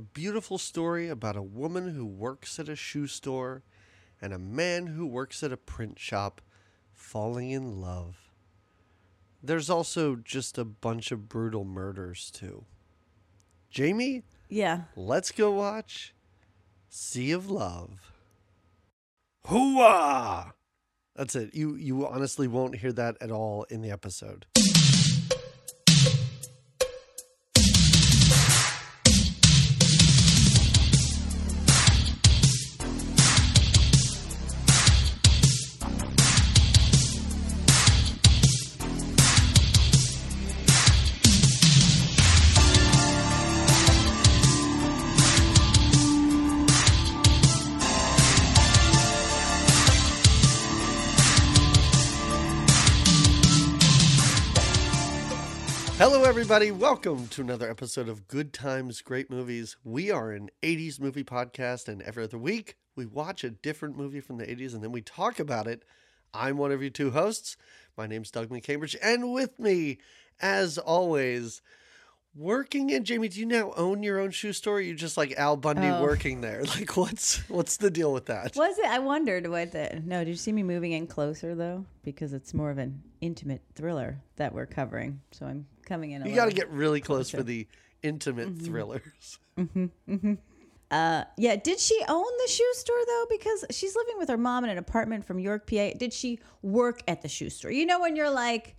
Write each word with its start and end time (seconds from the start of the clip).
A 0.00 0.14
beautiful 0.14 0.56
story 0.56 1.10
about 1.10 1.36
a 1.36 1.42
woman 1.42 1.90
who 1.94 2.06
works 2.06 2.58
at 2.58 2.70
a 2.70 2.74
shoe 2.74 3.06
store 3.06 3.62
and 4.18 4.32
a 4.32 4.38
man 4.38 4.86
who 4.86 5.06
works 5.06 5.42
at 5.42 5.52
a 5.52 5.58
print 5.58 5.98
shop 5.98 6.40
falling 6.94 7.50
in 7.50 7.82
love. 7.82 8.16
There's 9.42 9.68
also 9.68 10.16
just 10.16 10.56
a 10.56 10.64
bunch 10.64 11.12
of 11.12 11.28
brutal 11.28 11.66
murders, 11.66 12.30
too. 12.30 12.64
Jamie, 13.68 14.22
Yeah. 14.48 14.84
let's 14.96 15.32
go 15.32 15.50
watch 15.52 16.14
Sea 16.88 17.32
of 17.32 17.50
Love. 17.50 18.10
Hooah! 19.48 20.52
That's 21.14 21.36
it. 21.36 21.54
You 21.54 21.74
you 21.74 22.06
honestly 22.06 22.48
won't 22.48 22.76
hear 22.76 22.92
that 22.94 23.18
at 23.20 23.30
all 23.30 23.64
in 23.64 23.82
the 23.82 23.90
episode. 23.90 24.46
Everybody. 56.40 56.70
Welcome 56.70 57.28
to 57.28 57.42
another 57.42 57.70
episode 57.70 58.08
of 58.08 58.26
Good 58.26 58.54
Times, 58.54 59.02
Great 59.02 59.28
Movies. 59.28 59.76
We 59.84 60.10
are 60.10 60.32
an 60.32 60.48
80s 60.62 60.98
movie 60.98 61.22
podcast, 61.22 61.86
and 61.86 62.00
every 62.00 62.24
other 62.24 62.38
week 62.38 62.76
we 62.96 63.04
watch 63.04 63.44
a 63.44 63.50
different 63.50 63.98
movie 63.98 64.20
from 64.20 64.38
the 64.38 64.46
80s 64.46 64.72
and 64.72 64.82
then 64.82 64.90
we 64.90 65.02
talk 65.02 65.38
about 65.38 65.66
it. 65.66 65.84
I'm 66.32 66.56
one 66.56 66.72
of 66.72 66.80
your 66.80 66.90
two 66.90 67.10
hosts. 67.10 67.58
My 67.94 68.06
name's 68.06 68.30
Doug 68.30 68.48
McCambridge, 68.48 68.96
and 69.02 69.34
with 69.34 69.58
me, 69.58 69.98
as 70.40 70.78
always, 70.78 71.60
working 72.34 72.90
in 72.90 73.04
Jamie. 73.04 73.28
Do 73.28 73.40
you 73.40 73.46
now 73.46 73.72
own 73.76 74.02
your 74.02 74.18
own 74.20 74.30
shoe 74.30 74.52
store? 74.52 74.76
Or 74.76 74.80
you 74.80 74.94
just 74.94 75.16
like 75.16 75.32
Al 75.36 75.56
Bundy 75.56 75.88
Oh. 75.88 76.02
working 76.02 76.40
there? 76.40 76.62
Like, 76.76 76.96
what's 76.96 77.38
what's 77.48 77.76
the 77.76 77.90
deal 77.90 78.12
with 78.12 78.26
that? 78.26 78.54
Was 78.56 78.78
it? 78.78 78.86
I 78.86 78.98
wondered 78.98 79.46
what 79.48 79.72
the. 79.72 80.00
No, 80.04 80.20
did 80.24 80.30
you 80.30 80.36
see 80.36 80.52
me 80.52 80.62
moving 80.62 80.92
in 80.92 81.06
closer 81.06 81.54
though? 81.54 81.84
Because 82.02 82.32
it's 82.32 82.54
more 82.54 82.70
of 82.70 82.78
an 82.78 83.02
intimate 83.20 83.62
thriller 83.74 84.20
that 84.36 84.54
we're 84.54 84.66
covering. 84.66 85.20
So 85.32 85.46
I'm 85.46 85.66
coming 85.84 86.12
in. 86.12 86.22
A 86.22 86.28
You 86.28 86.34
got 86.34 86.46
to 86.46 86.54
get 86.54 86.70
really 86.70 87.00
close 87.00 87.30
for 87.30 87.42
the 87.42 87.66
intimate 88.02 88.48
Mm-hmm. 88.54 88.64
thrillers. 88.64 89.38
Uh, 90.90 91.22
yeah. 91.36 91.54
Did 91.54 91.78
she 91.78 91.96
own 92.08 92.24
the 92.44 92.48
shoe 92.50 92.68
store 92.72 92.96
though? 93.06 93.24
Because 93.30 93.64
she's 93.70 93.94
living 93.94 94.18
with 94.18 94.28
her 94.28 94.36
mom 94.36 94.64
in 94.64 94.70
an 94.70 94.78
apartment 94.78 95.24
from 95.24 95.38
York, 95.38 95.70
PA. 95.70 95.90
Did 95.96 96.12
she 96.12 96.40
work 96.62 97.00
at 97.06 97.22
the 97.22 97.28
shoe 97.28 97.48
store? 97.48 97.70
You 97.70 97.86
know 97.86 98.00
when 98.00 98.16
you're 98.16 98.28
like, 98.28 98.74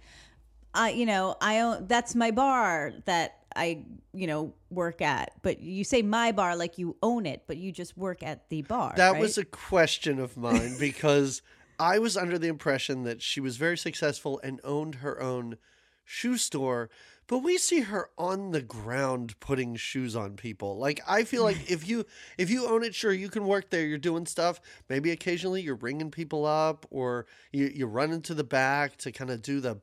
I, 0.74 0.90
you 0.90 1.06
know, 1.06 1.38
I 1.40 1.62
own. 1.62 1.88
That's 1.88 2.14
my 2.14 2.32
bar 2.32 2.92
that 3.06 3.41
I, 3.56 3.84
you 4.14 4.28
know, 4.28 4.54
work 4.70 5.02
at. 5.02 5.34
But 5.42 5.62
you 5.62 5.84
say 5.84 6.02
my 6.02 6.32
bar 6.32 6.56
like 6.56 6.78
you 6.78 6.96
own 7.02 7.26
it, 7.26 7.44
but 7.48 7.58
you 7.58 7.72
just 7.72 7.98
work 7.98 8.24
at 8.24 8.50
the 8.50 8.62
bar. 8.64 8.94
That 8.98 9.14
right? 9.14 9.22
was 9.22 9.38
a 9.38 9.46
question 9.46 10.20
of 10.20 10.38
mine 10.38 10.76
because 10.80 11.42
I 11.80 12.00
was 12.00 12.16
under 12.16 12.38
the 12.38 12.48
impression 12.48 13.04
that 13.04 13.22
she 13.22 13.40
was 13.40 13.58
very 13.58 13.78
successful 13.78 14.40
and 14.44 14.60
owned 14.64 14.96
her 14.96 15.22
own 15.22 15.58
shoe 16.04 16.38
store, 16.38 16.90
but 17.28 17.40
we 17.40 17.58
see 17.58 17.82
her 17.82 18.10
on 18.18 18.52
the 18.52 18.62
ground 18.62 19.40
putting 19.40 19.76
shoes 19.76 20.16
on 20.16 20.36
people. 20.36 20.78
Like 20.78 21.00
I 21.08 21.24
feel 21.24 21.44
like 21.44 21.72
if 21.72 21.88
you 21.88 22.06
if 22.38 22.50
you 22.50 22.68
own 22.68 22.84
it, 22.84 22.94
sure 22.94 23.14
you 23.14 23.30
can 23.30 23.48
work 23.48 23.70
there. 23.70 23.86
You're 23.86 23.98
doing 23.98 24.26
stuff. 24.26 24.60
Maybe 24.90 25.12
occasionally 25.12 25.62
you're 25.62 25.76
ringing 25.76 26.12
people 26.12 26.46
up 26.46 26.86
or 26.90 27.26
you 27.52 27.72
you 27.74 27.86
run 27.86 28.12
into 28.12 28.34
the 28.34 28.44
back 28.44 28.98
to 28.98 29.12
kind 29.12 29.31
of 29.31 29.42
do 29.42 29.59
the 29.59 29.80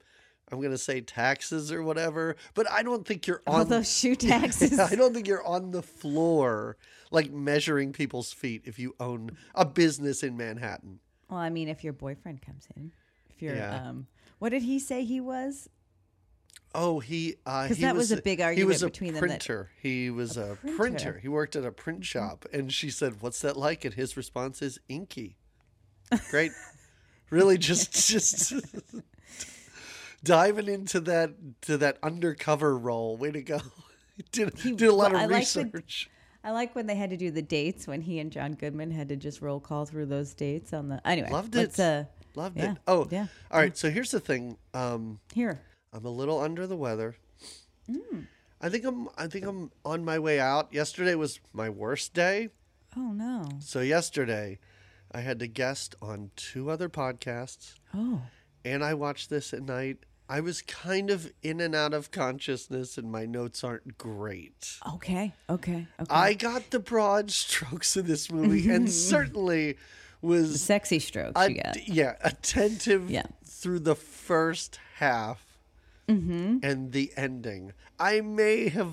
I'm 0.50 0.60
gonna 0.62 0.78
say 0.78 1.00
taxes 1.00 1.70
or 1.72 1.82
whatever, 1.82 2.36
but 2.54 2.70
I 2.70 2.82
don't 2.82 3.06
think 3.06 3.26
you're 3.26 3.42
all 3.46 3.56
on 3.60 3.68
those 3.68 3.90
shoe 3.98 4.16
taxes. 4.16 4.78
I 4.78 4.94
don't 4.94 5.12
think 5.14 5.26
you're 5.28 5.46
on 5.46 5.70
the 5.72 5.82
floor 5.82 6.76
like 7.10 7.30
measuring 7.30 7.92
people's 7.92 8.32
feet 8.32 8.62
if 8.64 8.78
you 8.78 8.94
own 9.00 9.36
a 9.54 9.64
business 9.64 10.22
in 10.22 10.36
Manhattan. 10.36 11.00
Well, 11.30 11.38
I 11.40 11.50
mean, 11.50 11.68
if 11.68 11.84
your 11.84 11.92
boyfriend 11.92 12.40
comes 12.42 12.66
in, 12.76 12.92
if 13.30 13.42
you're, 13.42 13.54
Yeah. 13.56 13.88
um, 13.88 14.06
what 14.38 14.48
did 14.50 14.62
he 14.62 14.78
say 14.78 15.04
he 15.04 15.20
was? 15.20 15.68
Oh, 16.74 17.00
he 17.00 17.36
uh 17.46 17.66
'Cause 17.68 17.78
he 17.78 17.82
that 17.84 17.94
was 17.96 18.12
a 18.12 18.20
big 18.20 18.40
argument 18.42 18.58
he 18.58 18.64
was 18.64 18.82
a 18.82 18.86
between 18.86 19.14
them 19.14 19.22
that- 19.22 19.28
printer. 19.40 19.70
he 19.82 20.10
was 20.10 20.36
a, 20.36 20.56
printer. 20.60 20.76
printer. 20.76 21.10
Mm-hmm. 21.12 21.18
He 21.20 21.28
worked 21.28 21.56
at 21.56 21.64
a 21.64 21.72
print 21.72 22.04
shop 22.04 22.44
and 22.52 22.72
she 22.72 22.90
said, 22.90 23.20
"What's 23.22 23.40
that 23.40 23.56
like?" 23.56 23.84
and 23.86 23.94
his 23.94 24.16
response 24.18 24.60
is 24.60 24.78
inky. 24.88 25.36
Great. 26.30 26.52
really 27.30 27.56
just 27.58 27.92
just 28.08 28.52
diving 30.24 30.68
into 30.68 31.00
that 31.00 31.30
to 31.62 31.76
that 31.78 31.98
undercover 32.02 32.76
role. 32.76 33.16
Way 33.16 33.30
to 33.32 33.42
go. 33.42 33.60
did 34.32 34.58
He- 34.58 34.72
did 34.74 34.88
a 34.88 34.92
lot 34.94 35.12
well, 35.12 35.24
of 35.24 35.30
I 35.30 35.34
like 35.34 35.48
the- 35.48 35.64
research. 35.64 36.10
I 36.44 36.52
like 36.52 36.74
when 36.74 36.86
they 36.86 36.94
had 36.94 37.10
to 37.10 37.16
do 37.16 37.30
the 37.30 37.42
dates 37.42 37.86
when 37.86 38.00
he 38.00 38.20
and 38.20 38.30
John 38.30 38.52
Goodman 38.54 38.90
had 38.92 39.08
to 39.08 39.16
just 39.16 39.42
roll 39.42 39.58
call 39.60 39.84
through 39.84 40.06
those 40.06 40.34
dates 40.34 40.72
on 40.72 40.88
the. 40.88 41.06
Anyway, 41.06 41.30
Loved 41.30 41.56
it. 41.56 41.78
Uh, 41.78 42.04
Loved 42.36 42.56
yeah, 42.56 42.72
it. 42.72 42.78
Oh, 42.86 43.08
yeah. 43.10 43.26
All 43.50 43.58
right. 43.58 43.76
So 43.76 43.90
here's 43.90 44.12
the 44.12 44.20
thing. 44.20 44.56
Um, 44.72 45.18
here. 45.34 45.60
I'm 45.92 46.04
a 46.04 46.10
little 46.10 46.40
under 46.40 46.66
the 46.66 46.76
weather. 46.76 47.16
Mm. 47.90 48.26
I 48.60 48.68
think 48.68 48.84
I'm. 48.84 49.08
I 49.18 49.26
think 49.26 49.46
I'm 49.46 49.70
on 49.84 50.04
my 50.04 50.18
way 50.18 50.38
out. 50.38 50.72
Yesterday 50.72 51.14
was 51.16 51.40
my 51.52 51.68
worst 51.68 52.14
day. 52.14 52.50
Oh 52.96 53.12
no. 53.12 53.48
So 53.60 53.80
yesterday, 53.80 54.58
I 55.12 55.20
had 55.20 55.38
to 55.40 55.46
guest 55.48 55.94
on 56.00 56.30
two 56.36 56.70
other 56.70 56.88
podcasts, 56.88 57.74
Oh. 57.94 58.22
And 58.72 58.84
I 58.84 58.94
watched 58.94 59.30
this 59.30 59.52
at 59.52 59.62
night. 59.62 59.98
I 60.30 60.40
was 60.40 60.60
kind 60.62 61.08
of 61.10 61.32
in 61.42 61.60
and 61.60 61.74
out 61.74 61.94
of 61.94 62.10
consciousness, 62.10 62.98
and 62.98 63.10
my 63.10 63.24
notes 63.24 63.64
aren't 63.64 63.96
great. 63.96 64.78
Okay. 64.94 65.32
Okay. 65.48 65.86
Okay. 66.00 66.14
I 66.14 66.34
got 66.34 66.70
the 66.70 66.78
broad 66.78 67.30
strokes 67.44 67.96
of 67.96 68.06
this 68.06 68.30
movie, 68.30 68.70
and 68.70 68.90
certainly 69.12 69.76
was 70.20 70.60
Sexy 70.60 70.98
strokes 70.98 71.40
you 71.48 71.62
got. 71.62 71.88
yeah 71.88 72.16
attentive 72.22 73.08
Yeah. 73.10 73.22
through 73.44 73.80
the 73.80 73.94
first 73.94 74.78
half 74.96 75.44
Mm-hmm. 76.08 76.58
and 76.62 76.92
the 76.92 77.12
ending. 77.16 77.72
I 77.98 78.22
may 78.22 78.68
have 78.70 78.92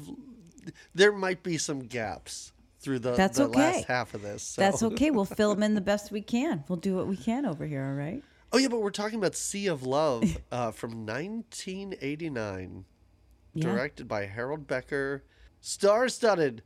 there 0.94 1.12
might 1.14 1.44
be 1.44 1.58
some 1.58 1.80
gaps 1.80 2.52
through 2.80 3.00
the, 3.00 3.14
That's 3.14 3.38
the 3.38 3.46
okay. 3.46 3.58
last 3.60 3.86
half 3.86 4.14
of 4.14 4.22
this. 4.22 4.44
so- 4.44 4.62
That's 4.62 4.84
okay. 4.84 5.12
We'll 5.12 5.24
fill 5.26 5.54
them 5.56 5.64
in 5.64 5.76
the 5.76 5.82
best 5.94 6.12
we 6.12 6.22
can. 6.22 6.64
We'll 6.68 6.76
do 6.78 6.94
what 6.96 7.08
we 7.08 7.16
can 7.18 7.46
over 7.46 7.66
here. 7.66 7.86
All 7.86 7.94
right. 7.94 8.22
Oh 8.52 8.58
yeah, 8.58 8.68
but 8.70 8.82
we're 8.82 8.90
talking 8.92 9.18
about 9.20 9.36
Sea 9.36 9.68
of 9.68 9.84
Love 9.84 10.38
uh, 10.52 10.72
from 10.72 11.06
1989, 11.06 12.86
Yeah. 13.54 13.64
directed 13.72 14.08
by 14.08 14.26
Harold 14.26 14.68
Becker, 14.68 15.24
star-studded. 15.60 16.62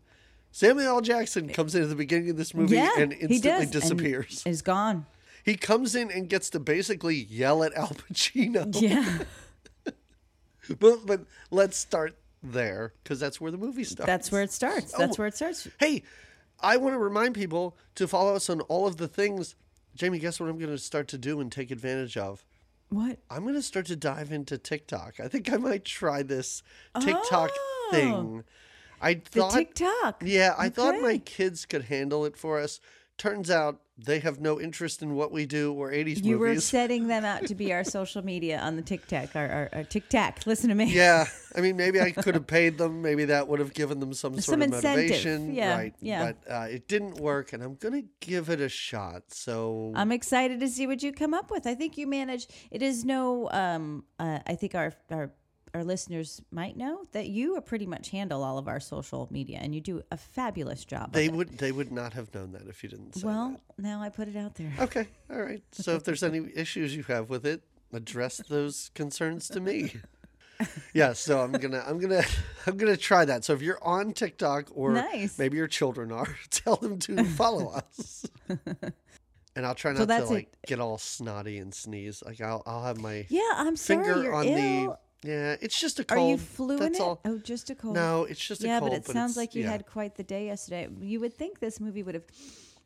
Samuel 0.52 0.88
L. 0.88 1.02
Jackson 1.02 1.50
comes 1.50 1.76
in 1.76 1.84
at 1.84 1.90
the 1.90 1.96
beginning 1.96 2.30
of 2.32 2.38
this 2.38 2.54
movie 2.54 2.76
yeah. 2.76 2.92
and 2.98 3.12
instantly 3.14 3.40
does, 3.40 3.62
and 3.64 3.72
disappears. 3.72 4.44
Is 4.46 4.62
gone. 4.62 5.06
He 5.44 5.56
comes 5.56 5.96
in 5.96 6.12
and 6.12 6.28
gets 6.30 6.50
to 6.52 6.60
basically 6.60 7.16
yell 7.16 7.64
at 7.64 7.74
Al 7.76 7.88
Pacino. 8.12 8.70
Yeah. 8.80 9.20
But 10.80 11.08
but 11.08 11.22
let's 11.50 11.78
start 11.78 12.16
there 12.44 12.94
because 13.04 13.20
that's 13.20 13.42
where 13.42 13.50
the 13.50 13.58
movie 13.58 13.84
starts. 13.84 14.06
That's 14.06 14.32
where 14.32 14.44
it 14.44 14.52
starts. 14.52 14.92
That's 14.92 15.14
Oh. 15.18 15.22
where 15.24 15.28
it 15.28 15.36
starts. 15.36 15.68
Hey, 15.80 16.04
I 16.60 16.78
want 16.78 16.94
to 16.94 17.00
remind 17.00 17.34
people 17.34 17.76
to 17.96 18.08
follow 18.08 18.36
us 18.36 18.52
on 18.52 18.62
all 18.62 18.86
of 18.86 18.98
the 18.98 19.08
things. 19.08 19.56
Jamie, 19.96 20.20
guess 20.20 20.40
what 20.40 20.50
I'm 20.50 20.58
going 20.58 20.72
to 20.72 20.78
start 20.78 21.08
to 21.10 21.18
do 21.18 21.40
and 21.42 21.52
take 21.52 21.72
advantage 21.72 22.18
of? 22.18 22.46
What? 22.90 23.20
I'm 23.30 23.44
going 23.44 23.56
to 23.56 23.62
start 23.62 23.86
to 23.88 23.96
dive 23.96 24.32
into 24.32 24.58
TikTok. 24.58 25.20
I 25.20 25.28
think 25.28 25.52
I 25.52 25.58
might 25.58 25.86
try 25.86 26.24
this 26.24 26.64
TikTok 27.00 27.52
Oh. 27.54 27.90
thing. 27.92 28.44
I 29.02 29.16
The 29.16 29.22
thought, 29.42 29.54
TikTok. 29.54 30.24
yeah, 30.26 30.54
I 30.58 30.70
thought 30.70 31.00
my 31.02 31.18
kids 31.20 31.66
could 31.66 31.84
handle 31.86 32.26
it 32.26 32.36
for 32.36 32.60
us. 32.60 32.80
Turns 33.20 33.52
out 33.52 33.82
they 34.06 34.20
have 34.20 34.40
no 34.40 34.62
interest 34.62 35.02
in 35.02 35.14
what 35.14 35.32
we 35.32 35.46
do 35.46 35.74
or 35.74 35.92
80s 35.92 36.24
You 36.24 36.40
were 36.40 36.56
setting 36.60 37.08
them 37.08 37.26
out 37.26 37.48
to 37.48 37.56
be 37.56 37.74
our 37.74 37.84
social 37.84 38.24
media 38.24 38.58
on 38.60 38.78
the 38.78 38.82
TikTok, 38.82 39.36
our, 39.36 39.50
our, 39.50 39.70
our 39.74 39.84
TikTok. 39.84 40.46
Listen 40.46 40.70
to 40.70 40.76
me. 40.76 40.94
Yeah, 40.94 41.26
I 41.56 41.60
mean, 41.62 41.76
maybe 41.76 42.00
I 42.00 42.12
could 42.12 42.36
have 42.36 42.48
paid 42.48 42.78
them. 42.78 43.02
Maybe 43.02 43.26
that 43.26 43.48
would 43.50 43.60
have 43.60 43.74
given 43.74 44.00
them 44.00 44.14
some 44.14 44.34
sort 44.34 44.44
Some 44.46 44.62
of 44.62 44.70
motivation. 44.70 45.54
Yeah, 45.54 45.76
right. 45.76 45.94
yeah. 46.00 46.32
But 46.32 46.52
uh, 46.52 46.68
it 46.70 46.88
didn't 46.88 47.16
work, 47.16 47.52
and 47.52 47.62
I'm 47.62 47.76
gonna 47.76 48.04
give 48.22 48.50
it 48.50 48.62
a 48.62 48.70
shot. 48.70 49.24
So 49.28 49.92
I'm 49.96 50.12
excited 50.12 50.60
to 50.62 50.70
see 50.70 50.88
what 50.88 51.04
you 51.04 51.12
come 51.12 51.34
up 51.34 51.52
with. 51.52 51.68
I 51.68 51.76
think 51.76 51.98
you 51.98 52.08
manage. 52.08 52.48
It 52.72 52.82
is 52.82 53.04
no. 53.04 53.50
Um. 53.52 54.06
Uh, 54.18 54.40
I 54.48 54.56
think 54.56 54.76
our 54.76 54.94
our 55.12 55.32
our 55.74 55.84
listeners 55.84 56.42
might 56.52 56.76
know 56.78 57.06
that 57.12 57.28
you 57.28 57.60
pretty 57.62 57.86
much 57.86 58.10
handle 58.10 58.44
all 58.44 58.58
of 58.58 58.68
our 58.68 58.80
social 58.80 59.28
media, 59.32 59.60
and 59.62 59.74
you 59.76 59.82
do 59.82 60.02
a 60.12 60.18
fabulous 60.18 60.84
job. 60.86 61.14
they 61.14 61.30
would 61.30 61.58
they 61.58 61.72
would 61.72 61.92
not 61.92 62.14
have 62.14 62.34
known 62.34 62.52
that 62.54 62.68
if 62.68 62.84
you 62.84 62.90
didn't 62.90 63.16
say 63.16 63.26
Well, 63.28 63.60
now 63.78 64.02
I 64.02 64.10
put 64.10 64.28
it 64.28 64.36
out 64.36 64.56
there. 64.56 64.72
Okay, 64.80 65.08
all 65.32 65.42
right. 65.42 65.64
So 65.74 65.96
if 65.96 66.04
there's 66.04 66.24
any 66.24 66.50
issues 66.56 66.96
you 66.96 67.04
have 67.04 67.30
with 67.30 67.46
it, 67.46 67.62
address 67.94 68.38
those 68.50 68.92
concerns 68.96 69.48
to 69.50 69.60
me. 69.60 69.94
yeah, 70.94 71.14
so 71.14 71.40
I'm 71.42 71.52
gonna 71.54 71.84
I'm 71.88 72.00
gonna 72.00 72.24
I'm 72.68 72.76
gonna 72.78 72.98
try 72.98 73.26
that. 73.26 73.46
So 73.46 73.54
if 73.54 73.62
you're 73.62 73.82
on 73.84 74.14
TikTok 74.14 74.70
or 74.74 74.94
Nice. 74.94 75.38
maybe 75.40 75.58
your 75.58 75.68
children 75.68 76.12
are, 76.12 76.36
tell 76.50 76.76
them 76.76 77.00
to 77.00 77.24
follow 77.24 77.70
us. 77.70 78.26
and 79.56 79.66
I'll 79.66 79.76
try 79.76 79.92
not 79.94 80.00
to 80.02 80.06
that's 80.08 80.30
it. 80.30 80.34
like 80.34 80.50
get 80.68 80.80
all 80.80 80.98
snotty 80.98 81.58
and 81.60 81.74
sneeze. 81.74 82.22
Like 82.26 82.42
I'll 82.42 82.64
I'll 82.66 82.84
have 82.84 82.98
my 83.00 83.26
Yeah, 83.30 83.42
I'm 83.56 83.76
sorry. 83.76 84.04
finger 84.04 84.24
you're 84.24 84.34
on 84.36 84.46
ill. 84.48 84.56
the 84.90 84.98
yeah. 85.24 85.56
It's 85.62 85.80
just 85.80 86.00
a 86.00 86.04
Are 86.10 86.16
cold. 86.16 86.30
you 86.32 86.38
flu 86.38 86.74
in 86.76 86.80
That's 86.80 87.00
it? 87.00 87.02
all. 87.02 87.20
Oh, 87.26 87.38
just 87.38 87.70
a 87.70 87.76
cold. 87.76 87.96
No, 87.96 88.24
it's 88.24 88.40
just 88.46 88.64
a 88.64 88.68
yeah, 88.68 88.80
but 88.80 88.94
it 88.94 89.06
sounds 89.06 89.36
like 89.38 89.56
you 89.56 89.64
yeah. 89.64 89.72
had 89.72 89.86
quite 89.86 90.16
the 90.16 90.24
day 90.24 90.46
yesterday. 90.48 90.88
You 91.02 91.20
would 91.20 91.34
think 91.34 91.60
this 91.60 91.80
movie 91.80 92.04
would 92.04 92.16
have 92.16 92.26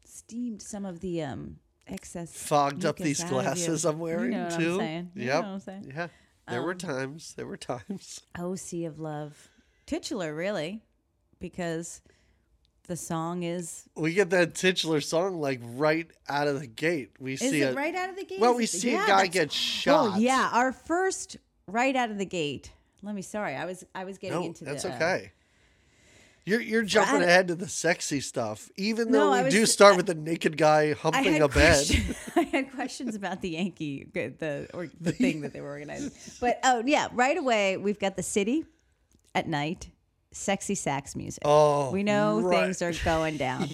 steamed 0.06 0.62
some 0.62 0.86
of 0.86 1.00
the 1.00 1.22
um 1.24 1.58
excess 1.88 2.32
fogged 2.36 2.86
up 2.86 2.96
these 2.98 3.22
you. 3.22 3.28
glasses 3.30 3.84
I'm 3.86 4.00
wearing 4.00 4.32
you 4.32 4.38
know 4.40 4.50
too. 4.50 4.82
I'm 4.82 5.12
Yep. 5.16 5.44
I'm. 5.44 5.62
Yeah. 5.84 6.08
There 6.50 6.62
were 6.62 6.72
Um, 6.72 6.78
times. 6.78 7.34
There 7.36 7.48
were 7.48 7.58
times. 7.58 8.22
Oh, 8.38 8.56
Sea 8.56 8.86
of 8.86 9.00
Love. 9.00 9.50
Titular, 9.86 10.34
really, 10.36 10.82
because 11.40 12.02
the 12.88 12.96
song 12.98 13.44
is. 13.44 13.88
We 13.96 14.14
get 14.14 14.30
that 14.32 14.56
titular 14.56 15.00
song 15.02 15.40
like 15.40 15.60
right 15.64 16.10
out 16.28 16.48
of 16.48 16.60
the 16.60 16.68
gate. 16.68 17.12
We 17.20 17.34
Is 17.34 17.40
see 17.42 17.62
it 17.62 17.72
a 17.72 17.76
right 17.76 17.96
out 17.96 18.10
of 18.10 18.16
the 18.18 18.26
gate? 18.26 18.40
well, 18.40 18.56
we 18.56 18.66
see 18.66 18.92
yeah, 18.92 19.04
a 19.04 19.08
guy 19.08 19.28
get 19.28 19.52
shot. 19.52 20.16
Oh 20.16 20.20
yeah, 20.20 20.50
our 20.52 20.72
first 20.74 21.38
right 21.68 21.96
out 21.96 22.10
of 22.12 22.18
the 22.18 22.26
gate. 22.26 22.72
Let 23.02 23.16
me. 23.16 23.22
Sorry, 23.22 23.56
I 23.56 23.66
was 23.66 23.84
I 23.94 24.04
was 24.06 24.18
getting 24.18 24.40
No, 24.40 24.46
into 24.46 24.64
that's 24.66 24.84
the. 24.84 24.92
uh, 24.92 24.96
okay. 24.96 25.32
You're 26.46 26.60
you're 26.62 26.84
jumping 26.84 27.16
Right. 27.20 27.24
ahead 27.24 27.48
to 27.50 27.56
the 27.56 27.70
sexy 27.70 28.20
stuff, 28.20 28.70
even 28.76 29.10
No, 29.12 29.32
though 29.32 29.38
we 29.38 29.44
was- 29.46 29.54
do 29.54 29.66
start 29.66 29.96
with 29.96 30.08
the 30.08 30.16
naked 30.16 30.58
guy 30.58 30.92
humping 30.94 31.42
a 31.42 31.48
bed. 31.48 31.86
I 32.36 32.42
had 32.42 32.72
questions 32.74 33.16
about 33.16 33.42
the 33.42 33.50
Yankee, 33.52 34.08
the 34.14 34.68
or 34.74 34.90
the 35.02 35.14
thing 35.14 35.42
that 35.42 35.54
they 35.54 35.62
were 35.62 35.70
organizing. 35.70 36.12
But 36.42 36.60
oh 36.66 36.84
yeah, 36.86 37.08
right 37.14 37.38
away 37.38 37.78
we've 37.78 38.00
got 38.00 38.18
the 38.18 38.24
city 38.24 38.66
at 39.34 39.48
night, 39.48 39.90
sexy 40.34 40.76
sax 40.76 41.16
music. 41.16 41.44
Oh, 41.46 41.92
we 41.92 42.04
know 42.04 42.42
right. 42.42 42.66
things 42.66 42.82
are 42.82 42.94
going 43.06 43.38
down. 43.38 43.70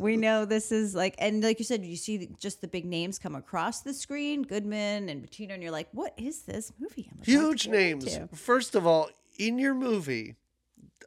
We 0.00 0.16
know 0.16 0.44
this 0.44 0.72
is 0.72 0.94
like, 0.94 1.14
and 1.18 1.42
like 1.42 1.58
you 1.58 1.64
said, 1.64 1.84
you 1.84 1.96
see 1.96 2.28
just 2.38 2.60
the 2.60 2.68
big 2.68 2.84
names 2.84 3.18
come 3.18 3.34
across 3.34 3.82
the 3.82 3.94
screen, 3.94 4.42
Goodman 4.42 5.08
and 5.08 5.28
Pacino, 5.28 5.54
and 5.54 5.62
you're 5.62 5.72
like, 5.72 5.88
what 5.92 6.14
is 6.16 6.42
this 6.42 6.72
movie? 6.78 7.10
I'm 7.12 7.24
Huge 7.24 7.68
names. 7.68 8.18
First 8.34 8.74
of 8.74 8.86
all, 8.86 9.08
in 9.38 9.58
your 9.58 9.74
movie, 9.74 10.36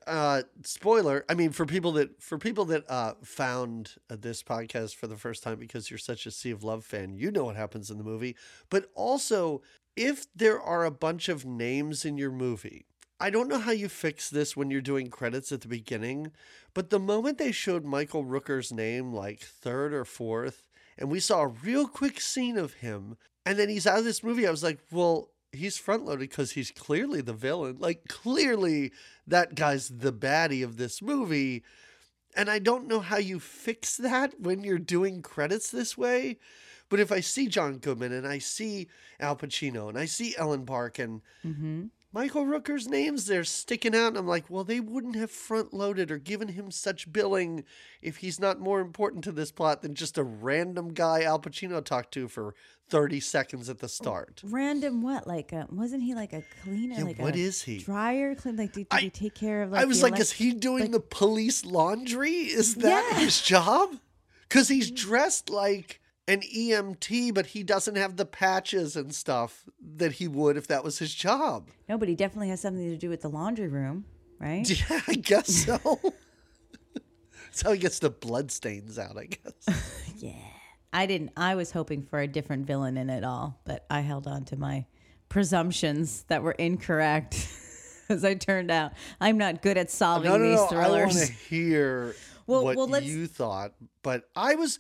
uh, 0.07 0.41
spoiler. 0.63 1.23
I 1.29 1.35
mean, 1.35 1.51
for 1.51 1.65
people 1.65 1.91
that 1.93 2.21
for 2.21 2.37
people 2.37 2.65
that 2.65 2.89
uh, 2.89 3.13
found 3.23 3.95
uh, 4.09 4.17
this 4.19 4.43
podcast 4.43 4.95
for 4.95 5.07
the 5.07 5.17
first 5.17 5.43
time 5.43 5.59
because 5.59 5.89
you're 5.89 5.97
such 5.97 6.25
a 6.25 6.31
Sea 6.31 6.51
of 6.51 6.63
Love 6.63 6.83
fan, 6.83 7.15
you 7.15 7.31
know 7.31 7.45
what 7.45 7.55
happens 7.55 7.91
in 7.91 7.97
the 7.97 8.03
movie. 8.03 8.35
But 8.69 8.89
also, 8.95 9.61
if 9.95 10.25
there 10.35 10.59
are 10.59 10.85
a 10.85 10.91
bunch 10.91 11.29
of 11.29 11.45
names 11.45 12.05
in 12.05 12.17
your 12.17 12.31
movie. 12.31 12.85
I 13.19 13.29
don't 13.29 13.49
know 13.49 13.59
how 13.59 13.71
you 13.71 13.89
fix 13.89 14.29
this 14.29 14.55
when 14.55 14.71
you're 14.71 14.81
doing 14.81 15.09
credits 15.09 15.51
at 15.51 15.61
the 15.61 15.67
beginning, 15.67 16.31
but 16.73 16.89
the 16.89 16.99
moment 16.99 17.37
they 17.37 17.51
showed 17.51 17.83
Michael 17.83 18.23
Rooker's 18.23 18.71
name, 18.71 19.11
like 19.13 19.41
third 19.41 19.93
or 19.93 20.05
fourth, 20.05 20.67
and 20.97 21.09
we 21.09 21.19
saw 21.19 21.41
a 21.41 21.47
real 21.47 21.87
quick 21.87 22.21
scene 22.21 22.57
of 22.57 22.75
him, 22.75 23.17
and 23.45 23.59
then 23.59 23.67
he's 23.69 23.85
out 23.87 23.99
of 23.99 24.05
this 24.05 24.23
movie, 24.23 24.47
I 24.47 24.51
was 24.51 24.63
like, 24.63 24.79
well, 24.91 25.31
he's 25.51 25.77
front 25.77 26.05
loaded 26.05 26.29
because 26.29 26.51
he's 26.51 26.71
clearly 26.71 27.21
the 27.21 27.33
villain. 27.33 27.77
Like, 27.79 28.07
clearly 28.07 28.91
that 29.27 29.55
guy's 29.55 29.89
the 29.89 30.13
baddie 30.13 30.63
of 30.63 30.77
this 30.77 31.01
movie. 31.01 31.63
And 32.35 32.49
I 32.49 32.59
don't 32.59 32.87
know 32.87 32.99
how 32.99 33.17
you 33.17 33.39
fix 33.39 33.97
that 33.97 34.39
when 34.39 34.63
you're 34.63 34.77
doing 34.77 35.21
credits 35.23 35.71
this 35.71 35.97
way. 35.97 36.37
But 36.87 36.99
if 36.99 37.11
I 37.11 37.19
see 37.21 37.47
John 37.47 37.77
Goodman 37.79 38.13
and 38.13 38.27
I 38.27 38.37
see 38.39 38.87
Al 39.19 39.35
Pacino 39.35 39.89
and 39.89 39.97
I 39.97 40.05
see 40.05 40.35
Ellen 40.37 40.63
Barkin, 40.65 41.21
Mhm. 41.43 41.89
Michael 42.11 42.45
Rooker's 42.45 42.87
names 42.87 43.27
they're 43.27 43.43
sticking 43.43 43.95
out, 43.95 44.07
and 44.07 44.17
I'm 44.17 44.27
like, 44.27 44.49
well, 44.49 44.63
they 44.63 44.79
wouldn't 44.79 45.15
have 45.15 45.29
front 45.29 45.73
loaded 45.73 46.09
or 46.09 46.17
given 46.17 46.47
him 46.47 46.71
such 46.71 47.11
billing 47.11 47.65
if 48.01 48.17
he's 48.17 48.39
not 48.39 48.59
more 48.59 48.79
important 48.79 49.23
to 49.25 49.31
this 49.31 49.51
plot 49.51 49.83
than 49.83 49.93
just 49.93 50.17
a 50.17 50.23
random 50.23 50.93
guy 50.93 51.21
Al 51.21 51.39
Pacino 51.39 51.85
talked 51.85 52.11
to 52.13 52.27
for 52.27 52.55
30 52.89 53.19
seconds 53.19 53.69
at 53.69 53.77
the 53.77 53.85
oh, 53.85 53.87
start. 53.87 54.41
Random 54.43 55.03
what? 55.03 55.27
Like, 55.27 55.51
a, 55.51 55.67
wasn't 55.69 56.01
he 56.01 56.15
like 56.15 56.33
a 56.33 56.43
cleaner? 56.63 56.95
Yeah, 56.95 57.03
like 57.03 57.19
what 57.19 57.35
a 57.35 57.39
is 57.39 57.61
he? 57.61 57.77
Dryer 57.77 58.33
clean? 58.33 58.57
Like, 58.57 58.73
did, 58.73 58.89
did 58.89 58.97
I- 58.97 59.01
he 59.01 59.09
take 59.11 59.35
care 59.35 59.61
of? 59.61 59.71
Like, 59.71 59.81
I 59.81 59.85
was 59.85 60.01
like, 60.01 60.19
is 60.19 60.31
he 60.31 60.53
doing 60.53 60.85
like- 60.85 60.91
the 60.91 60.99
police 60.99 61.63
laundry? 61.63 62.31
Is 62.31 62.75
that 62.75 63.07
Yeah. 63.11 63.19
his 63.19 63.39
job? 63.41 63.95
Because 64.47 64.67
he's 64.67 64.91
mm. 64.91 64.95
dressed 64.95 65.51
like 65.51 65.98
an 66.29 66.41
EMT, 66.41 67.33
but 67.33 67.47
he 67.47 67.63
doesn't 67.63 67.95
have 67.95 68.15
the 68.15 68.25
patches 68.25 68.95
and 68.95 69.13
stuff 69.13 69.65
that 69.97 70.13
he 70.13 70.27
would 70.27 70.57
if 70.57 70.67
that 70.67 70.83
was 70.83 70.99
his 70.99 71.13
job. 71.13 71.69
No, 71.89 71.97
but 71.97 72.07
he 72.07 72.15
definitely 72.15 72.49
has 72.49 72.61
something 72.61 72.87
to 72.89 72.97
do 72.97 73.09
with 73.09 73.21
the 73.21 73.29
laundry 73.29 73.67
room, 73.67 74.05
right? 74.39 74.69
Yeah, 74.89 75.01
I 75.07 75.15
guess 75.15 75.65
so. 75.65 75.99
That's 77.45 77.61
how 77.63 77.71
he 77.71 77.79
gets 77.79 77.99
the 77.99 78.09
blood 78.11 78.51
stains 78.51 78.99
out, 78.99 79.17
I 79.17 79.25
guess. 79.25 80.13
yeah. 80.17 80.33
I 80.93 81.05
didn't. 81.05 81.31
I 81.35 81.55
was 81.55 81.71
hoping 81.71 82.03
for 82.03 82.19
a 82.19 82.27
different 82.27 82.65
villain 82.67 82.97
in 82.97 83.09
it 83.09 83.23
all, 83.23 83.59
but 83.65 83.85
I 83.89 84.01
held 84.01 84.27
on 84.27 84.45
to 84.45 84.55
my 84.55 84.85
presumptions 85.29 86.23
that 86.29 86.41
were 86.43 86.53
incorrect. 86.53 87.47
As 88.09 88.25
I 88.25 88.33
turned 88.33 88.71
out, 88.71 88.93
I'm 89.21 89.37
not 89.37 89.61
good 89.61 89.77
at 89.77 89.91
solving 89.91 90.31
No, 90.31 90.37
no, 90.37 90.49
these 90.49 90.71
no. 90.71 90.77
I 90.79 90.89
want 90.89 91.11
thrillers. 91.11 91.27
to 91.27 91.33
hear 91.33 92.15
Well- 92.47 92.63
what 92.63 92.75
well, 92.75 93.01
you 93.03 93.27
thought, 93.27 93.73
but 94.01 94.23
I 94.35 94.55
was 94.55 94.79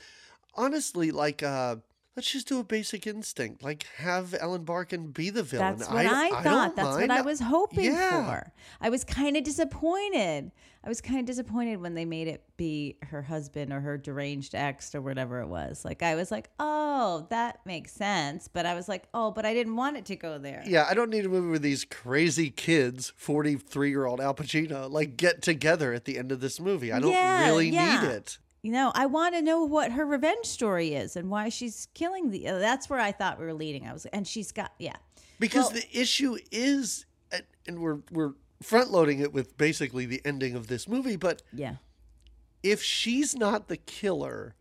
honestly 0.59 1.11
like, 1.11 1.41
uh, 1.41 1.77
let's 2.15 2.31
just 2.31 2.47
do 2.49 2.59
a 2.59 2.63
basic 2.63 3.07
instinct, 3.07 3.63
like 3.63 3.85
have 3.97 4.35
Ellen 4.39 4.63
Barkin 4.63 5.07
be 5.07 5.29
the 5.29 5.41
villain. 5.43 5.77
That's 5.77 5.89
what 5.89 6.05
I, 6.05 6.29
don't 6.29 6.43
thought. 6.43 6.75
That's 6.75 6.97
what. 6.97 7.09
I 7.11 7.21
was 7.21 7.39
hoping 7.39 7.85
Yeah. 7.85 8.25
for. 8.25 8.51
I 8.81 8.89
was 8.89 9.03
kind 9.03 9.37
of 9.37 9.43
disappointed. 9.43 10.51
I 10.83 10.87
was 10.87 11.01
kind 11.01 11.19
of 11.19 11.25
disappointed 11.25 11.81
when 11.81 11.93
they 11.93 12.05
made 12.05 12.27
it 12.29 12.43
be 12.55 12.97
her 13.03 13.21
husband 13.21 13.73
or 13.73 13.81
her 13.81 13.97
deranged 13.97 14.55
ex 14.55 14.95
or 14.95 15.01
whatever 15.01 15.41
it 15.41 15.47
was. 15.47 15.83
Like 15.83 16.01
I 16.03 16.15
was 16.15 16.31
like, 16.31 16.49
"Oh, 16.57 17.27
that 17.29 17.59
makes 17.65 17.91
sense." 17.91 18.47
But 18.47 18.65
I 18.65 18.75
was 18.75 18.87
like, 18.87 19.03
"Oh, 19.13 19.31
but 19.31 19.45
I 19.45 19.53
didn't 19.53 19.75
want 19.75 19.97
it 19.97 20.05
to 20.05 20.15
go 20.15 20.37
there." 20.37 20.63
Yeah, 20.65 20.87
I 20.89 20.93
don't 20.93 21.09
need 21.09 21.25
a 21.25 21.29
movie 21.29 21.49
where 21.49 21.59
these 21.59 21.83
crazy 21.85 22.49
kids, 22.49 23.11
forty-three-year-old 23.17 24.21
Al 24.21 24.33
Pacino, 24.33 24.89
like 24.89 25.17
get 25.17 25.41
together 25.41 25.93
at 25.93 26.05
the 26.05 26.17
end 26.17 26.31
of 26.31 26.39
this 26.39 26.59
movie. 26.61 26.91
I 26.93 26.99
don't 26.99 27.11
Yeah, 27.11 27.47
really 27.47 27.69
yeah. 27.69 28.01
need 28.01 28.07
it. 28.09 28.37
You 28.61 28.71
know, 28.73 28.91
I 28.93 29.05
want 29.05 29.35
to 29.35 29.41
know 29.41 29.63
what 29.63 29.93
her 29.93 30.05
revenge 30.05 30.45
story 30.45 30.93
is 30.93 31.15
and 31.15 31.29
why 31.29 31.47
she's 31.49 31.87
killing 31.93 32.29
the. 32.31 32.47
uh, 32.47 32.59
That's 32.59 32.89
where 32.89 32.99
I 32.99 33.11
thought 33.13 33.39
we 33.39 33.45
were 33.45 33.53
leading. 33.53 33.87
I 33.87 33.93
was, 33.93 34.05
and 34.07 34.27
she's 34.27 34.51
got, 34.51 34.73
yeah, 34.79 34.97
Because 35.39 35.65
Well- 35.71 35.81
the 35.81 35.97
issue 35.97 36.37
is, 36.51 37.05
and- 37.31 37.45
and 37.67 37.79
we're 37.79 37.99
we're 38.11 38.33
front 38.61 38.91
loading 38.91 39.19
it 39.19 39.31
with 39.31 39.57
basically 39.57 40.05
the 40.05 40.21
ending 40.25 40.55
of 40.55 40.67
this 40.67 40.85
movie, 40.89 41.15
but 41.15 41.41
yeah. 41.53 41.75
if 42.61 42.83
she's 42.83 43.33
not 43.33 43.69
the 43.69 43.77
killer, 43.77 44.53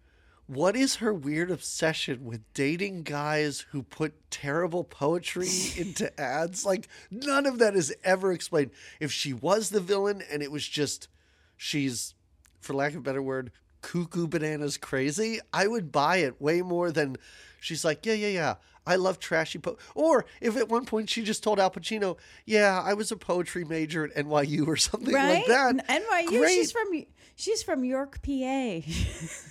what 0.47 0.77
is 0.77 0.97
her 0.97 1.13
weird 1.13 1.51
obsession 1.51 2.25
with 2.25 2.41
dating 2.55 3.03
guys 3.03 3.67
who 3.73 3.83
put 3.83 4.31
terrible 4.31 4.85
poetry 4.85 5.49
into 5.77 6.19
ads? 6.21 6.65
Like, 6.65 6.87
none 7.11 7.45
of 7.47 7.59
that 7.59 7.75
is 7.75 7.93
ever 8.05 8.33
explained. 8.33 8.71
If 9.01 9.11
she 9.11 9.33
was 9.33 9.71
the 9.71 9.81
villain 9.81 10.23
and 10.31 10.41
it 10.45 10.53
was 10.53 10.67
just 10.69 11.09
she's, 11.57 12.15
for 12.61 12.73
lack 12.75 12.93
of 12.93 12.99
a 12.99 13.01
better 13.01 13.21
word, 13.21 13.51
cuckoo 13.81 14.27
bananas 14.27 14.77
crazy, 14.77 15.41
I 15.53 15.67
would 15.67 15.91
buy 15.93 16.19
it 16.19 16.41
way 16.41 16.63
more 16.63 16.91
than 16.91 17.17
she's 17.61 17.85
like, 17.85 18.05
yeah, 18.07 18.15
yeah, 18.15 18.29
yeah. 18.29 18.55
I 18.87 18.97
love 18.97 19.19
trashy 19.19 19.59
po 19.59 19.77
Or 19.95 20.25
if 20.41 20.57
at 20.57 20.71
one 20.71 20.87
point 20.87 21.11
she 21.11 21.23
just 21.23 21.43
told 21.43 21.61
Al 21.61 21.71
Pacino, 21.71 22.17
yeah, 22.47 22.81
I 22.83 22.95
was 22.95 23.13
a 23.13 23.17
poetry 23.17 23.63
major 23.65 24.05
at 24.05 24.15
NYU 24.27 24.67
or 24.67 24.77
something 24.79 25.13
Right? 25.15 25.41
like 25.41 25.47
that. 25.47 25.87
NYU. 25.89 26.29
Great. 26.39 26.55
She's 26.55 26.73
from 26.73 27.05
she's 27.37 27.63
from 27.63 27.85
York, 27.85 28.21
PA. 28.23 28.81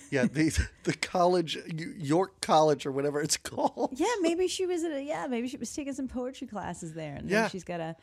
Yeah, 0.09 0.23
the 0.23 0.57
the 0.85 0.93
college 0.93 1.57
York 1.97 2.39
College 2.39 2.85
or 2.85 2.93
whatever 2.93 3.21
it's 3.21 3.35
called. 3.51 3.89
Yeah, 3.95 4.07
maybe 4.21 4.47
she 4.47 4.65
was 4.65 4.83
at 4.85 4.93
a, 4.93 5.03
yeah, 5.03 5.27
maybe 5.27 5.49
she 5.49 5.57
was 5.57 5.71
taking 5.75 5.93
some 5.93 6.07
poetry 6.07 6.47
classes 6.47 6.93
there, 6.93 7.15
and 7.15 7.29
Yeah. 7.29 7.41
then 7.41 7.49
she's 7.49 7.65
got 7.65 7.81
a, 7.81 7.95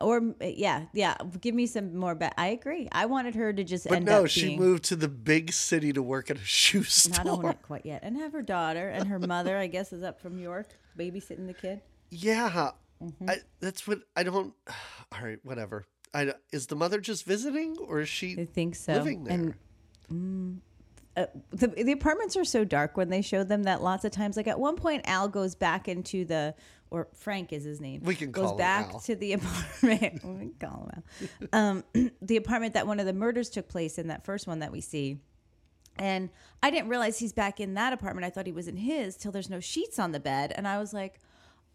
or 0.00 0.34
yeah, 0.40 0.86
yeah. 0.92 1.16
Give 1.40 1.54
me 1.54 1.66
some 1.66 1.96
more. 1.96 2.14
Ba- 2.14 2.38
I 2.38 2.48
agree. 2.48 2.88
I 2.92 3.06
wanted 3.06 3.34
her 3.34 3.52
to 3.52 3.64
just 3.64 3.86
end 3.86 3.94
up 3.94 4.04
But 4.06 4.12
end 4.12 4.22
no, 4.22 4.26
she 4.26 4.46
being, 4.48 4.60
moved 4.60 4.84
to 4.84 4.96
the 4.96 5.08
big 5.08 5.52
city 5.52 5.92
to 5.92 6.02
work 6.02 6.30
at 6.30 6.36
a 6.36 6.44
shoe 6.44 6.84
Not 7.10 7.26
own 7.26 7.38
store. 7.40 7.50
it 7.50 7.62
quite 7.62 7.86
yet, 7.86 8.00
and 8.02 8.16
have 8.16 8.32
her 8.32 8.42
daughter 8.42 8.88
and 8.88 9.08
her 9.08 9.18
mother. 9.18 9.56
I 9.58 9.66
guess 9.66 9.92
is 9.92 10.02
up 10.02 10.20
from 10.20 10.38
York, 10.38 10.68
babysitting 10.98 11.46
the 11.46 11.54
kid. 11.54 11.80
Yeah, 12.10 12.70
Mm-hmm. 13.02 13.28
I, 13.28 13.38
that's 13.60 13.86
what 13.86 14.00
I 14.16 14.22
don't. 14.22 14.54
All 15.12 15.20
right, 15.22 15.38
whatever. 15.42 15.84
I, 16.14 16.32
is 16.52 16.68
the 16.68 16.76
mother 16.76 17.00
just 17.00 17.24
visiting 17.24 17.76
or 17.78 18.00
is 18.00 18.08
she? 18.08 18.36
I 18.40 18.44
think 18.44 18.76
so. 18.76 18.92
living 18.92 19.24
there? 19.24 19.54
And 20.08 20.60
uh, 21.16 21.26
the 21.50 21.68
the 21.68 21.92
apartments 21.92 22.36
are 22.36 22.44
so 22.44 22.64
dark 22.64 22.96
when 22.96 23.08
they 23.08 23.22
show 23.22 23.44
them 23.44 23.64
that 23.64 23.82
lots 23.82 24.04
of 24.04 24.12
times. 24.12 24.36
Like 24.36 24.46
at 24.48 24.58
one 24.58 24.76
point, 24.76 25.02
Al 25.06 25.28
goes 25.28 25.54
back 25.54 25.88
into 25.88 26.24
the 26.24 26.54
or 26.90 27.08
Frank 27.14 27.52
is 27.52 27.64
his 27.64 27.80
name. 27.80 28.02
We 28.04 28.14
can 28.14 28.30
goes 28.30 28.44
call 28.44 28.52
him 28.52 28.58
back 28.58 29.02
to 29.04 29.16
the 29.16 29.32
apartment. 29.34 29.82
we 30.24 30.50
can 30.50 30.54
call 30.60 30.90
him 30.92 31.02
Al. 31.52 31.60
Um, 31.60 32.10
the 32.22 32.36
apartment 32.36 32.74
that 32.74 32.86
one 32.86 33.00
of 33.00 33.06
the 33.06 33.12
murders 33.12 33.50
took 33.50 33.68
place 33.68 33.98
in. 33.98 34.08
That 34.08 34.24
first 34.24 34.46
one 34.46 34.60
that 34.60 34.72
we 34.72 34.80
see. 34.80 35.18
And 35.96 36.30
I 36.62 36.70
didn't 36.70 36.88
realize 36.88 37.18
he's 37.18 37.32
back 37.32 37.60
in 37.60 37.74
that 37.74 37.92
apartment. 37.92 38.24
I 38.24 38.30
thought 38.30 38.46
he 38.46 38.52
was 38.52 38.68
in 38.68 38.76
his 38.76 39.16
till 39.16 39.30
there's 39.30 39.50
no 39.50 39.60
sheets 39.60 39.98
on 39.98 40.12
the 40.12 40.20
bed, 40.20 40.52
and 40.56 40.66
I 40.66 40.78
was 40.78 40.92
like, 40.92 41.20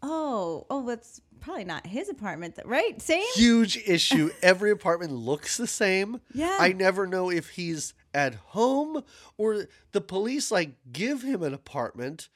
oh, 0.02 0.66
oh, 0.70 0.86
that's 0.86 1.20
probably 1.40 1.64
not 1.64 1.86
his 1.86 2.08
apartment, 2.08 2.56
th- 2.56 2.66
right? 2.66 3.00
Same. 3.00 3.24
Huge 3.34 3.78
issue. 3.86 4.30
Every 4.42 4.70
apartment 4.70 5.12
looks 5.12 5.56
the 5.56 5.66
same. 5.66 6.20
Yeah. 6.34 6.56
I 6.58 6.72
never 6.72 7.06
know 7.06 7.30
if 7.30 7.50
he's 7.50 7.94
at 8.12 8.34
home 8.34 9.04
or 9.36 9.66
the 9.92 10.00
police 10.00 10.50
like 10.50 10.72
give 10.92 11.22
him 11.22 11.42
an 11.42 11.54
apartment 11.54 12.28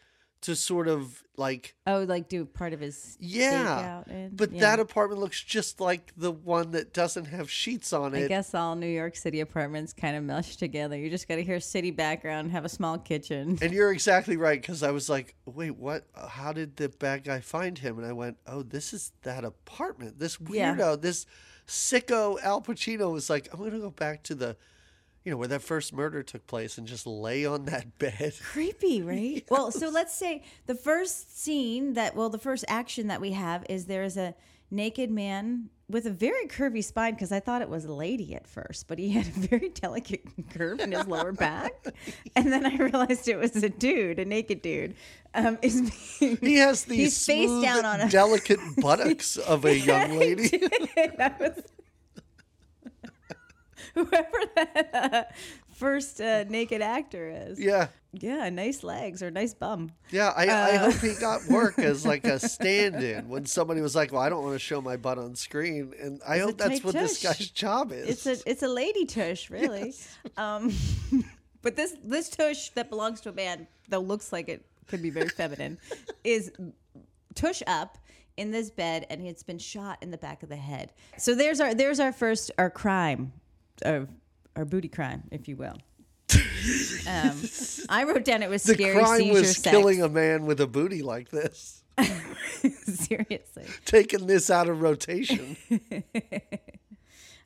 to 0.44 0.54
sort 0.56 0.88
of 0.88 1.22
like 1.36 1.74
Oh, 1.86 2.04
like 2.04 2.28
do 2.28 2.44
part 2.44 2.72
of 2.72 2.80
his 2.80 3.16
yeah. 3.20 4.02
in? 4.08 4.30
But 4.36 4.52
Yeah. 4.52 4.60
that 4.60 4.80
apartment 4.80 5.20
looks 5.20 5.42
just 5.42 5.80
like 5.80 6.12
the 6.16 6.30
one 6.30 6.70
that 6.72 6.92
doesn't 6.94 7.24
have 7.26 7.50
sheets 7.50 7.92
on 7.92 8.14
it. 8.14 8.26
I 8.26 8.28
guess 8.28 8.54
all 8.54 8.76
New 8.76 8.86
York 8.86 9.16
City 9.16 9.40
apartments 9.40 9.92
kind 9.92 10.16
of 10.16 10.22
mesh 10.22 10.56
together. 10.56 10.96
You 10.98 11.10
just 11.10 11.26
got 11.26 11.36
to 11.36 11.42
hear 11.42 11.58
city 11.60 11.90
background, 11.90 12.52
have 12.52 12.64
a 12.64 12.68
small 12.68 12.98
kitchen. 12.98 13.58
And 13.62 13.72
you're 13.72 13.92
exactly 13.92 14.36
right 14.36 14.60
because 14.60 14.82
I 14.82 14.90
was 14.92 15.08
like, 15.08 15.34
wait, 15.44 15.72
what? 15.76 16.06
How 16.14 16.52
did 16.52 16.76
the 16.76 16.88
bad 16.88 17.24
guy 17.24 17.40
find 17.40 17.76
him? 17.78 17.98
And 17.98 18.06
I 18.06 18.12
went, 18.12 18.36
oh, 18.46 18.62
this 18.62 18.92
is 18.92 19.12
that 19.22 19.44
apartment. 19.44 20.18
This 20.18 20.38
Yeah. 20.48 20.76
weirdo, 20.76 21.00
this 21.00 21.26
sicko 21.66 22.40
Al 22.42 22.60
Pacino 22.62 23.12
was 23.12 23.28
like, 23.30 23.48
I'm 23.52 23.58
going 23.58 23.72
to 23.72 23.78
go 23.78 23.90
back 23.90 24.22
to 24.24 24.34
the, 24.34 24.56
you 25.25 25.31
know, 25.31 25.37
where 25.37 25.49
that 25.49 25.62
first 25.62 25.93
murder 25.93 26.23
took 26.23 26.47
place 26.47 26.76
and 26.78 26.87
just 26.87 27.07
lay 27.07 27.47
on 27.47 27.64
that 27.66 27.99
bed. 27.99 28.35
Creepy, 28.43 29.02
right? 29.12 29.45
Well, 29.50 29.71
so 29.71 29.88
let's 29.88 30.14
say 30.14 30.43
the 30.66 30.75
first 30.75 31.38
scene 31.43 31.95
that, 31.95 32.14
well, 32.14 32.28
the 32.31 32.38
first 32.38 32.64
action 32.69 33.09
that 33.09 33.21
we 33.21 33.33
have 33.33 33.64
is 33.69 33.87
there 33.87 34.02
is 34.04 34.16
a 34.16 34.35
naked 34.71 35.11
man 35.11 35.69
with 35.88 36.07
a 36.07 36.11
very 36.11 36.47
curvy 36.47 36.83
spine 36.83 37.12
because 37.12 37.31
I 37.31 37.40
thought 37.40 37.61
it 37.62 37.69
was 37.69 37.85
a 37.85 37.93
lady 37.93 38.35
at 38.35 38.47
first, 38.47 38.88
but 38.88 38.99
he 38.99 39.11
had 39.11 39.26
a 39.26 39.31
very 39.31 39.69
delicate 39.69 40.25
curve 40.50 40.81
in 40.81 40.93
his 40.93 41.07
lower 41.07 41.33
back. 41.33 41.73
And 42.37 42.50
then 42.52 42.66
I 42.66 42.75
realized 42.76 43.28
it 43.28 43.37
was 43.37 43.54
a 43.62 43.69
dude, 43.69 44.19
a 44.19 44.25
naked 44.25 44.61
dude. 44.62 44.95
Um, 45.35 45.59
is 45.62 45.93
being, 46.19 46.38
He 46.40 46.57
has 46.57 46.85
these 46.85 46.99
He's 46.99 47.26
face 47.26 47.62
down 47.62 47.85
on 47.85 48.00
a- 48.00 48.09
delicate 48.11 48.59
buttocks 48.78 49.37
of 49.37 49.64
a 49.66 49.78
young 49.78 50.19
lady. 50.19 50.61
whoever 54.10 54.38
that 54.56 54.90
uh, 54.92 55.22
first 55.74 56.20
uh, 56.20 56.44
naked 56.44 56.82
actor 56.82 57.28
is. 57.30 57.60
yeah. 57.60 57.88
Yeah, 58.16 58.48
nice 58.48 58.84
legs 58.84 59.24
or 59.24 59.30
nice 59.32 59.54
bum. 59.54 59.90
Yeah, 60.12 60.32
I, 60.36 60.46
I 60.46 60.76
Uh, 60.76 60.90
hope 60.92 61.00
he 61.00 61.14
got 61.20 61.44
work 61.48 61.80
as 61.80 62.06
like 62.12 62.24
a 62.24 62.38
stand-in 62.38 63.28
when 63.28 63.44
somebody 63.44 63.80
was 63.80 63.96
like, 63.96 64.12
"Well, 64.12 64.22
I 64.22 64.28
don't 64.28 64.42
want 64.44 64.54
to 64.54 64.60
show 64.60 64.80
my 64.80 64.96
butt 64.96 65.18
on 65.18 65.34
screen," 65.34 65.92
and 66.00 66.20
I 66.24 66.38
hope 66.38 66.56
that's 66.56 66.84
what 66.84 66.94
this 66.94 67.20
guy's 67.20 67.50
job 67.50 67.90
is. 67.90 68.24
It's 68.24 68.26
a 68.46 68.48
it's 68.50 68.62
a 68.62 68.68
lady 68.68 69.04
tush, 69.04 69.50
really. 69.50 69.94
Um, 70.36 70.72
but 71.62 71.74
this 71.74 71.96
this 72.04 72.28
tush 72.28 72.68
that 72.70 72.88
belongs 72.88 73.20
to 73.22 73.30
a 73.30 73.32
man, 73.32 73.66
that 73.88 73.98
looks 74.00 74.32
like 74.32 74.48
it 74.48 74.64
could 74.86 75.02
be 75.02 75.10
very 75.10 75.28
feminine, 75.28 75.78
is 76.22 76.52
tush 77.34 77.62
up 77.66 77.98
in 78.36 78.52
this 78.52 78.70
bed, 78.70 79.06
and 79.10 79.26
it's 79.26 79.42
been 79.42 79.58
shot 79.58 79.98
in 80.02 80.12
the 80.12 80.18
back 80.18 80.44
of 80.44 80.48
the 80.48 80.56
head. 80.56 80.92
So 81.18 81.34
there's 81.34 81.58
our 81.58 81.74
there's 81.74 81.98
our 81.98 82.12
first 82.12 82.52
our 82.58 82.70
crime, 82.70 83.32
our, 83.85 84.07
our 84.57 84.64
booty 84.64 84.88
crime, 84.88 85.25
if 85.31 85.49
you 85.49 85.57
will. 85.57 85.76
Um, 87.07 87.38
I 87.90 88.04
wrote 88.04 88.25
down 88.25 88.43
it 88.43 88.49
was 88.49 88.62
the 88.62 88.73
scary 88.73 88.95
crime 88.99 89.19
seizure 89.19 89.33
was 89.35 89.57
sex. 89.57 89.71
killing 89.71 90.00
a 90.00 90.09
man 90.09 90.47
with 90.47 90.59
a 90.62 90.66
booty 90.66 91.02
like 91.02 91.28
this, 91.28 91.85
Seriously. 92.87 93.66
taking 93.85 94.26
this 94.26 94.49
out 94.49 94.71
of 94.71 94.81
rotation. 94.81 95.59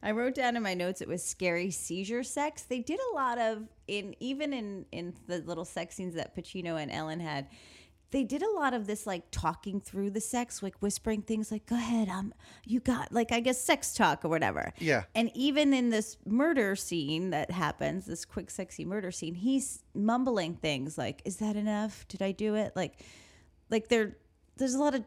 I 0.02 0.12
wrote 0.12 0.36
down 0.36 0.56
in 0.56 0.62
my 0.62 0.74
notes 0.74 1.00
it 1.00 1.08
was 1.08 1.24
scary 1.24 1.72
seizure 1.72 2.22
sex. 2.22 2.62
They 2.62 2.78
did 2.78 3.00
a 3.12 3.14
lot 3.16 3.38
of 3.38 3.64
in 3.88 4.14
even 4.20 4.52
in 4.52 4.86
in 4.92 5.14
the 5.26 5.38
little 5.38 5.64
sex 5.64 5.96
scenes 5.96 6.14
that 6.14 6.36
Pacino 6.36 6.80
and 6.80 6.90
Ellen 6.92 7.18
had. 7.18 7.48
They 8.10 8.24
did 8.24 8.42
a 8.42 8.50
lot 8.50 8.72
of 8.72 8.86
this 8.86 9.06
like 9.06 9.24
talking 9.30 9.80
through 9.80 10.10
the 10.10 10.20
sex, 10.20 10.62
like 10.62 10.76
whispering 10.78 11.22
things 11.22 11.52
like 11.52 11.66
"Go 11.66 11.76
ahead, 11.76 12.08
um, 12.08 12.32
you 12.64 12.80
got 12.80 13.12
like 13.12 13.32
I 13.32 13.40
guess 13.40 13.60
sex 13.60 13.94
talk 13.94 14.24
or 14.24 14.28
whatever." 14.28 14.72
Yeah. 14.78 15.04
And 15.14 15.30
even 15.34 15.74
in 15.74 15.90
this 15.90 16.16
murder 16.26 16.74
scene 16.76 17.30
that 17.30 17.50
happens, 17.50 18.06
this 18.06 18.24
quick 18.24 18.50
sexy 18.50 18.84
murder 18.84 19.10
scene, 19.10 19.34
he's 19.34 19.82
mumbling 19.94 20.54
things 20.54 20.96
like, 20.96 21.20
"Is 21.24 21.36
that 21.36 21.56
enough? 21.56 22.06
Did 22.08 22.22
I 22.22 22.32
do 22.32 22.54
it?" 22.54 22.72
Like, 22.74 23.00
like 23.70 23.88
there, 23.88 24.16
there's 24.56 24.74
a 24.74 24.80
lot 24.80 24.94
of 24.94 25.04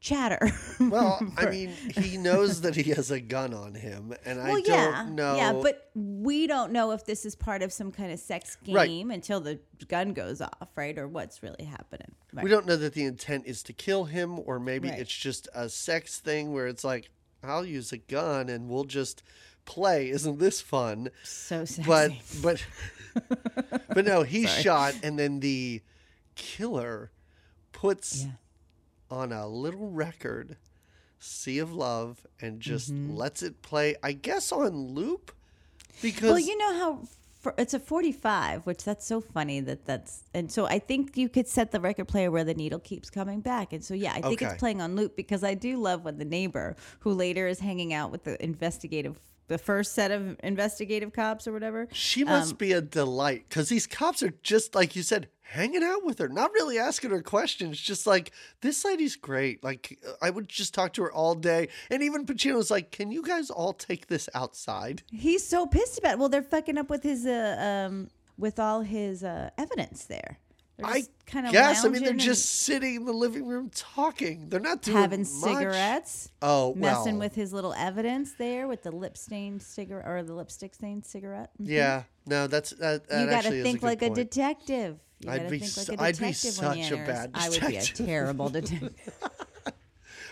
chatter. 0.00 0.50
Well, 0.80 1.20
I 1.36 1.46
mean, 1.50 1.68
he 1.68 2.16
knows 2.16 2.62
that 2.62 2.74
he 2.74 2.84
has 2.90 3.10
a 3.10 3.20
gun 3.20 3.52
on 3.54 3.74
him, 3.74 4.14
and 4.24 4.40
I 4.40 4.50
Well, 4.52 4.62
don't 4.62 4.66
yeah, 4.66 5.06
know. 5.10 5.36
yeah, 5.36 5.52
but 5.52 5.90
we 5.94 6.46
don't 6.46 6.72
know 6.72 6.90
if 6.92 7.04
this 7.04 7.24
is 7.26 7.34
part 7.36 7.62
of 7.62 7.72
some 7.72 7.92
kind 7.92 8.10
of 8.12 8.18
sex 8.18 8.56
game 8.64 8.74
Right. 8.74 9.14
until 9.14 9.40
the 9.40 9.60
gun 9.88 10.12
goes 10.14 10.40
off, 10.40 10.68
right? 10.76 10.96
Or 10.98 11.06
what's 11.06 11.42
really 11.42 11.64
happening. 11.64 12.12
Right. 12.32 12.44
we 12.44 12.50
don't 12.50 12.66
know 12.66 12.76
that 12.76 12.94
the 12.94 13.04
intent 13.04 13.44
is 13.46 13.62
to 13.64 13.72
kill 13.72 14.04
him, 14.04 14.38
or 14.40 14.58
maybe 14.58 14.88
Right. 14.88 14.98
it's 15.00 15.14
just 15.14 15.48
a 15.54 15.68
sex 15.68 16.18
thing 16.18 16.52
where 16.52 16.66
it's 16.66 16.82
like, 16.84 17.10
I'll 17.42 17.64
use 17.66 17.92
a 17.92 17.98
gun 17.98 18.48
and 18.48 18.68
we'll 18.68 18.84
just 18.84 19.22
play. 19.64 20.08
Isn't 20.10 20.38
this 20.38 20.60
fun? 20.60 21.10
so 21.24 21.64
sexy. 21.64 21.82
But 21.86 22.12
but 22.42 22.64
but 23.94 24.04
no, 24.06 24.22
he's 24.22 24.50
shot, 24.62 24.94
and 25.02 25.18
then 25.18 25.40
the 25.40 25.82
killer 26.36 27.10
puts 27.72 28.24
Yeah. 28.24 28.30
On 29.10 29.32
a 29.32 29.46
little 29.46 29.90
record 29.90 30.56
sea 31.18 31.58
of 31.58 31.72
love 31.72 32.26
and 32.40 32.60
just 32.60 32.92
Mm-hmm. 32.92 33.14
lets 33.16 33.42
it 33.42 33.60
play 33.62 33.94
i 34.02 34.12
guess 34.12 34.52
on 34.52 34.94
loop 34.94 35.32
because 36.00 36.30
well, 36.30 36.38
you 36.38 36.56
know 36.56 36.78
how 36.78 36.98
for, 37.40 37.54
it's 37.56 37.72
a 37.72 37.78
45, 37.80 38.66
which 38.66 38.84
that's 38.84 39.06
so 39.06 39.18
funny 39.22 39.60
that 39.60 39.86
that's 39.86 40.24
and 40.34 40.52
so 40.52 40.66
I 40.66 40.78
think 40.78 41.16
you 41.16 41.30
could 41.30 41.48
set 41.48 41.70
the 41.72 41.80
record 41.80 42.06
player 42.06 42.30
where 42.30 42.44
the 42.44 42.52
needle 42.52 42.78
keeps 42.78 43.08
coming 43.08 43.40
back, 43.40 43.72
and 43.72 43.82
so 43.82 43.94
yeah, 43.94 44.12
I 44.12 44.20
think 44.20 44.42
Okay. 44.42 44.44
it's 44.52 44.58
playing 44.60 44.82
on 44.82 44.94
loop 44.94 45.16
because 45.16 45.42
I 45.42 45.54
do 45.54 45.78
love 45.78 46.04
when 46.04 46.18
the 46.18 46.26
neighbor 46.26 46.76
who 46.98 47.12
later 47.14 47.46
is 47.46 47.58
hanging 47.60 47.94
out 47.94 48.10
with 48.10 48.24
the 48.24 48.42
investigative. 48.44 49.18
The 49.50 49.58
first 49.58 49.94
set 49.94 50.12
of 50.12 50.36
investigative 50.44 51.12
cops 51.12 51.48
or 51.48 51.52
whatever. 51.52 51.88
she 51.92 52.22
um, 52.22 52.28
must 52.28 52.56
be 52.56 52.70
a 52.70 52.80
delight 52.80 53.46
because 53.48 53.68
these 53.68 53.86
cops 53.86 54.22
are 54.22 54.32
just 54.44 54.76
like 54.76 54.94
you 54.94 55.02
said 55.02 55.28
hanging 55.40 55.82
out 55.82 56.04
with 56.04 56.20
her 56.20 56.28
not 56.28 56.52
really 56.52 56.78
asking 56.78 57.10
her 57.10 57.20
questions 57.20 57.80
just 57.80 58.06
like 58.06 58.30
this 58.60 58.84
lady's 58.84 59.16
great 59.16 59.64
like 59.64 59.98
i 60.22 60.30
would 60.30 60.48
just 60.48 60.72
talk 60.72 60.92
to 60.92 61.02
her 61.02 61.10
all 61.10 61.34
day 61.34 61.66
and 61.90 62.04
even 62.04 62.24
pacino's 62.24 62.70
like 62.70 62.92
can 62.92 63.10
you 63.10 63.20
guys 63.20 63.50
all 63.50 63.72
take 63.72 64.06
this 64.06 64.28
outside 64.32 65.02
He's 65.10 65.44
so 65.44 65.66
pissed 65.66 65.98
about. 65.98 66.12
It. 66.12 66.18
Well, 66.20 66.28
they're 66.28 66.42
fucking 66.42 66.78
up 66.78 66.88
with 66.88 67.02
his 67.02 67.26
uh, 67.26 67.56
um 67.88 68.08
with 68.38 68.60
all 68.60 68.82
his 68.82 69.24
uh, 69.24 69.50
evidence 69.58 70.04
there. 70.04 70.38
I 70.84 71.02
kind 71.26 71.46
of 71.46 71.52
guess 71.52 71.84
i 71.84 71.88
mean 71.88 72.02
they're 72.02 72.12
just 72.14 72.62
sitting 72.62 72.96
in 72.96 73.04
the 73.04 73.12
living 73.12 73.46
room 73.46 73.70
talking 73.72 74.48
they're 74.48 74.58
not 74.58 74.82
doing 74.82 74.96
having 74.96 75.20
much. 75.20 75.28
cigarettes, 75.28 76.32
oh 76.42 76.74
messing 76.74 77.14
well. 77.14 77.26
with 77.26 77.34
his 77.36 77.52
little 77.52 77.72
evidence 77.74 78.32
there 78.38 78.66
with 78.66 78.82
the 78.82 78.90
lip 78.90 79.16
stained 79.16 79.62
cigarette 79.62 80.06
or 80.08 80.22
the 80.22 80.34
lipstick 80.34 80.74
stained 80.74 81.04
cigarette. 81.06 81.50
Mhm. 81.62 81.68
Yeah, 81.68 82.02
no, 82.26 82.46
that's 82.48 82.70
that. 82.70 83.08
that 83.08 83.20
you 83.20 83.26
got 83.26 83.34
actually 83.36 83.58
to 83.58 83.62
think 83.62 83.80
good 83.80 83.86
like 83.86 84.02
a 84.02 84.10
detective. 84.10 84.98
You 85.20 85.30
I'd 85.30 85.50
be 85.50 85.58
think 85.60 85.76
like 85.88 85.98
a 85.98 86.02
I'd 86.02 86.18
be 86.18 86.32
detective 86.32 86.62
when 86.64 86.78
you 86.78 86.84
such 86.84 86.92
a 86.92 86.96
bad 86.96 87.30
I 87.34 87.48
would 87.48 87.60
be 87.60 87.66
a 87.66 87.80
detective. 87.80 88.06
terrible 88.06 88.48
detective. 88.58 88.94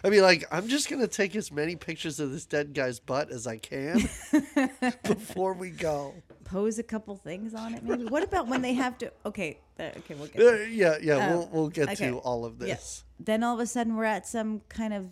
I 0.05 0.11
mean, 0.11 0.23
like, 0.23 0.45
I'm 0.53 0.69
just 0.69 0.89
gonna 0.89 1.09
take 1.09 1.35
as 1.37 1.51
many 1.51 1.75
pictures 1.77 2.21
of 2.21 2.31
this 2.31 2.45
dead 2.47 2.73
guy's 2.73 3.01
butt 3.01 3.31
as 3.31 3.47
I 3.47 3.59
can 3.59 4.09
before 5.05 5.55
we 5.55 5.71
go. 5.71 6.15
Pose 6.49 6.79
a 6.79 6.83
couple 6.83 7.15
things 7.17 7.55
on 7.55 7.75
it, 7.75 7.83
maybe. 7.85 8.05
What 8.07 8.23
about 8.23 8.49
when 8.49 8.63
they 8.63 8.73
have 8.75 8.97
to? 8.99 9.13
Okay, 9.27 9.59
there- 9.77 9.93
okay, 9.99 10.15
we'll 10.15 10.29
get. 10.29 10.41
Uh, 10.43 10.53
yeah, 10.65 10.97
yeah, 11.03 11.29
Oh, 11.31 11.37
we'll 11.37 11.49
we'll 11.53 11.69
get 11.69 11.91
okay. 11.91 12.09
to 12.09 12.17
all 12.19 12.45
of 12.45 12.55
Yeah. 12.61 12.75
this. 12.75 13.05
Then 13.21 13.43
all 13.43 13.55
of 13.55 13.61
a 13.61 13.67
sudden 13.67 13.97
we're 13.97 14.05
at 14.05 14.27
some 14.27 14.63
kind 14.69 14.95
of 14.95 15.09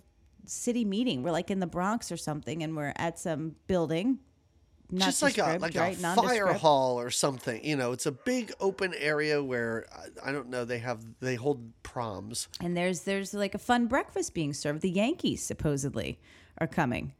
city 0.47 0.85
meeting. 0.85 1.23
We're 1.23 1.33
like 1.33 1.51
in 1.51 1.61
the 1.61 1.67
Bronx 1.67 2.11
or 2.11 2.17
something, 2.17 2.63
and 2.63 2.75
we're 2.77 2.93
at 2.97 3.19
some 3.19 3.57
building. 3.67 4.21
Not 4.91 5.07
just 5.07 5.21
like 5.23 5.37
a 5.37 5.59
like 5.61 5.75
right? 5.75 5.99
a 5.99 6.15
fire 6.15 6.53
hall 6.53 6.99
or 7.01 7.11
something. 7.11 7.63
You 7.65 7.77
know, 7.77 7.91
it's 7.93 8.07
a 8.07 8.13
big 8.13 8.53
open 8.61 8.95
area 8.95 9.43
where 9.43 9.85
I, 10.25 10.31
I 10.31 10.33
don't 10.33 10.49
know. 10.49 10.65
They 10.65 10.79
have 10.79 11.05
they 11.21 11.35
hold 11.35 11.73
proms. 11.83 12.47
And 12.61 12.77
there's 12.77 13.01
there's 13.03 13.35
like 13.35 13.55
a 13.55 13.59
fun 13.59 13.89
breakfast 13.89 14.33
being 14.33 14.53
served. 14.55 14.83
The 14.83 14.91
Yankees 14.91 15.43
supposedly 15.43 16.19
are 16.59 16.69
coming 16.69 17.13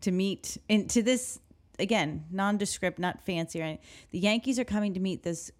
to 0.00 0.10
meet 0.10 0.58
into 0.68 1.02
this 1.02 1.38
again 1.78 2.24
nondescript, 2.30 2.98
not 2.98 3.24
fancy. 3.24 3.60
Right? 3.60 3.80
The 4.10 4.18
Yankees 4.18 4.58
are 4.58 4.64
coming 4.64 4.94
to 4.94 5.00
meet 5.00 5.22
this 5.22 5.50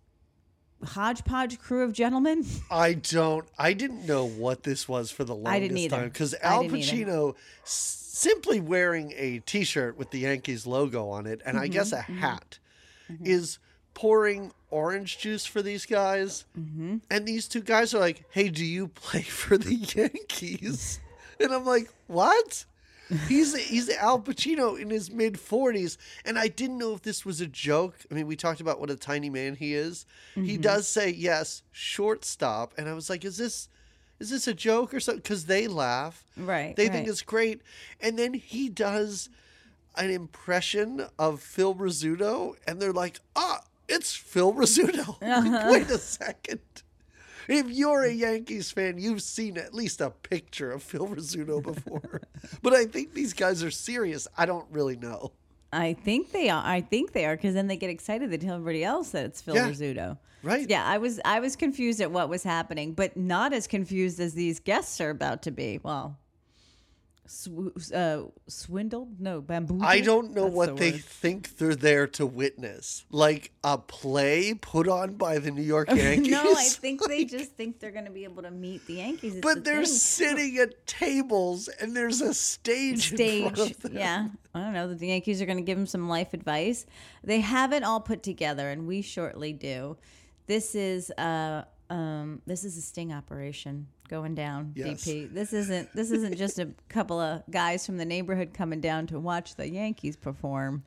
hodgepodge 0.85 1.59
crew 1.59 1.83
of 1.85 1.93
gentlemen. 1.93 2.45
I 2.71 2.95
don't. 2.95 3.47
I 3.59 3.73
didn't 3.73 4.07
know 4.07 4.27
what 4.27 4.63
this 4.65 4.89
was 4.89 5.11
for 5.11 5.25
the 5.25 5.35
longest 5.35 5.55
I 5.55 5.61
didn't 5.61 5.79
either. 5.79 5.97
time 5.97 6.09
because 6.09 6.35
Al. 6.43 6.65
Pacino 6.65 7.35
simply 7.65 8.61
wearing 8.61 9.13
a 9.17 9.41
T-shirt 9.41 9.97
with 9.99 10.11
the 10.11 10.21
Yankees 10.21 10.67
logo 10.67 11.09
on 11.09 11.27
it, 11.27 11.41
and 11.45 11.59
I 11.59 11.67
guess 11.69 11.93
Mm-hmm, 11.93 12.17
a 12.19 12.21
hat, 12.21 12.59
is 13.23 13.59
pouring 13.95 14.53
orange 14.71 15.19
juice 15.19 15.45
for 15.47 15.63
these 15.63 15.87
guys, 15.87 16.45
Mm-hmm. 16.59 16.97
and 17.11 17.27
these 17.27 17.49
two 17.49 17.61
guys 17.63 17.95
are 17.95 17.99
like, 18.01 18.25
"Hey, 18.31 18.49
do 18.49 18.65
you 18.65 18.89
play 18.89 19.23
for 19.23 19.57
the 19.59 19.75
Yankees?" 19.75 21.01
And 21.41 21.53
I'm 21.53 21.65
like, 21.65 21.89
"What?" 22.07 22.65
He's 23.29 23.55
he's 23.57 23.91
Al 23.91 24.21
Pacino 24.21 24.81
in 24.81 24.91
his 24.91 25.11
mid 25.11 25.39
forties, 25.39 25.99
and 26.25 26.39
I 26.39 26.49
didn't 26.49 26.79
know 26.79 26.95
if 26.95 27.03
this 27.03 27.25
was 27.25 27.41
a 27.41 27.47
joke. 27.47 27.97
I 28.11 28.15
mean, 28.15 28.27
we 28.27 28.37
talked 28.37 28.61
about 28.61 28.81
what 28.81 28.91
a 28.91 28.97
tiny 28.97 29.31
man 29.31 29.57
he 29.57 29.75
is. 29.75 30.07
Mm-hmm. 30.37 30.45
He 30.45 30.57
does 30.57 30.89
say 30.89 31.11
yes, 31.11 31.63
shortstop, 31.71 32.73
and 32.79 32.89
I 32.89 32.95
was 32.95 33.11
like, 33.11 33.25
"Is 33.25 33.37
this 33.37 33.69
is 34.21 34.31
this 34.31 34.49
a 34.49 34.55
joke 34.55 34.95
or 34.95 35.01
something? 35.01 35.23
Because 35.23 35.47
they 35.47 35.67
laugh. 35.67 36.25
Right. 36.37 36.75
They 36.77 36.85
right. 36.85 36.93
think 36.93 37.09
it's 37.09 37.23
great. 37.23 37.63
And 38.01 38.19
then 38.19 38.35
he 38.35 38.69
does 38.69 39.29
an 39.97 40.11
impression 40.11 41.07
of 41.19 41.41
Phil 41.41 41.75
Rizzuto, 41.75 42.57
and 42.67 42.81
they're 42.81 42.93
like, 42.93 43.21
ah, 43.37 43.63
it's 43.89 44.15
Phil 44.15 44.53
Rizzuto. 44.53 45.21
Like, 45.21 45.71
Wait 45.71 45.91
a 45.91 45.99
second. 45.99 46.61
If 47.49 47.69
you're 47.69 48.05
a 48.05 48.13
Yankees 48.13 48.71
fan, 48.71 48.99
you've 48.99 49.23
seen 49.23 49.59
at 49.59 49.75
least 49.75 50.01
a 50.01 50.11
picture 50.11 50.73
of 50.73 50.83
Phil 50.83 51.07
Rizzuto 51.07 51.63
before. 51.63 52.23
but 52.63 52.73
I 52.73 52.85
think 52.87 53.15
these 53.15 53.33
guys 53.33 53.63
are 53.63 53.71
serious. 53.71 54.27
I 54.37 54.47
don't 54.47 54.67
really 54.71 54.97
know. 54.97 55.33
I 55.73 55.95
think 55.95 56.31
they 56.31 56.49
are. 56.51 56.63
I 56.65 56.81
think 56.83 57.13
they 57.13 57.25
are 57.25 57.35
because 57.37 57.55
then 57.55 57.67
they 57.67 57.77
get 57.77 57.91
excited. 57.91 58.31
They 58.31 58.39
tell 58.39 58.55
everybody 58.55 58.85
else 58.85 59.11
that 59.11 59.25
it's 59.27 59.43
Phil 59.43 59.57
Yeah. 59.57 59.69
Rizzuto. 59.69 60.19
Right. 60.43 60.69
Yeah, 60.69 60.85
I 60.85 60.99
was 60.99 61.21
I 61.25 61.41
was 61.41 61.57
confused 61.57 62.01
at 62.01 62.11
what 62.11 62.29
was 62.29 62.43
happening, 62.43 62.93
but 62.93 63.17
not 63.17 63.53
as 63.53 63.67
confused 63.67 64.21
as 64.21 64.35
these 64.35 64.61
guests 64.61 65.01
are 65.01 65.11
about 65.11 65.43
to 65.43 65.51
be. 65.51 65.81
Well, 65.83 66.19
sw- 67.27 67.93
uh, 67.93 68.25
swindled? 68.47 69.21
No, 69.21 69.41
bamboo. 69.41 69.81
I 69.83 70.01
don't 70.01 70.35
know 70.35 70.47
what 70.47 70.77
they 70.77 70.93
think 70.93 71.57
they're 71.57 71.75
there 71.75 72.07
to 72.09 72.27
witness. 72.27 73.05
Like 73.11 73.53
a 73.63 73.79
play 73.79 74.55
put 74.55 74.89
on 74.89 75.15
by 75.15 75.39
the 75.39 75.51
New 75.51 75.63
York 75.63 75.89
Yankees. 75.91 76.29
no, 76.31 76.53
I 76.53 76.65
think 76.65 77.07
they 77.07 77.25
just 77.37 77.53
think 77.53 77.81
they're 77.81 77.91
going 77.91 78.05
to 78.05 78.11
be 78.11 78.25
able 78.25 78.43
to 78.43 78.51
meet 78.51 78.87
the 78.87 78.95
Yankees. 78.95 79.35
It's 79.37 79.47
the 79.47 79.55
But 79.55 79.65
they're 79.65 79.85
thing. 79.85 79.95
sitting 79.95 80.59
at 80.59 80.87
tables 80.87 81.69
and 81.69 81.97
there's 81.97 82.21
a 82.21 82.35
stage. 82.35 83.15
stage. 83.15 83.75
Yeah. 83.91 84.29
I 84.55 84.61
don't 84.61 84.73
know. 84.73 84.89
That 84.89 84.99
the 84.99 85.09
Yankees 85.09 85.41
are 85.43 85.47
going 85.47 85.59
to 85.59 85.65
give 85.65 85.79
them 85.79 85.87
some 85.87 86.09
life 86.09 86.35
advice. 86.35 86.87
They 87.23 87.41
have 87.41 87.73
it 87.73 87.83
all 87.83 88.01
put 88.01 88.23
together, 88.23 88.71
and 88.71 88.87
we 88.87 89.03
shortly 89.03 89.53
do. 89.53 89.97
This 90.47 90.75
is 90.75 91.11
uh 91.13 91.65
um 91.91 92.43
this 92.47 92.65
is 92.65 92.77
a 92.77 92.83
sting 92.83 93.13
operation 93.13 93.89
going 94.09 94.35
down. 94.35 94.73
Yes. 94.75 95.05
DP. 95.05 95.33
This 95.33 95.53
isn't 95.53 95.93
this 95.95 96.11
isn't 96.11 96.37
just 96.37 96.59
a 96.59 96.69
couple 96.89 97.19
of 97.21 97.43
guys 97.51 97.85
from 97.87 97.97
the 97.97 98.05
neighborhood 98.05 98.53
coming 98.55 98.81
down 98.81 99.07
to 99.09 99.19
watch 99.21 99.57
the 99.57 99.69
Yankees 99.69 100.17
perform 100.17 100.85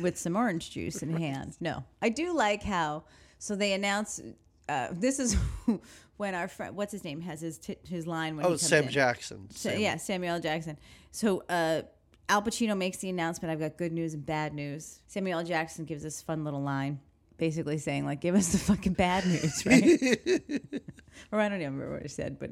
with 0.00 0.16
some 0.18 0.36
orange 0.36 0.70
juice 0.70 1.02
in 1.02 1.14
hand. 1.16 1.56
No, 1.60 1.84
I 2.00 2.08
do 2.08 2.32
like 2.34 2.62
how. 2.62 3.04
So 3.38 3.56
they 3.56 3.72
announce. 3.72 4.20
Uh, 4.68 4.88
this 4.92 5.18
is 5.18 5.36
when 6.16 6.34
our 6.34 6.46
friend, 6.46 6.76
what's 6.76 6.92
his 6.92 7.02
name, 7.02 7.20
has 7.22 7.40
his 7.40 7.58
t- 7.58 7.76
his 7.88 8.06
line 8.06 8.36
when 8.36 8.46
he 8.46 8.52
Oh, 8.52 8.56
Sam 8.56 8.84
in. 8.84 8.90
Jackson. 8.90 9.48
So, 9.50 9.70
Sam- 9.70 9.80
yeah, 9.80 9.96
Samuel 9.96 10.38
Jackson. 10.38 10.78
So 11.10 11.42
uh, 11.48 11.82
Al 12.28 12.42
Pacino 12.42 12.76
makes 12.76 12.98
the 12.98 13.08
announcement. 13.08 13.50
I've 13.50 13.58
got 13.58 13.76
good 13.76 13.92
news 13.92 14.14
and 14.14 14.24
bad 14.24 14.54
news. 14.54 15.00
Samuel 15.08 15.42
Jackson 15.42 15.84
gives 15.86 16.04
this 16.04 16.22
fun 16.22 16.44
little 16.44 16.62
line, 16.62 17.00
basically 17.36 17.78
saying 17.78 18.04
like, 18.06 18.20
"Give 18.20 18.36
us 18.36 18.52
the 18.52 18.58
fucking 18.58 18.92
bad 18.92 19.26
news," 19.26 19.66
right? 19.66 20.82
or 21.32 21.40
I 21.40 21.48
don't 21.48 21.60
even 21.60 21.74
remember 21.74 21.94
what 21.94 22.02
he 22.02 22.08
said, 22.08 22.38
but 22.38 22.50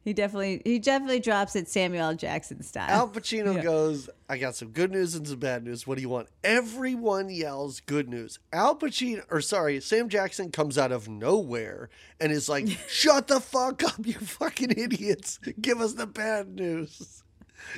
he 0.00 0.12
definitely 0.12 0.62
he 0.64 0.78
definitely 0.78 1.20
drops 1.20 1.56
it 1.56 1.68
Samuel 1.68 2.14
Jackson 2.14 2.62
style. 2.62 2.88
Al 2.90 3.08
Pacino 3.08 3.56
Yeah. 3.56 3.62
goes, 3.62 4.08
I 4.28 4.38
got 4.38 4.54
some 4.54 4.68
good 4.68 4.90
news 4.92 5.14
and 5.14 5.26
some 5.26 5.38
bad 5.38 5.64
news. 5.64 5.86
What 5.86 5.96
do 5.96 6.02
you 6.02 6.08
want? 6.08 6.28
Everyone 6.44 7.28
yells 7.28 7.80
good 7.80 8.08
news. 8.08 8.38
Al 8.52 8.76
Pacino, 8.76 9.22
or 9.30 9.40
sorry, 9.40 9.80
Sam 9.80 10.08
Jackson 10.08 10.50
comes 10.50 10.78
out 10.78 10.92
of 10.92 11.08
nowhere 11.08 11.88
and 12.20 12.32
is 12.32 12.48
like, 12.48 12.68
shut 12.88 13.28
the 13.28 13.40
fuck 13.40 13.82
up, 13.84 14.04
you 14.06 14.14
fucking 14.14 14.72
idiots. 14.76 15.38
Give 15.60 15.80
us 15.80 15.94
the 15.94 16.06
bad 16.06 16.54
news. 16.54 17.22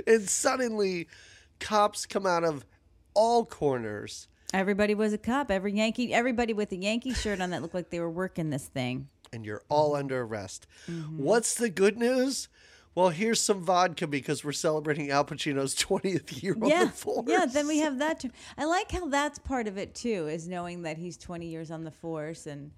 And 0.06 0.28
suddenly, 0.28 1.08
cops 1.60 2.04
come 2.04 2.26
out 2.26 2.44
of 2.44 2.64
all 3.14 3.44
corners 3.44 4.28
Everybody 4.54 4.94
was 4.94 5.12
a 5.12 5.18
cop. 5.18 5.50
Every 5.50 5.74
Yankee, 5.74 6.14
everybody 6.14 6.54
with 6.54 6.72
a 6.72 6.76
Yankee 6.76 7.12
shirt 7.12 7.40
on 7.42 7.50
that 7.50 7.60
looked 7.60 7.74
like 7.74 7.90
they 7.90 8.00
were 8.00 8.08
working 8.10 8.48
this 8.48 8.66
thing. 8.66 9.08
And 9.32 9.44
you're 9.44 9.62
all 9.68 9.94
under 9.94 10.22
arrest. 10.22 10.66
Mm-hmm. 10.90 11.22
What's 11.22 11.54
the 11.54 11.68
good 11.70 11.98
news? 11.98 12.48
Well, 12.94 13.10
here's 13.10 13.40
some 13.40 13.60
vodka 13.62 14.08
because 14.08 14.42
we're 14.44 14.52
celebrating 14.52 15.10
Al 15.10 15.24
Pacino's 15.24 15.74
20th 15.84 16.42
year 16.42 16.54
on 16.60 16.68
the 16.68 16.88
force. 16.88 17.26
yeah. 17.28 17.46
Then 17.46 17.68
we 17.68 17.78
have 17.78 17.98
that. 18.00 18.20
Too. 18.20 18.30
I 18.56 18.64
like 18.64 18.90
how 18.90 19.06
that's 19.08 19.38
part 19.38 19.68
of 19.68 19.78
it 19.78 19.94
too, 19.94 20.26
is 20.26 20.48
knowing 20.48 20.82
that 20.82 20.96
he's 20.98 21.16
20 21.16 21.46
years 21.46 21.70
on 21.70 21.84
the 21.84 21.92
force 21.92 22.46
and 22.46 22.72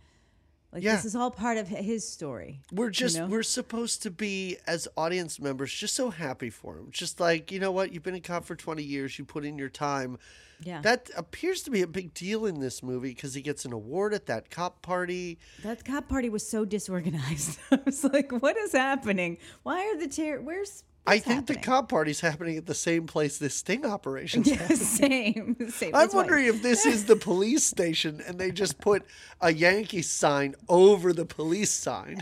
like 0.72 0.82
Yeah. 0.82 0.96
this 0.96 1.04
is 1.06 1.16
all 1.16 1.30
part 1.30 1.56
of 1.56 1.68
his 1.68 2.06
story. 2.06 2.60
We're 2.70 2.90
just 2.90 3.16
know? 3.16 3.26
we're 3.26 3.42
supposed 3.42 4.02
to 4.02 4.10
be 4.10 4.58
as 4.66 4.86
audience 4.96 5.40
members 5.40 5.72
just 5.72 5.94
so 5.94 6.10
happy 6.10 6.50
for 6.50 6.76
him. 6.76 6.88
Just 6.90 7.18
like, 7.18 7.50
you 7.50 7.58
know 7.58 7.72
what, 7.72 7.92
you've 7.92 8.02
been 8.02 8.14
a 8.14 8.20
cop 8.20 8.44
for 8.44 8.54
20 8.54 8.82
years, 8.82 9.18
you 9.18 9.24
put 9.24 9.44
in 9.46 9.58
your 9.58 9.70
time. 9.70 10.18
Yeah. 10.62 10.80
That 10.82 11.10
appears 11.16 11.62
to 11.62 11.70
be 11.70 11.82
a 11.82 11.86
big 11.86 12.12
deal 12.14 12.46
in 12.46 12.60
this 12.60 12.82
movie 12.82 13.10
because 13.14 13.34
he 13.34 13.40
gets 13.42 13.64
an 13.64 13.72
award 13.72 14.12
at 14.14 14.26
that 14.26 14.50
cop 14.50 14.82
party. 14.82 15.38
That 15.62 15.84
cop 15.84 16.08
party 16.08 16.28
was 16.28 16.46
so 16.48 16.64
disorganized. 16.64 17.58
I 17.70 17.78
was 17.84 18.04
like, 18.04 18.30
what 18.32 18.56
is 18.56 18.72
happening? 18.72 19.38
Why 19.62 19.80
are 19.86 19.96
the 19.98 20.08
ter- 20.08 20.40
where's 20.40 20.84
I 21.06 21.18
think 21.18 21.46
the 21.46 21.54
happening? 21.54 21.62
cop 21.62 21.88
party's 21.88 22.20
happening 22.20 22.56
at 22.58 22.66
the 22.66 22.74
same 22.74 23.06
place 23.06 23.38
this 23.38 23.54
sting 23.54 23.86
operation. 23.86 24.42
Yeah, 24.46 24.68
same. 24.68 25.56
same. 25.70 25.94
I'm 25.94 26.08
why- 26.10 26.14
wondering 26.14 26.46
if 26.46 26.62
this 26.62 26.84
is 26.84 27.06
the 27.06 27.16
police 27.16 27.64
station 27.64 28.22
and 28.26 28.38
they 28.38 28.50
just 28.50 28.78
put 28.80 29.04
a 29.40 29.50
Yankee 29.52 30.02
sign 30.02 30.54
over 30.68 31.12
the 31.14 31.24
police 31.24 31.70
sign. 31.72 32.20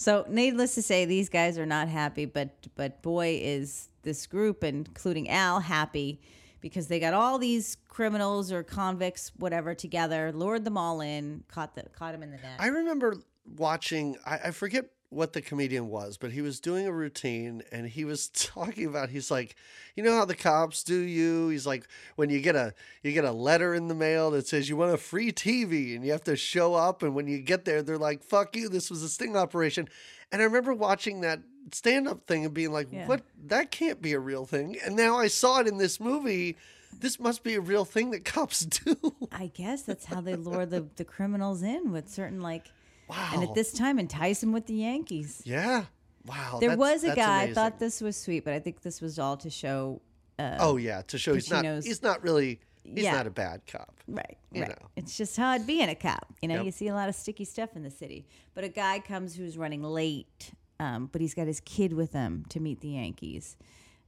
So, 0.00 0.24
needless 0.30 0.74
to 0.76 0.82
say, 0.82 1.04
these 1.04 1.28
guys 1.28 1.58
are 1.58 1.66
not 1.66 1.86
happy, 1.88 2.24
but 2.24 2.68
but 2.74 3.02
boy, 3.02 3.38
is 3.42 3.90
this 4.00 4.26
group, 4.26 4.64
including 4.64 5.28
Al, 5.28 5.60
happy 5.60 6.22
because 6.62 6.88
they 6.88 6.98
got 6.98 7.12
all 7.12 7.38
these 7.38 7.76
criminals 7.86 8.50
or 8.50 8.62
convicts, 8.62 9.30
whatever, 9.36 9.74
together, 9.74 10.32
lured 10.32 10.64
them 10.64 10.78
all 10.78 11.02
in, 11.02 11.44
caught 11.48 11.74
the 11.74 11.82
caught 11.92 12.14
him 12.14 12.22
in 12.22 12.30
the 12.30 12.38
net. 12.38 12.56
I 12.58 12.68
remember 12.68 13.16
watching, 13.58 14.16
I, 14.24 14.38
I 14.44 14.50
forget 14.52 14.86
what 15.10 15.32
the 15.32 15.42
comedian 15.42 15.88
was, 15.88 16.16
but 16.16 16.30
he 16.30 16.40
was 16.40 16.60
doing 16.60 16.86
a 16.86 16.92
routine 16.92 17.62
and 17.72 17.88
he 17.88 18.04
was 18.04 18.28
talking 18.34 18.86
about 18.86 19.10
he's 19.10 19.30
like, 19.30 19.56
you 19.96 20.02
know 20.04 20.16
how 20.16 20.24
the 20.24 20.36
cops 20.36 20.82
do 20.84 20.94
you? 20.98 21.48
He's 21.48 21.66
like, 21.66 21.86
when 22.16 22.30
you 22.30 22.40
get 22.40 22.56
a 22.56 22.72
you 23.02 23.12
get 23.12 23.24
a 23.24 23.32
letter 23.32 23.74
in 23.74 23.88
the 23.88 23.94
mail 23.94 24.30
that 24.30 24.46
says 24.46 24.68
you 24.68 24.76
want 24.76 24.94
a 24.94 24.96
free 24.96 25.32
TV 25.32 25.94
and 25.96 26.04
you 26.04 26.12
have 26.12 26.24
to 26.24 26.36
show 26.36 26.74
up 26.74 27.02
and 27.02 27.14
when 27.14 27.26
you 27.26 27.40
get 27.40 27.64
there 27.64 27.82
they're 27.82 27.98
like, 27.98 28.22
fuck 28.22 28.54
you, 28.56 28.68
this 28.68 28.88
was 28.90 29.02
a 29.02 29.08
sting 29.08 29.36
operation. 29.36 29.88
And 30.32 30.40
I 30.40 30.44
remember 30.44 30.72
watching 30.72 31.22
that 31.22 31.40
stand 31.72 32.06
up 32.08 32.26
thing 32.26 32.44
and 32.44 32.54
being 32.54 32.72
like, 32.72 32.88
Yeah. 32.92 33.06
what 33.08 33.22
that 33.46 33.70
can't 33.72 34.00
be 34.00 34.12
a 34.12 34.20
real 34.20 34.46
thing. 34.46 34.76
And 34.84 34.94
now 34.96 35.18
I 35.18 35.26
saw 35.26 35.58
it 35.60 35.66
in 35.66 35.78
this 35.78 35.98
movie. 36.00 36.56
This 36.98 37.18
must 37.18 37.42
be 37.42 37.54
a 37.54 37.60
real 37.60 37.84
thing 37.84 38.10
that 38.10 38.24
cops 38.24 38.60
do. 38.64 38.96
I 39.32 39.46
guess 39.48 39.82
that's 39.82 40.04
how 40.04 40.20
they 40.20 40.36
lure 40.36 40.66
the, 40.66 40.86
the 40.96 41.04
criminals 41.04 41.62
in 41.62 41.90
with 41.92 42.08
certain 42.08 42.40
like, 42.40 42.70
Wow. 43.10 43.30
and 43.34 43.42
at 43.44 43.54
this 43.54 43.72
time 43.72 43.98
entice 43.98 44.42
him 44.42 44.52
with 44.52 44.66
the 44.66 44.74
Yankees. 44.74 45.42
Yeah. 45.44 45.84
Wow. 46.26 46.58
There 46.60 46.70
that's- 46.70 46.78
was 46.78 47.04
a 47.04 47.14
guy. 47.16 47.42
I 47.44 47.52
thought 47.52 47.78
this 47.78 48.00
was 48.00 48.16
sweet, 48.16 48.44
but 48.44 48.54
I 48.54 48.58
think 48.60 48.82
this 48.82 49.00
was 49.00 49.18
all 49.18 49.36
to 49.38 49.50
show. 49.50 50.00
Uh, 50.38 50.56
Oh 50.58 50.76
yeah, 50.76 51.02
to 51.08 51.18
show 51.18 51.34
he's 51.34 51.50
not 51.50 51.64
he's 51.84 52.02
not 52.02 52.22
really 52.22 52.60
he's 52.84 53.04
Yeah. 53.04 53.12
not 53.12 53.26
a 53.26 53.30
bad 53.30 53.62
cop. 53.66 53.94
Right, 54.08 54.38
you 54.52 54.62
right. 54.62 54.70
know. 54.70 54.88
It's 54.96 55.16
just 55.16 55.36
hard 55.36 55.66
being 55.66 55.88
a 55.88 55.94
cop. 55.94 56.26
You 56.42 56.48
know, 56.48 56.56
Yep. 56.56 56.64
you 56.64 56.70
see 56.72 56.88
a 56.88 56.94
lot 56.94 57.08
of 57.08 57.14
sticky 57.14 57.44
stuff 57.44 57.76
in 57.76 57.82
the 57.82 57.90
city. 57.90 58.26
But 58.54 58.64
a 58.64 58.68
guy 58.68 59.00
comes 59.00 59.36
who's 59.36 59.56
running 59.58 59.82
late, 59.82 60.52
um, 60.78 61.08
but 61.12 61.20
he's 61.20 61.34
got 61.34 61.46
his 61.46 61.60
kid 61.60 61.92
with 61.92 62.12
him 62.12 62.44
to 62.48 62.58
meet 62.60 62.80
the 62.80 62.88
Yankees, 62.90 63.56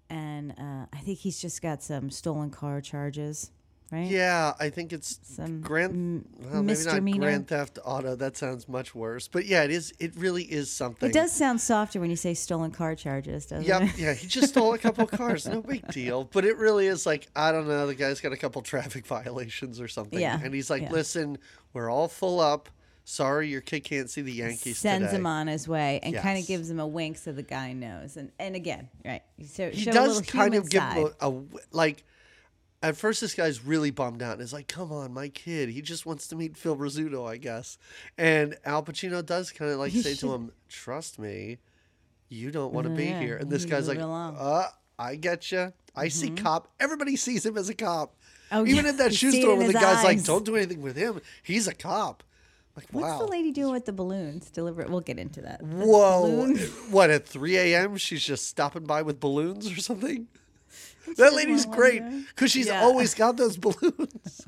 and 0.08 0.52
uh, 0.58 0.86
I 0.92 0.98
think 1.00 1.18
he's 1.18 1.38
just 1.40 1.60
got 1.62 1.82
some 1.82 2.10
stolen 2.10 2.50
car 2.50 2.80
charges. 2.80 3.50
Right? 3.92 4.06
Yeah, 4.06 4.54
I 4.58 4.70
think 4.70 4.94
it's 4.94 5.20
Some 5.22 5.60
Grand 5.60 6.24
well, 6.40 6.46
maybe 6.48 6.54
not 6.54 6.64
misdemeanor. 6.64 7.18
Grand 7.26 7.46
Theft 7.48 7.78
Auto. 7.84 8.16
That 8.16 8.38
sounds 8.38 8.66
much 8.66 8.94
worse. 8.94 9.28
But 9.28 9.44
yeah, 9.44 9.64
it 9.64 9.70
is 9.70 9.92
it 9.98 10.16
really 10.16 10.44
is 10.44 10.70
something. 10.72 11.10
It 11.10 11.12
does 11.12 11.30
sound 11.30 11.60
softer 11.60 12.00
when 12.00 12.08
you 12.08 12.16
say 12.16 12.32
stolen 12.32 12.70
car 12.70 12.94
charges, 12.94 13.44
doesn't 13.44 13.66
Yep, 13.66 13.82
it? 13.82 13.98
yeah, 13.98 14.14
he 14.14 14.26
just 14.26 14.48
stole 14.48 14.72
a 14.72 14.78
couple 14.78 15.06
cars. 15.18 15.46
No 15.46 15.60
big 15.60 15.86
deal. 15.88 16.24
But 16.24 16.46
it 16.46 16.56
really 16.56 16.86
is 16.86 17.04
like, 17.04 17.28
I 17.36 17.52
don't 17.52 17.68
know, 17.68 17.86
the 17.86 17.94
guy's 17.94 18.18
got 18.22 18.32
a 18.32 18.36
couple 18.38 18.62
traffic 18.62 19.06
violations 19.06 19.78
or 19.78 19.88
something. 19.88 20.18
Yeah, 20.18 20.40
And 20.42 20.54
he's 20.54 20.70
like, 20.70 20.82
yeah. 20.84 20.90
listen, 20.90 21.36
we're 21.74 21.90
all 21.90 22.08
full 22.08 22.40
up. 22.40 22.70
Sorry, 23.04 23.48
your 23.48 23.60
kid 23.60 23.80
can't 23.80 24.08
see 24.08 24.22
the 24.22 24.32
Yankees 24.32 24.78
Sends 24.78 25.08
today. 25.08 25.16
him 25.16 25.26
on 25.26 25.48
his 25.48 25.66
way 25.68 25.98
and 26.02 26.16
kind 26.16 26.38
of 26.38 26.46
gives 26.46 26.70
him 26.70 26.78
a 26.80 26.86
wink 26.86 27.18
so 27.18 27.32
the 27.32 27.42
guy 27.42 27.72
knows. 27.74 28.16
And 28.16 28.30
and 28.38 28.54
again, 28.56 28.88
right? 29.04 29.22
So, 29.48 29.68
he 29.70 29.84
does 29.86 30.22
kind 30.22 30.54
of 30.54 30.70
give 30.70 30.80
side. 30.80 30.96
him 30.96 31.08
a, 31.20 31.28
a 31.30 31.42
like 31.72 32.04
at 32.82 32.96
first 32.96 33.20
this 33.20 33.34
guy's 33.34 33.64
really 33.64 33.90
bummed 33.90 34.22
out 34.22 34.34
and 34.34 34.42
is 34.42 34.52
like 34.52 34.68
come 34.68 34.90
on 34.92 35.12
my 35.12 35.28
kid 35.28 35.68
he 35.68 35.80
just 35.82 36.04
wants 36.06 36.26
to 36.28 36.36
meet 36.36 36.56
phil 36.56 36.76
rizzuto 36.76 37.28
i 37.28 37.36
guess 37.36 37.78
and 38.18 38.56
al 38.64 38.82
pacino 38.82 39.24
does 39.24 39.50
kind 39.50 39.70
of 39.70 39.78
like 39.78 39.92
say 39.92 40.14
to 40.14 40.32
him 40.34 40.50
trust 40.68 41.18
me 41.18 41.58
you 42.28 42.50
don't 42.50 42.72
want 42.72 42.86
to 42.86 42.92
be 42.94 43.04
Yeah, 43.06 43.20
here 43.20 43.36
and 43.36 43.50
this 43.50 43.64
guy's 43.64 43.88
like 43.88 43.98
uh 44.00 44.66
i 44.98 45.16
get 45.16 45.52
you 45.52 45.72
i 45.94 46.08
see 46.08 46.30
cop 46.30 46.68
everybody 46.80 47.16
sees 47.16 47.44
him 47.46 47.56
as 47.56 47.68
a 47.68 47.74
cop 47.74 48.14
Oh, 48.54 48.66
even 48.66 48.84
yeah. 48.84 48.90
in 48.90 48.96
that 48.98 49.14
shoe 49.14 49.32
store 49.32 49.56
where 49.56 49.66
the 49.66 49.72
guy's 49.72 50.04
like, 50.04 50.22
"Don't 50.24 50.44
do 50.44 50.56
anything 50.56 50.82
with 50.82 50.94
him 50.94 51.22
he's 51.42 51.66
a 51.68 51.74
cop 51.74 52.22
like 52.76 52.86
What's 52.90 53.04
wow 53.06 53.18
the 53.18 53.26
lady 53.26 53.50
doing 53.50 53.72
with 53.72 53.84
the 53.84 53.92
balloons? 53.92 54.50
Deliver. 54.50 54.86
We'll 54.88 55.00
get 55.00 55.18
into 55.18 55.42
that. 55.42 55.58
The 55.60 55.86
Whoa! 55.86 56.54
What 56.90 57.10
at 57.10 57.26
3 57.26 57.56
a.m. 57.58 57.96
She's 57.98 58.22
just 58.24 58.46
stopping 58.46 58.84
by 58.84 59.02
with 59.02 59.20
balloons 59.20 59.70
or 59.70 59.76
something. 59.76 60.26
That 61.16 61.34
lady's 61.34 61.66
great 61.66 62.02
because 62.28 62.50
she's 62.50 62.66
Yeah. 62.66 62.82
always 62.82 63.14
got 63.14 63.36
those 63.36 63.56
balloons. 63.66 64.46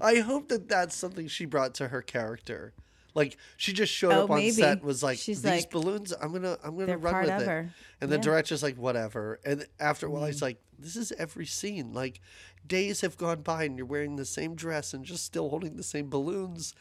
I 0.00 0.16
hope 0.20 0.48
that 0.48 0.68
that's 0.68 0.94
something 0.96 1.28
she 1.28 1.44
brought 1.46 1.74
to 1.74 1.88
her 1.88 2.02
character. 2.02 2.72
Like 3.14 3.36
she 3.56 3.72
just 3.72 3.92
showed 3.92 4.12
Oh, 4.12 4.24
up 4.24 4.30
on 4.30 4.38
maybe. 4.38 4.52
set 4.52 4.82
was 4.82 5.02
like, 5.02 5.18
She's 5.18 5.42
"These 5.42 5.50
like, 5.50 5.70
balloons, 5.70 6.12
I'm 6.12 6.32
gonna, 6.32 6.56
I'm 6.64 6.78
gonna 6.78 6.96
run 6.96 7.22
with 7.22 7.42
it." 7.42 7.46
her. 7.46 7.70
And 8.00 8.10
the 8.10 8.16
Yeah. 8.16 8.22
director's 8.22 8.62
like, 8.62 8.76
"Whatever." 8.76 9.38
And 9.44 9.66
after 9.78 10.06
a 10.06 10.10
while, 10.10 10.24
he's 10.24 10.36
mm-hmm. 10.36 10.44
like, 10.46 10.62
"This 10.78 10.96
is 10.96 11.12
every 11.12 11.44
scene. 11.44 11.92
Like, 11.92 12.20
days 12.66 13.02
have 13.02 13.18
gone 13.18 13.42
by, 13.42 13.64
and 13.64 13.76
you're 13.76 13.86
wearing 13.86 14.16
the 14.16 14.24
same 14.24 14.54
dress 14.54 14.94
and 14.94 15.04
just 15.04 15.24
still 15.26 15.50
holding 15.50 15.76
the 15.76 15.82
same 15.82 16.08
balloons." 16.08 16.74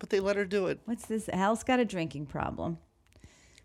But 0.00 0.10
they 0.10 0.18
let 0.20 0.34
her 0.36 0.44
do 0.44 0.66
it. 0.66 0.80
What's 0.84 1.06
this? 1.06 1.28
Al's 1.28 1.62
got 1.62 1.78
a 1.78 1.84
drinking 1.84 2.26
problem. 2.26 2.78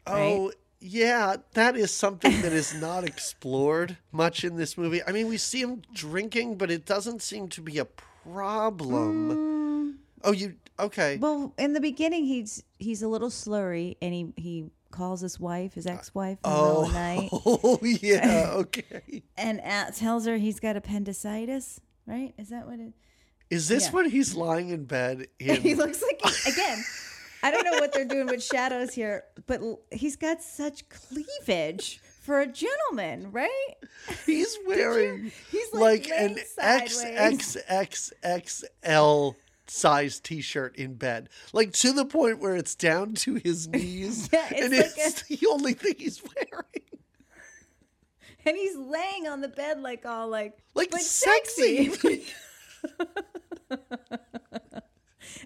Oh, 0.05 0.51
yeah, 0.85 1.37
that 1.53 1.77
is 1.77 1.91
something 1.91 2.41
that 2.41 2.51
is 2.51 2.73
not 2.73 3.05
explored 3.05 3.95
much 4.11 4.43
in 4.43 4.57
this 4.57 4.77
movie. 4.77 4.99
I 5.07 5.13
mean, 5.13 5.29
we 5.29 5.37
see 5.37 5.61
him 5.61 5.81
drinking, 5.93 6.57
but 6.57 6.69
it 6.69 6.85
doesn't 6.85 7.21
seem 7.21 7.47
to 7.49 7.61
be 7.61 7.77
a 7.79 7.85
problem. 7.85 9.97
Oh, 10.23 10.31
you 10.31 10.55
okay? 10.79 11.17
Mm. 11.17 11.21
Well, 11.21 11.53
in 11.57 11.73
the 11.73 11.81
beginning, 11.81 12.25
he's 12.25 12.63
he's 12.79 13.01
a 13.01 13.07
little 13.07 13.29
slurry, 13.29 13.97
and 14.01 14.13
he 14.13 14.33
he 14.35 14.65
calls 14.91 15.21
his 15.21 15.39
wife, 15.39 15.73
his 15.73 15.87
ex-wife, 15.87 16.37
in 16.45 16.51
the 16.51 16.81
the 16.81 16.87
night, 16.93 17.29
Oh, 17.33 17.79
yeah, 17.81 18.51
okay. 18.55 19.23
and 19.37 19.59
uh, 19.61 19.91
tells 19.91 20.25
her 20.25 20.37
he's 20.37 20.59
got 20.59 20.75
appendicitis. 20.75 21.79
Right? 22.05 22.33
Is 22.37 22.49
that 22.49 22.67
what 22.67 22.79
it? 22.79 22.93
Is 23.49 23.67
this 23.67 23.85
Yeah. 23.85 23.91
when 23.91 24.09
he's 24.09 24.35
lying 24.35 24.69
in 24.69 24.85
bed? 24.85 25.27
he 25.39 25.75
looks 25.75 26.01
like 26.01 26.21
he- 26.23 26.51
again. 26.51 26.83
I 27.43 27.51
don't 27.51 27.65
know 27.65 27.73
what 27.73 27.91
they're 27.91 28.05
doing 28.05 28.27
with 28.27 28.41
shadows 28.41 28.93
here, 28.93 29.25
but 29.45 29.59
he's 29.91 30.15
got 30.15 30.41
such 30.41 30.87
cleavage 30.87 32.01
for 32.21 32.39
a 32.39 32.47
gentleman, 32.47 33.31
right? 33.31 33.75
he's 34.25 34.57
wearing 34.65 35.31
He's 35.51 35.73
like, 35.73 36.09
like, 36.09 36.19
an. 36.19 36.37
XXXXL 38.21 39.35
size 39.67 40.19
t-shirt 40.19 40.75
in 40.77 40.93
bed. 40.95 41.29
Like 41.51 41.73
to 41.73 41.91
the 41.91 42.05
point 42.05 42.39
where 42.39 42.55
it's 42.55 42.75
down 42.75 43.13
to 43.15 43.35
his 43.35 43.67
knees 43.73 44.29
Yeah, 44.31 44.47
it's 44.49 44.61
and 44.61 44.71
like 44.73 44.91
it's 44.97 45.21
the 45.27 45.45
only 45.51 45.73
thing 45.73 45.95
he's 45.97 46.23
wearing. 46.23 46.63
And 48.45 48.57
he's 48.57 48.75
laying 48.75 49.27
on 49.27 49.41
the 49.41 49.47
bed 49.47 49.81
like 49.81 50.05
all 50.05 50.27
like 50.29 50.57
like, 50.75 50.93
like 50.93 51.01
sexy, 51.01 51.91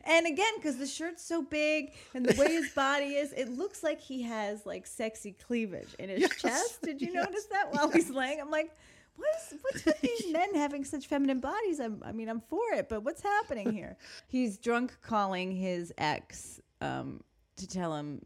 And 0.07 0.25
again, 0.25 0.53
because 0.55 0.77
the 0.77 0.87
shirt's 0.87 1.23
so 1.23 1.41
big 1.43 1.93
and 2.15 2.25
the 2.25 2.39
way 2.39 2.47
his 2.47 2.71
body 2.71 3.15
is, 3.15 3.33
it 3.33 3.49
looks 3.49 3.83
like 3.83 3.99
he 3.99 4.21
has 4.23 4.65
like 4.65 4.87
sexy 4.87 5.33
cleavage 5.33 5.93
in 5.99 6.09
his 6.09 6.21
Yes, 6.21 6.41
chest. 6.41 6.81
Did 6.81 7.01
you 7.01 7.09
yes, 7.13 7.25
notice 7.25 7.45
that 7.51 7.71
while 7.71 7.89
he's 7.91 8.09
laying? 8.09 8.39
I'm 8.39 8.49
like, 8.49 8.71
what 9.17 9.27
is 9.35 9.57
what's 9.61 9.85
with 9.85 9.99
these 10.01 10.27
men 10.31 10.55
having 10.55 10.85
such 10.85 11.07
feminine 11.07 11.39
bodies? 11.39 11.79
I'm, 11.79 12.01
I 12.05 12.11
mean, 12.13 12.29
I'm 12.29 12.39
for 12.39 12.73
it, 12.73 12.87
but 12.87 13.03
what's 13.03 13.21
happening 13.21 13.71
here? 13.73 13.97
He's 14.27 14.57
drunk 14.57 14.97
calling 15.01 15.51
his 15.51 15.91
ex 15.97 16.61
um, 16.81 17.21
to 17.57 17.67
tell 17.67 17.95
him 17.95 18.21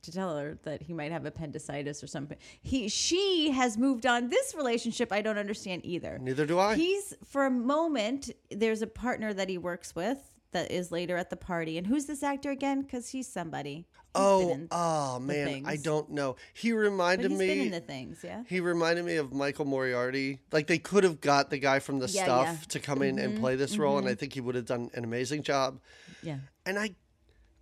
to 0.00 0.10
tell 0.12 0.34
her 0.38 0.58
that 0.62 0.80
he 0.80 0.94
might 0.94 1.12
have 1.12 1.26
appendicitis 1.26 2.02
or 2.02 2.06
something. 2.06 2.38
He 2.62 2.88
she 2.88 3.50
has 3.50 3.76
moved 3.76 4.06
on. 4.06 4.30
This 4.30 4.54
relationship 4.56 5.12
I 5.12 5.20
don't 5.20 5.36
understand 5.38 5.82
either. 5.84 6.18
neither 6.22 6.46
do 6.46 6.58
i 6.58 6.74
He's 6.74 7.12
for 7.24 7.44
a 7.44 7.50
moment. 7.50 8.30
There's 8.50 8.80
a 8.80 8.86
partner 8.86 9.34
that 9.34 9.48
he 9.50 9.58
works 9.58 9.94
with 9.94 10.18
that 10.52 10.70
is 10.70 10.90
later 10.90 11.16
at 11.16 11.30
the 11.30 11.36
party. 11.36 11.78
And 11.78 11.86
who's 11.86 12.06
this 12.06 12.22
actor 12.22 12.50
again? 12.50 12.82
Because 12.82 13.10
he's 13.10 13.28
somebody. 13.28 13.86
He's 13.94 14.24
oh 14.24 14.58
oh 14.72 15.18
man 15.20 15.64
i 15.66 15.76
don't 15.76 16.10
know 16.10 16.34
he 16.54 16.72
reminded 16.72 17.30
he's 17.30 17.38
me 17.38 17.46
been 17.46 17.58
in 17.66 17.70
the 17.70 17.80
things, 17.80 18.20
yeah. 18.24 18.42
He 18.48 18.58
reminded 18.58 19.04
me 19.04 19.16
of 19.16 19.34
Michael 19.34 19.66
Moriarty. 19.66 20.40
Like 20.50 20.66
they 20.66 20.78
could 20.78 21.04
have 21.04 21.20
got 21.20 21.50
the 21.50 21.58
guy 21.58 21.78
from 21.78 21.98
the 21.98 22.08
Yeah, 22.08 22.24
stuff 22.24 22.46
yeah. 22.46 22.52
Mm-hmm, 22.54 22.68
to 22.70 22.80
come 22.80 23.02
in 23.02 23.18
and 23.18 23.38
play 23.38 23.54
this 23.54 23.76
role, 23.76 23.98
and 23.98 24.08
I 24.08 24.14
think 24.14 24.32
he 24.32 24.40
would 24.40 24.54
have 24.54 24.64
done 24.64 24.90
an 24.94 25.04
amazing 25.04 25.42
job. 25.42 25.78
Yeah. 26.22 26.38
And 26.64 26.78
I, 26.78 26.94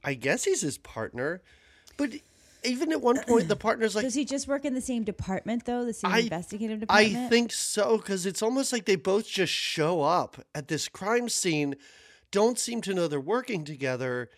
I 0.04 0.14
guess 0.14 0.44
he's 0.44 0.60
his 0.60 0.78
partner, 0.78 1.42
but 1.96 2.10
even 2.64 2.92
at 2.92 3.02
one 3.02 3.18
point, 3.22 3.48
the 3.48 3.56
partner's 3.56 3.94
like, 3.94 4.04
Does 4.04 4.14
he 4.14 4.24
just 4.24 4.46
work 4.46 4.64
in 4.64 4.74
the 4.74 4.80
same 4.80 5.02
department 5.02 5.64
though? 5.64 5.84
The 5.84 5.92
same 5.94 6.12
I- 6.12 6.18
investigative 6.20 6.80
department. 6.80 7.16
I 7.16 7.28
think 7.28 7.52
so, 7.52 7.96
because 7.96 8.24
it's 8.24 8.40
almost 8.40 8.72
like 8.72 8.84
they 8.86 8.96
both 8.96 9.26
just 9.26 9.52
show 9.52 10.02
up 10.02 10.44
at 10.54 10.68
this 10.68 10.88
crime 10.88 11.28
scene, 11.28 11.74
don't 12.36 12.58
seem 12.58 12.82
to 12.82 12.92
know 12.92 13.08
they're 13.08 13.18
working 13.36 13.64
together, 13.64 14.28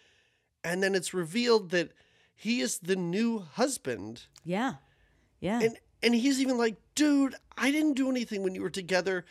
and 0.62 0.80
then 0.82 0.94
it's 0.94 1.12
revealed 1.12 1.70
that 1.70 1.90
he 2.32 2.60
is 2.60 2.78
the 2.78 2.94
new 2.94 3.40
husband. 3.40 4.26
Yeah. 4.44 4.74
Yeah. 5.40 5.60
And 5.60 5.76
and 6.00 6.14
he's 6.14 6.40
even 6.40 6.56
like, 6.58 6.76
dude, 6.94 7.34
I 7.56 7.72
didn't 7.72 7.94
do 7.94 8.08
anything 8.08 8.44
when 8.44 8.54
you 8.54 8.62
were 8.62 8.70
together. 8.70 9.24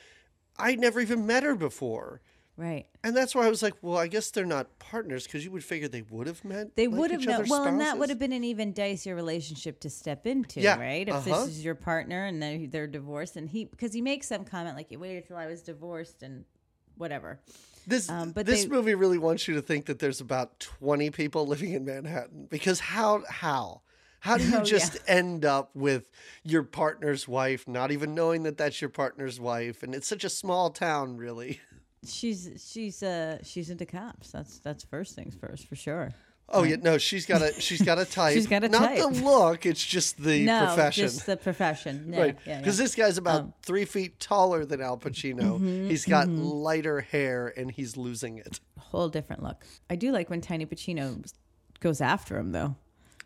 I 0.58 0.75
never 0.75 0.99
even 0.99 1.25
met 1.25 1.43
her 1.43 1.56
before. 1.56 2.19
right. 2.58 2.88
And 3.06 3.15
that's 3.15 3.34
why 3.34 3.45
I 3.45 3.49
was 3.49 3.63
like, 3.63 3.75
well, 3.82 3.97
I 3.97 4.08
guess 4.08 4.32
they're 4.32 4.43
not 4.58 4.80
partners 4.80 5.23
because 5.23 5.45
you 5.45 5.51
would 5.51 5.63
figure 5.63 5.88
they 5.88 6.01
would 6.01 6.27
have 6.27 6.43
met. 6.43 6.75
They 6.75 6.88
like, 6.88 6.99
would 6.99 7.12
have 7.12 7.25
known. 7.25 7.36
other's 7.36 7.49
Well, 7.49 7.63
and 7.63 7.80
that 7.80 7.97
would 7.97 8.10
have 8.10 8.19
been 8.19 8.34
an 8.34 8.43
even 8.43 8.73
dicier 8.73 9.15
relationship 9.15 9.80
to 9.82 9.89
step 9.89 10.27
into, 10.27 10.60
Yeah, 10.60 10.77
right? 10.77 11.08
If 11.08 11.13
uh-huh. 11.15 11.45
this 11.45 11.47
is 11.56 11.63
your 11.63 11.75
partner 11.75 12.25
and 12.25 12.41
then 12.43 12.69
they're 12.69 12.88
divorced, 12.88 13.38
and 13.38 13.47
he 13.47 13.63
because 13.63 13.93
he 13.93 14.01
makes 14.01 14.27
some 14.27 14.43
comment 14.43 14.75
like, 14.75 14.91
"You 14.91 14.99
waited 14.99 15.25
till 15.25 15.38
I 15.38 15.45
was 15.47 15.62
divorced," 15.62 16.21
and 16.21 16.43
whatever. 16.97 17.39
This 17.88 18.10
um, 18.10 18.32
but 18.34 18.45
this 18.45 18.63
they- 18.63 18.69
movie 18.69 18.93
really 18.95 19.17
wants 19.17 19.47
you 19.47 19.56
to 19.56 19.62
think 19.62 19.86
that 19.86 20.00
there's 20.00 20.19
about 20.21 20.60
twenty 20.60 21.10
people 21.10 21.47
living 21.47 21.71
in 21.71 21.86
Manhattan 21.86 22.45
because 22.50 22.80
how 22.82 23.23
how 23.30 23.82
how 24.19 24.38
do 24.38 24.43
you 24.47 24.56
Oh, 24.56 24.58
yeah. 24.58 24.63
just 24.63 24.97
end 25.08 25.45
up 25.45 25.69
with 25.73 26.10
your 26.43 26.63
partner's 26.63 27.28
wife, 27.28 27.67
not 27.67 27.91
even 27.91 28.13
knowing 28.13 28.43
that 28.43 28.58
that's 28.58 28.82
your 28.82 28.89
partner's 28.89 29.39
wife, 29.39 29.84
and 29.84 29.95
it's 29.95 30.08
such 30.08 30.23
a 30.26 30.30
small 30.30 30.69
town, 30.69 31.15
really. 31.17 31.62
She's 32.06 32.50
she's 32.71 33.02
uh 33.02 33.39
she's 33.43 33.69
into 33.71 33.86
cops. 33.86 34.32
That's 34.32 34.60
that's 34.60 34.84
first 34.84 35.15
things 35.15 35.36
first 35.36 35.65
for 35.67 35.76
sure. 35.76 36.13
Oh 36.49 36.63
yeah, 36.63 36.77
no, 36.81 36.97
she's 36.97 37.25
got 37.25 37.41
a 37.41 37.53
she's 37.60 37.81
got 37.81 37.99
a 37.99 38.05
type. 38.19 38.33
She's 38.33 38.47
got 38.47 38.63
a 38.63 38.69
not 38.69 38.95
the 38.95 39.07
look; 39.07 39.65
it's 39.65 39.86
just 39.86 40.21
the 40.23 40.45
no, 40.45 40.65
profession. 40.67 41.03
just 41.03 41.25
the 41.25 41.36
profession. 41.38 42.05
Yeah, 42.13 42.21
right 42.21 42.38
because 42.45 42.79
yeah. 42.79 42.83
this 42.86 42.95
guy's 42.95 43.17
about 43.17 43.41
Um, 43.41 43.53
three 43.63 43.83
feet 43.86 44.19
taller 44.19 44.63
than 44.65 44.81
al 44.81 44.97
pacino 44.97 45.60
Mm-hmm, 45.60 45.89
He's 45.89 46.05
got 46.05 46.29
lighter 46.29 47.01
hair 47.01 47.53
and 47.57 47.69
he's 47.71 47.97
losing 47.97 48.38
it 48.38 48.60
whole 48.79 49.10
different 49.10 49.43
look. 49.43 49.63
I 49.89 49.95
do 49.97 50.12
like 50.12 50.29
when 50.29 50.39
Tiny 50.39 50.65
Pacino 50.65 51.21
goes 51.81 51.99
after 51.99 52.38
him 52.38 52.53
though, 52.53 52.75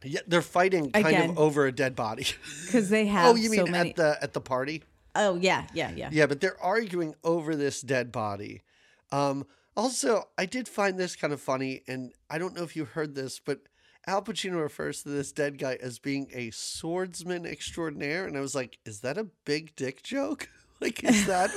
yeah 0.04 0.22
they're 0.28 0.42
fighting 0.42 0.92
kind 0.92 1.06
Again. 1.06 1.30
of 1.32 1.38
over 1.40 1.68
a 1.68 1.72
dead 1.72 1.96
body 1.96 2.26
because 2.66 2.90
they 2.90 3.06
have 3.06 3.28
oh 3.28 3.36
you 3.36 3.50
so 3.54 3.64
mean 3.64 3.72
many. 3.72 3.90
at 3.92 3.96
the 3.96 4.18
at 4.24 4.34
the 4.34 4.42
party 4.42 4.82
oh 5.16 5.36
yeah, 5.36 5.68
yeah, 5.76 5.92
yeah. 5.96 6.10
yeah 6.12 6.26
but 6.26 6.42
they're 6.42 6.60
arguing 6.62 7.14
over 7.24 7.56
this 7.56 7.82
dead 7.82 8.12
body 8.12 8.64
um 9.12 9.46
also 9.76 10.28
i 10.38 10.46
did 10.46 10.68
find 10.68 10.98
this 10.98 11.16
kind 11.16 11.34
of 11.34 11.42
funny 11.42 11.82
and 11.88 12.12
i 12.30 12.38
don't 12.38 12.56
know 12.56 12.64
if 12.64 12.76
you 12.76 12.86
heard 12.86 13.16
this 13.16 13.40
but 13.40 13.60
al 14.08 14.22
pacino 14.22 14.62
refers 14.62 15.04
to 15.04 15.10
this 15.10 15.32
dead 15.32 15.58
guy 15.58 15.78
as 15.82 16.00
being 16.00 16.28
a 16.34 16.50
swordsman 16.52 17.46
extraordinaire 17.46 18.26
and 18.26 18.38
i 18.38 18.42
was 18.42 18.56
like 18.56 18.80
is 18.86 19.02
that 19.02 19.18
a 19.18 19.28
big 19.46 19.76
dick 19.76 20.04
joke 20.04 20.50
like 20.82 21.04
is 21.04 21.26
that 21.28 21.52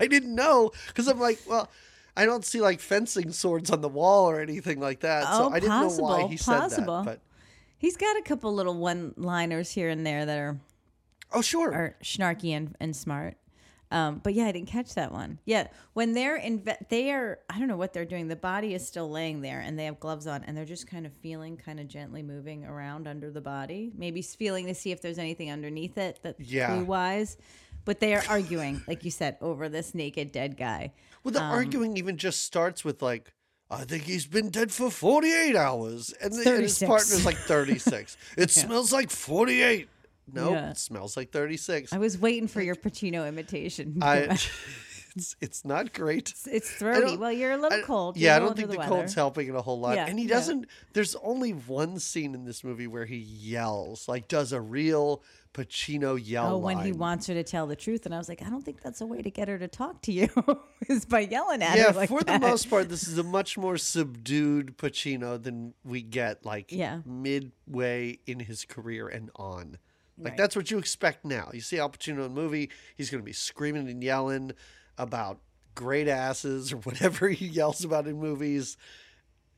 I 0.00 0.06
didn't 0.06 0.34
know 0.34 0.72
because 0.88 1.08
I'm 1.08 1.20
like, 1.20 1.40
well, 1.46 1.68
I 2.16 2.26
don't 2.26 2.44
see 2.44 2.60
like 2.60 2.80
fencing 2.80 3.32
swords 3.32 3.70
on 3.70 3.80
the 3.80 3.88
wall 3.88 4.28
or 4.28 4.40
anything 4.40 4.80
like 4.80 5.00
that. 5.00 5.24
so 5.24 5.44
Oh, 5.44 5.50
I 5.50 5.60
didn't 5.60 5.80
know 5.80 5.88
why 5.88 6.22
possible, 6.22 6.28
he 6.28 6.36
said 6.36 6.58
possible. 6.58 6.96
that. 6.98 7.04
But 7.04 7.20
He's 7.76 7.96
got 7.96 8.16
a 8.16 8.22
couple 8.22 8.52
little 8.52 8.76
one-liners 8.76 9.70
here 9.70 9.88
and 9.88 10.04
there 10.04 10.26
that 10.26 10.38
are 10.38 10.58
oh, 11.32 11.42
sure. 11.42 11.72
are 11.72 11.96
snarky 12.02 12.50
and, 12.50 12.74
and 12.80 12.96
smart. 12.96 13.36
Um, 13.90 14.20
but 14.22 14.34
yeah, 14.34 14.44
I 14.46 14.52
didn't 14.52 14.68
catch 14.68 14.94
that 14.94 15.12
one. 15.12 15.38
Yeah, 15.46 15.68
when 15.94 16.12
they're 16.12 16.36
in, 16.36 16.62
they 16.90 17.10
are 17.10 17.38
I 17.48 17.58
don't 17.58 17.68
know 17.68 17.76
what 17.76 17.92
they're 17.94 18.04
doing. 18.04 18.28
The 18.28 18.36
body 18.36 18.74
is 18.74 18.86
still 18.86 19.10
laying 19.10 19.40
there, 19.40 19.60
and 19.60 19.78
they 19.78 19.86
have 19.86 19.98
gloves 19.98 20.26
on, 20.26 20.44
and 20.44 20.56
they're 20.56 20.64
just 20.66 20.86
kind 20.86 21.06
of 21.06 21.12
feeling, 21.14 21.56
kind 21.56 21.80
of 21.80 21.88
gently 21.88 22.22
moving 22.22 22.64
around 22.66 23.08
under 23.08 23.30
the 23.30 23.40
body, 23.40 23.90
maybe 23.96 24.20
feeling 24.22 24.66
to 24.66 24.74
see 24.74 24.90
if 24.92 25.00
there's 25.00 25.18
anything 25.18 25.50
underneath 25.50 25.96
it 25.96 26.20
that 26.22 26.36
Yeah. 26.38 26.66
clue 26.66 26.84
wise. 26.84 27.38
But 27.86 28.00
they 28.00 28.14
are 28.14 28.22
arguing, 28.28 28.82
like 28.86 29.04
you 29.04 29.10
said, 29.10 29.38
over 29.40 29.70
this 29.70 29.94
naked 29.94 30.30
dead 30.32 30.58
guy. 30.58 30.92
well, 31.24 31.32
the 31.32 31.40
arguing 31.42 31.96
even 31.96 32.18
just 32.18 32.42
starts 32.42 32.84
with 32.84 33.00
like, 33.00 33.32
I 33.70 33.84
think 33.84 34.02
he's 34.02 34.26
been 34.26 34.50
dead 34.50 34.70
for 34.72 34.90
48 34.90 35.56
hours. 35.56 36.12
And, 36.20 36.34
the, 36.34 36.50
and 36.52 36.62
his 36.62 36.78
partner's 36.78 37.24
like 37.24 37.36
36. 37.38 38.18
It 38.36 38.50
smells 38.50 38.92
like 38.92 39.10
48. 39.10 39.88
Nope, 40.32 40.52
Yeah. 40.52 40.70
it 40.70 40.78
smells 40.78 41.16
like 41.16 41.30
36. 41.32 41.92
I 41.92 41.98
was 41.98 42.18
waiting 42.18 42.48
for 42.48 42.60
your 42.62 42.74
Pacino 42.74 43.26
imitation. 43.26 43.98
I, 44.02 44.38
it's, 45.16 45.36
it's 45.40 45.64
not 45.64 45.92
great. 45.92 46.34
it's 46.46 46.46
I 46.46 46.58
throaty. 46.78 47.16
Well, 47.16 47.32
you're 47.32 47.52
a 47.52 47.56
little 47.58 47.78
I- 47.78 47.82
cold. 47.82 48.16
Yeah, 48.16 48.36
I 48.36 48.38
don't 48.38 48.56
think 48.56 48.68
little 48.68 48.82
the 48.84 48.88
cold's 48.88 49.14
helping 49.14 49.48
it 49.48 49.54
a 49.54 49.62
whole 49.62 49.80
lot. 49.80 49.96
Yeah, 49.96 50.06
and 50.06 50.18
he 50.18 50.26
doesn't. 50.26 50.66
There's 50.92 51.14
only 51.16 51.50
one 51.52 51.98
scene 51.98 52.34
in 52.34 52.44
this 52.44 52.62
movie 52.62 52.86
where 52.86 53.04
he 53.06 53.16
yells, 53.16 54.06
like 54.08 54.28
does 54.28 54.52
a 54.52 54.60
real 54.60 55.22
Pacino 55.54 56.20
yell. 56.22 56.54
Oh, 56.54 56.58
when 56.58 56.78
he 56.80 56.92
wants 56.92 57.26
her 57.26 57.34
to 57.34 57.42
tell 57.42 57.66
the 57.66 57.74
truth, 57.74 58.04
and 58.06 58.14
I 58.14 58.18
was 58.18 58.28
like, 58.28 58.42
I 58.42 58.50
don't 58.50 58.62
think 58.64 58.82
that's 58.82 59.00
a 59.00 59.06
way 59.06 59.22
to 59.22 59.30
get 59.30 59.48
her 59.48 59.58
to 59.58 59.66
talk 59.66 60.02
to 60.02 60.12
you, 60.12 60.28
is 60.88 61.04
by 61.06 61.20
yelling 61.20 61.62
at 61.62 61.76
Yeah, 61.78 61.84
her 61.84 61.92
like 61.94 62.10
for 62.10 62.22
that. 62.22 62.40
the 62.40 62.46
most 62.46 62.68
part, 62.70 62.88
this 62.90 63.08
is 63.08 63.16
a 63.18 63.22
much 63.24 63.56
more 63.56 63.78
subdued 63.78 64.76
Pacino 64.76 65.42
than 65.42 65.72
we 65.84 66.02
get 66.02 66.44
like 66.44 66.70
Yeah. 66.70 67.00
midway 67.06 68.18
in 68.26 68.40
his 68.40 68.64
career 68.64 69.08
and 69.08 69.30
on. 69.36 69.78
Like 70.18 70.32
Right. 70.32 70.36
that's 70.36 70.56
what 70.56 70.70
you 70.70 70.78
expect 70.78 71.24
now. 71.24 71.48
You 71.52 71.60
see 71.60 71.78
Al 71.78 71.90
Pacino 71.90 72.14
in 72.14 72.20
a 72.20 72.28
movie, 72.28 72.70
he's 72.96 73.08
going 73.10 73.22
to 73.22 73.26
be 73.26 73.32
screaming 73.32 73.88
and 73.88 74.02
yelling 74.02 74.52
about 74.96 75.38
great 75.74 76.08
asses 76.08 76.72
or 76.72 76.76
whatever 76.88 77.28
he 77.28 77.46
yells 77.46 77.84
about 77.84 78.06
in 78.08 78.18
movies. 78.18 78.76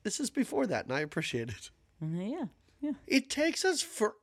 this 0.03 0.21
is 0.21 0.29
before 0.31 0.67
that, 0.67 0.85
and 0.85 0.95
I 0.95 1.01
appreciate 1.01 1.49
it. 1.49 1.71
Uh, 2.03 2.07
yeah, 2.23 2.45
yeah. 2.81 2.93
It 3.07 3.31
takes 3.31 3.65
us 3.65 3.81
forever 3.83 4.15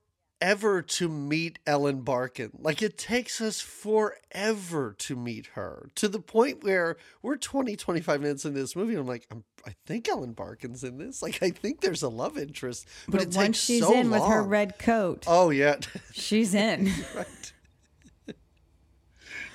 to 0.42 1.10
meet 1.10 1.60
Ellen 1.66 2.02
Barkin. 2.02 2.52
Like, 2.60 2.82
it 2.82 2.98
takes 2.98 3.42
us 3.42 3.60
forever 3.62 4.96
to 5.00 5.16
meet 5.16 5.48
her 5.56 5.90
to 5.96 6.08
the 6.08 6.20
point 6.20 6.64
where 6.64 6.98
we're 7.22 7.38
20, 7.38 7.76
25 7.76 8.22
minutes 8.22 8.46
in 8.46 8.54
this 8.54 8.76
movie. 8.76 8.94
And 8.94 9.02
I'm 9.02 9.08
like, 9.08 9.26
I'm, 9.32 9.44
I 9.66 9.76
think 9.86 10.08
Ellen 10.08 10.34
Barkin's 10.34 10.84
in 10.84 10.98
this. 10.98 11.22
Like, 11.22 11.42
I 11.42 11.50
think 11.50 11.82
there's 11.82 12.04
a 12.04 12.10
love 12.10 12.38
interest, 12.38 12.88
but, 13.08 13.14
But 13.14 13.22
it 13.22 13.26
once 13.28 13.36
takes 13.36 13.60
she's 13.60 13.82
so 13.82 13.94
in 13.94 14.10
with 14.12 14.24
her 14.24 14.44
red 14.44 14.78
coat, 14.80 15.24
Oh, 15.28 15.50
yeah. 15.50 15.78
she's 16.14 16.54
in. 16.54 16.92
right. 17.16 17.54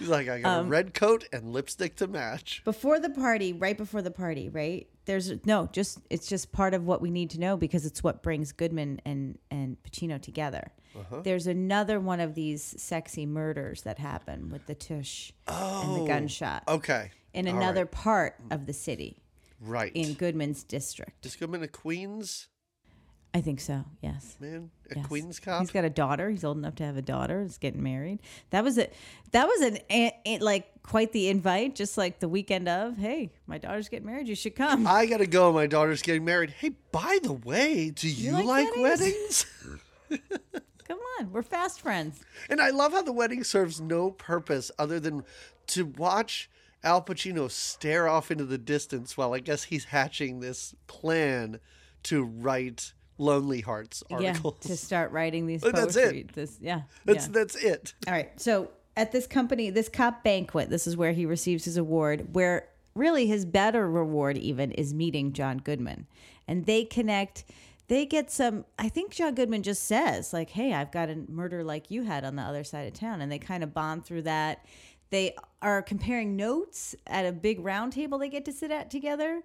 He's 0.03 0.11
like, 0.11 0.29
I 0.29 0.41
got 0.41 0.59
Um, 0.61 0.67
a 0.67 0.69
red 0.69 0.95
coat 0.95 1.29
and 1.33 1.53
lipstick 1.53 1.97
to 1.97 2.07
match. 2.07 2.63
before 2.65 2.99
the 3.01 3.11
party, 3.11 3.53
right 3.53 3.77
before 3.77 4.03
the 4.03 4.11
party, 4.11 4.49
right? 4.49 4.89
There's 5.05 5.33
no, 5.47 5.69
just 5.73 5.99
it's 6.11 6.27
just 6.29 6.53
part 6.53 6.75
of 6.75 6.85
what 6.85 7.01
we 7.01 7.11
need 7.11 7.31
to 7.31 7.41
know 7.41 7.57
because 7.57 7.87
it's 7.87 8.03
what 8.03 8.23
brings 8.23 8.53
Goodman 8.53 9.01
and 9.05 9.39
and 9.51 9.77
Pacino 9.83 10.21
together. 10.21 10.73
Uh-huh. 10.95 11.23
There's 11.23 11.47
another 11.47 11.99
one 12.01 12.21
of 12.21 12.35
these 12.35 12.63
sexy 12.81 13.25
murders 13.27 13.83
that 13.83 13.99
happen 13.99 14.51
with 14.51 14.67
the 14.67 14.75
tush 14.75 15.33
and 15.47 15.57
Oh, 15.57 16.01
the 16.03 16.07
gunshot 16.07 16.65
Okay. 16.69 17.11
in 17.33 17.47
another 17.49 17.83
right. 17.85 17.91
part 17.93 18.35
of 18.51 18.67
the 18.67 18.73
city 18.75 19.23
Right. 19.61 19.93
in 19.95 20.15
Goodman's 20.15 20.63
district. 20.65 21.25
Is 21.25 21.35
Goodman 21.37 21.63
a 21.63 21.69
Queens 21.69 22.49
I 23.35 23.41
think 23.41 23.61
so. 23.61 23.85
Yes. 24.03 24.37
man? 24.41 24.71
A 24.91 24.97
Yes. 24.97 25.07
Queens 25.07 25.41
cop? 25.41 25.61
He's 25.61 25.71
got 25.71 25.85
a 25.85 25.91
daughter. 25.91 26.29
He's 26.29 26.45
old 26.45 26.59
enough 26.59 26.75
to 26.77 26.85
have 26.85 26.99
a 26.99 27.03
daughter. 27.03 27.43
He's 27.43 27.57
getting 27.57 27.83
married. 27.83 28.19
That 28.51 28.63
was 28.63 28.77
a 28.77 28.89
that 29.31 29.47
was 29.49 29.61
an 29.63 29.79
a, 29.91 30.13
a- 30.27 30.39
like 30.41 30.67
quite 30.83 31.13
the 31.13 31.29
invite. 31.29 31.75
Just 31.75 31.97
like 31.97 32.21
the 32.21 32.29
weekend 32.29 32.69
of, 32.69 32.99
hey, 32.99 33.31
my 33.47 33.57
daughter's 33.57 33.89
getting 33.89 34.07
married. 34.07 34.29
You 34.29 34.35
should 34.35 34.55
come. 34.55 34.87
I 34.87 35.07
gotta 35.07 35.27
go. 35.27 35.51
My 35.53 35.67
daughter's 35.67 36.03
getting 36.03 36.27
married. 36.27 36.51
Hey, 36.51 36.73
by 36.91 37.21
the 37.23 37.33
way, 37.33 37.91
do 37.91 38.07
you, 38.09 38.33
like 38.33 38.45
like, 38.45 38.77
weddings? 38.77 39.47
weddings? 40.11 40.21
come 40.87 40.99
on, 41.19 41.33
we're 41.33 41.43
fast 41.43 41.81
friends. 41.81 42.21
and 42.51 42.61
I 42.61 42.69
love 42.69 42.93
how 42.93 43.01
the 43.03 43.13
wedding 43.13 43.45
serves 43.45 43.81
no 43.81 44.11
purpose 44.11 44.71
other 44.79 45.01
than 45.01 45.25
to 45.69 45.87
watch 45.87 46.51
Al 46.85 47.01
Pacino 47.03 47.51
stare 47.51 48.09
off 48.09 48.31
into 48.31 48.45
the 48.45 48.59
distance 48.59 49.17
while 49.17 49.33
I 49.33 49.39
guess 49.41 49.65
he's 49.65 49.85
hatching 49.87 50.41
this 50.41 50.75
plan 50.87 51.61
to 52.05 52.25
write 52.25 52.93
Lonely 53.19 53.61
Hearts 53.61 54.03
articles. 54.11 54.57
Yeah, 54.63 54.69
to 54.69 54.77
start 54.77 55.13
writing 55.13 55.47
these 55.47 55.63
But 55.63 55.75
that's 55.77 55.95
poetry. 55.95 56.21
it. 56.21 56.33
This, 56.33 56.59
yeah, 56.61 56.83
that's 57.05 57.27
yeah. 57.27 57.33
that's 57.33 57.57
it. 57.57 57.95
All 58.07 58.13
right. 58.13 58.41
So 58.41 58.71
at 58.97 59.13
this 59.13 59.27
company, 59.27 59.71
this 59.71 59.89
cop 59.89 60.23
banquet, 60.23 60.71
this 60.71 60.87
is 60.87 60.97
where 60.97 61.13
he 61.13 61.27
receives 61.27 61.65
his 61.65 61.77
award, 61.77 62.35
where 62.35 62.69
really 62.95 63.27
his 63.27 63.45
better 63.45 63.89
reward 63.89 64.37
even 64.39 64.73
is 64.73 64.93
meeting 64.93 65.33
John 65.33 65.59
Goodman. 65.59 66.07
And 66.47 66.67
they 66.67 66.85
connect. 66.85 67.45
They 67.89 68.07
get 68.07 68.31
some, 68.31 68.65
I 68.79 68.89
think 68.89 69.13
John 69.13 69.35
Goodman 69.35 69.63
just 69.63 69.85
says, 69.85 70.33
like, 70.33 70.51
hey, 70.51 70.73
I've 70.73 70.93
got 70.93 71.11
a 71.11 71.17
murder 71.29 71.63
like 71.65 71.91
you 71.91 72.03
had 72.03 72.25
on 72.25 72.37
the 72.37 72.43
other 72.43 72.65
side 72.65 72.87
of 72.87 72.95
town. 72.95 73.21
And 73.21 73.31
they 73.31 73.39
kind 73.39 73.63
of 73.63 73.75
bond 73.75 74.05
through 74.05 74.23
that. 74.23 74.65
They 75.11 75.35
are 75.61 75.83
comparing 75.83 76.37
notes 76.37 76.95
at 77.07 77.27
a 77.27 77.33
big 77.33 77.61
round 77.61 77.93
table 77.93 78.19
they 78.19 78.31
get 78.31 78.45
to 78.47 78.53
sit 78.53 78.71
at 78.71 78.91
together. 78.91 79.43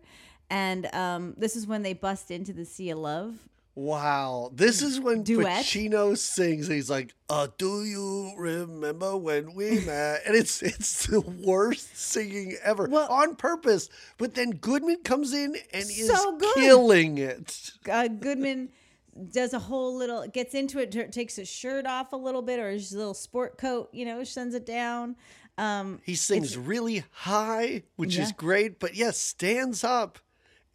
And 0.49 0.93
um, 0.95 1.34
this 1.38 1.56
is 1.56 1.67
when 1.67 1.84
they 1.84 1.93
bust 1.93 2.32
into 2.32 2.53
the 2.53 2.63
Sea 2.63 2.91
of 2.91 2.99
Love. 2.99 3.36
Wow. 3.78 4.50
This 4.56 4.82
is 4.82 5.00
when 5.00 5.22
Duet? 5.22 5.63
Pacino 5.63 6.18
sings 6.18 6.66
and 6.68 6.76
he's 6.76 6.90
like, 6.90 7.13
uh, 7.30 7.46
do 7.60 7.84
you 7.84 8.34
remember 8.36 9.16
when 9.16 9.54
we 9.54 9.80
met? 9.86 10.22
And 10.26 10.36
it's 10.36 10.63
it's 10.63 11.06
the 11.06 11.22
worst 11.22 11.96
singing 11.96 12.58
ever. 12.63 12.88
Well- 12.90 13.08
on 13.12 13.36
purpose. 13.36 13.88
But 14.18 14.34
then 14.34 14.50
Goodman 14.50 15.04
comes 15.04 15.32
in 15.32 15.56
and 15.72 15.84
is 15.84 16.08
So 16.08 16.38
good. 16.38 16.56
killing 16.56 17.20
it. 17.20 17.70
uh, 17.88 18.08
Goodman 18.08 18.70
does 19.32 19.54
a 19.54 19.60
whole 19.60 19.96
little 19.96 20.28
gets 20.28 20.56
into 20.56 20.80
it, 20.80 21.12
takes 21.12 21.36
his 21.36 21.48
shirt 21.48 21.86
off 21.86 22.13
a 22.13 22.18
little 22.18 22.42
bit 22.42 22.60
or 22.60 22.72
his 22.72 22.92
little 22.94 23.13
sport 23.13 23.60
coat, 23.60 23.90
you 23.92 24.06
know, 24.06 24.24
sends 24.24 24.56
it 24.56 24.66
down. 24.66 25.16
Um, 25.60 26.00
He 26.04 26.16
sings 26.16 26.58
really 26.58 27.04
high, 27.12 27.84
which 27.96 28.18
is 28.18 28.32
great, 28.32 28.80
but 28.80 28.96
yes, 28.96 29.20
stands 29.20 29.84
up 29.84 30.18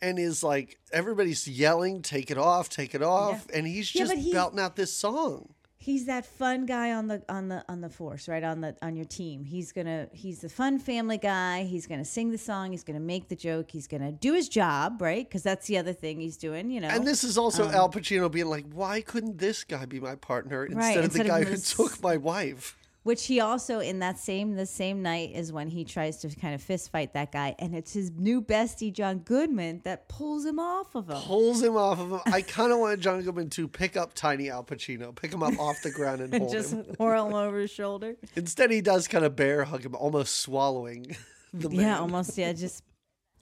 and 0.03 0.19
is 0.19 0.43
like 0.43 0.79
everybody's 0.93 1.49
yelling, 1.49 2.03
take 2.03 2.31
it 2.31 2.37
off, 2.39 2.69
take 2.69 2.95
it 2.95 3.03
off, 3.03 3.47
and 3.55 3.67
he's 3.67 3.95
Yeah, 3.95 4.03
just 4.05 4.15
he's- 4.17 4.35
belting 4.35 4.59
out 4.61 4.77
this 4.77 4.93
song. 4.93 5.55
he's 5.79 6.05
that 6.07 6.25
fun 6.25 6.65
guy 6.65 6.93
on 6.93 7.09
the 7.09 7.21
on 7.29 7.49
the 7.49 7.65
on 7.69 7.81
the 7.81 7.89
force, 7.89 8.29
right 8.29 8.45
on 8.45 8.61
the 8.61 8.77
on 8.83 8.95
your 8.95 9.05
team. 9.05 9.45
He's 9.45 9.73
gonna 9.73 10.09
he's 10.13 10.41
the 10.41 10.49
fun 10.49 10.79
family 10.79 11.19
guy. 11.19 11.65
He's 11.65 11.87
gonna 11.89 12.05
sing 12.05 12.31
the 12.31 12.39
song. 12.39 12.71
He's 12.73 12.85
gonna 12.85 13.01
make 13.01 13.29
the 13.29 13.35
joke. 13.37 13.71
He's 13.73 13.87
gonna 13.89 14.13
do 14.13 14.33
his 14.35 14.49
job, 14.49 15.01
right? 15.03 15.27
Because 15.29 15.43
that's 15.43 15.67
the 15.67 15.79
other 15.79 15.93
thing 15.93 16.21
he's 16.21 16.37
doing. 16.37 16.71
You 16.71 16.81
know, 16.83 16.89
And 16.89 17.05
this 17.07 17.25
is 17.25 17.37
also 17.39 17.67
Um, 17.69 17.75
Al 17.75 17.91
Pacino 17.91 18.31
being 18.31 18.47
like, 18.47 18.67
why 18.73 19.01
couldn't 19.01 19.39
this 19.39 19.65
guy 19.65 19.87
be 19.87 19.99
my 19.99 20.15
partner 20.15 20.65
instead 20.67 20.79
Right, 20.79 20.99
of 20.99 21.05
instead 21.07 21.27
the 21.27 21.35
of 21.35 21.45
guy 21.45 21.51
who 21.51 21.57
took 21.57 22.03
my 22.03 22.17
wife? 22.17 22.77
Which 23.03 23.27
he 23.27 23.41
also 23.41 23.81
in 23.81 23.99
that 23.99 24.19
same 24.19 24.55
the 24.55 24.67
same 24.67 25.03
night 25.03 25.33
is 25.35 25.53
when 25.53 25.69
he 25.69 25.85
tries 25.85 26.19
to 26.19 26.29
kind 26.37 26.55
of 26.55 26.63
fist 26.63 26.91
fight 26.93 27.15
that 27.15 27.33
guy, 27.33 27.55
and 27.59 27.75
it's 27.75 27.93
his 27.93 28.11
new 28.13 28.41
bestie 28.43 28.93
John 28.93 29.19
Goodman 29.19 29.81
that 29.85 30.09
pulls 30.09 30.45
him 30.45 30.59
off 30.59 30.95
of 30.95 31.09
him. 31.11 31.17
Pulls 31.17 31.63
him 31.63 31.77
off 31.77 31.99
of 31.99 32.11
him. 32.13 32.21
I 32.27 32.43
kind 32.43 32.73
of 32.73 32.79
wanted 32.79 33.01
John 33.01 33.21
Goodman 33.23 33.51
to 33.51 33.67
pick 33.69 33.97
up 33.97 34.15
tiny 34.15 34.51
Al 34.51 34.65
Pacino, 34.65 35.15
pick 35.15 35.33
him 35.33 35.43
up 35.43 35.59
off 35.59 35.83
the 35.83 35.91
ground 35.91 36.21
and 36.21 36.33
and 36.35 36.43
hold 36.43 36.53
just 36.53 36.73
him. 36.73 36.85
whirl 36.99 37.27
him 37.27 37.35
over 37.35 37.59
his 37.61 37.71
shoulder. 37.71 38.17
Instead, 38.37 38.71
he 38.71 38.81
does 38.81 39.09
kind 39.09 39.25
of 39.25 39.35
bear 39.37 39.65
hug 39.65 39.85
him, 39.85 39.95
almost 39.95 40.39
swallowing 40.39 41.17
the 41.53 41.69
man. 41.69 41.81
Yeah, 41.81 41.99
almost. 42.01 42.37
Yeah, 42.39 42.53
just. 42.53 42.83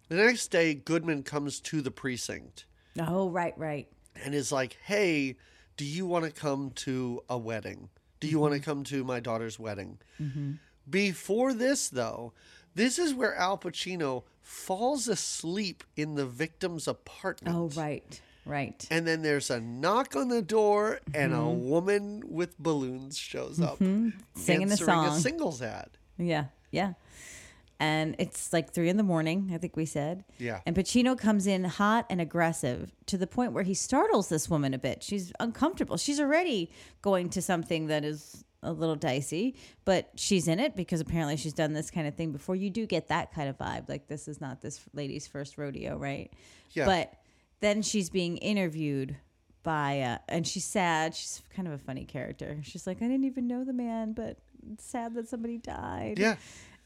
The 0.08 0.16
next 0.16 0.48
day, 0.48 0.74
Goodman 0.74 1.22
comes 1.22 1.60
to 1.60 1.80
the 1.80 1.92
precinct 1.92 2.64
Oh, 2.98 3.30
right, 3.30 3.54
right. 3.56 3.86
and 4.24 4.34
is 4.34 4.50
like, 4.50 4.76
"Hey, 4.84 5.36
do 5.76 5.84
you 5.84 6.04
want 6.04 6.24
to 6.24 6.32
come 6.32 6.72
to 6.76 7.20
a 7.28 7.38
wedding? 7.38 7.90
Do 8.20 8.28
you 8.28 8.34
Mm-hmm. 8.34 8.40
want 8.42 8.54
to 8.54 8.60
come 8.60 8.84
to 8.84 9.02
my 9.04 9.18
daughter's 9.20 9.58
wedding?" 9.58 9.98
Before 10.88 11.52
this, 11.54 11.88
though, 11.88 12.32
this 12.74 12.98
is 12.98 13.14
where 13.14 13.34
Al 13.36 13.58
Pacino 13.58 14.24
falls 14.42 15.08
asleep 15.08 15.84
in 15.96 16.14
the 16.14 16.26
victim's 16.26 16.88
apartment. 16.88 17.54
Oh, 17.56 17.68
right, 17.80 18.20
right. 18.44 18.86
And 18.90 19.06
then 19.06 19.22
there's 19.22 19.50
a 19.50 19.60
knock 19.60 20.16
on 20.16 20.28
the 20.28 20.42
door, 20.42 21.00
and 21.14 21.32
a 21.32 21.36
Mm-hmm. 21.36 21.68
woman 21.68 22.22
with 22.26 22.58
balloons 22.58 23.16
shows 23.18 23.60
up, 23.60 23.78
Singing 23.78 24.12
the 24.34 24.52
answering 24.72 24.98
a 25.00 25.10
song. 25.10 25.20
singles 25.20 25.62
ad. 25.62 25.90
Yeah, 26.18 26.46
yeah. 26.70 26.94
And 27.80 28.14
it's 28.18 28.52
like 28.52 28.72
three 28.72 28.90
in 28.90 28.98
the 28.98 29.02
morning, 29.02 29.50
I 29.54 29.58
think 29.58 29.74
we 29.74 29.86
said. 29.86 30.24
Yeah. 30.38 30.60
And 30.66 30.76
Pacino 30.76 31.18
comes 31.18 31.46
in 31.46 31.64
hot 31.64 32.04
and 32.10 32.20
aggressive 32.20 32.92
to 33.06 33.16
the 33.16 33.26
point 33.26 33.52
where 33.52 33.64
he 33.64 33.72
startles 33.72 34.28
this 34.28 34.50
woman 34.50 34.74
a 34.74 34.78
bit. 34.78 35.02
She's 35.02 35.32
uncomfortable. 35.40 35.96
She's 35.96 36.20
already 36.20 36.70
going 37.00 37.30
to 37.30 37.40
something 37.40 37.86
that 37.86 38.04
is 38.04 38.44
a 38.62 38.70
little 38.70 38.96
dicey, 38.96 39.56
but 39.86 40.10
she's 40.14 40.46
in 40.46 40.60
it 40.60 40.76
because 40.76 41.00
apparently 41.00 41.38
she's 41.38 41.54
done 41.54 41.72
this 41.72 41.90
kind 41.90 42.06
of 42.06 42.14
thing 42.14 42.32
before. 42.32 42.54
You 42.54 42.68
do 42.68 42.86
get 42.86 43.08
that 43.08 43.32
kind 43.32 43.48
of 43.48 43.56
vibe. 43.56 43.88
Like, 43.88 44.06
this 44.08 44.28
is 44.28 44.42
not 44.42 44.60
this 44.60 44.78
lady's 44.92 45.26
first 45.26 45.56
rodeo, 45.56 45.96
right? 45.96 46.30
Yeah. 46.72 46.84
But 46.84 47.14
then 47.60 47.80
she's 47.80 48.10
being 48.10 48.36
interviewed 48.36 49.16
by, 49.62 50.02
uh, 50.02 50.18
and 50.28 50.46
she's 50.46 50.66
sad. 50.66 51.14
She's 51.14 51.40
kind 51.56 51.66
of 51.66 51.72
a 51.72 51.78
funny 51.78 52.04
character. 52.04 52.58
She's 52.62 52.86
like, 52.86 52.98
I 52.98 53.06
didn't 53.06 53.24
even 53.24 53.46
know 53.46 53.64
the 53.64 53.72
man, 53.72 54.12
but 54.12 54.36
sad 54.76 55.14
that 55.14 55.28
somebody 55.28 55.56
died. 55.56 56.18
Yeah. 56.18 56.36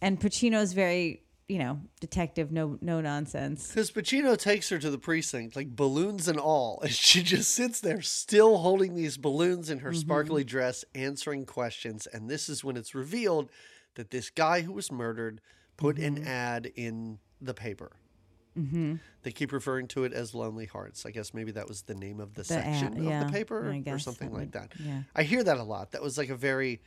And 0.05 0.21
Pacino's 0.21 0.75
very, 0.75 1.23
you 1.49 1.59
know, 1.59 1.81
detective, 2.01 2.53
no 2.53 2.79
no 2.81 3.01
nonsense. 3.01 3.69
Because 3.69 3.90
Pacino 3.90 4.37
takes 4.37 4.69
her 4.69 4.79
to 4.79 4.90
the 4.90 4.99
precinct, 4.99 5.57
like 5.57 5.75
balloons 5.75 6.29
and 6.29 6.38
all, 6.38 6.81
and 6.83 6.93
she 6.93 7.23
just 7.23 7.53
sits 7.53 7.81
there 7.81 8.03
still 8.03 8.59
holding 8.59 8.95
these 8.95 9.17
balloons 9.17 9.71
in 9.71 9.79
her 9.79 9.90
Mm-hmm. 9.90 10.01
sparkly 10.01 10.45
dress, 10.45 10.85
answering 10.95 11.47
questions. 11.47 12.07
And 12.07 12.29
this 12.29 12.49
is 12.49 12.62
when 12.62 12.77
it's 12.77 12.95
revealed 12.95 13.49
that 13.95 14.11
this 14.11 14.29
guy 14.31 14.61
who 14.61 14.73
was 14.73 14.93
murdered 14.93 15.40
put 15.77 15.97
Mm-hmm. 15.97 16.17
an 16.19 16.27
ad 16.29 16.71
in 16.77 17.19
the 17.40 17.55
paper. 17.55 17.93
Mm-hmm. 18.59 18.97
They 19.23 19.33
keep 19.33 19.53
referring 19.53 19.88
to 19.88 20.05
it 20.05 20.12
as 20.12 20.35
Lonely 20.35 20.67
Hearts. 20.67 21.05
I 21.07 21.11
guess 21.11 21.35
maybe 21.35 21.51
that 21.53 21.67
was 21.67 21.83
the 21.83 21.95
name 21.95 22.21
of 22.21 22.35
the, 22.35 22.45
section 22.45 22.93
ad, 22.93 22.99
of 22.99 23.05
yeah, 23.05 23.25
the 23.25 23.33
paper 23.33 23.75
or 23.87 23.99
something 23.99 24.33
like 24.33 24.53
that. 24.53 24.73
yeah. 24.79 25.03
I 25.17 25.25
hear 25.25 25.43
that 25.43 25.57
a 25.59 25.64
lot. 25.64 25.90
That 25.90 26.03
was 26.03 26.17
like 26.17 26.29
a 26.29 26.37
very 26.37 26.81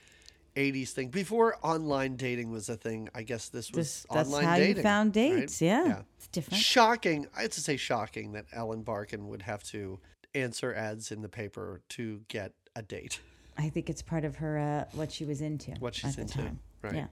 80s 0.55 0.89
thing. 0.89 1.09
Before 1.09 1.57
online 1.63 2.15
dating 2.15 2.51
was 2.51 2.69
a 2.69 2.75
thing, 2.77 3.09
I 3.13 3.23
guess 3.23 3.49
this 3.49 3.71
was 3.71 3.77
This, 3.77 4.05
that's 4.11 4.29
online 4.29 4.43
how 4.45 4.55
dating. 4.57 4.77
you 4.77 4.83
found 4.83 5.15
right? 5.15 5.35
dates. 5.39 5.61
Yeah. 5.61 6.01
It's 6.17 6.27
different. 6.27 6.61
Shocking. 6.63 7.27
I 7.37 7.43
have 7.43 7.51
to 7.51 7.61
say 7.61 7.77
shocking 7.77 8.31
that 8.33 8.45
Ellen 8.53 8.81
Barkin 8.83 9.27
would 9.27 9.43
have 9.43 9.63
to 9.65 9.99
answer 10.33 10.73
ads 10.73 11.11
in 11.11 11.21
the 11.21 11.29
paper 11.29 11.81
to 11.89 12.21
get 12.27 12.53
a 12.75 12.81
date. 12.81 13.19
I 13.57 13.69
think 13.69 13.89
it's 13.89 14.01
part 14.01 14.23
of 14.25 14.35
her 14.37 14.57
uh, 14.57 14.85
what 14.95 15.11
she 15.11 15.25
was 15.25 15.41
into. 15.41 15.71
What 15.79 15.95
she's 15.95 16.11
at 16.11 16.15
the 16.15 16.21
into, 16.23 16.37
time. 16.37 16.59
right. 16.83 16.95
Yeah. 16.95 17.07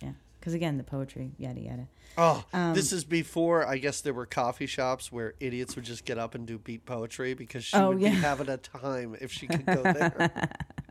Yeah. 0.00 0.12
Because 0.40 0.54
again, 0.54 0.76
the 0.76 0.82
poetry, 0.84 1.32
yada 1.38 1.60
yada. 1.60 1.86
Oh, 2.18 2.44
Um, 2.52 2.74
this 2.74 2.92
is 2.92 3.04
before 3.04 3.66
I 3.66 3.78
guess 3.78 4.00
there 4.00 4.12
were 4.12 4.26
coffee 4.26 4.66
shops 4.66 5.12
where 5.12 5.34
idiots 5.38 5.76
would 5.76 5.84
just 5.84 6.04
get 6.04 6.18
up 6.18 6.34
and 6.34 6.46
do 6.46 6.58
beat 6.58 6.84
poetry 6.84 7.34
because 7.34 7.64
she 7.64 7.76
Oh, 7.76 7.90
would 7.90 8.00
yeah. 8.00 8.10
be 8.10 8.16
having 8.16 8.48
a 8.48 8.56
time 8.56 9.16
if 9.20 9.30
she 9.32 9.46
could 9.46 9.64
go 9.64 9.82
there. 9.82 10.50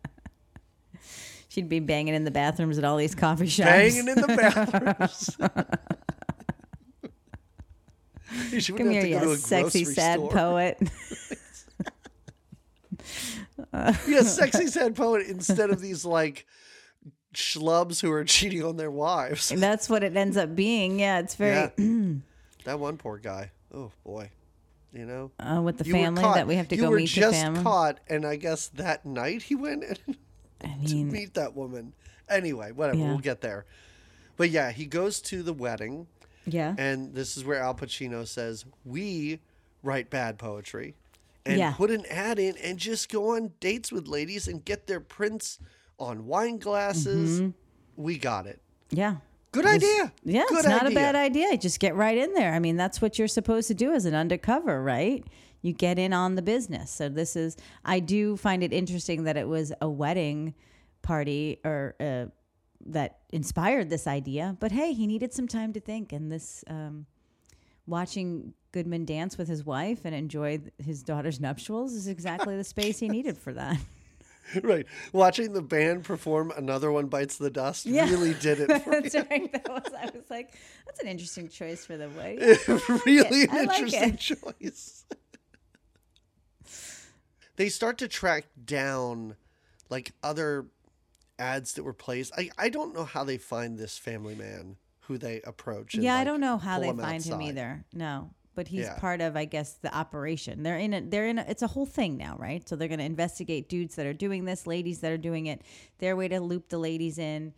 She'd 1.52 1.68
be 1.68 1.82
banging 1.82 2.14
in 2.14 2.24
the 2.24 2.32
bathrooms 2.32 2.78
at 2.78 2.86
all 2.86 2.96
these 2.96 3.14
coffee 3.14 3.46
shops. 3.46 3.70
Banging 3.70 4.08
in 4.08 4.16
the 4.16 4.28
bathrooms. 8.38 8.64
she 8.64 8.72
Come 8.72 8.90
here, 8.90 9.06
you 9.06 9.36
sexy 9.36 9.84
sad 9.84 10.20
store. 10.20 10.32
poet. 10.32 10.80
Yeah, 14.08 14.22
sexy 14.22 14.68
sad 14.68 14.96
poet 14.96 15.28
instead 15.28 15.70
of 15.72 15.82
these 15.82 16.06
like 16.06 16.46
schlubs 17.34 18.02
who 18.02 18.10
are 18.12 18.24
cheating 18.24 18.64
on 18.64 18.78
their 18.78 18.92
wives. 18.92 19.50
That's 19.50 19.90
what 19.90 20.04
it 20.06 20.16
ends 20.16 20.38
up 20.38 20.56
being. 20.56 21.00
Yeah, 21.02 21.20
it's 21.20 21.36
very 21.36 21.70
Yeah. 21.78 22.06
that 22.66 22.80
one 22.80 22.96
poor 22.98 23.18
guy. 23.18 23.52
Oh 23.74 23.92
boy. 24.06 24.32
You 24.94 25.06
know? 25.06 25.32
uh, 25.40 25.62
with 25.62 25.78
the 25.80 25.86
You 25.86 25.94
family 25.94 26.22
that 26.24 26.48
we 26.48 26.56
have 26.56 26.68
to 26.70 26.76
you 26.76 26.82
go 26.84 26.90
were 26.92 26.98
meet 26.98 27.10
the 27.14 27.22
just 27.22 27.42
family. 27.42 27.62
caught 27.64 28.00
and 28.10 28.26
I 28.26 28.36
guess 28.38 28.68
that 28.70 29.06
night 29.06 29.42
he 29.44 29.56
went 29.56 29.84
and 29.84 30.00
I 30.63 30.78
to 30.88 30.95
meet 30.95 31.34
that 31.36 31.56
woman. 31.56 31.93
Anyway, 32.30 32.71
whatever, 32.71 32.97
Yeah. 32.97 33.08
we'll 33.08 33.17
get 33.19 33.41
there. 33.41 33.65
But 34.38 34.50
yeah, 34.50 34.71
he 34.71 34.86
goes 34.86 35.21
to 35.24 35.43
the 35.43 35.54
wedding 35.54 36.08
yeah, 36.45 36.74
and 36.78 37.13
this 37.13 37.38
is 37.38 37.45
where 37.45 37.60
Al 37.62 37.76
Pacino 37.76 38.26
says, 38.28 38.65
"We 38.84 39.39
write 39.84 40.10
bad 40.10 40.39
poetry." 40.39 40.95
And 41.45 41.58
Yeah. 41.58 41.74
put 41.74 41.89
an 41.91 42.06
ad 42.08 42.39
in 42.39 42.56
and 42.58 42.78
just 42.80 43.10
go 43.10 43.36
on 43.36 43.52
dates 43.60 43.91
with 43.91 44.08
ladies 44.08 44.47
and 44.47 44.63
get 44.63 44.88
their 44.88 45.00
prints 45.00 45.60
on 46.00 46.26
wine 46.28 46.58
glasses. 46.58 47.41
Mm-hmm. 47.41 47.50
We 48.04 48.17
got 48.17 48.47
it. 48.47 48.60
yeah. 48.89 49.17
Good 49.52 49.65
idea. 49.65 50.13
Yeah, 50.24 50.43
Good 50.47 50.60
it's 50.60 50.67
not 50.67 50.86
idea. 50.86 50.91
a 50.97 51.02
bad 51.02 51.15
idea. 51.15 51.58
Just 51.58 51.80
get 51.82 51.93
right 51.95 52.17
in 52.17 52.34
there. 52.36 52.54
I 52.54 52.60
mean, 52.60 52.78
that's 52.78 53.02
what 53.02 53.19
you're 53.19 53.28
supposed 53.28 53.67
to 53.67 53.74
do 53.74 53.91
as 53.91 54.06
an 54.06 54.15
undercover, 54.15 54.82
right? 54.82 55.26
You 55.62 55.74
get 55.74 56.00
in 56.00 56.13
on 56.13 56.36
the 56.36 56.41
business. 56.41 56.89
So 56.91 57.10
this 57.10 57.36
is. 57.36 57.58
I 57.86 58.00
do 58.00 58.36
find 58.38 58.63
it 58.63 58.74
interesting 58.74 59.24
that 59.26 59.38
it 59.38 59.47
was 59.47 59.71
a 59.82 59.89
wedding 59.89 60.56
party 61.02 61.60
or 61.63 61.95
uh, 62.00 62.26
that 62.88 63.19
inspired 63.32 63.89
this 63.89 64.08
idea. 64.08 64.58
But 64.60 64.71
hey, 64.71 64.93
he 64.93 65.06
needed 65.08 65.34
some 65.34 65.47
time 65.47 65.74
to 65.74 65.80
think, 65.80 66.13
and 66.13 66.32
this 66.32 66.63
um, 66.67 67.06
watching 67.86 68.54
Goodman 68.71 69.06
dance 69.06 69.38
with 69.38 69.47
his 69.47 69.65
wife 69.65 70.06
and 70.06 70.15
enjoy 70.15 70.60
his 70.84 71.04
daughter's 71.04 71.39
nuptials 71.39 71.93
is 71.93 72.08
exactly 72.08 72.56
the 72.58 72.63
space 72.63 73.00
he 73.00 73.08
needed 73.10 73.38
for 73.38 73.54
that. 73.54 73.78
right. 74.63 74.86
Watching 75.13 75.54
the 75.54 75.62
band 75.62 76.04
perform 76.04 76.52
"Another 76.56 76.91
One 76.91 77.08
Bites 77.08 77.38
the 77.38 77.50
Dust" 77.52 77.86
Yeah. 77.86 78.10
really 78.10 78.34
did 78.34 78.60
it. 78.62 78.82
For 78.84 79.02
that's 79.02 79.13
right. 79.15 79.52
That 79.52 79.69
was. 79.69 79.93
I 79.97 80.06
was 80.06 80.30
like, 80.30 80.54
that's 80.86 81.00
an 81.02 81.08
interesting 81.08 81.47
choice 81.50 81.86
for 81.86 81.97
the 81.97 82.10
wedding. 82.10 82.39
really 83.06 83.43
an 83.47 83.65
like 83.67 83.80
interesting 83.80 84.13
it. 84.15 84.19
choice. 84.19 85.06
They 87.62 87.69
start 87.69 88.00
to 88.00 88.08
track 88.08 88.45
down 88.65 89.36
like 89.91 90.13
other 90.24 90.65
ads 91.38 91.74
that 91.74 91.84
were 91.84 91.93
placed. 91.93 92.34
I, 92.36 92.50
I 92.58 92.69
don't 92.69 92.91
know 92.91 93.04
how 93.06 93.24
they 93.24 93.38
find 93.38 93.78
this 93.78 94.00
family 94.00 94.34
man 94.34 94.78
who 95.02 95.19
they 95.19 95.41
approach. 95.41 95.93
and, 95.93 96.04
Yeah, 96.04 96.15
I 96.15 96.24
don't 96.24 96.39
know 96.41 96.58
how 96.58 96.80
they 96.80 96.88
him 96.88 96.97
find 96.97 97.24
him 97.24 97.39
either. 97.39 97.86
No, 97.93 98.32
but 98.56 98.67
he's 98.67 98.86
Yeah. 98.86 98.97
part 98.97 99.21
of, 99.21 99.38
I 99.38 99.45
guess, 99.45 99.74
the 99.74 99.95
operation. 99.95 100.63
They're 100.63 100.80
in 100.80 100.91
a, 100.91 101.02
they're 101.02 101.28
in 101.28 101.38
a, 101.38 101.45
it's 101.47 101.62
a 101.62 101.67
whole 101.67 101.86
thing 101.86 102.17
now, 102.17 102.36
right? 102.39 102.67
So 102.67 102.76
they're 102.76 102.88
going 102.88 102.97
to 102.97 103.06
investigate 103.06 103.69
dudes 103.69 103.93
that 103.93 104.08
are 104.08 104.13
doing 104.13 104.45
this, 104.45 104.65
ladies 104.65 105.02
that 105.02 105.12
are 105.12 105.17
doing 105.17 105.45
it. 105.45 105.62
Their 106.00 106.15
way 106.15 106.30
to 106.30 106.39
loop 106.39 106.67
the 106.69 106.80
ladies 106.80 107.19
in 107.19 107.54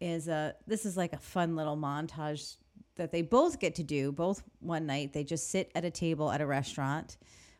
is 0.00 0.28
a 0.28 0.54
this 0.68 0.86
is 0.86 0.96
like 0.96 1.12
a 1.12 1.18
fun 1.18 1.56
little 1.56 1.76
montage 1.76 2.58
that 2.94 3.10
they 3.10 3.22
both 3.22 3.58
get 3.58 3.74
to 3.74 3.82
do. 3.82 4.12
Both 4.12 4.44
one 4.60 4.86
night 4.86 5.12
they 5.12 5.24
just 5.24 5.50
sit 5.50 5.72
at 5.74 5.84
a 5.84 5.90
table 5.90 6.30
at 6.30 6.40
a 6.40 6.46
restaurant. 6.46 7.16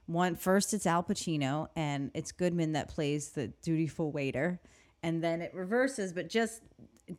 One 0.09 0.37
first 0.37 0.73
it's 0.73 0.87
Al 0.87 1.03
Pacino 1.03 1.69
and 1.77 2.11
it's 2.15 2.33
Goodman 2.33 2.73
that 2.73 2.89
plays 2.89 3.29
the 3.29 3.49
dutiful 3.61 4.11
waiter, 4.11 4.59
and 5.03 5.23
then 5.23 5.43
it 5.43 5.53
reverses, 5.53 6.15
but 6.15 6.31
just 6.31 6.63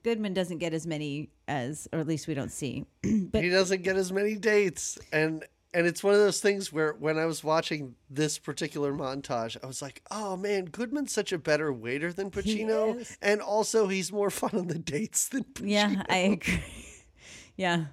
Goodman 0.04 0.34
doesn't 0.34 0.58
get 0.58 0.74
as 0.74 0.88
many 0.88 1.30
as, 1.48 1.88
or 1.94 2.00
at 2.00 2.08
least 2.08 2.28
we 2.28 2.34
don't 2.34 2.52
see. 2.52 2.88
but 3.04 3.44
He 3.44 3.50
doesn't 3.50 3.84
get 3.84 3.96
as 3.96 4.12
many 4.12 4.36
dates, 4.36 4.98
and 5.14 5.46
and 5.72 5.86
it's 5.86 6.04
one 6.04 6.16
of 6.16 6.20
those 6.20 6.42
things 6.42 6.74
where 6.74 6.94
when 6.94 7.20
I 7.20 7.28
was 7.28 7.44
watching 7.44 7.94
this 8.10 8.40
particular 8.40 8.92
montage, 8.92 9.56
I 9.64 9.68
was 9.68 9.84
like, 9.84 10.02
oh 10.10 10.36
man, 10.36 10.66
Goodman's 10.66 11.14
such 11.14 11.32
a 11.32 11.38
better 11.38 11.72
waiter 11.72 12.12
than 12.12 12.32
Pacino, 12.32 13.08
and 13.22 13.40
also 13.40 13.88
he's 13.88 14.12
more 14.12 14.32
fun 14.32 14.52
on 14.56 14.66
the 14.66 14.80
dates 14.80 15.28
than 15.30 15.44
Pacino. 15.44 15.70
Yeah, 15.70 16.04
I 16.10 16.18
agree. 16.18 16.64
yeah. 17.56 17.86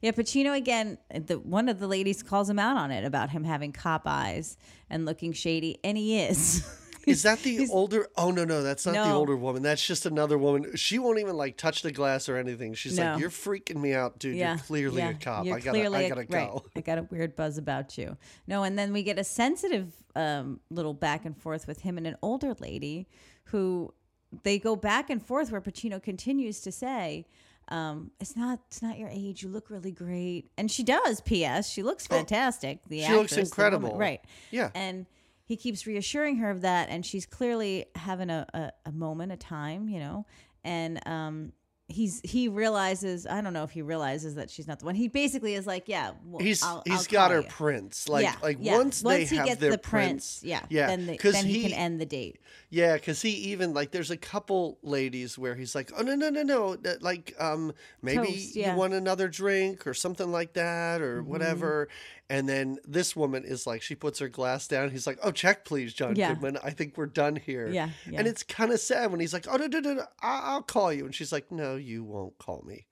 Yeah, 0.00 0.12
Pacino 0.12 0.56
again, 0.56 0.98
the 1.14 1.38
one 1.38 1.68
of 1.68 1.78
the 1.78 1.86
ladies 1.86 2.22
calls 2.22 2.48
him 2.48 2.58
out 2.58 2.76
on 2.76 2.90
it 2.90 3.04
about 3.04 3.30
him 3.30 3.44
having 3.44 3.72
cop 3.72 4.02
eyes 4.06 4.56
and 4.88 5.04
looking 5.04 5.32
shady, 5.32 5.78
and 5.84 5.96
he 5.98 6.18
is. 6.20 6.66
Is 7.06 7.22
that 7.22 7.38
the 7.40 7.66
older? 7.70 8.08
Oh 8.14 8.30
no, 8.30 8.44
no, 8.44 8.62
that's 8.62 8.84
not 8.84 8.92
the 8.92 9.12
older 9.12 9.34
woman. 9.34 9.62
That's 9.62 9.84
just 9.84 10.04
another 10.04 10.36
woman. 10.36 10.76
She 10.76 10.98
won't 10.98 11.18
even 11.18 11.34
like 11.34 11.56
touch 11.56 11.80
the 11.80 11.90
glass 11.90 12.28
or 12.28 12.36
anything. 12.36 12.74
She's 12.74 12.98
No. 12.98 13.12
like, 13.12 13.20
"You're 13.20 13.30
freaking 13.30 13.80
me 13.80 13.94
out, 13.94 14.18
dude. 14.18 14.36
yeah, 14.36 14.50
You're 14.50 14.58
clearly 14.58 14.98
yeah, 14.98 15.08
a 15.10 15.14
cop. 15.14 15.46
you're 15.46 15.56
I 15.56 15.60
gotta, 15.60 15.78
I 15.78 15.82
a- 16.00 16.08
gotta 16.10 16.20
right. 16.20 16.28
go." 16.28 16.64
I 16.76 16.80
got 16.82 16.98
a 16.98 17.02
weird 17.04 17.36
buzz 17.36 17.56
about 17.56 17.96
you. 17.96 18.18
No, 18.46 18.64
and 18.64 18.78
then 18.78 18.92
we 18.92 19.02
get 19.02 19.18
a 19.18 19.24
sensitive 19.24 19.92
um, 20.14 20.60
little 20.70 20.92
back 20.92 21.24
and 21.24 21.34
forth 21.34 21.66
with 21.66 21.80
him 21.80 21.96
and 21.96 22.06
an 22.06 22.16
older 22.22 22.54
lady 22.60 23.08
who 23.44 23.94
they 24.42 24.58
go 24.58 24.76
back 24.76 25.08
and 25.08 25.24
forth 25.24 25.50
where 25.50 25.60
Pacino 25.62 26.02
continues 26.02 26.60
to 26.60 26.70
say, 26.70 27.24
um, 27.70 28.10
"It's 28.20 28.36
not, 28.36 28.60
it's 28.68 28.82
not 28.82 28.98
your 28.98 29.08
age. 29.08 29.42
You 29.42 29.48
look 29.48 29.70
really 29.70 29.92
great," 29.92 30.50
and 30.58 30.70
she 30.70 30.82
does. 30.82 31.20
P.S. 31.20 31.68
She 31.70 31.82
looks 31.82 32.06
fantastic. 32.06 32.80
The 32.88 33.04
Oh, 33.04 33.06
She 33.06 33.12
looks 33.14 33.32
actress, 33.32 33.56
woman, 33.56 33.74
incredible. 33.74 33.98
right? 33.98 34.20
Yeah. 34.50 34.70
and 34.74 35.06
he 35.44 35.56
keeps 35.56 35.84
reassuring 35.84 36.36
her 36.36 36.48
of 36.50 36.60
that 36.60 36.90
and 36.90 37.04
she's 37.04 37.26
clearly 37.26 37.86
having 37.96 38.30
a, 38.30 38.46
a, 38.54 38.70
a 38.86 38.92
moment 38.92 39.32
a 39.32 39.36
time 39.36 39.88
you 39.88 39.98
know 39.98 40.24
and 40.62 41.00
um 41.08 41.52
he's 41.90 42.20
he 42.24 42.48
realizes 42.48 43.26
i 43.26 43.40
don't 43.40 43.52
know 43.52 43.64
if 43.64 43.70
he 43.70 43.82
realizes 43.82 44.34
that 44.36 44.48
she's 44.50 44.66
not 44.68 44.78
the 44.78 44.84
one 44.84 44.94
he 44.94 45.08
basically 45.08 45.54
is 45.54 45.66
like 45.66 45.88
yeah 45.88 46.12
well, 46.24 46.42
He's 46.42 46.62
I'll, 46.62 46.82
he's 46.86 47.06
I'll 47.06 47.12
got 47.12 47.30
her 47.30 47.40
you. 47.40 47.48
prints. 47.48 48.08
Like 48.08 48.24
yeah, 48.24 48.34
like 48.42 48.58
yeah. 48.60 48.76
once 48.76 49.02
they 49.02 49.24
he 49.24 49.36
have 49.36 49.46
gets 49.46 49.60
their 49.60 49.70
the 49.72 49.78
prints, 49.78 50.40
prints 50.40 50.44
yeah 50.44 50.64
yeah, 50.68 50.86
then, 50.86 51.06
the, 51.06 51.16
'cause 51.18 51.32
then 51.32 51.46
he, 51.46 51.62
he- 51.62 51.62
can 51.70 51.72
end 51.78 52.00
the 52.00 52.06
date 52.06 52.38
Yeah, 52.70 52.94
because 52.94 53.20
he 53.22 53.30
even 53.52 53.74
like 53.74 53.90
there's 53.90 54.10
a 54.10 54.16
couple 54.16 54.78
ladies 54.82 55.36
where 55.36 55.54
he's 55.54 55.74
like, 55.74 55.90
oh 55.98 56.02
no 56.02 56.14
no 56.14 56.30
no 56.30 56.42
no, 56.42 56.76
that, 56.76 57.02
like 57.02 57.34
um 57.38 57.72
maybe 58.02 58.26
Toast, 58.26 58.56
yeah. 58.56 58.72
you 58.72 58.78
want 58.78 58.94
another 58.94 59.28
drink 59.28 59.86
or 59.86 59.94
something 59.94 60.30
like 60.30 60.52
that 60.54 61.00
or 61.02 61.20
Mm-hmm. 61.20 61.30
whatever, 61.30 61.88
and 62.30 62.48
then 62.48 62.78
this 62.84 63.14
woman 63.16 63.44
is 63.44 63.66
like, 63.66 63.82
she 63.82 63.94
puts 63.94 64.20
her 64.20 64.28
glass 64.28 64.66
down. 64.68 64.90
He's 64.90 65.06
like, 65.06 65.18
oh 65.22 65.32
check 65.32 65.64
please, 65.66 65.92
John 65.92 66.16
Yeah. 66.16 66.32
Goodman. 66.32 66.56
I 66.64 66.70
think 66.70 66.96
we're 66.96 67.06
done 67.06 67.36
here. 67.36 67.68
Yeah, 67.68 67.90
yeah. 68.08 68.20
and 68.20 68.28
it's 68.28 68.42
kind 68.42 68.72
of 68.72 68.80
sad 68.80 69.10
when 69.10 69.20
he's 69.20 69.34
like, 69.34 69.46
oh 69.50 69.56
no 69.56 69.66
no 69.66 69.80
no, 69.80 69.94
no 69.94 70.04
I'll 70.22 70.62
call 70.62 70.92
you, 70.92 71.04
and 71.04 71.14
she's 71.14 71.32
like, 71.32 71.50
no, 71.52 71.76
you 71.76 72.04
won't 72.04 72.38
call 72.38 72.62
me, 72.66 72.86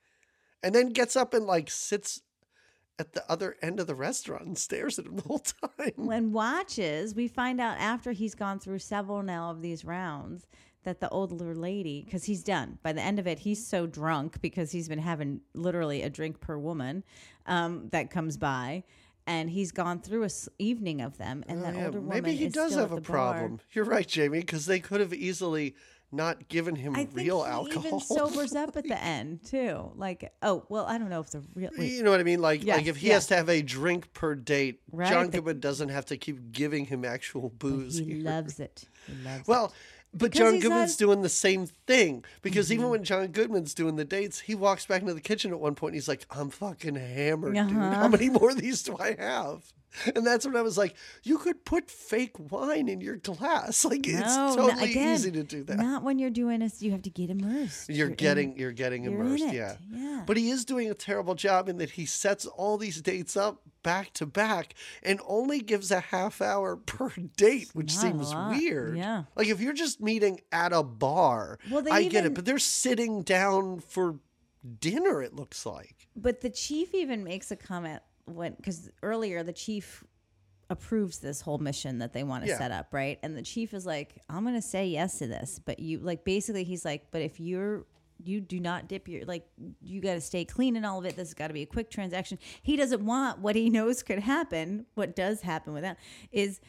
and 0.63 0.75
then 0.75 0.91
gets 0.91 1.17
up 1.17 1.33
and 1.33 1.47
like 1.47 1.71
sits 1.71 2.21
at 2.99 3.13
the 3.13 3.25
other 3.31 3.55
end 3.63 3.79
of 3.79 3.87
the 3.87 3.95
restaurant 3.95 4.45
and 4.45 4.59
stares 4.59 4.99
at 4.99 5.07
him 5.07 5.17
the 5.17 5.23
whole 5.23 5.39
time. 5.79 5.93
when 5.95 6.33
watches 6.33 7.15
we 7.15 7.29
find 7.29 7.61
out 7.61 7.79
after 7.79 8.11
he's 8.11 8.35
gone 8.35 8.59
through 8.59 8.81
several 8.81 9.23
now 9.23 9.51
of 9.53 9.63
these 9.63 9.85
rounds 9.85 10.49
that 10.83 10.99
the 10.99 11.09
older 11.11 11.55
lady 11.55 12.03
because 12.05 12.25
he's 12.25 12.43
done 12.43 12.77
by 12.83 12.93
the 12.93 13.01
end 13.01 13.21
of 13.21 13.27
it 13.29 13.39
he's 13.39 13.65
so 13.65 13.87
drunk 13.87 14.41
because 14.41 14.73
he's 14.73 14.89
been 14.89 14.99
having 14.99 15.41
literally 15.55 16.03
a 16.03 16.11
drink 16.11 16.41
per 16.41 16.59
woman 16.59 17.05
um, 17.47 17.89
that 17.93 18.11
comes 18.11 18.37
by 18.37 18.83
and 19.29 19.51
he's 19.51 19.71
gone 19.71 20.01
through 20.01 20.23
a 20.23 20.27
s- 20.27 20.49
evening 20.59 21.01
of 21.01 21.19
them 21.19 21.45
and 21.47 21.61
uh, 21.61 21.63
that 21.67 21.75
Oh, 21.75 21.79
Yeah, 21.79 21.85
older 21.87 22.01
woman 22.01 22.23
maybe 22.23 22.35
he 22.35 22.49
does 22.49 22.75
have 22.75 22.91
a 22.91 22.97
the 22.97 23.01
bar. 23.03 23.35
problem. 23.35 23.61
You're 23.73 23.85
right, 23.85 24.07
Jamie, 24.09 24.41
because 24.41 24.67
they 24.67 24.81
could 24.81 25.01
have 25.01 25.15
easily 25.15 25.77
not 26.11 26.49
given 26.49 26.75
him 26.75 26.97
I 26.97 27.07
real 27.13 27.45
he 27.45 27.51
alcohol. 27.51 27.87
even 27.87 28.01
sobers 28.17 28.55
up 28.55 28.75
at 28.79 28.85
the 28.89 28.99
end 29.01 29.45
too. 29.45 29.93
Like, 29.95 30.33
oh 30.41 30.65
well, 30.71 30.87
I 30.87 30.97
don't 30.97 31.11
know 31.11 31.21
if 31.21 31.29
the 31.31 31.43
real. 31.55 31.69
wait, 31.79 31.93
you 31.93 32.03
know 32.03 32.11
what 32.11 32.19
I 32.21 32.23
mean? 32.23 32.41
Like, 32.41 32.65
like 32.65 32.87
if 32.87 32.97
he 32.97 33.09
yes. 33.09 33.15
has 33.17 33.27
to 33.27 33.37
have 33.37 33.51
a 33.51 33.61
drink 33.61 34.11
per 34.15 34.35
date, 34.35 34.81
Right, 34.91 35.11
John 35.11 35.29
Goodman 35.29 35.61
doesn't 35.61 35.91
have 35.91 36.07
to 36.07 36.17
keep 36.17 36.51
giving 36.51 36.87
him 36.87 37.05
actual 37.05 37.51
booze. 37.51 37.99
he 37.99 38.05
here. 38.15 38.23
loves 38.25 38.59
it. 38.59 38.87
He 39.07 39.13
loves 39.23 39.47
it. 39.47 39.73
But 40.15 40.33
Because 40.33 40.53
John 40.53 40.61
Goodman's 40.61 40.99
not- 41.01 41.07
doing 41.07 41.23
the 41.23 41.29
same 41.29 41.67
thing 41.87 42.25
because 42.43 42.67
Mm-hmm. 42.67 42.73
even 42.75 42.89
when 42.91 43.05
John 43.05 43.27
Goodman's 43.29 43.75
doing 43.75 43.97
the 43.97 44.05
dates, 44.07 44.41
he 44.41 44.55
walks 44.55 44.87
back 44.87 45.03
into 45.03 45.15
the 45.15 45.21
kitchen 45.21 45.53
at 45.53 45.61
one 45.61 45.75
point 45.75 45.91
and 45.93 45.97
he's 45.97 46.09
like, 46.09 46.25
"I'm 46.31 46.49
fucking 46.51 46.95
hammered, 46.95 47.55
dude. 47.55 47.67
Uh-huh. 47.77 47.95
How 47.95 48.09
many 48.09 48.31
more 48.31 48.51
of 48.51 48.57
these 48.57 48.83
do 48.83 48.97
I 48.99 49.15
have?" 49.19 49.71
And 50.15 50.27
that's 50.27 50.45
when 50.47 50.55
I 50.57 50.63
was 50.63 50.77
like, 50.79 50.95
"You 51.25 51.39
could 51.39 51.65
put 51.65 51.91
fake 51.91 52.37
wine 52.51 52.89
in 52.89 53.01
your 53.01 53.17
glass. 53.17 53.85
Like 53.89 54.07
it's 54.07 54.21
No, 54.37 54.55
no, 54.55 54.69
totally 54.69 54.91
again, 54.93 55.15
easy 55.15 55.31
to 55.33 55.43
do 55.43 55.63
that." 55.65 55.77
Not 55.79 56.03
when 56.03 56.19
you're 56.19 56.31
doing 56.31 56.61
this. 56.61 56.81
You 56.83 56.91
have 56.93 57.03
to 57.03 57.11
get 57.11 57.29
immersed. 57.31 57.91
You're 57.91 58.09
getting 58.09 58.57
you're 58.59 58.73
getting 58.73 59.05
you're 59.05 59.13
in 59.15 59.21
immersed, 59.21 59.45
it, 59.45 59.55
yeah. 59.55 59.77
yeah. 59.93 60.23
But 60.27 60.37
he 60.39 60.51
is 60.51 60.65
doing 60.65 60.91
a 60.91 60.95
terrible 60.95 61.35
job 61.35 61.69
in 61.69 61.77
that 61.79 61.91
he 61.91 62.07
sets 62.07 62.47
all 62.47 62.79
these 62.79 63.01
dates 63.03 63.37
up 63.37 63.61
back 63.89 64.13
to 64.15 64.27
back 64.27 64.75
and 65.03 65.19
only 65.27 65.61
gives 65.61 65.91
a 65.91 66.01
half 66.01 66.43
hour 66.43 66.77
per 66.95 67.11
date, 67.37 67.71
which 67.73 67.91
seems 67.97 68.35
weird. 68.51 68.97
yeah. 68.97 69.25
Like 69.35 69.49
if 69.49 69.61
you're 69.61 69.73
just 69.73 70.01
meeting 70.01 70.41
at 70.53 70.73
a 70.73 70.83
bar, 70.83 71.59
Well, 71.71 71.83
I 71.91 72.05
get 72.05 72.27
it, 72.27 72.35
but 72.35 72.45
they're 72.45 72.59
sitting 72.59 73.23
down 73.23 73.81
for 73.81 74.17
dinner 74.81 75.23
it 75.23 75.35
looks 75.35 75.65
like. 75.65 76.09
But 76.17 76.41
the 76.41 76.51
chief 76.51 76.95
even 76.95 77.25
makes 77.25 77.51
a 77.51 77.57
comment 77.57 78.03
when 78.27 78.53
because 78.55 78.91
earlier 79.03 79.43
the 79.43 79.53
chief 79.55 80.05
approves 80.71 81.21
this 81.21 81.41
whole 81.41 81.57
mission 81.57 81.99
that 82.01 82.13
they 82.13 82.23
want 82.25 82.45
to 82.45 82.51
Yeah. 82.51 82.59
set 82.59 82.71
up, 82.73 82.89
right? 82.93 83.19
And 83.23 83.35
the 83.35 83.43
chief 83.43 83.73
is 83.73 83.87
like, 83.87 84.21
"I'm 84.29 84.43
going 84.43 84.55
to 84.55 84.61
say 84.61 84.87
yes 84.89 85.19
to 85.21 85.27
this, 85.27 85.59
but 85.65 85.79
you 85.79 85.99
like 86.01 86.25
basically 86.27 86.65
he's 86.65 86.85
like, 86.85 87.11
but 87.11 87.23
if 87.23 87.41
you're 87.41 87.87
you 88.23 88.41
do 88.41 88.61
not 88.61 88.89
dip 88.89 89.09
your 89.09 89.25
like 89.25 89.47
you 89.81 90.01
got 90.01 90.15
to 90.15 90.21
stay 90.21 90.45
clean 90.45 90.77
and 90.77 90.85
all 90.85 90.99
of 90.99 91.05
it. 91.05 91.17
This 91.17 91.29
has 91.29 91.35
got 91.35 91.49
to 91.49 91.55
be 91.55 91.63
a 91.63 91.67
quick 91.67 91.91
transaction. 91.91 92.39
He 92.63 92.77
doesn't 92.77 93.05
want 93.05 93.39
what 93.39 93.57
he 93.57 93.71
knows 93.71 94.03
could 94.03 94.21
happen. 94.21 94.87
What 94.95 95.15
does 95.15 95.43
happen 95.43 95.73
with 95.73 95.83
that 95.83 95.99
is 96.33 96.61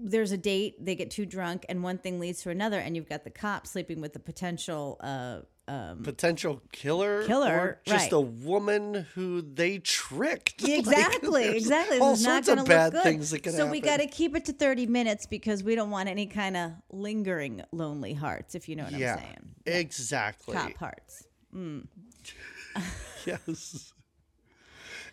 there's 0.00 0.32
a 0.32 0.38
date, 0.38 0.84
they 0.84 0.94
get 0.94 1.10
too 1.10 1.26
drunk, 1.26 1.66
and 1.68 1.82
one 1.82 1.98
thing 1.98 2.20
leads 2.20 2.42
to 2.42 2.50
another, 2.50 2.78
and 2.78 2.94
you've 2.94 3.08
got 3.08 3.24
the 3.24 3.30
cop 3.30 3.66
sleeping 3.66 4.00
with 4.00 4.12
the 4.12 4.20
potential 4.20 4.96
uh, 5.00 5.40
Um, 5.68 6.02
Potential 6.02 6.62
killer, 6.72 7.24
Killer, 7.24 7.52
or 7.52 7.80
just 7.84 8.04
right. 8.04 8.12
a 8.12 8.20
woman 8.20 9.06
who 9.14 9.42
they 9.42 9.78
tricked. 9.78 10.62
Exactly, 10.68 11.44
there's 11.44 11.56
exactly. 11.56 11.98
All 11.98 12.12
This 12.12 12.20
is 12.20 12.26
not 12.26 12.44
sorts 12.46 12.62
of 12.62 12.68
bad 12.68 13.02
things 13.02 13.30
that 13.30 13.42
can 13.42 13.52
so 13.52 13.58
happen. 13.58 13.68
So 13.68 13.72
we 13.72 13.80
got 13.80 13.98
to 13.98 14.06
keep 14.06 14.34
it 14.34 14.46
to 14.46 14.52
30 14.52 14.86
minutes 14.86 15.26
because 15.26 15.62
we 15.62 15.74
don't 15.74 15.90
want 15.90 16.08
any 16.08 16.26
kind 16.26 16.56
of 16.56 16.72
lingering 16.90 17.62
lonely 17.72 18.14
hearts, 18.14 18.54
if 18.54 18.68
you 18.68 18.76
know 18.76 18.84
what 18.84 18.92
yeah, 18.92 19.14
I'm 19.14 19.18
saying. 19.18 19.54
Yeah. 19.66 19.74
exactly. 19.74 20.54
Cop 20.54 20.76
hearts. 20.76 21.26
Mm. 21.54 21.86
Yes. 23.26 23.92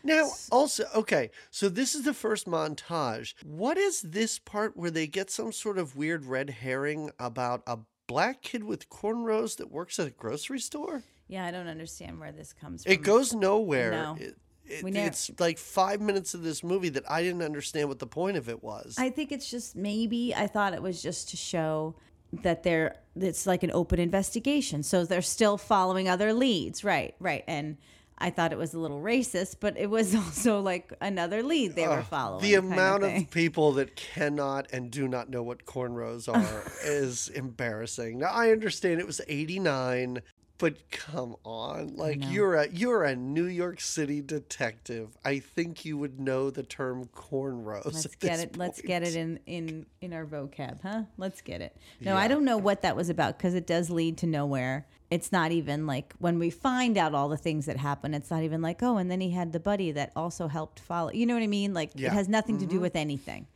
Now, 0.06 0.30
also, 0.52 0.86
okay, 0.94 1.32
so 1.50 1.68
this 1.68 1.96
is 1.96 2.04
the 2.04 2.14
first 2.14 2.46
montage. 2.46 3.34
What 3.44 3.78
is 3.78 4.02
this 4.02 4.38
part 4.38 4.78
where 4.78 4.92
they 4.92 5.08
get 5.08 5.32
some 5.32 5.52
sort 5.52 5.80
of 5.80 5.96
weird 5.98 6.26
red 6.26 6.52
herring 6.52 7.10
about 7.20 7.64
a 7.66 7.80
black 8.08 8.42
kid 8.42 8.64
with 8.64 8.90
cornrows 8.90 9.58
that 9.58 9.72
works 9.72 10.00
at 10.00 10.08
a 10.08 10.12
grocery 10.12 10.60
store? 10.60 11.04
Yeah, 11.28 11.46
I 11.46 11.52
don't 11.52 11.68
understand 11.68 12.20
where 12.20 12.32
this 12.32 12.54
comes 12.54 12.84
from. 12.84 12.92
It 12.92 13.02
goes 13.02 13.34
nowhere. 13.34 13.92
No. 13.92 14.18
It, 14.20 14.38
it, 14.68 14.84
We 14.84 14.92
never- 14.92 15.08
it's 15.08 15.32
like 15.40 15.58
five 15.58 16.02
minutes 16.02 16.34
of 16.34 16.44
this 16.44 16.64
movie 16.64 16.90
that 16.90 17.10
I 17.10 17.22
didn't 17.24 17.42
understand 17.42 17.90
what 17.90 18.00
the 18.00 18.08
point 18.08 18.38
of 18.38 18.50
it 18.50 18.64
was. 18.64 18.96
I 18.98 19.10
think 19.10 19.32
it's 19.32 19.50
just 19.50 19.76
maybe 19.76 20.34
I 20.36 20.48
thought 20.48 20.74
it 20.74 20.82
was 20.82 21.02
just 21.02 21.30
to 21.30 21.38
show 21.38 21.96
that 22.44 22.64
they're 22.64 22.98
it's 23.16 23.46
like 23.48 23.64
an 23.64 23.72
open 23.72 24.00
investigation. 24.00 24.84
So 24.84 25.06
they're 25.06 25.22
still 25.22 25.58
following 25.58 26.10
other 26.10 26.34
leads. 26.34 26.84
Right, 26.84 27.16
right. 27.20 27.44
And 27.48 27.78
I 28.18 28.30
thought 28.30 28.52
it 28.54 28.58
was 28.58 28.74
a 28.74 28.80
little 28.80 29.02
racist, 29.02 29.58
but 29.60 29.78
it 29.78 29.90
was 29.90 30.16
also 30.24 30.62
like 30.62 30.94
another 31.02 31.44
lead 31.44 31.76
they 31.76 31.88
were 31.88 32.02
following. 32.04 32.42
the 32.42 32.56
amount 32.56 33.04
of, 33.04 33.12
thing. 33.12 33.26
people 33.26 33.74
that 33.74 33.96
cannot 33.96 34.68
and 34.72 34.90
do 34.90 35.08
not 35.08 35.30
know 35.30 35.44
what 35.44 35.66
cornrows 35.66 36.28
are 36.34 36.64
is 36.84 37.28
embarrassing. 37.30 38.20
Now 38.20 38.32
I 38.32 38.52
understand 38.52 39.00
it 39.02 39.06
was 39.06 39.20
89, 39.28 40.22
but 40.58 40.90
come 40.90 41.36
on. 41.44 41.96
Like 41.98 42.20
you're 42.32 42.56
a 42.56 42.70
you're 42.70 43.04
a 43.04 43.14
New 43.16 43.46
York 43.48 43.82
City 43.82 44.22
detective. 44.22 45.10
I 45.26 45.40
think 45.40 45.84
you 45.84 45.98
would 45.98 46.18
know 46.20 46.50
the 46.50 46.64
term 46.64 47.10
cornrows. 47.14 47.86
Let's 47.86 48.16
get 48.16 48.40
it. 48.40 48.56
Let's 48.56 48.82
get 48.82 49.04
it 49.04 49.18
in 49.18 49.40
in 49.46 49.86
in 50.00 50.14
our 50.14 50.26
vocab, 50.26 50.82
huh? 50.82 51.04
Let's 51.18 51.42
get 51.42 51.60
it. 51.60 51.76
No, 52.00 52.14
Yeah. 52.14 52.20
I 52.20 52.30
don't 52.30 52.46
know 52.46 52.58
what 52.58 52.84
that 52.84 52.96
was 52.96 53.10
about 53.10 53.38
because 53.38 53.54
it 53.54 53.68
does 53.68 53.90
lead 53.90 54.18
to 54.20 54.28
nowhere. 54.28 54.88
It's 55.12 55.32
not 55.32 55.52
even 55.52 55.86
like 55.86 56.14
when 56.18 56.40
we 56.40 56.50
find 56.50 56.98
out 56.98 57.14
all 57.14 57.30
the 57.30 57.38
things 57.38 57.68
that 57.68 57.78
happen. 57.78 58.14
It's 58.14 58.32
not 58.32 58.44
even 58.44 58.62
like 58.62 58.82
oh, 58.82 58.98
and 58.98 59.10
then 59.10 59.22
he 59.22 59.32
had 59.32 59.54
the 59.54 59.60
buddy 59.60 59.92
that 59.92 60.12
also 60.16 60.48
helped 60.48 60.80
follow. 60.80 61.12
You 61.12 61.26
know 61.26 61.34
what 61.34 61.44
I 61.44 61.48
mean? 61.48 61.74
Like 61.74 61.92
Yeah. 61.96 62.08
it 62.08 62.14
has 62.14 62.28
nothing 62.28 62.58
to 62.60 62.66
do 62.66 62.80
with 62.80 62.96
anything. 62.96 63.48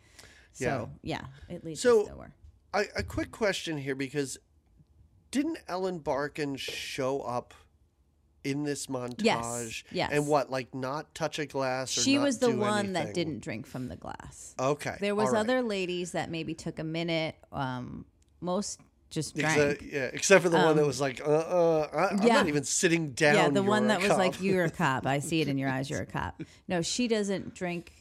Yeah. 0.58 0.68
So 0.68 0.90
yeah, 1.02 1.22
it 1.50 1.64
leads 1.64 1.82
So- 1.82 2.04
us 2.04 2.10
nowhere. 2.10 2.34
I, 2.72 2.86
a 2.96 3.02
quick 3.02 3.32
question 3.32 3.78
here 3.80 3.96
because 3.96 4.38
didn't 5.32 5.58
Ellen 5.68 6.00
Barkin 6.00 6.56
show 6.56 7.22
up 7.22 7.56
in 8.44 8.64
this 8.64 8.86
montage? 8.88 9.84
yes. 9.92 10.10
And 10.12 10.28
what, 10.28 10.52
like 10.52 10.74
not 10.76 11.14
touch 11.16 11.40
a 11.40 11.46
glass 11.48 11.98
or 11.98 12.02
She 12.02 12.20
was 12.20 12.38
the 12.38 12.56
one 12.56 12.94
that 12.94 13.14
didn't 13.16 13.40
drink 13.40 13.66
from 13.66 13.88
the 13.88 13.96
glass. 13.96 14.54
Okay. 14.60 14.96
There 15.00 15.16
was 15.16 15.32
right. 15.32 15.40
other 15.40 15.62
ladies 15.64 16.12
that 16.12 16.30
maybe 16.30 16.54
took 16.54 16.78
a 16.80 16.84
minute. 16.84 17.36
Um, 17.52 18.06
most 18.40 18.80
just 19.10 19.36
drank. 19.36 19.58
Except, 19.58 19.94
yeah, 19.94 20.10
except 20.14 20.44
for 20.44 20.50
the 20.50 20.58
one 20.58 20.76
that 20.76 20.86
was 20.86 21.02
like, 21.02 21.20
uh, 21.22 21.26
uh, 21.26 21.88
I, 21.94 21.98
I'm 22.14 22.20
Um, 22.20 22.28
yeah. 22.28 22.34
not 22.36 22.48
even 22.48 22.64
sitting 22.64 23.12
down. 23.12 23.36
yeah, 23.36 23.50
the 23.50 23.64
one 23.64 23.88
that 23.88 24.02
was 24.02 24.10
like, 24.12 24.42
"You're 24.42 24.66
a 24.66 24.70
cop. 24.84 25.06
I 25.08 25.20
see 25.20 25.42
it 25.42 25.48
in 25.48 25.58
your 25.58 25.70
eyes. 25.70 25.90
You're 25.90 26.02
a 26.02 26.06
cop." 26.06 26.42
No, 26.68 26.82
she 26.82 27.08
doesn't 27.08 27.54
drink. 27.56 27.92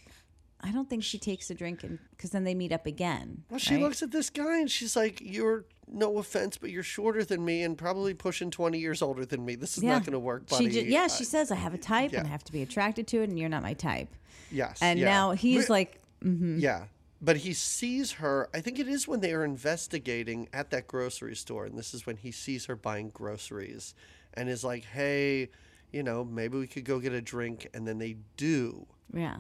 I 0.61 0.73
don't 0.73 0.91
think 0.91 1.05
she 1.05 1.19
takes 1.19 1.51
a 1.51 1.55
drink, 1.55 1.85
because 2.11 2.31
then 2.31 2.43
they 2.45 2.55
meet 2.55 2.73
up 2.73 2.85
again. 2.85 3.45
Well, 3.49 3.61
she 3.61 3.75
right? 3.77 3.83
looks 3.85 4.03
at 4.03 4.11
this 4.11 4.29
guy 4.29 4.59
and 4.59 4.71
she's 4.71 4.97
like, 4.97 5.21
"You're 5.23 5.65
no 5.87 6.19
offense, 6.19 6.59
but 6.59 6.71
you're 6.71 6.83
shorter 6.83 7.25
than 7.25 7.45
me 7.45 7.63
and 7.63 7.79
probably 7.79 8.13
pushing 8.13 8.51
20 8.51 8.79
years 8.79 9.01
older 9.01 9.25
than 9.25 9.45
me. 9.45 9.55
This 9.55 9.79
is 9.79 9.85
not 9.85 10.03
going 10.03 10.13
to 10.15 10.19
work, 10.19 10.49
buddy." 10.49 10.71
She 10.71 10.83
yeah, 10.91 11.05
Uh, 11.05 11.09
she 11.09 11.25
says, 11.25 11.51
"I 11.51 11.55
have 11.55 11.75
a 11.75 11.79
type 11.79 12.13
and. 12.13 12.27
I 12.27 12.31
have 12.31 12.45
to 12.45 12.53
be 12.53 12.63
attracted 12.63 13.07
to 13.09 13.21
it, 13.23 13.29
and 13.31 13.39
you're 13.39 13.49
not 13.49 13.63
my 13.63 13.75
type." 13.75 14.09
yes. 14.51 14.79
And 14.83 14.99
yeah. 14.99 15.05
now 15.07 15.31
he's 15.33 15.65
But- 15.67 15.71
like, 15.71 16.01
mm-hmm. 16.25 16.59
yeah. 16.59 16.85
But 17.21 17.39
he 17.39 17.53
sees 17.53 18.13
her. 18.13 18.49
I 18.55 18.61
think 18.61 18.79
it 18.79 18.87
is 18.89 19.09
when 19.09 19.21
they 19.21 19.33
are 19.33 19.45
investigating 19.45 20.49
at 20.53 20.71
that 20.71 20.87
grocery 20.87 21.35
store, 21.35 21.65
and 21.65 21.77
this 21.77 21.93
is 21.93 22.07
when 22.07 22.17
he 22.17 22.31
sees 22.31 22.67
her 22.67 22.77
buying 22.77 23.11
groceries, 23.11 23.95
and 24.35 24.49
is 24.49 24.63
like, 24.63 24.85
"Hey, 24.85 25.51
you 25.91 26.03
know, 26.03 26.25
maybe 26.25 26.59
we 26.59 26.67
could 26.69 26.85
go 26.85 27.01
get 27.01 27.13
a 27.13 27.21
drink." 27.21 27.69
And 27.75 27.89
then 27.89 27.99
they 27.99 28.19
do. 28.37 28.87
"Yeah, 29.13 29.39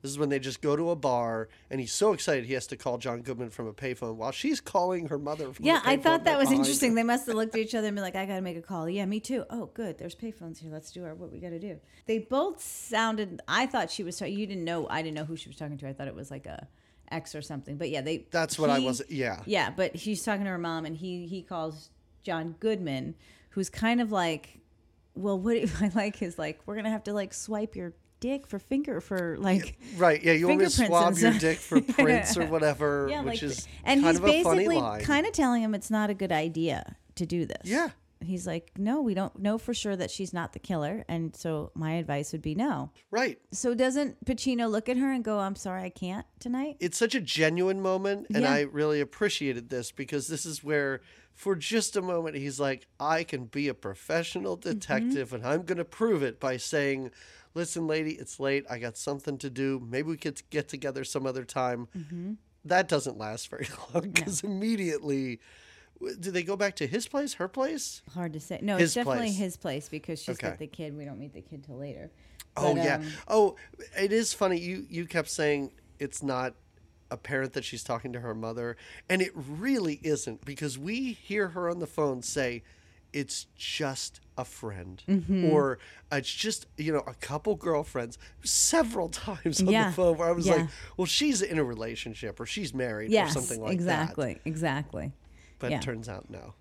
This 0.00 0.12
is 0.12 0.18
when 0.18 0.28
they 0.28 0.38
just 0.38 0.62
go 0.62 0.76
to 0.76 0.90
a 0.90 0.96
bar, 0.96 1.48
and 1.70 1.80
he's 1.80 1.92
so 1.92 2.12
excited 2.12 2.44
he 2.44 2.54
has 2.54 2.68
to 2.68 2.76
call 2.76 2.98
John 2.98 3.20
Goodman 3.20 3.50
from 3.50 3.66
a 3.66 3.72
payphone 3.72 4.14
while 4.14 4.30
she's 4.30 4.60
calling 4.60 5.08
her 5.08 5.18
mother. 5.18 5.52
From 5.52 5.66
yeah." 5.66 5.82
I 5.84 5.96
thought 5.96 6.24
that 6.24 6.38
was 6.38 6.48
behind 6.48 6.60
interesting. 6.60 6.94
They 6.94 7.02
must 7.02 7.26
have 7.26 7.34
looked 7.34 7.54
at 7.56 7.60
each 7.60 7.74
other 7.74 7.88
and 7.88 7.96
been 7.96 8.04
like, 8.04 8.16
"I 8.16 8.24
got 8.24 8.36
to 8.36 8.40
make 8.40 8.56
a 8.56 8.62
call." 8.62 8.88
Yeah, 8.88 9.04
me 9.04 9.20
too. 9.20 9.44
Oh, 9.50 9.66
good. 9.74 9.98
There's 9.98 10.14
payphones 10.14 10.60
here. 10.60 10.70
Let's 10.72 10.92
do 10.92 11.04
our 11.04 11.14
what 11.14 11.30
we 11.30 11.40
got 11.40 11.50
to 11.50 11.58
do. 11.58 11.78
They 12.06 12.20
both 12.20 12.62
sounded. 12.62 13.42
I 13.48 13.66
thought 13.66 13.90
she 13.90 14.02
was. 14.02 14.18
You 14.20 14.46
didn't 14.46 14.64
know. 14.64 14.88
I 14.88 15.02
didn't 15.02 15.16
know 15.16 15.24
who 15.24 15.36
she 15.36 15.50
was 15.50 15.56
talking 15.56 15.76
to. 15.76 15.88
I 15.88 15.92
thought 15.92 16.08
it 16.08 16.14
was 16.14 16.30
like 16.30 16.46
a 16.46 16.68
ex 17.10 17.34
or 17.34 17.42
something. 17.42 17.76
But 17.76 17.90
yeah, 17.90 18.00
they. 18.00 18.26
That's 18.30 18.58
what 18.58 18.70
I 18.70 18.78
was. 18.78 19.02
Yeah. 19.08 19.42
Yeah, 19.46 19.70
but 19.70 19.98
she's 19.98 20.22
talking 20.22 20.44
to 20.44 20.50
her 20.50 20.58
mom, 20.58 20.84
and 20.84 20.96
he 20.96 21.26
he 21.26 21.42
calls 21.42 21.90
John 22.22 22.56
Goodman, 22.60 23.14
who's 23.50 23.70
kind 23.70 24.00
of 24.00 24.12
like, 24.12 24.60
well, 25.14 25.38
what 25.38 25.56
if 25.56 25.82
I 25.82 25.90
like 25.94 26.16
his 26.16 26.38
like, 26.38 26.60
we're 26.66 26.76
gonna 26.76 26.90
have 26.90 27.04
to 27.04 27.12
like 27.12 27.34
swipe 27.34 27.76
your 27.76 27.94
dick 28.20 28.46
for 28.46 28.58
finger 28.58 29.00
for 29.00 29.36
like. 29.38 29.78
Right. 29.96 30.22
Yeah. 30.22 30.32
You 30.32 30.58
to 30.58 30.70
swab 30.70 31.16
your 31.18 31.32
dick 31.32 31.58
for 31.58 31.80
prints 31.94 32.36
or 32.36 32.46
whatever, 32.46 33.08
Yeah, 33.10 33.22
which 33.22 33.42
like, 33.42 33.50
is 33.50 33.68
and 33.84 34.04
he's 34.04 34.20
basically 34.20 34.80
kind 35.02 35.26
of 35.26 35.32
telling 35.32 35.62
him 35.62 35.74
it's 35.74 35.90
not 35.90 36.10
a 36.10 36.14
good 36.14 36.32
idea 36.32 36.96
to 37.16 37.26
do 37.26 37.46
this. 37.46 37.62
Yeah. 37.64 37.90
He's 38.20 38.46
like, 38.46 38.72
no, 38.76 39.00
we 39.00 39.14
don't 39.14 39.38
know 39.38 39.58
for 39.58 39.72
sure 39.72 39.94
that 39.96 40.10
she's 40.10 40.32
not 40.32 40.52
the 40.52 40.58
killer, 40.58 41.04
and 41.08 41.34
so 41.36 41.70
my 41.74 41.92
advice 41.92 42.32
would 42.32 42.42
be 42.42 42.54
no. 42.54 42.90
right. 43.10 43.38
So 43.52 43.74
doesn't 43.74 44.24
Pacino 44.24 44.68
look 44.70 44.88
at 44.88 44.96
her 44.96 45.12
and 45.12 45.22
go, 45.24 45.38
"I'm 45.38 45.54
sorry, 45.56 45.84
I 45.84 45.90
can't 45.90 46.26
tonight"? 46.40 46.76
It's 46.80 46.98
such 46.98 47.14
a 47.14 47.20
genuine 47.20 47.80
moment, 47.80 48.26
and 48.34 48.42
Yeah. 48.42 48.52
I 48.52 48.60
really 48.62 49.00
appreciated 49.00 49.70
this 49.70 49.92
because 49.92 50.26
this 50.28 50.44
is 50.44 50.64
where, 50.64 51.00
for 51.32 51.54
just 51.54 51.96
a 51.96 52.02
moment, 52.02 52.36
he's 52.36 52.58
like, 52.58 52.86
"I 52.98 53.22
can 53.24 53.44
be 53.46 53.68
a 53.68 53.74
professional 53.74 54.56
Mm-hmm. 54.56 54.70
detective, 54.70 55.32
and 55.32 55.46
I'm 55.46 55.62
going 55.62 55.78
to 55.78 55.84
prove 55.84 56.22
it 56.22 56.40
by 56.40 56.56
saying." 56.56 57.10
Listen, 57.54 57.86
lady, 57.86 58.12
it's 58.12 58.38
late. 58.38 58.64
I 58.70 58.78
got 58.78 58.96
something 58.96 59.38
to 59.38 59.48
do. 59.50 59.80
Maybe 59.84 60.08
we 60.08 60.16
could 60.18 60.42
get 60.50 60.68
together 60.68 61.02
some 61.02 61.26
other 61.26 61.44
time. 61.44 61.88
Mm-hmm. 61.96 62.32
That 62.66 62.88
doesn't 62.88 63.16
last 63.16 63.48
very 63.48 63.66
long 63.94 64.10
because 64.10 64.44
immediately, 64.44 65.40
do 66.20 66.30
they 66.30 66.42
go 66.42 66.56
back 66.56 66.76
to 66.76 66.86
his 66.86 67.08
place, 67.08 67.34
her 67.34 67.48
place? 67.48 68.02
Hard 68.14 68.32
to 68.34 68.40
say. 68.40 68.60
No, 68.62 68.76
His 68.76 68.90
it's 68.90 68.94
definitely 68.94 69.28
place. 69.28 69.36
his 69.38 69.56
place 69.56 69.88
because 69.88 70.20
she's 70.22 70.36
Okay. 70.36 70.48
got 70.48 70.58
the 70.58 70.66
kid. 70.66 70.96
We 70.96 71.04
don't 71.04 71.18
meet 71.18 71.34
the 71.34 71.40
kid 71.42 71.64
till 71.64 71.76
later. 71.78 72.10
Oh 72.56 72.74
But, 72.74 72.84
yeah. 72.84 72.94
um, 72.96 73.06
oh, 73.28 73.56
it 74.00 74.12
is 74.12 74.32
funny. 74.32 74.58
You 74.58 74.86
you 74.88 75.06
kept 75.06 75.28
saying 75.30 75.72
it's 75.98 76.22
not 76.22 76.54
apparent 77.10 77.52
that 77.54 77.64
she's 77.64 77.82
talking 77.82 78.12
to 78.12 78.20
her 78.20 78.34
mother, 78.34 78.76
and 79.08 79.22
it 79.22 79.32
really 79.34 79.98
isn't 80.02 80.44
because 80.44 80.76
we 80.78 81.12
hear 81.12 81.48
her 81.48 81.68
on 81.70 81.78
the 81.78 81.86
phone 81.86 82.22
say, 82.22 82.62
"It's 83.12 83.46
just 83.56 84.20
a 84.36 84.44
friend," 84.44 85.02
Mm-hmm. 85.08 85.46
or 85.46 85.78
"It's 86.12 86.32
just 86.32 86.66
you 86.76 86.92
know 86.92 87.02
a 87.06 87.14
couple 87.14 87.54
girlfriends." 87.56 88.18
Several 88.42 89.08
times 89.26 89.60
on 89.60 89.68
Yeah. 89.68 89.88
the 89.90 89.94
phone 89.96 90.16
where 90.18 90.28
I 90.28 90.32
was 90.32 90.46
Yeah. 90.46 90.54
like, 90.56 90.68
"Well, 90.96 91.06
she's 91.06 91.42
in 91.42 91.58
a 91.58 91.64
relationship, 91.64 92.38
or 92.40 92.46
she's 92.46 92.72
married, 92.74 93.10
Yes, 93.10 93.30
or 93.30 93.40
something 93.40 93.60
like 93.62 93.72
exactly, 93.72 94.34
that." 94.34 94.40
Exactly. 94.44 94.50
Exactly. 94.50 95.12
But 95.58 95.70
Yeah. 95.70 95.78
it 95.78 95.82
turns 95.82 96.08
out 96.08 96.30
no. 96.30 96.54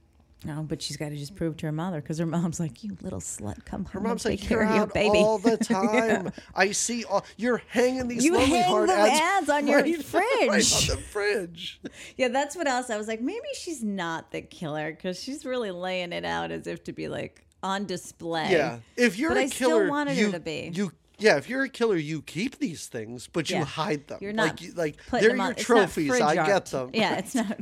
No, 0.45 0.61
but 0.61 0.83
she's 0.83 0.97
got 0.97 1.09
to 1.09 1.15
just 1.15 1.35
prove 1.35 1.57
to 1.57 1.65
her 1.65 1.71
mother 1.71 1.99
because 1.99 2.19
her 2.19 2.25
mom's 2.27 2.59
like, 2.59 2.83
"You 2.83 2.95
little 3.01 3.19
slut, 3.19 3.65
come 3.65 3.85
Her 3.85 3.93
home 3.93 4.03
Her 4.03 4.07
mom's 4.09 4.23
like, 4.23 4.39
take 4.39 4.49
"You're 4.51 4.59
care 4.59 4.69
of 4.69 4.75
your 4.75 4.85
baby." 4.85 5.17
all 5.17 5.39
the 5.39 5.57
time. 5.63 6.31
I 6.53 6.73
see 6.73 7.03
all 7.05 7.25
you're 7.37 7.59
hanging 7.69 8.07
these 8.07 8.23
You 8.23 8.33
lonely 8.35 8.45
hang 8.59 8.63
heart 8.69 8.87
the 8.87 8.93
ads, 8.93 9.19
ads 9.19 9.49
on 9.49 9.67
your 9.67 9.77
right- 9.81 9.95
right 9.95 10.05
fridge. 10.05 10.89
on 10.91 10.95
the 10.95 11.01
fridge. 11.11 11.81
yeah, 12.17 12.27
that's 12.27 12.55
what 12.55 12.67
else. 12.67 12.91
I 12.91 12.97
was 12.97 13.07
like, 13.07 13.19
maybe 13.19 13.47
she's 13.55 13.83
not 13.83 14.29
the 14.31 14.41
killer 14.41 14.91
because 14.91 15.19
she's 15.21 15.43
really 15.43 15.71
laying 15.71 16.13
it 16.13 16.23
out 16.23 16.51
as 16.51 16.67
if 16.67 16.83
to 16.83 16.93
be 16.93 17.07
like 17.07 17.43
on 17.63 17.85
display. 17.85 18.51
Yeah, 18.51 18.79
if 18.95 19.17
you're 19.17 19.31
But 19.31 19.37
a 19.37 19.41
I 19.41 19.45
still 19.47 19.69
killer, 19.71 19.89
wanted 19.89 20.17
her 20.17 20.21
you, 20.27 20.31
to 20.33 20.39
be. 20.39 20.71
You 20.71 20.91
yeah, 21.17 21.37
if 21.37 21.49
you're 21.49 21.63
a 21.63 21.69
killer, 21.69 21.95
you 21.95 22.21
keep 22.21 22.59
these 22.59 22.85
things, 22.85 23.25
but 23.27 23.49
you 23.49 23.55
Yeah. 23.55 23.63
hide 23.65 24.07
them. 24.07 24.19
You're 24.21 24.33
not 24.33 24.49
like 24.49 24.61
you- 24.61 24.73
like 24.73 24.97
they're 25.09 25.31
your 25.35 25.41
on- 25.41 25.55
trophies. 25.55 26.11
I 26.21 26.35
get 26.45 26.67
them. 26.67 26.91
Yeah, 26.93 27.15
it's 27.17 27.33
not. 27.33 27.59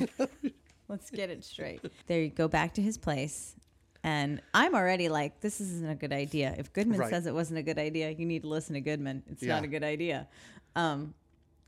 Let's 0.87 1.09
get 1.09 1.29
it 1.29 1.43
straight. 1.43 1.81
There 2.07 2.21
you 2.21 2.29
go 2.29 2.47
back 2.47 2.73
to 2.75 2.81
his 2.81 2.97
place. 2.97 3.55
And 4.03 4.39
I'm 4.53 4.75
already 4.75 5.09
like, 5.09 5.39
this 5.41 5.59
isn't 5.59 5.89
a 5.89 5.95
good 5.95 6.13
idea. 6.13 6.53
If 6.59 6.71
Goodman 6.73 6.99
Right. 6.99 7.09
says 7.09 7.25
it 7.25 7.33
wasn't 7.33 7.57
a 7.59 7.63
good 7.63 7.79
idea, 7.79 8.11
you 8.11 8.25
need 8.25 8.43
to 8.43 8.47
listen 8.47 8.75
to 8.75 8.81
Goodman. 8.81 9.23
It's 9.31 9.41
not 9.41 9.63
a 9.63 9.67
good 9.67 9.83
idea. 9.83 10.27
Um, 10.75 11.15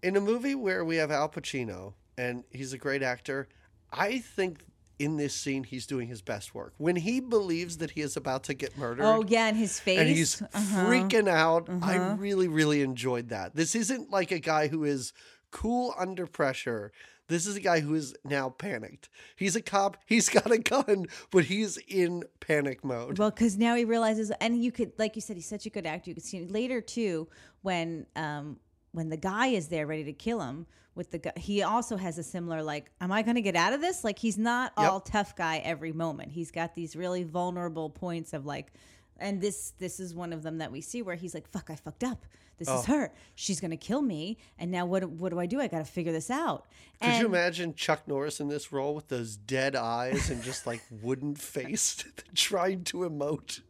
In 0.03 0.15
a 0.15 0.21
movie 0.21 0.53
where 0.53 0.85
we 0.85 0.97
have 0.97 1.09
Al 1.09 1.29
Pacino 1.29 1.93
and 2.17 2.43
he's 2.51 2.73
a 2.73 2.77
great 2.77 3.01
actor, 3.01 3.47
I 3.91 4.19
think 4.19 4.59
in 4.99 5.17
this 5.17 5.33
scene 5.33 5.63
he's 5.63 5.87
doing 5.87 6.07
his 6.07 6.21
best 6.21 6.53
work. 6.53 6.73
When 6.77 6.95
he 6.97 7.19
believes 7.19 7.77
that 7.77 7.91
he 7.91 8.01
is 8.01 8.15
about 8.17 8.43
to 8.45 8.53
get 8.53 8.77
murdered. 8.77 9.03
Oh 9.05 9.23
yeah, 9.27 9.47
and 9.47 9.57
his 9.57 9.79
face. 9.79 9.99
and 9.99 10.07
he's 10.09 10.41
Uh-huh. 10.41 10.85
freaking 10.85 11.27
out. 11.27 11.67
I 11.83 11.95
really, 11.95 12.47
really 12.47 12.81
enjoyed 12.83 13.29
that. 13.29 13.55
This 13.55 13.73
isn't 13.75 14.11
like 14.11 14.31
a 14.31 14.39
guy 14.39 14.67
who 14.67 14.83
is 14.83 15.11
cool 15.51 15.93
under 15.97 16.27
pressure. 16.27 16.91
This 17.27 17.45
is 17.45 17.55
a 17.55 17.59
guy 17.59 17.81
who 17.81 17.93
is 17.93 18.15
now 18.23 18.49
panicked. 18.49 19.09
He's 19.35 19.55
a 19.55 19.61
cop. 19.61 19.97
He's 20.05 20.29
got 20.29 20.49
a 20.51 20.57
gun, 20.57 21.07
but 21.31 21.43
he's 21.45 21.77
in 21.77 22.23
panic 22.39 22.83
mode. 22.85 23.17
Well, 23.19 23.31
because 23.31 23.57
now 23.57 23.75
he 23.75 23.83
realizes, 23.85 24.31
and 24.39 24.63
you 24.63 24.71
could, 24.71 24.93
like 24.97 25.15
you 25.15 25.21
said, 25.21 25.35
he's 25.35 25.47
such 25.47 25.65
a 25.65 25.69
good 25.69 25.85
actor. 25.85 26.09
You 26.09 26.13
could 26.15 26.23
see 26.23 26.45
later 26.45 26.79
too 26.81 27.27
when 27.61 28.05
um 28.15 28.57
when 28.93 29.09
the 29.09 29.17
guy 29.17 29.47
is 29.47 29.67
there 29.67 29.85
ready 29.85 30.05
to 30.05 30.13
kill 30.13 30.41
him 30.41 30.65
with 30.95 31.11
the 31.11 31.19
guy. 31.19 31.33
He 31.35 31.61
also 31.63 31.97
has 31.97 32.17
a 32.17 32.23
similar 32.23 32.63
like, 32.63 32.89
am 33.01 33.11
I 33.11 33.21
going 33.21 33.35
to 33.35 33.41
get 33.41 33.55
out 33.55 33.73
of 33.73 33.81
this? 33.81 34.03
Like 34.03 34.17
he's 34.17 34.37
not 34.37 34.71
Yep. 34.77 34.89
all 34.89 34.99
tough 35.01 35.35
guy 35.35 35.57
every 35.57 35.91
moment. 35.91 36.31
He's 36.31 36.49
got 36.51 36.73
these 36.75 36.95
really 36.95 37.23
vulnerable 37.23 37.89
points 37.89 38.33
of 38.33 38.45
like. 38.45 38.71
And 39.19 39.41
this 39.41 39.73
this 39.79 39.99
is 39.99 40.13
one 40.15 40.33
of 40.33 40.43
them 40.43 40.57
that 40.59 40.71
we 40.71 40.81
see 40.81 41.01
where 41.01 41.15
he's 41.15 41.33
like, 41.33 41.47
"Fuck, 41.47 41.69
I 41.69 41.75
fucked 41.75 42.03
up. 42.03 42.25
This 42.57 42.67
Oh. 42.69 42.79
is 42.79 42.85
her. 42.85 43.11
She's 43.35 43.59
gonna 43.59 43.77
kill 43.77 44.01
me. 44.01 44.37
And 44.57 44.71
now 44.71 44.85
what? 44.85 45.03
What 45.09 45.29
do 45.29 45.39
I 45.39 45.45
do? 45.45 45.59
I 45.61 45.67
got 45.67 45.79
to 45.79 45.85
figure 45.85 46.11
this 46.11 46.29
out." 46.29 46.65
Could 47.01 47.09
and 47.09 47.19
you 47.21 47.25
imagine 47.27 47.73
Chuck 47.75 48.07
Norris 48.07 48.39
in 48.39 48.47
this 48.47 48.71
role 48.71 48.95
with 48.95 49.07
those 49.09 49.35
dead 49.37 49.75
eyes 49.75 50.29
and 50.29 50.41
just 50.43 50.65
like 50.65 50.81
wooden 51.01 51.35
face 51.35 52.03
trying 52.35 52.83
to 52.85 52.97
emote? 52.99 53.61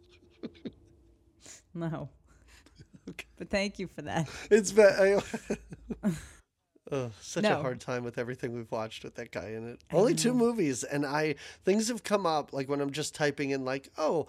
No. 1.73 2.09
Okay. 3.09 3.25
But 3.37 3.49
thank 3.49 3.79
you 3.79 3.87
for 3.87 4.01
that. 4.03 4.29
It's 4.49 4.71
been 4.71 5.21
oh, 6.91 7.11
such 7.21 7.43
a 7.45 7.55
hard 7.55 7.79
time 7.79 8.03
with 8.03 8.17
everything 8.17 8.53
we've 8.53 8.71
watched 8.71 9.03
with 9.03 9.15
that 9.15 9.31
guy 9.31 9.49
in 9.49 9.67
it. 9.69 9.79
Only 9.91 10.13
two 10.15 10.33
movies, 10.33 10.83
and 10.83 11.05
I 11.05 11.35
things 11.63 11.87
have 11.87 12.03
come 12.03 12.25
up 12.25 12.53
like 12.53 12.67
when 12.69 12.81
I'm 12.81 12.91
just 12.91 13.15
typing 13.15 13.51
in 13.51 13.63
like, 13.65 13.89
oh, 13.97 14.27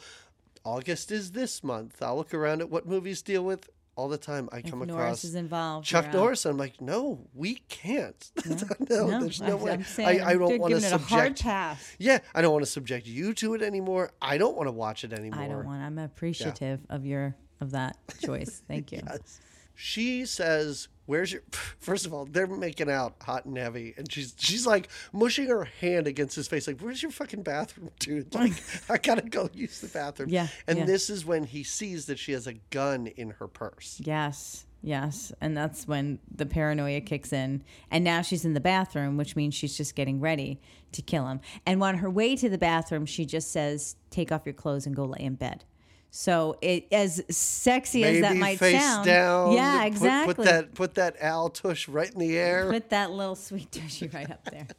August 0.69 1.11
is 1.11 1.33
this 1.33 1.65
month. 1.65 2.03
I'll 2.03 2.17
look 2.17 2.35
around 2.35 2.61
at 2.61 2.69
what 2.69 2.87
movies 2.87 3.23
deal 3.23 3.43
with 3.43 3.71
all 3.97 4.07
the 4.09 4.19
time. 4.19 4.51
I 4.53 4.61
come 4.61 4.83
if 4.83 4.91
across 4.91 5.01
Norris 5.03 5.25
is 5.25 5.35
involved. 5.35 5.87
Chuck. 5.87 6.13
Norris. 6.13 6.45
I'm 6.45 6.59
like, 6.59 6.81
no, 6.83 7.27
we 7.35 7.55
can't. 7.69 8.31
No, 8.91 9.07
No, 9.09 9.21
there's 9.21 9.41
no 9.41 9.59
I- 9.59 9.63
way. 9.63 9.73
I'm 9.73 9.83
saying 9.85 10.21
I, 10.21 10.27
I 10.31 10.33
don't 10.35 10.59
want 10.61 10.73
to 10.73 10.77
it 10.87 10.93
a 10.93 10.99
hard 10.99 11.39
subject. 11.39 11.97
Yeah, 11.99 12.19
I 12.35 12.43
don't 12.43 12.53
want 12.53 12.65
to 12.67 12.71
subject 12.71 13.07
you 13.07 13.33
to 13.35 13.55
it 13.55 13.63
anymore. 13.63 14.13
I 14.21 14.37
don't 14.37 14.57
want 14.57 14.69
to 14.69 14.73
watch 14.73 15.05
it 15.05 15.13
anymore. 15.15 15.41
I 15.43 15.49
don't 15.49 15.65
want. 15.65 15.83
I'm 15.83 15.99
appreciative 15.99 16.81
of 16.91 17.07
your 17.07 17.35
of 17.61 17.71
that 17.73 17.97
choice. 18.23 18.63
Thank 18.69 18.93
you. 18.93 19.01
Yes. 19.09 19.41
She 19.81 20.27
says, 20.27 20.89
"Where's 21.07 21.31
your?" 21.33 21.43
First 21.79 22.05
of 22.05 22.13
all, 22.13 22.25
they're 22.25 22.49
making 22.49 22.91
out 22.91 23.15
hot 23.23 23.45
and 23.45 23.57
heavy, 23.57 23.95
and 23.97 24.11
she's 24.11 24.35
she's 24.37 24.67
like 24.67 24.89
mushing 25.13 25.47
her 25.47 25.67
hand 25.81 26.09
against 26.09 26.35
his 26.35 26.49
face, 26.49 26.67
like, 26.67 26.81
"Where's 26.81 27.01
your 27.01 27.13
fucking 27.13 27.45
bathroom, 27.45 27.91
dude? 28.01 28.35
Like, 28.35 28.55
I 28.91 28.99
gotta 28.99 29.23
go 29.23 29.49
use 29.55 29.81
the 29.81 29.87
bathroom." 29.87 30.31
Yeah, 30.31 30.49
And 30.67 30.79
yeah. 30.79 30.85
this 30.85 31.09
is 31.09 31.25
when 31.25 31.45
he 31.45 31.63
sees 31.63 32.07
that 32.07 32.19
she 32.19 32.33
has 32.33 32.49
a 32.49 32.55
gun 32.71 33.07
in 33.07 33.31
her 33.39 33.47
purse. 33.47 34.01
Yes. 34.05 34.65
Yes. 34.83 35.33
And 35.41 35.57
that's 35.57 35.87
when 35.87 36.19
the 36.35 36.47
paranoia 36.47 37.01
kicks 37.01 37.33
in. 37.33 37.63
And 37.91 38.05
now 38.05 38.23
she's 38.23 38.45
in 38.45 38.55
the 38.55 38.61
bathroom, 38.61 39.17
which 39.17 39.35
means 39.35 39.55
she's 39.55 39.77
just 39.77 39.95
getting 39.95 40.21
ready 40.21 40.61
to 40.93 41.03
kill 41.03 41.27
him. 41.27 41.41
And 41.67 41.83
on 41.83 41.97
her 41.99 42.11
way 42.11 42.37
to 42.37 42.49
the 42.49 42.59
bathroom, 42.59 43.05
she 43.07 43.27
just 43.27 43.51
says, 43.51 43.97
Take 44.11 44.31
off 44.31 44.43
your 44.45 44.55
clothes 44.55 44.87
and 44.87 44.95
go 44.95 45.05
lay 45.05 45.25
in 45.25 45.35
bed. 45.35 45.65
So 46.11 46.57
it 46.63 46.87
as 46.91 47.23
sexy 47.31 48.03
as 48.05 48.23
that 48.23 48.37
might 48.37 48.59
face 48.59 48.81
sound. 48.81 49.07
down. 49.07 49.53
yeah, 49.53 49.79
put- 49.79 49.87
exactly. 49.87 50.35
Put, 50.35 50.45
that 50.45 50.75
put 50.75 50.95
that 50.95 51.17
Al 51.21 51.51
Tush 51.51 51.89
right 51.89 52.11
in 52.11 52.19
the 52.19 52.37
air. 52.37 52.71
Put 52.71 52.91
that 52.91 53.11
little 53.11 53.35
sweet 53.35 53.71
tushy 53.71 54.09
right 54.09 54.31
up 54.31 54.45
there. 54.51 54.67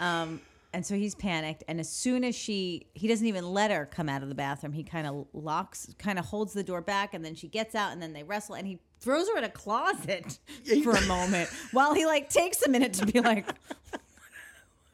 Um, 0.00 0.40
and 0.72 0.86
so 0.86 0.94
he's 0.94 1.16
panicked, 1.16 1.64
and 1.66 1.80
as 1.80 1.88
soon 1.88 2.22
as 2.22 2.36
she, 2.36 2.86
he 2.94 3.08
doesn't 3.08 3.26
even 3.26 3.52
let 3.52 3.70
her 3.70 3.84
come 3.84 4.08
out 4.08 4.22
of 4.22 4.28
the 4.28 4.34
bathroom. 4.34 4.72
He 4.72 4.84
kind 4.84 5.08
of 5.08 5.26
locks, 5.32 5.88
kind 5.98 6.18
of 6.20 6.26
holds 6.26 6.52
the 6.52 6.62
door 6.62 6.80
back, 6.80 7.14
and 7.14 7.24
then 7.24 7.34
she 7.34 7.48
gets 7.48 7.74
out, 7.74 7.90
and 7.92 8.00
then 8.00 8.12
they 8.12 8.22
wrestle, 8.22 8.54
and 8.54 8.64
he 8.66 8.78
throws 9.00 9.28
her 9.28 9.38
in 9.38 9.44
a 9.44 9.48
closet 9.48 10.38
for 10.84 10.92
a 10.92 11.00
moment 11.06 11.48
while 11.72 11.94
he 11.94 12.06
like 12.06 12.28
takes 12.28 12.62
a 12.62 12.68
minute 12.68 12.92
to 12.94 13.06
be 13.06 13.20
like, 13.20 13.46
"What 13.46 13.56
do 13.92 13.96
I 13.96 13.96
do?" 13.96 14.00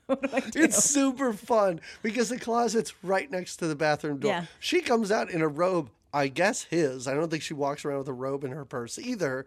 It's 0.55 0.85
super 0.85 1.33
fun 1.33 1.81
because 2.03 2.29
the 2.29 2.39
closet's 2.39 2.95
right 3.03 3.31
next 3.31 3.57
to 3.57 3.67
the 3.67 3.75
bathroom 3.75 4.19
door. 4.19 4.31
Yeah. 4.31 4.47
She 4.61 4.81
comes 4.81 5.11
out 5.11 5.31
in 5.31 5.43
a 5.43 5.49
robe, 5.49 5.91
I 6.13 6.29
guess 6.29 6.65
his. 6.65 7.09
I 7.09 7.15
don't 7.15 7.31
think 7.31 7.43
she 7.43 7.55
walks 7.55 7.85
around 7.85 7.99
with 7.99 8.09
a 8.09 8.13
robe 8.13 8.45
in 8.45 8.53
her 8.53 8.65
purse 8.65 8.99
either. 8.99 9.47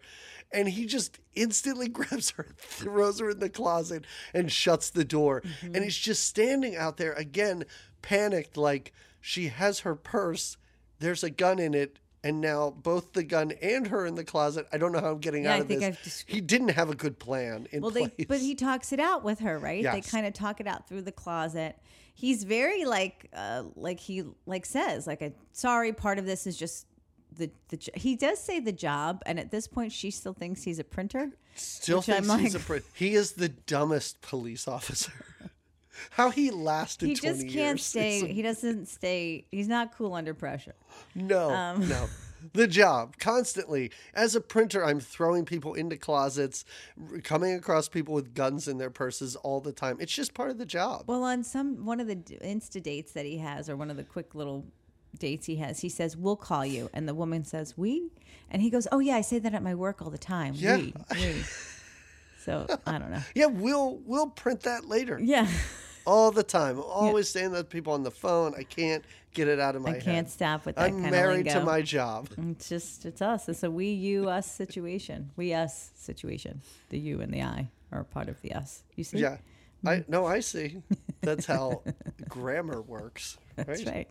And 0.52 0.68
he 0.68 0.86
just 0.86 1.18
instantly 1.34 1.88
grabs 1.88 2.30
her, 2.32 2.46
throws 2.56 3.20
her 3.20 3.30
in 3.30 3.38
the 3.38 3.50
closet, 3.50 4.04
and 4.34 4.50
shuts 4.50 4.90
the 4.90 5.04
door. 5.04 5.42
Mm-hmm. 5.42 5.74
And 5.74 5.84
he's 5.84 5.96
just 5.96 6.26
standing 6.26 6.76
out 6.76 6.96
there 6.96 7.12
again, 7.12 7.64
panicked, 8.02 8.56
like 8.56 8.92
she 9.20 9.48
has 9.48 9.80
her 9.80 9.94
purse, 9.94 10.56
there's 10.98 11.22
a 11.22 11.30
gun 11.30 11.58
in 11.58 11.74
it. 11.74 11.98
And 12.24 12.40
now 12.40 12.70
both 12.70 13.12
the 13.12 13.22
gun 13.22 13.52
and 13.62 13.86
her 13.86 14.04
in 14.04 14.16
the 14.16 14.24
closet. 14.24 14.66
I 14.72 14.78
don't 14.78 14.90
know 14.92 15.00
how 15.00 15.12
I'm 15.12 15.18
getting 15.20 15.44
Yeah, 15.44 15.52
out 15.54 15.58
I 15.58 15.60
of 15.60 15.68
this. 15.68 15.96
Just- 16.02 16.24
He 16.28 16.40
didn't 16.40 16.70
have 16.70 16.90
a 16.90 16.94
good 16.94 17.18
plan 17.18 17.68
in 17.70 17.80
Well, 17.82 17.92
place. 17.92 18.10
they 18.18 18.24
but 18.24 18.40
he 18.40 18.54
talks 18.56 18.92
it 18.92 18.98
out 19.00 19.22
with 19.22 19.38
her, 19.40 19.58
right? 19.58 19.84
They 19.84 20.00
kind 20.00 20.26
of 20.26 20.32
talk 20.34 20.60
it 20.60 20.66
out 20.66 20.88
through 20.88 21.02
the 21.02 21.12
closet. 21.12 21.76
He's 22.14 22.42
very 22.42 22.84
like, 22.84 23.30
uh, 23.32 23.64
like 23.76 24.00
he 24.00 24.24
like 24.46 24.66
says, 24.66 25.06
like, 25.06 25.22
a, 25.22 25.32
sorry, 25.52 25.92
part 25.92 26.18
of 26.18 26.26
this 26.26 26.46
is 26.48 26.56
just 26.56 26.86
the 27.36 27.48
the. 27.68 27.76
j-" 27.76 27.92
He 27.94 28.16
does 28.16 28.40
say 28.40 28.58
the 28.58 28.72
job, 28.72 29.22
and 29.24 29.38
at 29.38 29.52
this 29.52 29.68
point, 29.68 29.92
she 29.92 30.10
still 30.10 30.32
thinks 30.34 30.64
he's 30.64 30.80
a 30.80 30.84
printer. 30.84 31.30
Still 31.54 31.98
Which 31.98 32.08
I'm 32.10 32.24
he's 32.40 32.54
a 32.54 32.58
like- 32.58 32.66
prin- 32.66 32.82
he 32.94 33.14
is 33.14 33.32
the 33.32 33.48
dumbest 33.48 34.20
police 34.22 34.66
officer. 34.66 35.12
How 36.10 36.30
he 36.30 36.50
lasted 36.50 37.08
He 37.08 37.14
20 37.14 37.36
just 37.36 37.42
can't 37.54 37.54
years. 37.54 37.84
stay. 37.84 38.32
He 38.32 38.42
doesn't 38.42 38.86
stay. 38.86 39.44
He's 39.50 39.68
not 39.68 39.96
cool 39.96 40.14
under 40.14 40.34
pressure. 40.34 40.74
no, 41.14 41.50
Um. 41.50 41.88
no. 41.88 42.08
The 42.52 42.68
job 42.68 43.16
constantly 43.18 43.90
as 44.14 44.36
a 44.36 44.40
printer. 44.40 44.84
I'm 44.84 45.00
throwing 45.00 45.44
people 45.44 45.74
into 45.74 45.96
closets, 45.96 46.64
coming 47.24 47.52
across 47.54 47.88
people 47.88 48.14
with 48.14 48.32
guns 48.32 48.68
in 48.68 48.78
their 48.78 48.90
purses 48.90 49.34
all 49.34 49.60
the 49.60 49.72
time. 49.72 49.96
It's 49.98 50.12
just 50.12 50.34
part 50.34 50.50
of 50.50 50.56
the 50.56 50.64
job. 50.64 51.02
Well, 51.08 51.24
on 51.24 51.42
some 51.42 51.84
one 51.84 51.98
of 51.98 52.06
the 52.06 52.14
Insta 52.14 52.80
dates 52.80 53.10
that 53.14 53.26
he 53.26 53.38
has, 53.38 53.68
or 53.68 53.76
one 53.76 53.90
of 53.90 53.96
the 53.96 54.04
quick 54.04 54.36
little 54.36 54.64
dates 55.18 55.46
he 55.46 55.56
has, 55.56 55.80
he 55.80 55.88
says, 55.88 56.16
"We'll 56.16 56.36
call 56.36 56.64
you," 56.64 56.88
and 56.94 57.08
the 57.08 57.14
woman 57.14 57.42
says, 57.44 57.76
"We," 57.76 58.12
and 58.52 58.62
he 58.62 58.70
goes, 58.70 58.86
"Oh 58.92 59.00
yeah, 59.00 59.16
I 59.16 59.20
say 59.22 59.40
that 59.40 59.52
at 59.52 59.62
my 59.64 59.74
work 59.74 60.00
all 60.00 60.08
the 60.10 60.16
time. 60.16 60.54
Yeah. 60.56 60.76
We, 60.76 60.94
we." 61.16 61.42
So 62.44 62.66
I 62.86 62.98
don't 62.98 63.10
know. 63.10 63.22
yeah, 63.34 63.46
we'll 63.46 63.96
we'll 64.06 64.28
print 64.30 64.60
that 64.60 64.84
later 64.84 65.18
Yeah, 65.20 65.48
all 66.08 66.30
the 66.30 66.42
time. 66.42 66.80
Always 66.80 67.28
saying 67.28 67.52
that 67.52 67.58
to 67.58 67.64
people 67.64 67.92
on 67.92 68.02
the 68.02 68.10
phone. 68.10 68.54
I 68.56 68.62
can't 68.62 69.04
get 69.34 69.46
it 69.46 69.60
out 69.60 69.76
of 69.76 69.82
my 69.82 69.90
head. 69.90 69.96
I 69.96 70.04
head. 70.04 70.14
can't 70.14 70.30
stop 70.30 70.64
with 70.64 70.76
that 70.76 70.86
I'm 70.86 71.00
kind 71.00 71.10
married 71.10 71.46
of 71.48 71.52
to 71.52 71.64
my 71.64 71.82
job. 71.82 72.28
It's 72.38 72.68
just 72.68 73.04
it's 73.04 73.20
us. 73.20 73.48
It's 73.48 73.62
a 73.62 73.70
we 73.70 73.90
you 73.90 74.28
us 74.28 74.50
situation. 74.50 75.30
We 75.36 75.52
us 75.52 75.90
situation. 75.96 76.62
The 76.88 76.98
you 76.98 77.20
and 77.20 77.32
the 77.32 77.42
I 77.42 77.68
are 77.92 78.04
part 78.04 78.28
of 78.28 78.40
the 78.40 78.52
us. 78.52 78.82
You 78.96 79.04
see? 79.04 79.18
Yeah. 79.18 79.36
I 79.84 79.96
mm. 79.96 80.08
no, 80.08 80.26
I 80.26 80.40
see. 80.40 80.82
That's 81.20 81.46
how 81.46 81.82
grammar 82.28 82.80
works. 82.80 83.36
that's 83.56 83.84
right. 83.84 84.08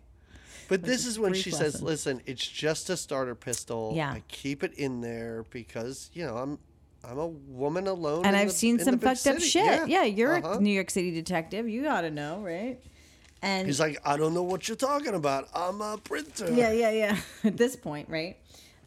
But 0.68 0.82
this 0.82 1.06
is 1.06 1.18
when 1.18 1.32
she 1.32 1.50
says, 1.50 1.80
"Listen, 1.80 2.20
it's 2.26 2.46
just 2.46 2.90
a 2.90 2.96
starter 2.96 3.34
pistol. 3.34 3.92
Yeah. 3.96 4.12
I 4.12 4.22
keep 4.28 4.62
it 4.62 4.74
in 4.74 5.00
there 5.00 5.46
because 5.50 6.10
you 6.12 6.26
know 6.26 6.36
I'm 6.36 6.58
I'm 7.04 7.18
a 7.18 7.26
woman 7.26 7.86
alone. 7.86 8.24
And 8.26 8.36
I've 8.36 8.48
the- 8.48 8.54
seen 8.54 8.78
some 8.78 8.98
fucked 8.98 9.26
up 9.26 9.36
city." 9.40 9.46
shit. 9.46 9.88
Yeah, 9.88 10.04
you're 10.04 10.36
Uh-huh. 10.36 10.58
a 10.58 10.60
New 10.60 10.70
York 10.72 10.90
City 10.90 11.10
detective. 11.12 11.68
You 11.68 11.86
ought 11.88 12.02
to 12.02 12.10
know, 12.10 12.40
right? 12.40 12.80
And 13.40 13.66
He's 13.68 13.78
like, 13.78 13.98
I 14.04 14.16
don't 14.16 14.34
know 14.34 14.42
what 14.42 14.66
you're 14.66 14.76
talking 14.76 15.14
about. 15.14 15.48
I'm 15.54 15.80
a 15.80 15.96
printer. 15.98 16.50
Yeah, 16.52 16.72
yeah, 16.72 16.90
yeah. 16.90 17.16
At 17.44 17.56
this 17.56 17.76
point, 17.76 18.08
right? 18.08 18.36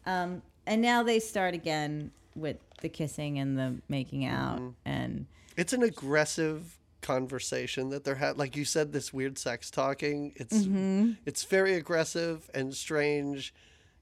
Um, 0.04 0.42
and 0.66 0.82
now 0.82 1.02
they 1.02 1.20
start 1.20 1.54
again 1.54 2.10
with 2.36 2.58
the 2.82 2.88
kissing 2.90 3.38
and 3.38 3.58
the 3.58 3.76
making 3.88 4.24
out, 4.26 4.58
Mm-hmm. 4.58 4.70
and 4.84 5.26
It's 5.56 5.72
an 5.72 5.82
aggressive 5.82 6.78
conversation 7.00 7.88
that 7.90 8.04
they're 8.04 8.16
had. 8.16 8.36
Like 8.38 8.56
you 8.56 8.64
said, 8.64 8.92
this 8.92 9.12
weird 9.12 9.38
sex 9.38 9.70
talking. 9.70 10.32
It's 10.36 10.58
Mm-hmm. 10.64 11.12
it's 11.26 11.44
very 11.44 11.74
aggressive 11.74 12.50
and 12.54 12.74
strange, 12.74 13.54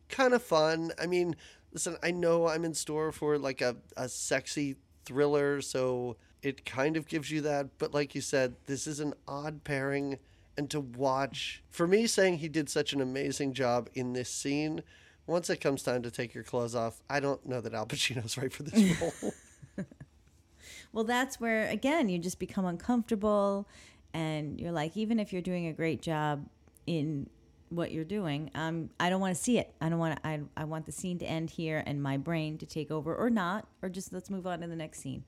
kind 0.09 0.35
of 0.35 0.43
fun. 0.43 0.93
I 1.01 1.07
mean, 1.07 1.37
listen, 1.73 1.97
I 2.03 2.11
know 2.11 2.49
I'm 2.49 2.65
in 2.65 2.75
store 2.75 3.13
for 3.13 3.39
like 3.39 3.61
a, 3.61 3.77
a 3.97 4.09
sexy 4.09 4.77
thriller, 5.05 5.61
so 5.61 6.17
it 6.43 6.65
kind 6.65 6.97
of 6.97 7.07
gives 7.07 7.31
you 7.31 7.41
that. 7.43 7.79
But 7.79 7.95
like 7.95 8.15
you 8.15 8.21
said, 8.21 8.55
this 8.67 8.87
is 8.87 9.01
an 9.01 9.15
odd 9.27 9.65
pairing. 9.65 10.19
And 10.57 10.69
to 10.71 10.81
watch, 10.81 11.63
for 11.71 11.87
me, 11.87 12.07
saying 12.07 12.39
he 12.39 12.49
did 12.49 12.69
such 12.69 12.93
an 12.93 13.01
amazing 13.01 13.55
job 13.55 13.89
in 13.95 14.13
this 14.13 14.29
scene, 14.29 14.83
once 15.27 15.49
it 15.49 15.61
comes 15.61 15.83
time 15.83 16.03
to 16.03 16.11
take 16.11 16.35
your 16.35 16.45
clothes 16.45 16.75
off, 16.75 17.01
I 17.09 17.21
don't 17.21 17.47
know 17.47 17.61
that 17.61 17.73
Al 17.73 17.87
Pacino's 17.87 18.37
right 18.37 18.53
for 18.53 18.65
this 18.65 19.01
role. 19.01 19.33
well, 20.93 21.05
that's 21.05 21.41
where 21.41 21.69
again 21.69 22.09
you 22.09 22.19
just 22.19 22.39
become 22.39 22.67
uncomfortable, 22.67 23.67
and 24.13 24.61
you're 24.61 24.73
like, 24.73 24.97
even 24.97 25.21
if 25.21 25.33
you're 25.33 25.41
doing 25.41 25.69
a 25.69 25.73
great 25.73 26.03
job 26.03 26.47
in 26.87 27.31
what 27.71 27.91
you're 27.91 28.05
doing, 28.05 28.51
um, 28.55 28.91
I 29.01 29.09
don't 29.11 29.21
want 29.21 29.35
to 29.35 29.43
see 29.43 29.59
it. 29.59 29.75
I 29.81 29.89
don't 29.89 29.99
want. 29.99 30.19
I 30.25 30.41
I 30.57 30.65
want 30.65 30.87
the 30.87 30.93
scene 30.93 31.19
to 31.21 31.27
end 31.27 31.51
here 31.51 31.83
and 31.87 32.03
my 32.03 32.17
brain 32.17 32.59
to 32.59 32.67
take 32.67 32.91
over, 32.91 33.15
or 33.15 33.31
not, 33.31 33.67
or 33.83 33.89
just 33.89 34.13
let's 34.13 34.29
move 34.29 34.47
on 34.47 34.61
to 34.61 34.67
the 34.67 34.77
next 34.77 35.01
scene. 35.01 35.25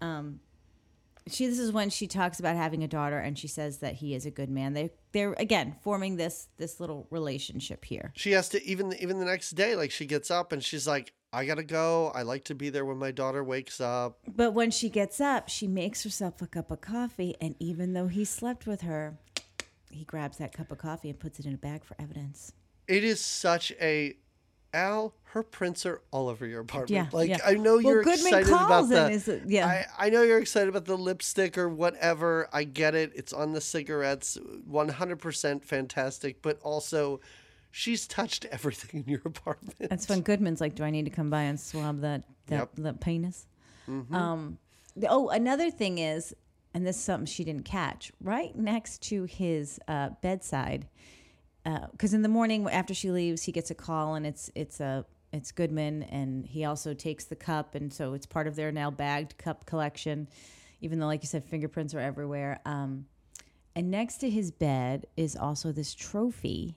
Um, 0.00 0.40
she 1.28 1.46
this 1.46 1.58
is 1.58 1.72
when 1.72 1.90
she 1.90 2.06
talks 2.06 2.40
about 2.40 2.56
having 2.56 2.82
a 2.82 2.88
daughter 2.88 3.18
and 3.18 3.38
she 3.38 3.48
says 3.48 3.78
that 3.78 3.94
he 3.94 4.14
is 4.14 4.26
a 4.26 4.30
good 4.30 4.50
man. 4.50 4.72
They 4.72 4.90
they're 5.12 5.34
again 5.34 5.76
forming 5.82 6.16
this 6.16 6.48
this 6.56 6.80
little 6.80 7.06
relationship 7.10 7.84
here. 7.84 8.12
She 8.16 8.32
has 8.32 8.48
to 8.50 8.64
even 8.64 8.92
even 9.00 9.18
the 9.18 9.24
next 9.24 9.50
day, 9.50 9.76
like 9.76 9.90
she 9.90 10.06
gets 10.06 10.30
up 10.30 10.52
and 10.52 10.62
she's 10.62 10.86
like, 10.86 11.12
I 11.32 11.44
gotta 11.44 11.62
go. 11.62 12.10
I 12.14 12.22
like 12.22 12.44
to 12.44 12.54
be 12.54 12.70
there 12.70 12.84
when 12.84 12.98
my 12.98 13.10
daughter 13.10 13.44
wakes 13.44 13.80
up. 13.80 14.18
But 14.26 14.52
when 14.52 14.70
she 14.70 14.88
gets 14.88 15.20
up, 15.20 15.48
she 15.48 15.66
makes 15.66 16.02
herself 16.02 16.40
a 16.42 16.46
cup 16.46 16.70
of 16.70 16.80
coffee 16.80 17.36
and 17.40 17.54
even 17.58 17.92
though 17.92 18.08
he 18.08 18.24
slept 18.24 18.66
with 18.66 18.82
her, 18.82 19.18
he 19.90 20.04
grabs 20.04 20.38
that 20.38 20.52
cup 20.52 20.70
of 20.70 20.78
coffee 20.78 21.10
and 21.10 21.18
puts 21.18 21.38
it 21.40 21.46
in 21.46 21.54
a 21.54 21.58
bag 21.58 21.84
for 21.84 21.96
evidence. 22.00 22.52
It 22.88 23.04
is 23.04 23.20
such 23.20 23.72
a 23.80 24.16
Al, 24.72 25.14
her 25.24 25.42
prints 25.42 25.84
are 25.84 26.00
all 26.12 26.28
over 26.28 26.46
your 26.46 26.60
apartment. 26.60 26.90
Yeah, 26.90 27.06
like 27.10 27.28
yeah. 27.28 27.38
I 27.44 27.54
know 27.54 27.74
Well, 27.74 27.80
you're 27.82 28.02
Goodman 28.04 28.26
excited 28.34 28.48
about 28.50 28.88
the 28.88 29.10
is 29.10 29.26
it- 29.26 29.42
yeah. 29.46 29.66
I, 29.66 30.06
I 30.06 30.10
know 30.10 30.22
you're 30.22 30.38
excited 30.38 30.68
about 30.68 30.84
the 30.84 30.96
lipstick 30.96 31.58
or 31.58 31.68
whatever. 31.68 32.48
I 32.52 32.62
get 32.62 32.94
it. 32.94 33.10
It's 33.16 33.32
on 33.32 33.52
the 33.52 33.60
cigarettes. 33.60 34.38
100% 34.70 35.64
fantastic, 35.64 36.40
but 36.42 36.60
also 36.62 37.20
she's 37.72 38.06
touched 38.06 38.44
everything 38.52 39.02
in 39.04 39.10
your 39.10 39.22
apartment. 39.24 39.74
That's 39.80 40.08
when 40.08 40.20
Goodman's 40.20 40.60
like, 40.60 40.76
"Do 40.76 40.84
I 40.84 40.90
need 40.90 41.04
to 41.06 41.10
come 41.10 41.30
by 41.30 41.42
and 41.42 41.58
swab 41.58 42.00
that 42.02 42.22
that, 42.46 42.56
Yep. 42.56 42.70
that 42.78 43.00
penis?" 43.00 43.46
Um, 44.12 44.58
oh, 45.08 45.30
another 45.30 45.68
thing 45.72 45.98
is, 45.98 46.32
and 46.74 46.86
this 46.86 46.96
is 46.96 47.02
something 47.02 47.26
she 47.26 47.44
didn't 47.44 47.64
catch. 47.64 48.12
Right 48.22 48.56
next 48.56 49.02
to 49.04 49.24
his 49.24 49.80
uh, 49.88 50.10
bedside, 50.22 50.86
because 51.92 52.14
in 52.14 52.22
the 52.22 52.28
morning 52.28 52.68
after 52.68 52.94
she 52.94 53.10
leaves, 53.10 53.42
he 53.42 53.52
gets 53.52 53.70
a 53.70 53.74
call, 53.74 54.14
and 54.14 54.26
it's 54.26 54.50
it's 54.54 54.80
a 54.80 55.04
it's 55.32 55.52
Goodman, 55.52 56.02
and 56.04 56.46
he 56.46 56.64
also 56.64 56.94
takes 56.94 57.24
the 57.24 57.36
cup, 57.36 57.74
and 57.74 57.92
so 57.92 58.14
it's 58.14 58.26
part 58.26 58.46
of 58.46 58.56
their 58.56 58.72
now 58.72 58.90
bagged 58.90 59.38
cup 59.38 59.66
collection. 59.66 60.28
Even 60.80 60.98
though, 60.98 61.06
like 61.06 61.22
you 61.22 61.28
said, 61.28 61.44
fingerprints 61.44 61.94
are 61.94 62.00
everywhere. 62.00 62.58
Um, 62.64 63.04
and 63.76 63.90
next 63.90 64.18
to 64.18 64.30
his 64.30 64.50
bed 64.50 65.06
is 65.16 65.36
also 65.36 65.72
this 65.72 65.94
trophy 65.94 66.76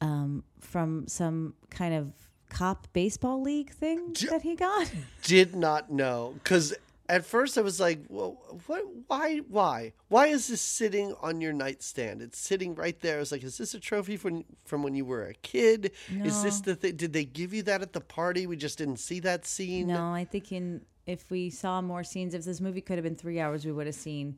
um, 0.00 0.44
from 0.60 1.08
some 1.08 1.54
kind 1.70 1.94
of 1.94 2.12
cop 2.50 2.86
baseball 2.92 3.40
league 3.40 3.70
thing 3.70 4.14
that 4.30 4.42
he 4.42 4.54
got. 4.54 4.92
Did 5.22 5.56
not 5.56 5.90
know 5.90 6.34
because 6.34 6.74
at 7.12 7.24
first 7.26 7.58
I 7.58 7.60
was 7.60 7.78
like, 7.78 8.00
well, 8.08 8.38
what? 8.66 8.82
Why? 9.06 9.38
Why? 9.48 9.92
Why 10.08 10.26
is 10.28 10.48
this 10.48 10.60
sitting 10.60 11.14
on 11.20 11.40
your 11.40 11.52
nightstand? 11.52 12.22
It's 12.22 12.38
sitting 12.38 12.74
right 12.74 12.98
there. 13.00 13.16
I 13.16 13.20
was 13.20 13.30
like, 13.32 13.42
is 13.44 13.58
this 13.58 13.74
a 13.74 13.80
trophy 13.80 14.16
from 14.16 14.44
from 14.64 14.82
when 14.82 14.94
you 14.94 15.04
were 15.04 15.24
a 15.26 15.34
kid? 15.34 15.92
Is 16.24 16.42
this 16.42 16.60
the 16.60 16.74
thing? 16.74 16.96
Did 16.96 17.12
they 17.12 17.24
give 17.24 17.52
you 17.52 17.62
that 17.64 17.82
at 17.82 17.92
the 17.92 18.00
party? 18.00 18.46
We 18.46 18.56
just 18.56 18.78
didn't 18.78 18.98
see 18.98 19.20
that 19.20 19.46
scene. 19.46 19.88
no, 19.88 20.12
I 20.12 20.24
think 20.24 20.50
in 20.52 20.82
if 21.06 21.30
we 21.30 21.50
saw 21.50 21.80
more 21.80 22.04
scenes, 22.04 22.32
if 22.34 22.44
this 22.44 22.60
movie 22.60 22.80
could 22.80 22.96
have 22.96 23.04
been 23.04 23.16
three 23.16 23.40
hours, 23.40 23.64
we 23.66 23.72
would 23.72 23.86
have 23.86 23.94
seen 23.96 24.36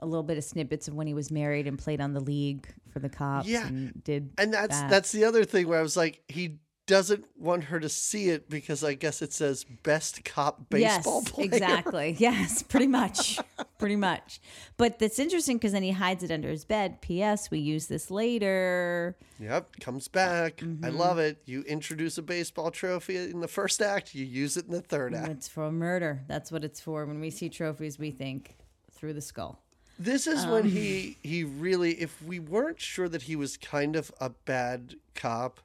a 0.00 0.06
little 0.06 0.22
bit 0.22 0.38
of 0.38 0.44
snippets 0.44 0.88
of 0.88 0.94
when 0.94 1.06
he 1.06 1.12
was 1.14 1.30
married 1.30 1.66
and 1.66 1.78
played 1.78 2.00
on 2.00 2.14
the 2.14 2.20
league 2.20 2.66
for 2.90 3.00
the 3.00 3.08
cops 3.10 3.46
Yeah. 3.46 3.66
and 3.68 4.02
did 4.02 4.30
And 4.38 4.52
that's 4.52 4.80
that. 4.80 4.88
that's 4.90 5.12
the 5.12 5.24
other 5.24 5.44
thing 5.44 5.68
where 5.68 5.78
I 5.78 5.82
was 5.82 5.96
like, 5.96 6.22
he 6.26 6.58
doesn't 6.90 7.24
want 7.38 7.64
her 7.64 7.78
to 7.78 7.88
see 7.88 8.30
it 8.30 8.50
because 8.50 8.82
I 8.82 8.94
guess 8.94 9.22
it 9.22 9.32
says 9.32 9.64
best 9.84 10.24
cop 10.24 10.68
baseball 10.70 11.20
yes, 11.22 11.30
player. 11.32 11.44
exactly. 11.46 12.16
Yes, 12.18 12.64
pretty 12.64 12.88
much, 12.88 13.38
pretty 13.78 13.94
much. 13.94 14.40
But 14.76 14.98
that's 14.98 15.20
interesting 15.20 15.56
because 15.58 15.70
then 15.70 15.84
he 15.84 15.92
hides 15.92 16.24
it 16.24 16.32
under 16.32 16.48
his 16.48 16.64
bed. 16.64 17.00
P.S. 17.00 17.48
We 17.50 17.60
use 17.60 17.86
this 17.86 18.10
later. 18.10 19.16
Yep, 19.38 19.78
comes 19.80 20.08
back. 20.08 20.56
Mm-hmm. 20.56 20.84
I 20.84 20.88
love 20.88 21.18
it. 21.18 21.40
You 21.46 21.62
introduce 21.62 22.18
a 22.18 22.22
baseball 22.22 22.72
trophy 22.72 23.16
in 23.16 23.40
the 23.40 23.48
first 23.48 23.80
act, 23.80 24.12
you 24.14 24.24
use 24.24 24.56
it 24.56 24.66
in 24.66 24.72
the 24.72 24.80
third 24.82 25.14
act. 25.14 25.28
It's 25.28 25.48
for 25.48 25.70
murder. 25.70 26.22
That's 26.26 26.50
what 26.50 26.64
it's 26.64 26.80
for. 26.80 27.06
When 27.06 27.20
we 27.20 27.30
see 27.30 27.48
trophies, 27.48 27.98
we 28.00 28.10
think 28.10 28.56
through 28.90 29.12
the 29.12 29.20
skull. 29.22 29.62
This 29.98 30.26
is 30.26 30.44
Um. 30.44 30.50
when 30.50 30.64
he 30.64 31.18
he 31.22 31.44
really 31.44 31.92
if 32.00 32.20
we 32.22 32.40
weren't 32.40 32.80
sure 32.80 33.08
that 33.08 33.22
he 33.22 33.36
was 33.36 33.56
kind 33.56 33.94
of 33.96 34.10
a 34.20 34.30
bad 34.30 34.96
cop, 35.14 35.60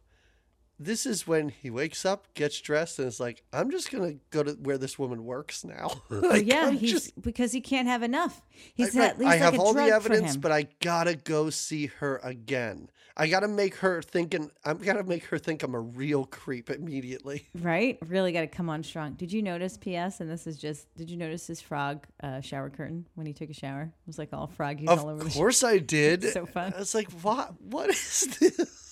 this 0.79 1.05
is 1.05 1.25
when 1.25 1.49
he 1.49 1.69
wakes 1.69 2.05
up, 2.05 2.33
gets 2.33 2.59
dressed, 2.59 2.99
and 2.99 3.07
is 3.07 3.19
like, 3.19 3.43
I'm 3.53 3.71
just 3.71 3.91
gonna 3.91 4.15
go 4.29 4.43
to 4.43 4.51
where 4.53 4.77
this 4.77 4.99
woman 4.99 5.23
works 5.25 5.63
now. 5.63 6.01
like, 6.09 6.45
yeah, 6.45 6.67
I'm 6.67 6.77
he's 6.77 6.91
just- 6.91 7.21
because 7.21 7.51
he 7.51 7.61
can't 7.61 7.87
have 7.87 8.03
enough. 8.03 8.41
He's 8.73 8.95
I, 8.97 9.05
at 9.07 9.19
least 9.19 9.29
I 9.29 9.33
like 9.33 9.41
have 9.41 9.59
all 9.59 9.73
the 9.73 9.83
evidence, 9.83 10.37
but 10.37 10.51
I 10.51 10.67
gotta 10.81 11.15
go 11.15 11.49
see 11.49 11.87
her 11.87 12.19
again. 12.23 12.89
I 13.17 13.27
gotta 13.27 13.47
make 13.47 13.75
her 13.75 14.01
thinking. 14.01 14.51
I'm 14.65 14.77
gotta 14.79 15.03
make 15.03 15.23
her 15.25 15.37
think 15.37 15.63
I'm 15.63 15.73
a 15.73 15.79
real 15.79 16.25
creep 16.25 16.69
immediately. 16.69 17.47
right? 17.55 17.97
Really 18.05 18.33
got 18.33 18.41
to 18.41 18.47
come 18.47 18.69
on 18.69 18.83
strong. 18.83 19.13
Did 19.13 19.31
you 19.31 19.41
notice? 19.41 19.77
P.S. 19.77 20.19
And 20.19 20.29
this 20.29 20.45
is 20.45 20.57
just. 20.57 20.93
Did 20.97 21.09
you 21.09 21.15
notice 21.15 21.47
his 21.47 21.61
frog 21.61 22.05
uh, 22.21 22.41
shower 22.41 22.69
curtain 22.69 23.05
when 23.15 23.25
he 23.25 23.31
took 23.31 23.49
a 23.49 23.53
shower? 23.53 23.83
It 23.83 24.07
was 24.07 24.17
like 24.17 24.33
all 24.33 24.47
froggy 24.47 24.85
Of 24.87 24.99
all 24.99 25.09
over 25.09 25.23
the 25.23 25.29
course, 25.29 25.63
I 25.63 25.77
did. 25.95 26.25
So 26.25 26.45
fun. 26.45 26.73
I 26.75 26.79
was 26.79 26.93
like, 26.93 27.09
what? 27.21 27.53
What 27.61 27.89
is 27.89 28.37
this? 28.39 28.84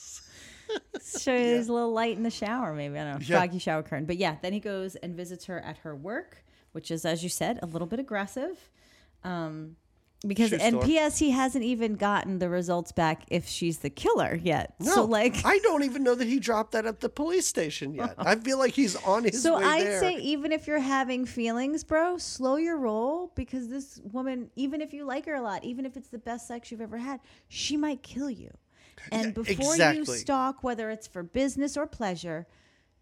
Show 1.18 1.34
you 1.34 1.56
his 1.56 1.70
little 1.70 1.92
light 1.92 2.18
in 2.18 2.24
the 2.24 2.32
shower, 2.32 2.74
maybe. 2.74 2.98
I 2.98 3.04
don't 3.04 3.14
know. 3.14 3.26
Yeah. 3.26 3.38
Froggy 3.38 3.60
shower 3.60 3.84
curtain. 3.84 4.06
But 4.06 4.18
yeah, 4.18 4.38
then 4.42 4.54
he 4.54 4.60
goes 4.60 4.96
and 4.96 5.16
visits 5.16 5.46
her 5.46 5.60
at 5.60 5.78
her 5.80 5.96
work, 5.96 6.44
which 6.72 6.92
is, 6.92 7.06
as 7.06 7.24
you 7.24 7.30
said, 7.30 7.60
a 7.62 7.66
little 7.66 7.88
bit 7.88 8.00
aggressive. 8.00 8.70
Um, 9.24 9.78
because 10.26 10.52
Shoe 10.52 10.58
and 10.62 10.76
store. 10.76 10.84
P.S. 10.84 11.20
He 11.20 11.32
hasn't 11.32 11.64
even 11.66 11.96
gotten 11.96 12.40
the 12.40 12.48
results 12.48 12.92
back 12.92 13.24
if 13.28 13.48
she's 13.48 13.80
the 13.80 13.90
killer 13.90 14.40
yet. 14.42 14.74
No, 14.80 14.96
so 14.96 15.04
like, 15.06 15.46
I 15.46 15.60
don't 15.60 15.84
even 15.84 16.04
know 16.04 16.16
that 16.16 16.28
he 16.28 16.40
dropped 16.40 16.72
that 16.72 16.86
at 16.86 17.02
the 17.02 17.10
police 17.10 17.46
station 17.46 17.94
yet. 17.94 18.16
I 18.18 18.36
feel 18.36 18.58
like 18.58 18.74
he's 18.74 18.96
on 19.04 19.26
his 19.26 19.42
so 19.42 19.56
I'd 19.56 19.86
there. 19.86 20.00
say 20.00 20.16
even 20.16 20.52
if 20.52 20.66
you're 20.66 20.80
having 20.80 21.26
feelings, 21.26 21.84
bro, 21.84 22.18
slow 22.18 22.56
your 22.56 22.78
roll 22.78 23.32
because 23.36 23.68
this 23.68 24.00
woman, 24.12 24.50
even 24.56 24.82
if 24.82 24.94
you 24.94 25.04
like 25.06 25.26
her 25.26 25.36
a 25.36 25.42
lot, 25.42 25.64
even 25.64 25.86
if 25.86 25.98
it's 25.98 26.10
the 26.10 26.20
best 26.20 26.48
sex 26.48 26.72
you've 26.72 26.82
ever 26.82 26.98
had, 26.98 27.20
she 27.50 27.76
might 27.76 28.02
kill 28.02 28.30
you. 28.30 28.52
And 29.12 29.34
before 29.34 29.76
you 29.76 30.06
stalk, 30.06 30.64
whether 30.64 30.90
it's 30.90 31.08
for 31.08 31.24
business 31.24 31.78
or 31.78 31.88
pleasure, 31.88 32.48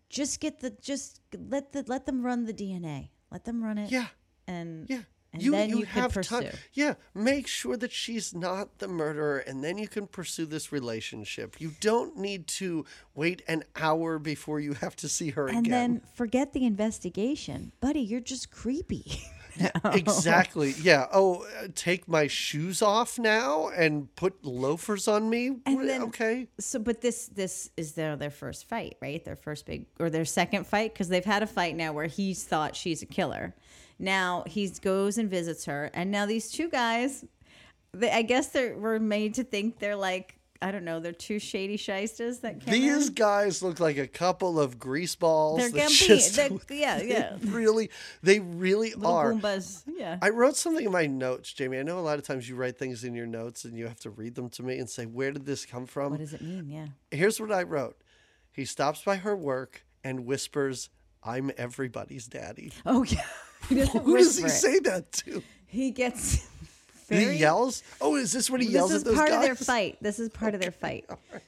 just 0.09 0.39
get 0.39 0.59
the 0.59 0.71
just 0.81 1.21
let 1.33 1.71
the 1.71 1.83
let 1.87 2.05
them 2.05 2.23
run 2.23 2.45
the 2.45 2.53
DNA. 2.53 3.09
Let 3.31 3.45
them 3.45 3.63
run 3.63 3.77
it. 3.77 3.91
yeah, 3.91 4.07
And 4.47 4.89
yeah. 4.89 5.01
And 5.33 5.41
you 5.41 5.51
then 5.51 5.69
you, 5.69 5.79
you, 5.79 5.85
have 5.85 6.19
time. 6.21 6.47
Yeah, 6.73 6.95
make 7.15 7.47
sure 7.47 7.77
that 7.77 7.93
she's 7.93 8.33
not 8.33 8.79
the 8.79 8.89
murderer, 8.89 9.37
and 9.37 9.63
then 9.63 9.77
you 9.77 9.87
can 9.87 10.05
pursue 10.05 10.45
this 10.45 10.73
relationship. 10.73 11.55
You 11.59 11.71
don't 11.79 12.17
need 12.17 12.47
to 12.47 12.85
wait 13.15 13.41
an 13.47 13.63
hour 13.77 14.19
before 14.19 14.59
you 14.59 14.73
have 14.73 14.93
to 14.97 15.07
see 15.07 15.29
her 15.29 15.47
And 15.47 15.65
again. 15.65 15.73
And 15.73 15.95
then 15.95 16.01
forget 16.15 16.51
the 16.51 16.65
investigation, 16.65 17.71
buddy. 17.79 18.01
You're 18.01 18.19
just 18.19 18.51
creepy. 18.51 19.21
exactly. 19.93 20.73
Yeah. 20.81 21.07
Oh, 21.11 21.43
uh, 21.43 21.67
take 21.75 22.07
my 22.07 22.27
shoes 22.27 22.81
off 22.81 23.17
now 23.19 23.69
and 23.69 24.13
put 24.15 24.43
loafers 24.45 25.07
on 25.07 25.29
me. 25.29 25.49
What- 25.49 25.85
then- 25.85 26.03
okay. 26.03 26.47
so, 26.59 26.79
but 26.79 27.01
this 27.01 27.27
this 27.27 27.69
is 27.77 27.93
their 27.93 28.15
their 28.15 28.29
first 28.29 28.67
fight, 28.67 28.97
right? 29.01 29.23
Their 29.23 29.35
first 29.35 29.65
big 29.65 29.85
or 29.99 30.09
their 30.09 30.25
second 30.25 30.65
fight 30.67 30.93
because 30.93 31.09
they've 31.09 31.25
had 31.25 31.43
a 31.43 31.47
fight 31.47 31.75
now 31.75 31.93
where 31.93 32.07
he's 32.07 32.43
thought 32.43 32.75
she's 32.75 33.01
a 33.01 33.05
killer. 33.05 33.55
Now 33.99 34.43
he 34.47 34.67
goes 34.81 35.17
and 35.17 35.29
visits 35.29 35.65
her, 35.65 35.91
and 35.93 36.09
now 36.11 36.25
these 36.25 36.49
two 36.51 36.69
guys, 36.69 37.23
they, 37.93 38.09
I 38.11 38.23
guess 38.23 38.47
they 38.49 38.71
were 38.71 38.99
made 38.99 39.35
to 39.35 39.43
think 39.43 39.79
they're 39.79 39.95
like 39.95 40.37
I 40.61 40.71
don't 40.71 40.85
know, 40.85 40.99
they're 40.99 41.11
two 41.11 41.39
shady 41.39 41.75
shysters 41.75 42.39
that 42.39 42.63
came 42.63 42.73
These 42.73 43.07
in. 43.07 43.13
guys 43.15 43.63
look 43.63 43.79
like 43.79 43.97
a 43.97 44.07
couple 44.07 44.59
of 44.59 44.77
grease 44.77 45.15
balls. 45.15 45.59
They're 45.71 45.87
Gambino. 45.87 46.61
yeah, 46.69 47.01
yeah. 47.01 47.37
They 47.39 47.49
really, 47.49 47.89
they 48.21 48.39
really 48.39 48.93
Little 48.93 49.11
are. 49.11 49.33
Goombas. 49.33 49.83
Yeah. 49.87 50.19
I 50.21 50.29
wrote 50.29 50.55
something 50.55 50.85
in 50.85 50.91
my 50.91 51.07
notes, 51.07 51.51
Jamie. 51.51 51.79
I 51.79 51.83
know 51.83 51.97
a 51.97 52.01
lot 52.01 52.19
of 52.19 52.25
times 52.25 52.47
you 52.47 52.55
write 52.55 52.77
things 52.77 53.03
in 53.03 53.15
your 53.15 53.25
notes 53.25 53.65
and 53.65 53.75
you 53.77 53.87
have 53.87 53.99
to 54.01 54.11
read 54.11 54.35
them 54.35 54.49
to 54.51 54.63
me 54.63 54.77
and 54.77 54.89
say, 54.89 55.05
where 55.05 55.31
did 55.31 55.45
this 55.45 55.65
come 55.65 55.85
from? 55.87 56.11
what 56.11 56.19
does 56.19 56.33
it 56.33 56.41
mean? 56.41 56.69
Yeah. 56.69 56.87
Here's 57.09 57.39
what 57.39 57.51
I 57.51 57.63
wrote. 57.63 57.97
He 58.51 58.65
stops 58.65 59.01
by 59.03 59.15
her 59.15 59.35
work 59.35 59.83
and 60.03 60.25
whispers, 60.25 60.89
I'm 61.23 61.51
everybody's 61.57 62.27
daddy. 62.27 62.71
Oh 62.85 63.03
yeah. 63.03 63.25
Who 63.69 64.17
does 64.17 64.37
he 64.37 64.45
it. 64.45 64.49
say 64.49 64.79
that 64.79 65.11
to? 65.13 65.41
He 65.65 65.91
gets 65.91 66.47
very 67.17 67.33
he 67.35 67.39
yells? 67.39 67.83
Oh, 67.99 68.15
is 68.15 68.31
this 68.31 68.49
what 68.49 68.61
he 68.61 68.67
yells 68.67 68.91
this 68.91 69.01
is 69.01 69.03
at 69.03 69.05
those 69.09 69.15
part 69.17 69.29
guys? 69.29 69.37
of 69.37 69.41
their 69.43 69.55
fight. 69.55 69.97
This 70.01 70.19
is 70.19 70.29
part 70.29 70.53
of 70.55 70.61
their 70.61 70.71
fight. 70.71 71.05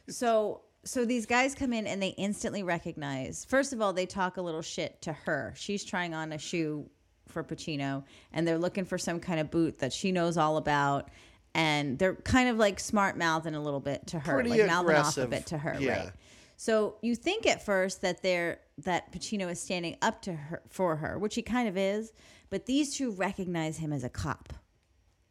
So 0.09 0.61
so 0.85 1.05
these 1.05 1.25
guys 1.25 1.55
come 1.55 1.71
in 1.73 1.87
and 1.87 2.01
they 2.01 2.09
instantly 2.09 2.61
recognize. 2.63 3.45
First 3.45 3.71
of 3.71 3.81
all, 3.81 3.93
they 3.93 4.05
talk 4.05 4.37
a 4.37 4.41
little 4.41 4.61
shit 4.61 5.01
to 5.03 5.13
her. 5.13 5.53
She's 5.55 5.83
trying 5.85 6.13
on 6.13 6.33
a 6.33 6.37
shoe 6.37 6.89
for 7.29 7.41
Pacino, 7.43 8.03
and 8.33 8.45
they're 8.47 8.57
looking 8.59 8.83
for 8.83 8.97
some 8.97 9.19
kind 9.21 9.39
of 9.39 9.49
boot 9.49 9.79
that 9.79 9.93
she 9.93 10.11
knows 10.11 10.37
all 10.37 10.57
about. 10.57 11.09
And 11.55 11.97
they're 11.99 12.15
kind 12.15 12.49
of 12.49 12.57
like 12.57 12.79
smart 12.79 13.15
mouthing 13.17 13.55
a 13.55 13.61
little 13.61 13.79
bit 13.79 14.07
to 14.07 14.19
her, 14.19 14.33
Pretty 14.33 14.49
like 14.49 14.65
mouthing 14.65 14.95
off 14.95 15.17
a 15.17 15.27
bit 15.27 15.45
to 15.47 15.57
her, 15.57 15.77
Yeah. 15.79 15.99
right? 16.05 16.11
So 16.57 16.95
you 17.01 17.15
think 17.15 17.45
at 17.47 17.63
first 17.65 18.01
that 18.01 18.21
they're 18.21 18.59
that 18.79 19.11
Pacino 19.13 19.49
is 19.51 19.59
standing 19.61 19.95
up 20.01 20.21
to 20.23 20.33
her 20.33 20.61
for 20.69 20.95
her, 20.97 21.17
which 21.19 21.35
he 21.35 21.41
kind 21.43 21.69
of 21.69 21.77
is, 21.77 22.11
but 22.49 22.65
these 22.65 22.95
two 22.95 23.11
recognize 23.11 23.77
him 23.77 23.93
as 23.93 24.03
a 24.03 24.09
cop 24.09 24.51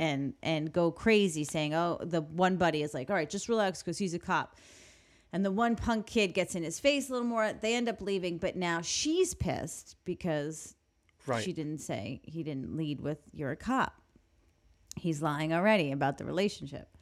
and 0.02 0.34
and 0.42 0.72
go 0.72 0.90
crazy 0.90 1.44
saying, 1.44 1.74
"Oh, 1.74 1.98
the 2.02 2.20
one 2.20 2.56
buddy 2.56 2.82
is 2.82 2.92
like, 2.92 3.08
all 3.08 3.16
right, 3.16 3.30
just 3.30 3.48
relax 3.48 3.82
because 3.82 3.98
he's 3.98 4.14
a 4.14 4.18
cop." 4.18 4.56
And 5.32 5.44
the 5.44 5.52
one 5.52 5.76
punk 5.76 6.06
kid 6.06 6.34
gets 6.34 6.54
in 6.54 6.62
his 6.62 6.78
face 6.80 7.08
a 7.08 7.12
little 7.12 7.26
more. 7.26 7.52
They 7.52 7.74
end 7.74 7.88
up 7.88 8.00
leaving, 8.02 8.36
but 8.38 8.56
now 8.56 8.82
she's 8.82 9.32
pissed 9.34 9.96
because 10.04 10.74
Right. 11.24 11.44
she 11.44 11.52
didn't 11.52 11.78
say 11.78 12.20
he 12.24 12.42
didn't 12.42 12.76
lead 12.76 13.00
with 13.00 13.18
"you're 13.32 13.52
a 13.52 13.56
cop." 13.56 13.94
he's 14.96 15.22
lying 15.22 15.54
already 15.54 15.90
about 15.90 16.18
the 16.18 16.24
relationship 16.24 16.98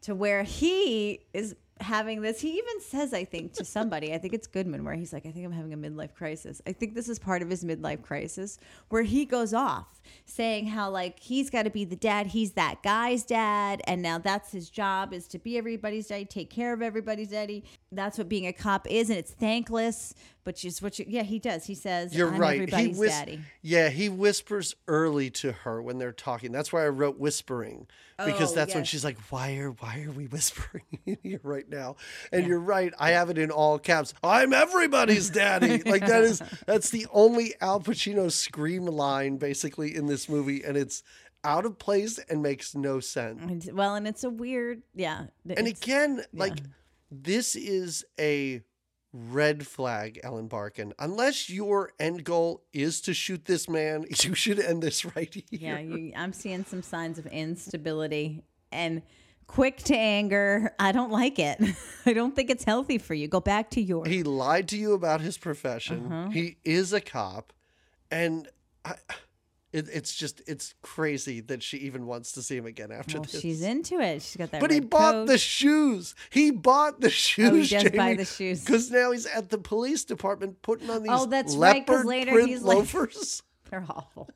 to 0.00 0.14
where 0.14 0.44
he 0.44 1.18
is 1.34 1.56
having 1.80 2.22
this. 2.22 2.40
He 2.40 2.52
even 2.52 2.80
says 2.80 3.12
i 3.12 3.24
think 3.24 3.52
to 3.54 3.64
somebody 3.64 4.12
i 4.14 4.18
think 4.18 4.32
it's 4.32 4.46
goodman 4.46 4.84
where 4.84 4.94
he's 4.94 5.12
like 5.12 5.26
i 5.26 5.30
think 5.30 5.44
i'm 5.44 5.52
having 5.52 5.72
a 5.72 5.76
midlife 5.76 6.14
crisis. 6.14 6.62
I 6.66 6.72
think 6.72 6.94
this 6.94 7.08
is 7.08 7.18
part 7.18 7.42
of 7.42 7.50
his 7.50 7.64
midlife 7.64 8.02
crisis 8.02 8.58
where 8.88 9.02
he 9.02 9.24
goes 9.24 9.52
off 9.52 10.00
saying 10.24 10.66
how 10.66 10.90
like 10.90 11.20
he's 11.20 11.50
got 11.50 11.64
to 11.64 11.70
be 11.70 11.84
the 11.84 11.96
dad 11.96 12.28
he's 12.28 12.52
that 12.52 12.82
guy's 12.82 13.24
dad 13.24 13.82
and 13.86 14.02
now 14.02 14.18
that's 14.18 14.52
his 14.52 14.70
job 14.70 15.12
is 15.12 15.26
to 15.28 15.38
be 15.38 15.58
everybody's 15.58 16.08
daddy 16.08 16.24
take 16.24 16.50
care 16.50 16.72
of 16.72 16.82
everybody's 16.82 17.28
daddy 17.28 17.64
that's 17.92 18.18
what 18.18 18.28
being 18.28 18.46
a 18.46 18.52
cop 18.52 18.86
is 18.90 19.10
and 19.10 19.18
it's 19.18 19.30
thankless 19.30 20.12
but 20.42 20.56
just 20.56 20.82
what 20.82 20.98
you 20.98 21.04
yeah 21.08 21.22
he 21.22 21.38
does 21.38 21.64
he 21.66 21.74
says 21.74 22.12
You're 22.14 22.32
I'm 22.32 22.40
right. 22.40 22.54
everybody's 22.60 22.96
he 22.96 23.00
whis- 23.00 23.10
daddy 23.10 23.40
Yeah, 23.62 23.88
he 23.90 24.08
whispers 24.08 24.74
early 24.88 25.30
to 25.30 25.52
her 25.52 25.80
when 25.80 25.98
they're 25.98 26.12
talking. 26.12 26.50
That's 26.52 26.72
why 26.72 26.84
I 26.84 26.88
wrote 26.88 27.18
whispering 27.18 27.86
because 28.24 28.52
Oh, 28.52 28.54
that's 28.54 28.74
when 28.74 28.84
she's 28.84 29.04
like, 29.04 29.18
"Why 29.30 29.56
are 29.58 29.70
why 29.72 30.04
are 30.06 30.10
we 30.12 30.26
whispering 30.26 30.84
in 31.06 31.18
here 31.22 31.40
right 31.42 31.68
now?" 31.68 31.96
And 32.32 32.46
you're 32.46 32.60
right. 32.60 32.92
I 32.98 33.10
have 33.10 33.28
it 33.30 33.38
in 33.38 33.50
all 33.50 33.78
caps. 33.78 34.14
I'm 34.22 34.52
everybody's 34.52 35.30
daddy. 35.30 35.82
like 35.86 36.06
that 36.06 36.22
is 36.22 36.40
that's 36.66 36.90
the 36.90 37.06
only 37.12 37.54
Al 37.60 37.80
Pacino 37.80 38.30
scream 38.32 38.86
line 38.86 39.36
basically 39.36 39.94
in 39.94 40.06
this 40.06 40.28
movie, 40.28 40.62
and 40.64 40.76
it's 40.76 41.02
out 41.44 41.66
of 41.66 41.78
place 41.78 42.18
and 42.30 42.42
makes 42.42 42.74
no 42.74 43.00
sense. 43.00 43.68
Well 43.72 43.94
and 43.96 44.06
it's 44.08 44.24
a 44.24 44.30
weird 44.30 44.82
yeah 44.94 45.26
And 45.48 45.66
again, 45.66 46.24
like 46.32 46.58
this 47.10 47.54
is 47.56 48.04
a 48.18 48.62
red 49.12 49.66
flag, 49.66 50.20
Ellen 50.22 50.48
Barkin. 50.48 50.92
Unless 50.98 51.48
your 51.48 51.92
end 51.98 52.24
goal 52.24 52.62
is 52.72 53.00
to 53.02 53.14
shoot 53.14 53.44
this 53.44 53.68
man, 53.68 54.04
you 54.22 54.34
should 54.34 54.58
end 54.58 54.82
this 54.82 55.04
right 55.16 55.32
here. 55.32 55.44
Yeah, 55.50 55.78
you, 55.78 56.12
I'm 56.16 56.32
seeing 56.32 56.64
some 56.64 56.82
signs 56.82 57.18
of 57.18 57.26
instability 57.26 58.42
and 58.72 59.02
quick 59.46 59.78
to 59.78 59.96
anger. 59.96 60.74
I 60.78 60.92
don't 60.92 61.10
like 61.10 61.38
it. 61.38 61.60
I 62.06 62.12
don't 62.12 62.34
think 62.34 62.50
it's 62.50 62.64
healthy 62.64 62.98
for 62.98 63.14
you. 63.14 63.28
Go 63.28 63.40
back 63.40 63.70
to 63.70 63.80
your. 63.80 64.06
He 64.06 64.22
lied 64.22 64.68
to 64.68 64.76
you 64.76 64.92
about 64.92 65.20
his 65.20 65.38
profession. 65.38 66.06
Uh-huh. 66.12 66.30
He 66.30 66.56
is 66.64 66.92
a 66.92 67.00
cop, 67.00 67.52
and 68.10 68.48
I, 68.84 68.94
it, 69.72 69.88
it's 69.92 70.14
just 70.14 70.40
it's 70.46 70.74
crazy 70.82 71.40
that 71.42 71.62
she 71.62 71.76
even 71.78 72.06
wants 72.06 72.32
to 72.32 72.42
see 72.42 72.56
him 72.56 72.66
again 72.66 72.90
after 72.92 73.18
Well, 73.18 73.24
this. 73.24 73.40
she's 73.40 73.62
into 73.62 74.00
it. 74.00 74.22
She's 74.22 74.36
got 74.36 74.50
that. 74.52 74.60
But 74.60 74.70
he 74.70 74.80
bought 74.80 75.12
coat. 75.12 75.26
the 75.26 75.38
shoes. 75.38 76.14
He 76.30 76.50
bought 76.50 77.00
the 77.00 77.08
oh, 77.08 77.10
shoes. 77.10 77.70
does 77.70 77.90
buy 77.90 78.14
the 78.14 78.24
shoes. 78.24 78.64
because 78.64 78.90
now 78.90 79.10
he's 79.12 79.26
at 79.26 79.50
the 79.50 79.58
police 79.58 80.04
department 80.04 80.62
putting 80.62 80.88
on 80.90 81.02
these 81.02 81.12
Oh, 81.12 81.26
that's 81.26 81.54
right, 81.56 81.86
leopard 81.88 82.06
later 82.06 82.32
print 82.32 82.48
he's 82.48 82.62
like- 82.62 82.76
loafers. 82.78 83.42
They're 83.70 83.84
awful. 83.88 84.30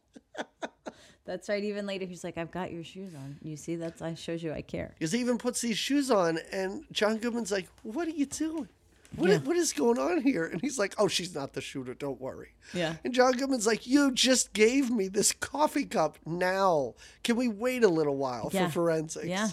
That's 1.26 1.49
right. 1.49 1.62
Even 1.62 1.87
later, 1.87 2.07
he's 2.07 2.24
like, 2.24 2.37
"I've 2.39 2.51
got 2.51 2.72
your 2.72 2.83
shoes 2.83 3.14
on. 3.14 3.37
You 3.43 3.57
see, 3.57 3.76
that's 3.76 4.03
I 4.03 4.14
shows 4.14 4.43
you 4.43 4.53
I 4.53 4.62
care." 4.62 4.95
Because 4.99 5.12
he 5.12 5.20
even 5.20 5.39
puts 5.39 5.61
these 5.61 5.78
shoes 5.78 6.11
on, 6.11 6.39
and 6.51 6.83
John 6.91 7.18
Goodman's 7.18 7.53
like, 7.53 7.68
"What 7.85 8.09
are 8.09 8.12
you 8.12 8.26
doing? 8.26 8.68
What, 9.17 9.31
Yeah. 9.31 9.39
what 9.39 9.57
is 9.57 9.73
going 9.73 9.99
on 9.99 10.23
here?" 10.23 10.45
And 10.47 10.61
he's 10.61 10.79
like, 10.79 10.95
"Oh, 10.99 11.09
she's 11.09 11.35
not 11.35 11.53
the 11.55 11.61
shooter. 11.61 11.95
Don't 11.95 12.21
worry." 12.21 12.51
Yeah. 12.75 12.97
And 13.05 13.13
John 13.13 13.33
Goodman's 13.33 13.67
like, 13.67 13.87
"You 13.87 14.13
just 14.13 14.53
gave 14.53 14.91
me 14.91 15.09
this 15.09 15.33
coffee 15.33 15.85
cup. 15.85 16.19
Now, 16.27 16.95
can 17.25 17.37
we 17.37 17.49
wait 17.49 17.83
a 17.85 17.89
little 17.89 18.17
while 18.17 18.51
Yeah. 18.53 18.67
for 18.67 18.73
forensics?" 18.73 19.27
Yeah. 19.27 19.49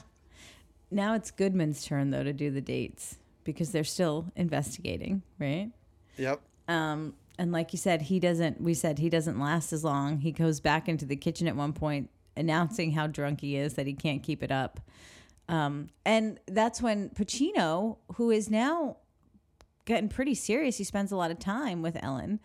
Now 0.92 1.16
it's 1.16 1.32
Goodman's 1.32 1.84
turn 1.84 2.12
though 2.12 2.24
to 2.24 2.34
do 2.34 2.50
the 2.52 2.62
dates 2.62 3.18
because 3.44 3.72
they're 3.72 3.84
still 3.84 4.32
investigating, 4.36 5.22
right? 5.40 5.72
Yep. 6.18 6.42
Um, 6.68 7.14
and 7.40 7.52
like 7.52 7.74
you 7.74 7.78
said, 7.78 8.04
he 8.04 8.20
doesn't. 8.20 8.62
We 8.62 8.74
said 8.74 9.00
he 9.00 9.10
doesn't 9.10 9.40
last 9.40 9.72
as 9.74 9.84
long. 9.84 10.20
He 10.20 10.32
goes 10.32 10.60
back 10.60 10.88
into 10.90 11.06
the 11.06 11.16
kitchen 11.16 11.48
at 11.48 11.56
one 11.56 11.74
point, 11.74 12.10
announcing 12.36 12.92
how 12.92 13.08
drunk 13.08 13.42
he 13.42 13.56
is, 13.58 13.74
that 13.76 13.86
he 13.88 13.94
can't 13.94 14.24
keep 14.24 14.42
it 14.44 14.52
up. 14.52 14.80
Um, 15.50 15.90
and 16.06 16.40
that's 16.48 16.82
when 16.82 17.10
Pacino, 17.10 17.98
who 18.16 18.32
is 18.32 18.50
now 18.50 18.98
getting 19.88 20.08
pretty 20.10 20.36
serious, 20.36 20.78
he 20.78 20.84
spends 20.84 21.12
a 21.12 21.16
lot 21.16 21.32
of 21.32 21.40
time 21.40 21.82
with 21.82 21.98
Ellen. 22.04 22.40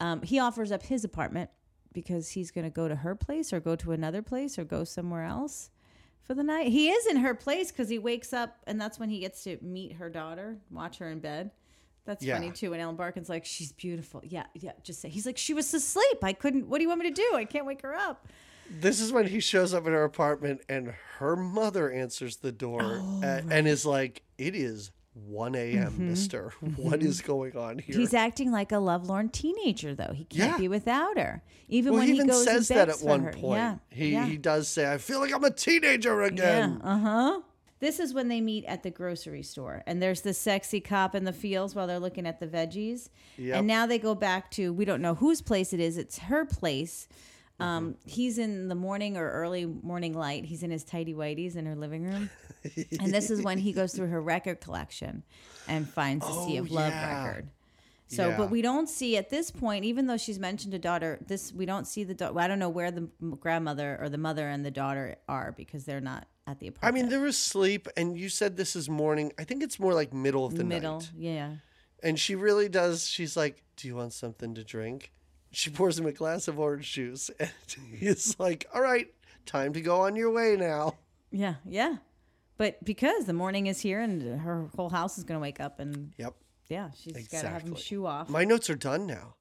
Um, 0.00 0.20
he 0.22 0.38
offers 0.38 0.70
up 0.70 0.82
his 0.82 1.04
apartment 1.04 1.48
because 1.94 2.28
he's 2.30 2.50
going 2.50 2.64
to 2.64 2.70
go 2.70 2.86
to 2.88 2.96
her 2.96 3.14
place 3.14 3.52
or 3.52 3.60
go 3.60 3.74
to 3.76 3.92
another 3.92 4.20
place 4.22 4.58
or 4.58 4.64
go 4.64 4.84
somewhere 4.84 5.24
else 5.24 5.70
for 6.22 6.34
the 6.34 6.42
night. 6.42 6.68
He 6.68 6.90
is 6.90 7.06
in 7.06 7.16
her 7.16 7.34
place 7.34 7.70
because 7.72 7.88
he 7.88 7.98
wakes 7.98 8.32
up 8.32 8.58
and 8.66 8.78
that's 8.80 8.98
when 8.98 9.08
he 9.08 9.20
gets 9.20 9.42
to 9.44 9.56
meet 9.62 9.94
her 9.94 10.10
daughter, 10.10 10.58
watch 10.70 10.98
her 10.98 11.08
in 11.08 11.20
bed. 11.20 11.50
That's 12.04 12.24
Yeah. 12.24 12.34
funny 12.36 12.50
too. 12.50 12.72
And 12.72 12.80
Ellen 12.82 12.96
Barkin's 12.96 13.28
like, 13.28 13.44
she's 13.44 13.72
beautiful. 13.72 14.20
Yeah, 14.24 14.44
yeah. 14.54 14.72
Just 14.82 15.00
say 15.00 15.08
he's 15.08 15.26
like, 15.26 15.38
she 15.38 15.54
was 15.54 15.72
asleep. 15.74 16.18
I 16.22 16.32
couldn't. 16.32 16.68
What 16.68 16.78
do 16.78 16.82
you 16.82 16.88
want 16.88 17.00
me 17.00 17.08
to 17.10 17.14
do? 17.14 17.34
I 17.34 17.44
can't 17.44 17.66
wake 17.66 17.82
her 17.82 17.94
up. 17.94 18.26
This 18.70 19.00
is 19.00 19.12
when 19.12 19.26
he 19.26 19.40
shows 19.40 19.74
up 19.74 19.84
at 19.86 19.90
her 19.92 20.04
apartment, 20.04 20.60
and 20.68 20.94
her 21.18 21.34
mother 21.34 21.90
answers 21.90 22.36
the 22.36 22.52
door 22.52 22.80
Oh, 22.82 23.20
a- 23.24 23.42
and 23.50 23.66
is 23.66 23.84
like, 23.84 24.22
"It 24.38 24.54
is 24.54 24.92
1 25.14 25.54
a.m., 25.54 25.94
Mister. 26.08 26.52
What 26.76 27.02
is 27.02 27.20
going 27.20 27.56
on 27.56 27.78
here?" 27.78 27.92
Mm-hmm. 27.92 28.00
He's 28.00 28.14
acting 28.14 28.50
like 28.52 28.72
a 28.72 28.78
lovelorn 28.78 29.28
teenager, 29.30 29.94
though. 29.94 30.12
He 30.14 30.24
can't 30.24 30.52
Yeah. 30.52 30.56
be 30.58 30.68
without 30.68 31.18
her, 31.18 31.42
even 31.68 31.92
well, 31.92 32.00
when 32.00 32.08
he 32.08 32.12
he, 32.14 32.18
even 32.18 32.28
goes 32.28 32.44
says 32.44 32.68
that 32.68 32.88
at 32.88 33.00
one 33.02 33.24
her. 33.24 33.32
point. 33.32 33.58
Yeah, 33.58 33.76
He 33.90 34.12
yeah. 34.12 34.26
he 34.26 34.36
does 34.36 34.68
say, 34.68 34.90
"I 34.92 34.98
feel 34.98 35.20
like 35.20 35.34
I'm 35.34 35.44
a 35.44 35.50
teenager 35.50 36.22
again." 36.22 36.80
Uh 36.82 36.98
huh. 36.98 37.40
This 37.80 37.98
is 37.98 38.12
when 38.12 38.28
they 38.28 38.42
meet 38.42 38.66
at 38.66 38.82
the 38.82 38.90
grocery 38.90 39.42
store, 39.42 39.82
and 39.86 40.02
there's 40.02 40.20
the 40.20 40.34
sexy 40.34 40.80
cop 40.80 41.14
in 41.14 41.24
the 41.24 41.32
fields 41.32 41.74
while 41.74 41.86
they're 41.86 41.98
looking 41.98 42.26
at 42.26 42.38
the 42.38 42.46
veggies. 42.46 43.08
Yep. 43.38 43.56
And 43.58 43.66
now 43.66 43.86
they 43.86 43.98
go 43.98 44.14
back 44.14 44.50
to 44.52 44.70
we 44.72 44.84
don't 44.84 45.00
know 45.00 45.14
whose 45.14 45.40
place 45.40 45.72
it 45.72 45.80
is. 45.80 45.96
It's 45.96 46.18
her 46.18 46.44
place. 46.44 47.08
Mm-hmm. 47.60 47.68
Um, 47.68 47.94
he's 48.04 48.38
in 48.38 48.68
the 48.68 48.74
morning 48.74 49.16
or 49.16 49.30
early 49.30 49.66
morning 49.66 50.14
light. 50.14 50.44
He's 50.44 50.62
in 50.62 50.70
his 50.70 50.84
tidy 50.84 51.14
whities 51.14 51.56
in 51.56 51.66
her 51.66 51.76
living 51.76 52.04
room, 52.04 52.30
and 53.00 53.12
this 53.12 53.30
is 53.30 53.42
when 53.42 53.58
he 53.58 53.72
goes 53.72 53.92
through 53.94 54.08
her 54.08 54.20
record 54.20 54.60
collection 54.60 55.22
and 55.68 55.88
finds 55.88 56.26
the 56.26 56.32
Sea 56.46 56.58
Oh, 56.58 56.62
of 56.62 56.70
Love 56.70 56.92
yeah. 56.92 57.24
record. 57.26 57.48
So, 58.08 58.30
Yeah. 58.30 58.36
but 58.36 58.50
we 58.50 58.60
don't 58.60 58.88
see 58.88 59.16
at 59.16 59.30
this 59.30 59.50
point, 59.52 59.84
even 59.84 60.06
though 60.08 60.16
she's 60.16 60.38
mentioned 60.40 60.74
a 60.74 60.78
daughter, 60.80 61.18
this 61.28 61.52
we 61.52 61.64
don't 61.66 61.86
see 61.86 62.02
the 62.02 62.14
daughter. 62.14 62.38
I 62.40 62.48
don't 62.48 62.58
know 62.58 62.68
where 62.68 62.90
the 62.90 63.08
grandmother 63.38 63.96
or 64.00 64.08
the 64.08 64.18
mother 64.18 64.48
and 64.48 64.64
the 64.64 64.70
daughter 64.72 65.16
are 65.28 65.52
because 65.52 65.84
they're 65.84 66.00
not 66.00 66.26
at 66.46 66.58
the 66.58 66.66
apartment. 66.68 66.92
I 66.92 67.00
mean, 67.00 67.08
they're 67.08 67.26
asleep, 67.26 67.86
and 67.96 68.18
you 68.18 68.28
said 68.28 68.56
this 68.56 68.74
is 68.74 68.88
morning. 68.88 69.32
I 69.38 69.44
think 69.44 69.62
it's 69.62 69.78
more 69.78 69.94
like 69.94 70.12
middle 70.12 70.44
of 70.44 70.56
the 70.56 70.64
middle, 70.64 70.98
night. 70.98 71.10
yeah. 71.16 71.50
And 72.02 72.18
she 72.18 72.34
really 72.34 72.68
does. 72.68 73.06
She's 73.06 73.36
like, 73.36 73.62
"Do 73.76 73.86
you 73.86 73.94
want 73.94 74.12
something 74.12 74.54
to 74.56 74.64
drink?" 74.64 75.12
She 75.52 75.70
pours 75.70 75.98
him 75.98 76.06
a 76.06 76.12
glass 76.12 76.46
of 76.48 76.58
orange 76.60 76.92
juice, 76.92 77.30
and 77.40 77.50
he's 77.98 78.38
like, 78.38 78.66
"All 78.74 78.80
right, 78.82 79.08
time 79.46 79.72
to 79.72 79.80
go 79.80 80.02
on 80.02 80.16
your 80.16 80.30
way 80.30 80.56
now." 80.56 80.94
Yeah, 81.30 81.54
yeah. 81.64 81.96
But 82.56 82.84
because 82.84 83.24
the 83.24 83.32
morning 83.32 83.66
is 83.66 83.80
here 83.80 84.00
and 84.00 84.40
her 84.40 84.68
whole 84.76 84.90
house 84.90 85.16
is 85.16 85.24
going 85.24 85.38
to 85.38 85.42
wake 85.42 85.60
up 85.60 85.80
and 85.80 86.12
Yep. 86.18 86.34
yeah, 86.68 86.90
she's 87.00 87.28
got 87.28 87.40
to 87.42 87.48
have 87.48 87.62
him 87.62 87.74
shoo 87.74 88.04
off. 88.06 88.28
My 88.28 88.44
notes 88.44 88.68
are 88.68 88.74
done 88.74 89.06
now. 89.06 89.36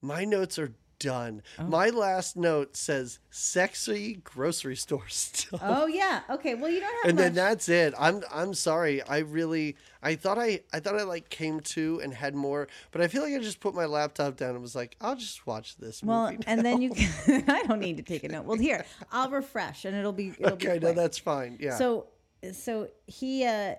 My 0.00 0.24
notes 0.24 0.58
are 0.58 0.72
done. 1.00 1.42
Oh. 1.58 1.64
My 1.64 1.88
last 1.88 2.36
note 2.36 2.76
says 2.76 3.18
sexy 3.30 4.20
grocery 4.22 4.76
store 4.76 5.02
stuff. 5.08 5.60
oh 5.64 5.86
yeah. 5.88 6.20
Okay. 6.30 6.54
Well, 6.54 6.70
you 6.70 6.78
don't 6.78 6.94
have 7.02 7.08
and 7.10 7.16
much. 7.16 7.24
then 7.24 7.34
that's 7.34 7.68
it. 7.68 7.92
I'm 7.98 8.22
I'm 8.32 8.54
sorry. 8.54 9.02
I 9.02 9.18
really 9.18 9.76
I 10.02 10.14
thought 10.14 10.38
I 10.38 10.60
I 10.72 10.78
thought 10.78 10.94
I 10.96 11.02
like 11.02 11.28
came 11.30 11.58
to 11.60 12.00
and 12.04 12.14
had 12.14 12.36
more, 12.36 12.68
but 12.92 13.00
I 13.00 13.08
feel 13.08 13.22
like 13.22 13.34
I 13.34 13.38
just 13.38 13.58
put 13.58 13.74
my 13.74 13.86
laptop 13.86 14.36
down 14.36 14.50
and 14.50 14.60
was 14.62 14.76
like, 14.76 14.94
I'll 15.00 15.16
just 15.16 15.46
watch 15.46 15.76
this 15.78 16.02
well, 16.04 16.32
and 16.46 16.64
then 16.64 16.80
you 16.80 16.90
can, 16.94 17.44
I 17.48 17.62
don't 17.64 17.80
need 17.80 17.96
to 17.96 18.02
take 18.04 18.22
a 18.22 18.28
note. 18.28 18.44
Well, 18.44 18.58
here, 18.58 18.84
I'll 19.10 19.30
refresh 19.30 19.84
and 19.84 19.96
it'll 19.96 20.12
be 20.12 20.34
it'll 20.38 20.52
Okay, 20.52 20.78
be 20.78 20.86
no, 20.86 20.92
that's 20.92 21.18
fine. 21.18 21.58
Yeah. 21.60 21.76
So 21.76 22.06
so 22.52 22.88
he 23.06 23.44
uh 23.44 23.74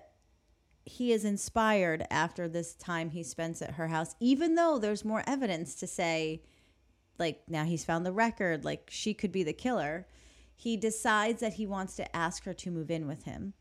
he 0.84 1.12
is 1.12 1.24
inspired 1.24 2.04
after 2.10 2.48
this 2.48 2.74
time 2.74 3.10
he 3.10 3.22
spends 3.22 3.62
at 3.62 3.72
her 3.74 3.86
house, 3.86 4.16
even 4.18 4.56
though 4.56 4.78
there's 4.80 5.04
more 5.04 5.22
evidence 5.28 5.76
to 5.76 5.86
say, 5.86 6.42
like 7.22 7.42
now 7.48 7.64
he's 7.64 7.84
found 7.84 8.04
the 8.04 8.12
record, 8.12 8.64
like 8.64 8.88
she 8.90 9.14
could 9.14 9.32
be 9.32 9.42
the 9.44 9.52
killer. 9.52 10.06
He 10.54 10.76
decides 10.76 11.40
that 11.40 11.54
he 11.54 11.66
wants 11.66 11.96
to 11.96 12.16
ask 12.16 12.44
her 12.44 12.54
to 12.54 12.70
move 12.70 12.90
in 12.90 13.06
with 13.08 13.24
him 13.24 13.54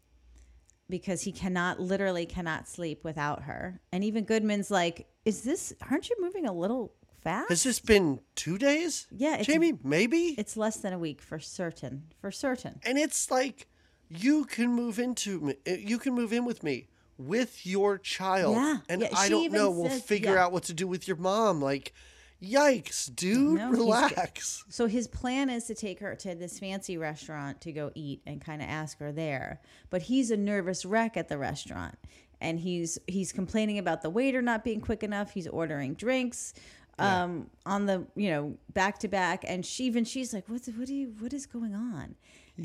because 0.90 1.22
he 1.22 1.32
cannot 1.32 1.80
literally 1.80 2.26
cannot 2.26 2.68
sleep 2.68 3.04
without 3.04 3.44
her. 3.44 3.80
And 3.92 4.04
even 4.04 4.24
Goodman's 4.26 4.70
like, 4.70 5.08
"Is 5.26 5.42
this? 5.44 5.74
Aren't 5.90 6.10
you 6.10 6.16
moving 6.20 6.46
a 6.46 6.54
little 6.54 6.94
fast?" 7.24 7.50
Has 7.50 7.64
this 7.64 7.80
been 7.80 8.20
two 8.36 8.58
days? 8.58 9.08
Yeah, 9.12 9.34
it's- 9.34 9.46
Jamie, 9.48 9.74
maybe. 9.84 10.36
it's 10.38 10.58
less 10.58 10.78
than 10.78 10.94
a 10.94 11.00
week 11.00 11.22
for 11.22 11.40
certain. 11.40 12.12
For 12.20 12.32
certain. 12.32 12.80
and 12.84 12.98
it's 12.98 13.32
like 13.32 13.68
you 14.10 14.44
can 14.46 14.72
move 14.74 15.00
into 15.00 15.40
me. 15.40 15.54
uh, 15.68 15.72
You 15.72 15.98
can 15.98 16.14
move 16.14 16.34
in 16.34 16.44
with 16.46 16.62
me 16.64 16.88
with 17.18 17.66
your 17.66 17.98
child. 17.98 18.56
Yeah, 18.56 18.78
And 18.90 19.02
yeah, 19.02 19.10
I 19.16 19.30
don't 19.30 19.52
know. 19.54 19.72
We'll 19.72 19.90
figure 19.90 20.34
yeah. 20.34 20.44
out 20.44 20.52
what 20.52 20.64
to 20.64 20.74
do 20.74 20.88
with 20.88 21.08
your 21.08 21.16
mom. 21.18 21.62
Like, 21.62 21.94
yikes, 22.42 23.14
dude, 23.14 23.58
No, 23.60 23.70
relax. 23.70 24.64
So 24.70 24.88
his 24.88 25.08
plan 25.08 25.50
is 25.50 25.66
to 25.66 25.76
take 25.76 26.00
her 26.00 26.16
to 26.16 26.36
this 26.36 26.60
fancy 26.60 26.98
restaurant 26.98 27.62
to 27.62 27.72
go 27.72 27.92
eat 27.96 28.22
and 28.26 28.42
kind 28.42 28.62
of 28.62 28.68
ask 28.68 29.00
her 29.00 29.12
there. 29.12 29.62
But 29.90 30.04
he's 30.04 30.32
a 30.32 30.38
nervous 30.38 30.86
wreck 30.86 31.18
at 31.18 31.30
the 31.30 31.38
restaurant. 31.38 31.96
And 32.40 32.60
he's 32.60 32.98
he's 33.08 33.32
complaining 33.32 33.78
about 33.78 34.02
the 34.02 34.10
waiter 34.10 34.42
not 34.42 34.64
being 34.64 34.82
quick 34.82 35.04
enough. 35.04 35.32
He's 35.32 35.48
ordering 35.48 35.94
drinks 35.94 36.54
um 37.00 37.50
on 37.66 37.86
the, 37.86 38.06
you 38.16 38.30
know, 38.30 38.58
back 38.74 39.00
to 39.00 39.08
back 39.08 39.44
and 39.48 39.66
she 39.66 39.86
even 39.86 40.04
she's 40.04 40.34
like, 40.34 40.50
"What's 40.50 40.68
what 40.68 40.88
do 40.88 40.96
you 40.96 41.14
what 41.20 41.34
is 41.34 41.46
going 41.46 41.76
on?" 41.76 42.16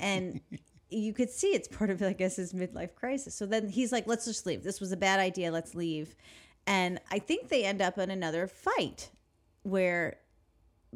and 0.01 0.41
you 0.91 1.13
could 1.13 1.31
see 1.31 1.49
it's 1.49 1.69
part 1.69 1.91
of, 1.91 2.03
I 2.03 2.13
guess, 2.13 2.37
his 2.37 2.53
midlife 2.53 2.95
crisis. 2.95 3.35
So 3.35 3.47
then 3.47 3.69
he's 3.69 3.93
like, 3.93 4.07
let's 4.07 4.25
just 4.25 4.47
leave. 4.47 4.63
This 4.63 4.81
was 4.81 4.93
a 4.93 4.97
bad 4.97 5.21
idea. 5.21 5.51
Let's 5.51 5.75
leave. 5.75 6.15
And 6.67 7.01
I 7.11 7.19
think 7.19 7.49
they 7.49 7.65
end 7.65 7.83
up 7.83 7.99
in 7.99 8.11
another 8.11 8.47
fight 8.47 9.11
where 9.67 10.19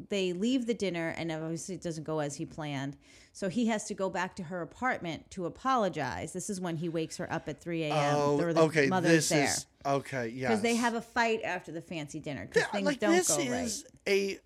they 0.09 0.33
leave 0.33 0.65
the 0.65 0.73
dinner 0.73 1.13
and 1.17 1.31
obviously 1.31 1.75
it 1.75 1.81
doesn't 1.81 2.05
go 2.05 2.19
as 2.19 2.35
he 2.35 2.45
planned. 2.45 2.97
So 3.33 3.49
he 3.49 3.67
has 3.67 3.85
to 3.85 3.93
go 3.93 4.09
back 4.09 4.35
to 4.37 4.43
her 4.43 4.61
apartment 4.61 5.29
to 5.31 5.45
apologize. 5.45 6.33
This 6.33 6.49
is 6.49 6.59
when 6.59 6.77
he 6.77 6.89
wakes 6.89 7.17
her 7.17 7.31
up 7.31 7.47
at 7.47 7.61
3 7.61 7.83
a.m. 7.83 8.15
Oh, 8.17 8.37
the 8.37 8.61
okay. 8.61 8.87
mother's 8.87 9.11
This 9.11 9.29
there. 9.29 9.43
is 9.45 9.65
okay. 9.85 10.27
Yeah, 10.29 10.49
Because 10.49 10.61
they 10.61 10.75
have 10.75 10.95
a 10.95 11.01
fight 11.01 11.41
after 11.43 11.71
the 11.71 11.81
fancy 11.81 12.19
dinner 12.19 12.47
because 12.51 12.67
things 12.69 12.97
don't 12.97 13.11
this 13.11 13.27
go 13.27 13.37
right. 13.37 13.63
is 13.65 13.85
a 14.07 14.39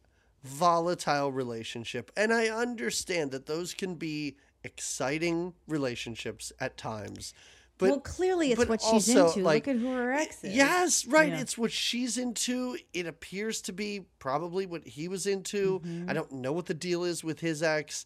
volatile 0.43 1.31
relationship, 1.31 2.11
and 2.15 2.31
I 2.33 2.49
understand 2.49 3.31
that 3.31 3.45
those 3.47 3.73
can 3.73 3.95
be 3.95 4.37
exciting 4.63 5.53
relationships 5.67 6.51
at 6.59 6.77
times. 6.77 7.33
But 7.77 7.89
well, 7.89 7.99
clearly 7.99 8.51
it's 8.51 8.65
what 8.65 8.81
she's 8.81 9.15
also, 9.15 9.27
into. 9.27 9.41
like, 9.41 9.67
Look 9.67 9.75
at 9.75 9.81
who 9.81 9.91
her 9.91 10.13
ex 10.13 10.43
is. 10.43 10.55
Yes, 10.55 11.05
right. 11.07 11.29
Yeah. 11.29 11.39
It's 11.39 11.57
what 11.57 11.71
she's 11.71 12.17
into. 12.17 12.77
It 12.93 13.05
appears 13.05 13.61
to 13.63 13.73
be 13.73 14.05
probably 14.19 14.65
what 14.65 14.87
he 14.87 15.09
was 15.09 15.27
into. 15.27 15.79
Mm-hmm. 15.79 16.09
I 16.09 16.13
don't 16.13 16.31
know 16.31 16.53
what 16.53 16.67
the 16.67 16.73
deal 16.73 17.03
is 17.03 17.23
with 17.23 17.41
his 17.41 17.61
ex, 17.61 18.05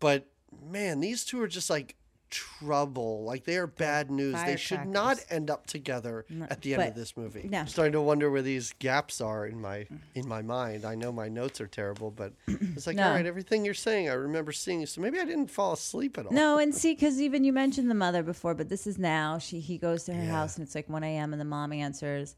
but 0.00 0.26
man, 0.64 1.00
these 1.00 1.24
two 1.24 1.40
are 1.40 1.46
just 1.46 1.70
like 1.70 1.94
trouble. 2.36 3.24
Like 3.24 3.44
they 3.44 3.56
are 3.56 3.66
bad 3.66 4.10
news. 4.10 4.36
They 4.44 4.56
should 4.56 4.86
not 4.86 5.18
end 5.30 5.50
up 5.50 5.66
together 5.66 6.24
at 6.50 6.60
the 6.62 6.74
end 6.74 6.82
of 6.84 6.94
this 6.94 7.16
movie. 7.16 7.48
no. 7.50 7.60
I'm 7.60 7.66
starting 7.66 7.92
to 7.94 8.00
wonder 8.02 8.30
where 8.30 8.42
these 8.42 8.74
gaps 8.78 9.20
are 9.20 9.46
in 9.46 9.60
my 9.60 9.86
in 10.14 10.28
my 10.28 10.42
mind. 10.42 10.84
I 10.84 10.94
know 10.94 11.10
my 11.12 11.28
notes 11.28 11.60
are 11.60 11.66
terrible, 11.66 12.10
but 12.10 12.32
it's 12.46 12.86
like 12.86 12.96
No. 12.96 13.04
all 13.08 13.14
right, 13.14 13.26
everything 13.26 13.64
you're 13.64 13.74
saying 13.74 14.08
I 14.08 14.12
remember 14.14 14.52
seeing. 14.52 14.84
So 14.86 15.00
maybe 15.00 15.18
I 15.18 15.24
didn't 15.24 15.50
fall 15.50 15.72
asleep 15.72 16.18
at 16.18 16.26
all. 16.26 16.32
No, 16.32 16.58
and 16.58 16.74
see, 16.74 16.92
because 16.94 17.20
even 17.20 17.42
you 17.44 17.52
mentioned 17.52 17.90
the 17.90 17.94
mother 17.94 18.22
before, 18.22 18.54
but 18.54 18.68
this 18.68 18.86
is 18.86 18.98
now. 18.98 19.38
She 19.38 19.60
he 19.60 19.78
goes 19.78 20.04
to 20.04 20.14
her 20.14 20.22
Yeah. 20.24 20.30
house 20.30 20.56
and 20.56 20.66
it's 20.66 20.74
like 20.74 20.88
one 20.88 21.02
a.m. 21.04 21.32
and 21.32 21.40
the 21.40 21.44
mom 21.46 21.72
answers, 21.72 22.36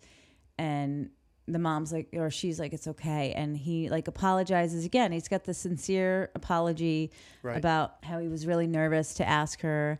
and 0.57 1.11
the 1.53 1.59
mom's 1.59 1.93
like, 1.93 2.09
or 2.13 2.31
she's 2.31 2.59
like, 2.61 2.73
it's 2.73 2.87
okay, 2.89 3.33
and 3.33 3.57
he 3.57 3.89
like 3.89 4.09
apologizes 4.09 4.85
again. 4.85 5.13
He's 5.13 5.29
got 5.29 5.45
the 5.45 5.55
sincere 5.55 6.31
apology 6.35 7.11
Right. 7.43 7.57
about 7.57 7.97
how 8.03 8.19
he 8.19 8.29
was 8.29 8.47
really 8.47 8.67
nervous 8.67 9.15
to 9.15 9.29
ask 9.29 9.61
her. 9.63 9.99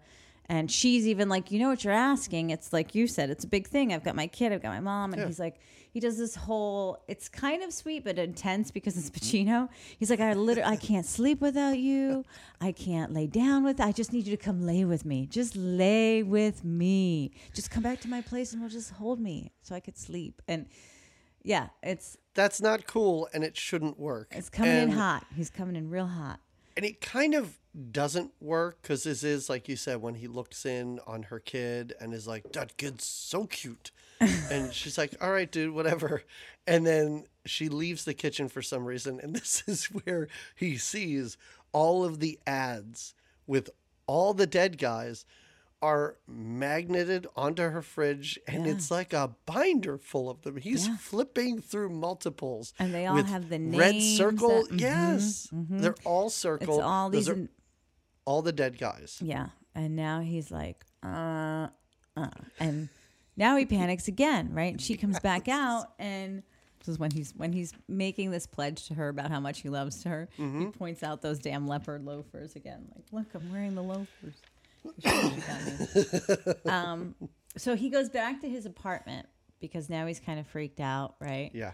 And 0.51 0.71
she's 0.71 1.07
even 1.07 1.29
like, 1.29 1.51
you 1.53 1.59
know 1.59 1.69
what 1.69 1.85
you're 1.85 1.93
asking? 1.93 2.49
It's 2.51 2.73
like 2.73 2.95
you 2.95 3.07
said, 3.07 3.29
it's 3.29 3.45
a 3.45 3.47
big 3.47 3.67
thing. 3.67 3.93
I've 3.93 4.03
got 4.03 4.17
my 4.17 4.27
kid, 4.27 4.51
I've 4.51 4.63
got 4.63 4.71
my 4.71 4.81
mom. 4.81 5.13
And 5.13 5.21
Yeah. 5.21 5.27
he's 5.27 5.39
like, 5.39 5.57
he 5.91 6.01
does 6.01 6.17
this 6.17 6.35
whole, 6.35 7.03
it's 7.07 7.29
kind 7.29 7.63
of 7.63 7.71
sweet, 7.71 8.03
but 8.03 8.19
intense 8.19 8.71
because 8.71 8.97
it's 8.97 9.11
Pacino. 9.11 9.69
He's 9.99 10.09
like, 10.09 10.21
I 10.21 10.33
literally, 10.33 10.71
I 10.71 10.77
can't 10.77 11.05
sleep 11.05 11.43
without 11.43 11.79
you. 11.79 12.25
I 12.63 12.73
can't 12.73 13.13
lay 13.13 13.27
down 13.27 13.63
with, 13.63 13.79
I 13.79 13.93
just 13.93 14.11
need 14.15 14.27
you 14.27 14.35
to 14.39 14.43
come 14.43 14.63
lay 14.65 14.87
with 14.87 15.05
me. 15.05 15.27
Just 15.27 15.55
lay 15.55 16.23
with 16.23 16.65
me. 16.65 17.33
Just 17.53 17.71
come 17.71 17.83
back 17.83 18.01
to 18.01 18.09
my 18.09 18.23
place 18.23 18.53
and 18.55 18.63
we'll 18.63 18.71
just 18.71 18.93
hold 18.93 19.21
me 19.21 19.51
so 19.61 19.75
I 19.75 19.81
could 19.81 19.99
sleep. 19.99 20.41
And 20.49 20.65
yeah, 21.43 21.69
it's, 21.83 22.17
That's 22.35 22.61
not 22.61 22.87
cool, 22.87 23.29
and 23.33 23.43
it 23.45 23.57
shouldn't 23.57 23.99
work. 23.99 24.29
it's 24.37 24.49
coming 24.51 24.77
in 24.77 24.91
hot. 24.91 25.25
He's 25.35 25.51
coming 25.51 25.77
in 25.77 25.91
real 25.91 26.07
hot. 26.07 26.41
and 26.77 26.85
it 26.85 27.01
kind 27.01 27.35
of 27.35 27.59
doesn't 27.93 28.33
work 28.41 28.79
because 28.83 29.05
this 29.05 29.23
is 29.23 29.49
like 29.49 29.69
you 29.69 29.77
said 29.77 30.03
when 30.03 30.15
he 30.15 30.27
looks 30.27 30.67
in 30.67 30.99
on 31.07 31.23
her 31.25 31.39
kid 31.39 31.95
and 32.01 32.13
is 32.13 32.27
like 32.27 32.51
that 32.53 32.77
kid's 32.77 33.05
so 33.05 33.47
cute 33.47 33.93
and 34.51 34.73
she's 34.73 34.99
like 34.99 35.15
all 35.21 35.31
right 35.31 35.53
dude 35.53 35.73
whatever 35.73 36.23
and 36.67 36.85
then 36.85 37.25
she 37.47 37.69
leaves 37.69 38.05
the 38.05 38.15
kitchen 38.15 38.49
for 38.49 38.63
some 38.63 38.85
reason 38.85 39.21
and 39.23 39.35
this 39.37 39.63
is 39.69 39.85
where 39.87 40.27
he 40.57 40.77
sees 40.77 41.37
all 41.73 42.05
of 42.05 42.19
the 42.19 42.37
ads 42.49 43.15
with 43.47 43.71
all 44.09 44.35
the 44.35 44.47
dead 44.47 44.77
guys 44.77 45.25
are 45.81 46.17
magneted 46.27 47.27
onto 47.37 47.63
her 47.63 47.83
fridge 47.83 48.39
and 48.49 48.67
Yeah. 48.67 48.73
it's 48.73 48.91
like 48.91 49.13
a 49.13 49.35
binder 49.47 49.97
full 49.97 50.29
of 50.29 50.43
them 50.43 50.57
he's 50.57 50.89
Yeah. 50.89 50.97
flipping 50.97 51.61
through 51.61 51.91
multiples 51.91 52.75
And 52.81 52.93
they 52.93 53.07
all 53.07 53.23
have 53.23 53.49
the 53.49 53.59
names. 53.59 53.77
red 53.79 54.03
circle 54.03 54.65
that- 54.65 54.71
mhm, 54.73 54.81
yes 54.81 55.49
they're 55.53 55.95
all 56.05 56.31
circle 56.31 56.77
It's 56.79 56.85
all 56.85 57.11
Those 57.11 57.27
these, 57.27 57.29
are 57.29 57.35
in- 57.39 57.49
all 58.25 58.43
the 58.43 58.53
dead 58.53 58.79
guys 58.79 59.19
yeah. 59.23 59.49
And 59.75 59.95
now 59.95 60.19
he's 60.21 60.51
like, 60.51 60.85
uh, 61.05 61.69
uh, 62.17 62.31
and 62.59 62.89
now 63.37 63.55
he 63.55 63.65
panics 63.65 64.09
again, 64.09 64.53
right? 64.53 64.73
And 64.73 64.81
she 64.81 64.97
comes 64.97 65.21
back 65.21 65.47
out, 65.47 65.93
and 66.01 66.43
this 66.81 66.89
is 66.89 66.99
when 66.99 67.13
he's 67.13 67.33
when 67.37 67.53
he's 67.53 67.73
making 67.87 68.33
this 68.33 68.45
pledge 68.45 68.87
to 68.89 68.95
her 68.95 69.09
about 69.09 69.31
how 69.31 69.39
much 69.39 69.61
he 69.61 69.69
loves 69.69 70.03
her. 70.03 70.29
Mm-hmm. 70.37 70.61
He 70.61 70.67
points 70.73 71.05
out 71.05 71.23
those 71.23 71.39
damn 71.39 71.69
leopard 71.69 72.05
loafers 72.05 72.57
again. 72.57 72.89
Like, 72.93 73.05
look, 73.13 73.33
I'm 73.37 73.53
wearing 73.53 73.77
the 73.77 73.83
loafers. 73.85 74.35
Um, 76.67 77.15
so 77.57 77.75
he 77.77 77.89
goes 77.91 78.09
back 78.09 78.41
to 78.43 78.49
his 78.49 78.67
apartment 78.67 79.27
because 79.61 79.89
now 79.89 80.07
he's 80.07 80.21
kind 80.21 80.39
of 80.39 80.47
freaked 80.47 80.81
out, 80.81 81.17
right? 81.21 81.51
yeah 81.55 81.73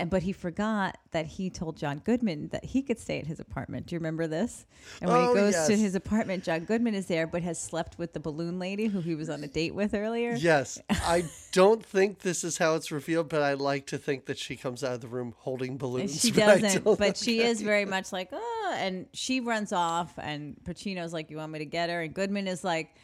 And 0.00 0.10
but 0.10 0.22
he 0.22 0.32
forgot 0.32 0.98
that 1.12 1.26
he 1.26 1.50
told 1.50 1.76
John 1.76 1.98
Goodman 2.04 2.48
that 2.48 2.64
he 2.64 2.82
could 2.82 2.98
stay 2.98 3.18
at 3.18 3.26
his 3.26 3.38
apartment. 3.40 3.86
Do 3.86 3.94
you 3.94 3.98
remember 3.98 4.26
this? 4.26 4.66
And 5.00 5.10
when 5.10 5.20
Oh, 5.20 5.28
he 5.28 5.34
goes 5.34 5.66
to 5.68 5.76
his 5.76 5.94
apartment, 5.94 6.42
John 6.44 6.64
Goodman 6.64 6.94
is 6.94 7.06
there, 7.06 7.26
but 7.26 7.42
has 7.42 7.60
slept 7.60 7.98
with 7.98 8.12
the 8.12 8.20
balloon 8.20 8.58
lady 8.58 8.86
who 8.86 9.00
he 9.00 9.14
was 9.14 9.28
on 9.30 9.44
a 9.44 9.48
date 9.48 9.74
with 9.74 9.94
earlier. 9.94 10.34
yes 10.34 10.80
i 10.90 11.24
don't 11.52 11.84
think 11.84 12.20
this 12.20 12.44
is 12.44 12.58
how 12.58 12.74
it's 12.76 12.90
revealed 12.92 13.28
but 13.28 13.42
i 13.42 13.54
like 13.54 13.86
to 13.86 13.98
think 13.98 14.26
that 14.26 14.38
she 14.38 14.56
comes 14.56 14.82
out 14.84 14.92
of 14.94 15.00
the 15.00 15.08
room 15.08 15.34
holding 15.38 15.70
And 15.72 15.78
balloons 15.80 16.20
she 16.22 16.30
but 16.32 16.60
doesn't, 16.60 16.98
but 16.98 17.16
she 17.16 17.42
is 17.42 17.60
very 17.60 17.84
much 17.84 18.12
like, 18.12 18.28
oh, 18.32 18.74
and 18.78 19.06
she 19.12 19.40
runs 19.40 19.72
off, 19.72 20.18
and 20.18 20.56
Pacino's 20.64 21.12
like, 21.12 21.30
you 21.30 21.36
want 21.38 21.52
me 21.52 21.58
to 21.58 21.64
get 21.64 21.90
her? 21.90 22.02
And 22.02 22.14
Goodman 22.14 22.46
is 22.48 22.62
like, 22.64 22.94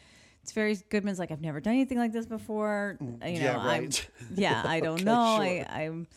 it's 0.43 0.53
very 0.53 0.75
Goodman's 0.89 1.19
like, 1.19 1.29
I've 1.31 1.41
never 1.41 1.59
done 1.59 1.73
anything 1.73 1.97
like 1.97 2.13
this 2.13 2.25
before. 2.25 2.97
You 3.01 3.07
know, 3.07 3.17
Mm, 3.25 3.35
yeah, 3.41 3.57
I'm, 3.57 3.83
right. 3.83 4.09
yeah, 4.33 4.63
I 4.65 4.79
don't 4.87 4.95
Okay, 4.95 5.03
know. 5.03 5.35
sure. 5.35 5.43
I, 5.43 5.83
I'm, 5.83 6.07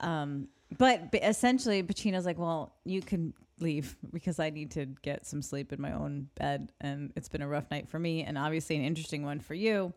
um, 0.00 0.48
but, 0.76 1.08
essentially, 1.14 1.82
Pacino's 1.82 2.26
like, 2.26 2.38
well, 2.38 2.74
you 2.84 3.00
can 3.00 3.32
leave 3.60 3.96
because 4.12 4.38
I 4.38 4.50
need 4.50 4.70
to 4.72 4.86
get 5.02 5.26
some 5.26 5.42
sleep 5.42 5.72
in 5.72 5.80
my 5.80 5.92
own 5.92 6.28
bed, 6.34 6.72
and 6.80 7.12
it's 7.16 7.28
been 7.28 7.42
a 7.42 7.48
rough 7.48 7.70
night 7.70 7.88
for 7.88 7.98
me, 7.98 8.22
and 8.22 8.36
obviously 8.38 8.76
an 8.76 8.82
interesting 8.82 9.24
one 9.24 9.40
for 9.40 9.54
you. 9.54 9.92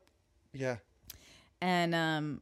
yeah 0.54 0.78
And 1.62 1.94
um, 1.94 2.42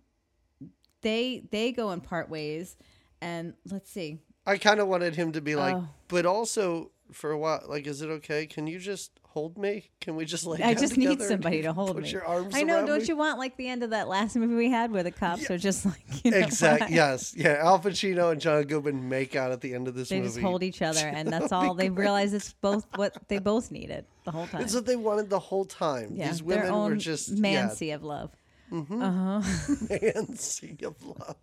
they 1.02 1.44
they 1.52 1.72
go 1.72 1.92
in 1.92 2.02
part 2.02 2.30
ways, 2.30 2.78
and 3.22 3.54
let's 3.70 3.90
see. 3.92 4.20
i 4.46 4.58
kind 4.58 4.80
of 4.80 4.88
wanted 4.88 5.16
him 5.16 5.32
to 5.34 5.42
be 5.42 5.56
like 5.56 5.76
Oh. 5.76 5.88
but 6.08 6.26
also 6.26 6.92
for 7.12 7.32
a 7.32 7.38
while 7.38 7.64
like 7.68 7.86
is 7.88 8.02
it 8.02 8.10
okay 8.10 8.46
can 8.46 8.66
you 8.68 8.80
just 8.80 9.19
hold 9.40 9.58
me 9.58 9.90
can 10.02 10.16
we 10.18 10.26
just 10.26 10.46
lay 10.46 10.62
I 10.62 10.74
just 10.74 10.98
need 10.98 11.22
somebody 11.22 11.62
to 11.62 11.72
hold 11.72 11.98
me. 12.02 12.10
your 12.10 12.26
arms 12.26 12.54
I 12.54 12.64
know. 12.64 12.86
Don't 12.86 13.00
me? 13.02 13.06
you 13.08 13.16
want 13.16 13.38
like 13.40 13.56
the 13.56 13.68
end 13.70 13.84
of 13.84 13.92
that 13.92 14.10
last 14.10 14.36
movie 14.36 14.54
we 14.56 14.70
had 14.70 14.92
where 14.92 15.02
the 15.04 15.12
cops 15.12 15.50
are 15.50 15.58
just 15.58 15.86
like 15.86 16.02
you 16.26 16.32
know, 16.32 16.38
Exactly. 16.38 16.94
Yes. 16.96 17.34
Yeah. 17.38 17.54
Al 17.62 17.80
Pacino 17.80 18.32
and 18.34 18.42
John 18.42 18.64
Goodman 18.64 19.08
make 19.08 19.36
out 19.38 19.52
at 19.54 19.62
the 19.62 19.74
end 19.74 19.88
of 19.88 19.96
this 19.96 20.10
They 20.10 20.18
movie. 20.18 20.28
just 20.30 20.40
hold 20.42 20.62
each 20.64 20.82
other, 20.82 21.00
and 21.08 21.32
that's 21.32 21.52
all. 21.58 21.74
They 21.74 21.90
realize 21.90 22.34
it's 22.34 22.52
both 22.54 22.86
what 22.96 23.16
they 23.30 23.40
both 23.40 23.72
needed 23.72 24.06
the 24.26 24.32
whole 24.32 24.48
time. 24.48 24.62
It's 24.62 24.74
what 24.74 24.86
they 24.86 24.96
wanted 24.98 25.30
the 25.30 25.40
whole 25.40 25.64
time. 25.66 26.10
yeah, 26.14 26.28
These 26.30 26.44
women 26.44 26.74
were 26.74 26.96
just 26.98 27.32
mancy 27.32 27.92
of 27.92 28.04
love. 28.04 28.32
yeah, 28.72 28.84
man 28.90 30.36
sea 30.36 30.78
of 30.84 30.96
love. 31.06 31.36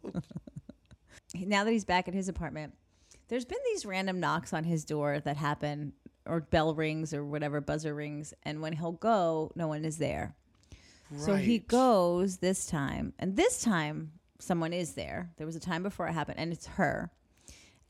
now 1.35 1.65
that 1.65 1.71
he's 1.71 1.85
back 1.85 2.09
at 2.09 2.15
his 2.15 2.29
apartment, 2.29 2.75
there's 3.29 3.45
been 3.45 3.59
these 3.73 3.85
random 3.87 4.21
knocks 4.21 4.53
on 4.53 4.65
his 4.65 4.85
door 4.85 5.21
that 5.21 5.37
happen, 5.37 5.93
or 6.25 6.41
bell 6.41 6.75
rings, 6.75 7.13
or 7.13 7.25
whatever 7.25 7.61
buzzer 7.61 7.95
rings, 7.95 8.35
and 8.43 8.61
when 8.61 8.73
he'll 8.73 8.93
go, 8.93 9.53
no 9.55 9.69
one 9.69 9.85
is 9.85 9.99
there. 9.99 10.35
So 11.17 11.37
he 11.37 11.59
goes 11.61 12.39
this 12.39 12.67
time, 12.67 13.13
and 13.19 13.37
this 13.37 13.63
time 13.63 14.13
someone 14.41 14.73
is 14.73 14.95
there. 14.95 15.31
There 15.37 15.47
was 15.47 15.57
a 15.57 15.61
time 15.61 15.83
before 15.83 16.09
it 16.09 16.13
happened, 16.13 16.39
and 16.39 16.53
it's 16.53 16.67
her. 16.67 17.11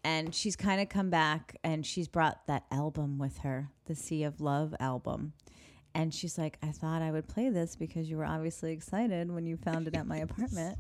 And 0.04 0.34
she's 0.34 0.54
kind 0.54 0.80
of 0.80 0.88
come 0.88 1.10
back, 1.10 1.56
and 1.64 1.84
she's 1.84 2.08
brought 2.08 2.46
that 2.46 2.64
album 2.70 3.18
with 3.18 3.38
her, 3.38 3.70
the 3.86 3.94
Sea 3.94 4.24
of 4.24 4.40
Love 4.40 4.74
album. 4.78 5.32
And 5.94 6.12
she's 6.12 6.36
like, 6.36 6.58
I 6.62 6.72
thought 6.72 7.00
I 7.00 7.10
would 7.10 7.26
play 7.26 7.48
this 7.48 7.74
because 7.74 8.10
you 8.10 8.18
were 8.18 8.26
obviously 8.26 8.72
excited 8.72 9.32
when 9.32 9.46
you 9.46 9.56
found 9.56 9.88
it 9.88 9.96
at 9.96 10.06
my 10.06 10.16
apartment. 10.18 10.78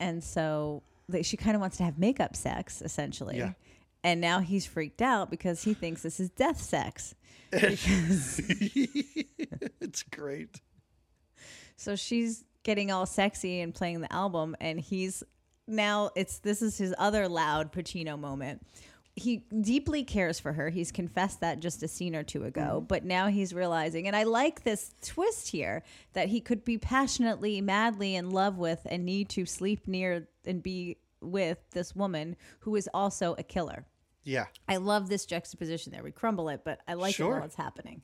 And 0.00 0.22
so 0.22 0.82
like, 1.08 1.24
she 1.24 1.36
kind 1.36 1.54
of 1.54 1.60
wants 1.60 1.76
to 1.78 1.84
have 1.84 1.98
makeup 1.98 2.36
sex, 2.36 2.82
essentially. 2.82 3.38
Yeah. 3.38 3.52
And 4.04 4.20
now 4.20 4.40
he's 4.40 4.66
freaked 4.66 5.02
out 5.02 5.30
because 5.30 5.62
he 5.62 5.74
thinks 5.74 6.02
this 6.02 6.20
is 6.20 6.30
death 6.30 6.60
sex. 6.60 7.14
it's 7.52 7.86
great. 10.04 10.60
So 11.76 11.96
she's 11.96 12.44
getting 12.62 12.90
all 12.90 13.06
sexy 13.06 13.60
and 13.60 13.74
playing 13.74 14.00
the 14.00 14.12
album, 14.12 14.54
and 14.60 14.78
he's 14.78 15.22
now 15.66 16.10
it's 16.14 16.38
this 16.40 16.60
is 16.62 16.76
his 16.76 16.94
other 16.98 17.28
loud 17.28 17.72
Pacino 17.72 18.18
moment. 18.18 18.66
He 19.14 19.44
deeply 19.60 20.04
cares 20.04 20.38
for 20.38 20.52
her. 20.52 20.68
He's 20.68 20.92
confessed 20.92 21.40
that 21.40 21.58
just 21.58 21.82
a 21.82 21.88
scene 21.88 22.14
or 22.14 22.22
two 22.22 22.44
ago, 22.44 22.76
mm-hmm. 22.76 22.86
but 22.86 23.04
now 23.04 23.26
he's 23.28 23.52
realizing, 23.52 24.06
and 24.06 24.14
I 24.14 24.24
like 24.24 24.62
this 24.62 24.92
twist 25.02 25.48
here 25.48 25.82
that 26.12 26.28
he 26.28 26.40
could 26.40 26.64
be 26.64 26.78
passionately, 26.78 27.60
madly 27.60 28.14
in 28.14 28.30
love 28.30 28.58
with 28.58 28.80
and 28.86 29.04
need 29.04 29.28
to 29.30 29.46
sleep 29.46 29.88
near 29.88 30.28
and 30.48 30.62
be 30.62 30.96
with 31.20 31.58
this 31.72 31.94
woman 31.94 32.36
who 32.60 32.74
is 32.76 32.88
also 32.94 33.34
a 33.38 33.42
killer. 33.42 33.84
Yeah. 34.24 34.46
I 34.68 34.76
love 34.76 35.08
this 35.08 35.24
juxtaposition 35.26 35.92
there. 35.92 36.02
We 36.02 36.10
crumble 36.12 36.48
it, 36.48 36.62
but 36.64 36.80
I 36.88 36.94
like 36.94 37.18
it 37.18 37.24
while 37.24 37.44
it's 37.44 37.54
happening. 37.54 38.02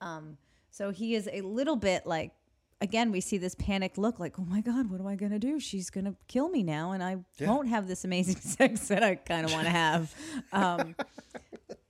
Um, 0.00 0.36
so 0.70 0.90
he 0.90 1.14
is 1.14 1.28
a 1.32 1.40
little 1.42 1.76
bit 1.76 2.06
like, 2.06 2.32
again, 2.80 3.12
we 3.12 3.20
see 3.20 3.38
this 3.38 3.54
panicked 3.54 3.96
look 3.96 4.18
like, 4.18 4.38
oh 4.38 4.44
my 4.44 4.60
God, 4.60 4.90
what 4.90 5.00
am 5.00 5.06
I 5.06 5.14
going 5.14 5.30
to 5.32 5.38
do? 5.38 5.60
She's 5.60 5.88
going 5.90 6.04
to 6.06 6.16
kill 6.26 6.48
me 6.48 6.62
now, 6.64 6.90
and 6.92 7.02
I 7.02 7.18
Yeah. 7.38 7.48
won't 7.48 7.68
have 7.68 7.86
this 7.86 8.04
amazing 8.04 8.36
sex 8.40 8.88
that 8.88 9.02
I 9.04 9.14
kind 9.14 9.44
of 9.46 9.52
want 9.52 9.64
to 9.66 9.70
have. 9.70 10.14
Um, 10.52 10.96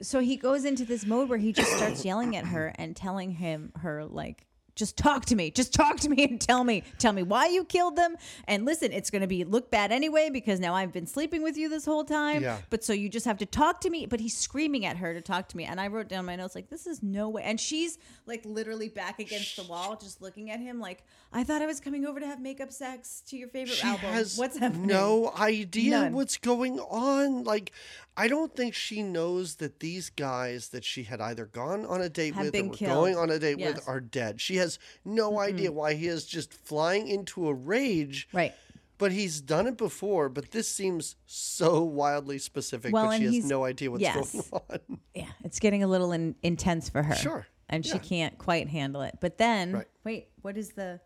so 0.03 0.21
he 0.21 0.37
goes 0.37 0.65
into 0.67 0.85
this 0.85 1.07
mode 1.07 1.29
where 1.31 1.39
he 1.39 1.53
just 1.53 1.73
starts 1.77 2.05
yelling 2.05 2.37
at 2.37 2.45
her 2.47 2.73
and 2.77 2.95
telling 2.95 3.31
him, 3.31 3.73
her, 3.79 4.05
like, 4.05 4.47
just 4.75 4.97
talk 4.97 5.25
to 5.27 5.37
me. 5.37 5.51
Just 5.51 5.73
talk 5.75 5.99
to 6.01 6.09
me 6.09 6.25
and 6.25 6.41
tell 6.41 6.65
me, 6.65 6.83
tell 6.99 7.13
me 7.13 7.23
why 7.23 7.47
you 7.49 7.65
killed 7.65 7.97
them. 7.97 8.17
And 8.49 8.65
listen, 8.65 8.93
it's 8.93 9.11
going 9.11 9.21
to 9.23 9.29
be 9.29 9.45
look 9.45 9.71
bad 9.71 9.93
anyway 9.93 10.31
because 10.31 10.61
now 10.61 10.75
I've 10.75 10.93
been 10.93 11.07
sleeping 11.07 11.43
with 11.43 11.57
you 11.57 11.69
this 11.69 11.85
whole 11.85 12.05
time. 12.05 12.43
Yeah. 12.43 12.59
But 12.71 12.83
so 12.85 12.93
you 12.93 13.09
just 13.09 13.27
have 13.27 13.39
to 13.39 13.47
talk 13.47 13.81
to 13.83 13.91
me. 13.91 14.07
But 14.07 14.21
he's 14.21 14.37
screaming 14.37 14.87
at 14.87 14.97
her 14.97 15.13
to 15.15 15.21
talk 15.21 15.49
to 15.49 15.57
me. 15.57 15.65
And 15.65 15.81
I 15.81 15.89
wrote 15.89 16.09
down 16.09 16.25
my 16.27 16.37
notes 16.37 16.55
like, 16.55 16.71
this 16.71 16.87
is 16.87 17.03
no 17.03 17.29
way. 17.29 17.43
And 17.43 17.61
she's 17.61 17.99
like 18.27 18.45
literally 18.45 18.89
back 18.89 19.19
against 19.19 19.57
the 19.57 19.65
wall, 19.65 19.97
just 19.97 20.23
looking 20.23 20.51
at 20.51 20.61
him 20.61 20.81
like, 20.81 21.05
I 21.33 21.45
thought 21.45 21.63
I 21.63 21.67
was 21.67 21.81
coming 21.81 22.07
over 22.07 22.21
to 22.21 22.27
have 22.27 22.41
makeup 22.41 22.73
sex 22.73 23.23
to 23.29 23.37
your 23.37 23.49
favorite 23.49 23.77
She 23.77 23.87
album. 23.87 24.11
has 24.11 24.37
What's 24.37 24.59
happening? 24.59 24.87
no 24.87 25.33
idea 25.39 25.91
None. 26.01 26.13
what's 26.15 26.37
going 26.39 26.79
on. 26.81 27.45
Like, 27.45 27.73
I 28.17 28.29
don't 28.29 28.55
think 28.55 28.75
she 28.75 29.03
knows 29.03 29.55
that 29.57 29.81
these 29.81 30.11
guys 30.11 30.69
that 30.69 30.85
she 30.85 31.05
had 31.05 31.21
either 31.23 31.47
gone 31.47 31.87
on 31.87 32.03
a 32.03 32.11
date 32.11 32.35
Have 32.35 32.47
with 32.47 32.55
or 32.55 32.71
killed. 32.71 32.93
going 32.93 33.17
on 33.17 33.31
a 33.31 33.39
date 33.39 33.59
Yes. 33.59 33.77
with 33.77 33.89
are 33.89 34.01
dead. 34.01 34.41
She 34.41 34.57
has 34.63 34.79
no 35.05 35.31
mm-hmm. 35.31 35.41
idea 35.41 35.73
why 35.73 35.95
he 35.95 36.07
is 36.07 36.25
just 36.25 36.53
flying 36.53 37.09
into 37.09 37.49
a 37.49 37.55
rage. 37.55 38.29
Right. 38.33 38.55
But 38.99 39.11
he's 39.11 39.41
done 39.41 39.67
it 39.67 39.77
before, 39.77 40.29
but 40.29 40.53
this 40.53 40.69
seems 40.69 41.17
so 41.27 41.83
wildly 41.83 42.39
specific, 42.39 42.93
Well, 42.93 43.07
but 43.07 43.19
she 43.19 43.37
has 43.37 43.45
no 43.45 43.65
idea 43.65 43.91
what's 43.91 44.03
yes. 44.03 44.33
going 44.51 44.63
on. 44.71 44.99
Yeah. 45.15 45.27
It's 45.43 45.59
getting 45.59 45.83
a 45.83 45.89
little 45.89 46.13
in, 46.13 46.37
intense 46.43 46.89
for 46.89 47.03
her. 47.03 47.15
Sure. 47.15 47.47
And 47.69 47.85
she 47.85 47.99
can't 47.99 48.39
quite 48.39 48.69
handle 48.69 49.03
it. 49.03 49.19
But 49.21 49.39
then, 49.39 49.73
Right. 49.73 49.89
wait, 50.05 50.29
what 50.43 50.57
is 50.57 50.71
the, 50.71 51.01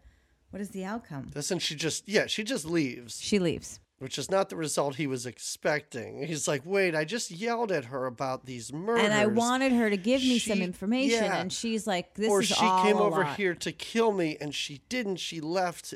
what 0.51 0.61
is 0.61 0.71
the 0.71 0.85
outcome? 0.85 1.31
Doesn't 1.33 1.61
she 1.61 1.75
just, 1.75 2.09
yeah, 2.09 2.27
she 2.27 2.45
just 2.45 2.67
leaves, 2.67 3.21
She 3.21 3.39
leaves. 3.39 3.81
Which 3.99 4.19
is 4.19 4.31
not 4.31 4.49
the 4.51 4.57
result 4.57 4.97
he 4.97 5.07
was 5.07 5.25
expecting. 5.27 6.27
He's 6.27 6.47
like, 6.47 6.63
wait, 6.65 6.95
I 6.95 7.05
just 7.05 7.31
yelled 7.31 7.73
at 7.73 7.87
her 7.87 8.07
about 8.07 8.45
these 8.47 8.73
murders. 8.73 9.05
And 9.05 9.15
I 9.15 9.27
wanted 9.27 9.73
her 9.73 9.89
to 9.89 9.97
give 9.97 10.21
me 10.21 10.39
some 10.39 10.61
information, 10.61 11.25
yeah. 11.25 11.39
and 11.39 11.53
she's 11.53 11.87
like, 11.87 12.15
"This 12.15 12.29
or 12.31 12.41
is 12.43 12.49
she 12.49 12.65
all 12.65 12.83
came 12.85 12.97
over 12.99 13.23
lot. 13.23 13.37
here 13.37 13.55
to 13.55 13.73
kill 13.73 14.13
me 14.13 14.37
and 14.41 14.55
she 14.55 14.83
didn't 14.89 15.17
she 15.17 15.41
left 15.41 15.95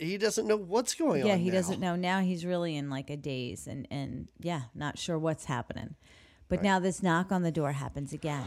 he 0.00 0.16
doesn't 0.16 0.46
know 0.46 0.56
what's 0.56 0.94
going 0.94 1.26
Yeah, 1.26 1.32
on 1.34 1.38
Yeah, 1.38 1.44
he 1.44 1.50
now. 1.50 1.54
doesn't 1.56 1.80
know. 1.80 1.96
Now 1.96 2.20
he's 2.20 2.46
really 2.46 2.76
in 2.76 2.88
like 2.88 3.10
a 3.10 3.16
daze, 3.16 3.66
and 3.66 3.86
and 3.90 4.28
yeah, 4.40 4.62
not 4.74 4.98
sure 4.98 5.18
what's 5.18 5.46
happening. 5.46 5.96
But 6.48 6.62
now 6.62 6.78
this 6.78 7.02
knock 7.02 7.30
on 7.30 7.42
the 7.42 7.50
door 7.50 7.72
happens 7.72 8.12
again, 8.12 8.44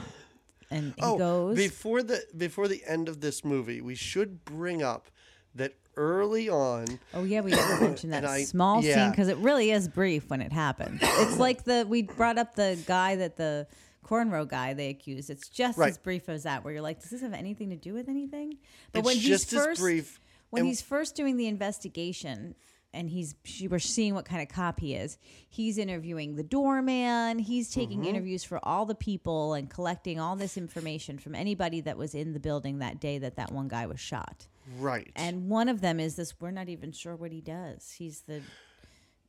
and 0.72 0.94
he 0.96 1.02
oh 1.04 1.18
goes. 1.18 1.56
before 1.56 2.02
the 2.02 2.24
before 2.36 2.68
the 2.68 2.82
end 2.88 3.08
of 3.10 3.22
this 3.22 3.44
movie 3.46 3.80
we 3.82 3.94
should 3.96 4.44
bring 4.44 4.82
up 4.82 5.12
that 5.54 5.76
early 5.98 6.50
on 6.50 6.86
Oh 7.14 7.24
yeah, 7.24 7.42
we 7.42 7.52
never 7.52 7.82
mentioned 7.88 8.14
that 8.14 8.26
I- 8.26 8.44
small 8.44 8.82
scene 8.82 9.10
because 9.12 9.28
it 9.28 9.38
really 9.38 9.72
is 9.72 9.88
brief 9.88 10.30
when 10.30 10.42
it 10.42 10.52
happens. 10.52 11.00
It's 11.04 11.38
like 11.38 11.64
the 11.64 11.86
we 11.88 12.04
brought 12.04 12.38
up 12.38 12.56
the 12.56 12.78
guy 12.88 13.16
that 13.18 13.36
the 13.38 13.68
cornrow 14.06 14.48
guy 14.48 14.74
they 14.74 14.90
accused. 14.90 15.30
It's 15.30 15.48
just 15.50 15.78
Right. 15.78 15.90
as 15.90 15.98
brief 15.98 16.28
as 16.28 16.44
that, 16.44 16.64
where 16.64 16.74
you're 16.74 16.82
like, 16.82 17.00
does 17.02 17.12
this 17.12 17.22
have 17.22 17.34
anything 17.34 17.70
to 17.70 17.76
do 17.76 17.94
with 17.94 18.10
anything? 18.10 18.58
But 18.92 19.00
It's 19.00 19.06
when 19.06 19.18
he's 19.18 19.46
first, 19.54 19.80
brief, 19.80 20.20
when 20.50 20.66
he's 20.66 20.82
first 20.82 21.16
doing 21.16 21.38
the 21.38 21.48
investigation. 21.48 22.56
And 22.94 23.10
he's 23.10 23.36
she, 23.46 23.70
we're 23.70 23.80
seeing 23.80 24.16
what 24.16 24.26
kind 24.26 24.42
of 24.42 24.50
cop 24.50 24.82
he 24.82 24.96
is. 24.96 25.18
He's 25.48 25.78
interviewing 25.78 26.36
the 26.36 26.44
doorman. 26.44 27.40
He's 27.40 27.70
taking 27.72 28.00
Mm-hmm. 28.00 28.10
interviews 28.10 28.44
for 28.44 28.60
all 28.64 28.86
the 28.86 28.96
people 28.96 29.54
and 29.54 29.70
collecting 29.70 30.20
all 30.20 30.36
this 30.36 30.58
information 30.58 31.18
from 31.18 31.34
anybody 31.34 31.80
that 31.82 31.98
was 31.98 32.14
in 32.14 32.34
the 32.34 32.40
building 32.42 32.80
that 32.80 33.00
day 33.00 33.18
that 33.20 33.38
that 33.38 33.54
one 33.54 33.70
guy 33.70 33.86
was 33.86 34.02
shot. 34.02 34.48
Right 34.80 35.12
And 35.16 35.50
one 35.50 35.70
of 35.70 35.82
them 35.82 36.00
is 36.00 36.16
this. 36.16 36.34
We're 36.40 36.52
not 36.52 36.70
even 36.70 36.92
sure 36.92 37.16
what 37.16 37.32
he 37.32 37.42
does. 37.42 37.92
He's 37.98 38.22
the 38.22 38.42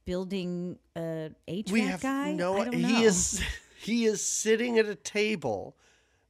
building 0.05 0.79
uh, 0.97 1.29
HVAC 1.49 1.71
we 1.71 1.81
have 1.83 2.03
guy. 2.03 2.33
no 2.33 2.57
I 2.59 2.65
don't 2.65 2.81
know. 2.81 2.89
he 2.89 3.05
is 3.05 3.43
he 3.81 4.05
is 4.05 4.25
sitting 4.25 4.79
at 4.79 4.87
a 4.87 4.95
table 4.95 5.77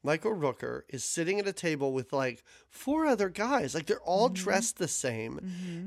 Michael 0.04 0.34
Rooker 0.34 0.82
is 0.88 1.04
sitting 1.04 1.38
at 1.38 1.46
a 1.46 1.52
table 1.52 1.92
with 1.92 2.12
like 2.12 2.42
four 2.68 3.06
other 3.06 3.28
guys. 3.28 3.72
Like 3.72 3.86
they're 3.86 4.00
all 4.00 4.28
Mm-hmm. 4.28 4.34
dressed 4.44 4.78
the 4.78 4.88
same. 4.88 5.38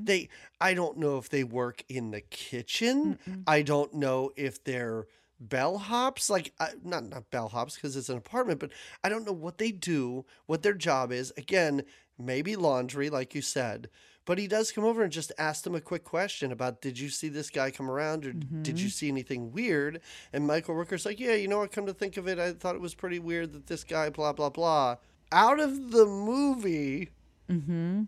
They 0.05 0.29
I 0.61 0.73
don't 0.73 0.97
know 0.97 1.17
if 1.17 1.27
they 1.29 1.43
work 1.43 1.83
in 1.89 2.11
the 2.11 2.21
kitchen. 2.21 3.19
I 3.45 3.61
don't 3.61 3.93
know 3.93 4.31
if 4.37 4.63
they're 4.63 5.07
bellhops? 5.43 6.29
Like 6.29 6.53
I, 6.59 6.69
not 6.83 7.05
not 7.05 7.31
bellhops 7.31 7.75
because 7.75 7.95
it's 7.95 8.09
an 8.09 8.17
apartment 8.17 8.59
but 8.59 8.71
i 9.03 9.09
don't 9.09 9.25
know 9.25 9.33
what 9.33 9.57
they 9.57 9.71
do 9.71 10.25
what 10.45 10.63
their 10.63 10.73
job 10.73 11.11
is. 11.11 11.33
Again 11.37 11.83
maybe 12.17 12.55
laundry 12.55 13.09
like 13.09 13.35
you 13.35 13.41
said 13.41 13.89
but 14.25 14.39
he 14.39 14.47
does 14.47 14.71
come 14.71 14.83
over 14.83 15.03
and 15.03 15.11
just 15.11 15.31
ask 15.37 15.63
them 15.63 15.75
a 15.75 15.81
quick 15.81 16.03
question 16.03 16.51
about 16.51 16.81
did 16.81 16.99
you 16.99 17.09
see 17.09 17.29
this 17.29 17.49
guy 17.49 17.69
come 17.71 17.89
around 17.89 18.25
or 18.25 18.33
did 18.33 18.79
you 18.79 18.87
mm-hmm. 18.87 18.91
see 18.91 19.07
anything 19.07 19.51
weird? 19.51 20.01
And 20.33 20.47
michael 20.47 20.75
rooker's 20.75 21.05
like 21.05 21.19
yeah 21.19 21.35
you 21.35 21.47
know 21.47 21.59
what 21.59 21.71
come 21.71 21.85
to 21.85 21.93
think 21.93 22.17
of 22.17 22.27
it 22.27 22.39
i 22.39 22.51
thought 22.51 22.75
it 22.75 22.81
was 22.81 22.95
pretty 22.95 23.19
weird 23.19 23.53
that 23.53 23.67
this 23.67 23.83
guy 23.83 24.09
blah 24.09 24.33
blah 24.33 24.49
blah. 24.49 24.97
Out 25.31 25.59
of 25.59 25.91
the 25.91 26.05
movie 26.05 27.09
mm-hmm. 27.49 28.03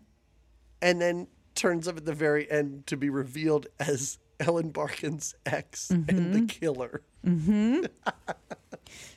and 0.82 1.00
then 1.00 1.28
turns 1.54 1.88
up 1.88 1.96
at 1.96 2.04
the 2.04 2.14
very 2.14 2.50
end 2.50 2.86
to 2.86 2.96
be 2.96 3.10
revealed 3.10 3.66
as 3.80 4.18
ellen 4.40 4.70
barkin's 4.70 5.34
ex 5.46 5.90
and 5.90 6.06
the 6.06 6.12
mm-hmm. 6.12 6.46
killer 6.46 7.02
mm-hmm. 7.24 7.84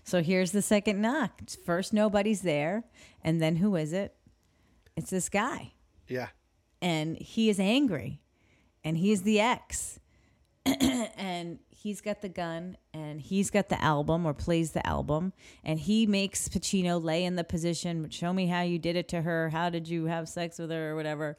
So 0.04 0.22
here's 0.22 0.52
the 0.52 0.62
second 0.62 1.02
knock. 1.02 1.42
First, 1.66 1.94
nobody's 1.94 2.42
there, 2.42 2.84
and 3.24 3.42
then 3.42 3.56
who 3.56 3.78
is 3.78 3.94
it? 3.94 4.14
It's 4.98 5.10
this 5.10 5.30
guy, 5.30 5.74
yeah 6.10 6.28
and 6.82 7.18
he 7.18 7.50
is 7.50 7.60
angry, 7.60 8.22
and 8.84 8.98
he 8.98 9.12
is 9.12 9.22
the 9.22 9.40
ex, 9.40 10.00
and 10.66 11.60
he's 11.70 12.02
got 12.02 12.22
the 12.22 12.30
gun, 12.30 12.78
and 12.94 13.22
he's 13.22 13.50
got 13.52 13.70
the 13.70 13.82
album 13.82 14.26
or 14.26 14.34
plays 14.34 14.72
the 14.72 14.86
album, 14.86 15.34
and 15.64 15.80
he 15.80 16.08
makes 16.08 16.50
Pacino 16.50 17.02
lay 17.02 17.24
in 17.24 17.36
the 17.36 17.44
position. 17.44 18.10
Show 18.10 18.34
me 18.34 18.48
how 18.48 18.62
you 18.62 18.80
did 18.80 18.96
it 18.96 19.08
to 19.10 19.22
her. 19.22 19.50
How 19.50 19.70
did 19.70 19.88
you 19.88 20.06
have 20.06 20.28
sex 20.28 20.58
with 20.58 20.72
her 20.72 20.92
or 20.92 20.96
whatever? 20.96 21.38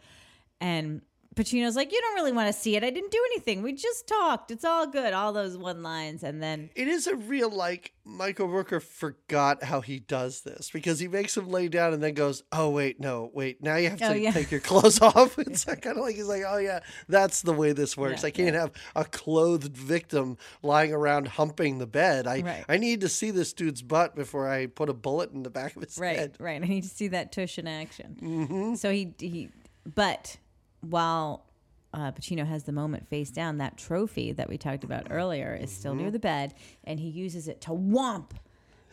And 0.60 1.02
Pacino's 1.34 1.76
like, 1.76 1.92
you 1.92 2.00
don't 2.00 2.14
really 2.14 2.32
want 2.32 2.48
to 2.48 2.52
see 2.52 2.76
it. 2.76 2.84
I 2.84 2.90
didn't 2.90 3.10
do 3.10 3.20
anything. 3.32 3.62
We 3.62 3.72
just 3.72 4.06
talked. 4.06 4.50
It's 4.50 4.64
all 4.64 4.86
good. 4.86 5.14
All 5.14 5.32
those 5.32 5.56
one 5.56 5.82
lines, 5.82 6.22
and 6.22 6.42
then 6.42 6.70
it 6.74 6.88
is 6.88 7.06
a 7.06 7.16
real 7.16 7.48
like 7.48 7.92
Michael 8.04 8.48
Rooker 8.48 8.82
forgot 8.82 9.62
how 9.62 9.80
he 9.80 9.98
does 9.98 10.42
this 10.42 10.70
because 10.70 10.98
he 10.98 11.08
makes 11.08 11.36
him 11.36 11.48
lay 11.48 11.68
down 11.68 11.94
and 11.94 12.02
then 12.02 12.12
goes, 12.14 12.42
"Oh 12.52 12.68
wait, 12.70 13.00
no, 13.00 13.30
wait, 13.32 13.62
now 13.62 13.76
you 13.76 13.88
have 13.90 14.02
oh, 14.02 14.08
to 14.08 14.14
Oh, 14.14 14.16
yeah. 14.16 14.32
take 14.32 14.50
your 14.50 14.60
clothes 14.60 15.00
off." 15.02 15.38
It's 15.52 15.64
kind 15.64 15.96
of 15.96 15.98
like 15.98 16.16
he's 16.16 16.28
like, 16.28 16.42
"Oh 16.46 16.58
yeah, 16.58 16.80
that's 17.08 17.42
the 17.42 17.52
way 17.52 17.72
this 17.72 17.96
works. 17.96 18.22
Yeah, 18.22 18.28
I 18.28 18.30
can't 18.30 18.54
have 18.54 18.72
a 18.94 19.04
clothed 19.04 19.76
victim 19.76 20.36
lying 20.62 20.92
around 20.92 21.28
humping 21.28 21.78
the 21.78 21.86
bed. 21.86 22.26
I 22.26 22.40
Right. 22.42 22.64
I 22.68 22.76
need 22.76 23.00
to 23.02 23.08
see 23.08 23.30
this 23.30 23.52
dude's 23.52 23.82
butt 23.82 24.14
before 24.14 24.48
I 24.48 24.66
put 24.66 24.88
a 24.88 24.94
bullet 24.94 25.32
in 25.32 25.42
the 25.44 25.50
back 25.50 25.76
of 25.76 25.82
his 25.82 25.96
right, 25.98 26.16
head." 26.16 26.36
right. 26.38 26.52
Right. 26.60 26.62
I 26.62 26.66
need 26.66 26.82
to 26.82 26.88
see 26.90 27.08
that 27.08 27.32
tush 27.32 27.58
in 27.58 27.66
action. 27.66 28.18
Mm-hmm. 28.20 28.74
So 28.74 28.90
he 28.90 29.14
he, 29.18 29.48
but 29.94 30.36
while 30.82 31.46
uh, 31.94 32.12
Pacino 32.12 32.46
has 32.46 32.64
the 32.64 32.72
moment 32.72 33.08
face 33.08 33.30
down, 33.30 33.58
that 33.58 33.76
trophy 33.76 34.32
that 34.32 34.48
we 34.48 34.56
talked 34.58 34.84
about 34.84 35.08
earlier 35.10 35.58
is 35.60 35.70
still 35.72 35.94
near 35.94 36.10
the 36.10 36.18
bed, 36.18 36.54
and 36.84 37.00
he 37.00 37.08
uses 37.08 37.48
it 37.48 37.60
to 37.62 37.70
whomp 37.70 38.30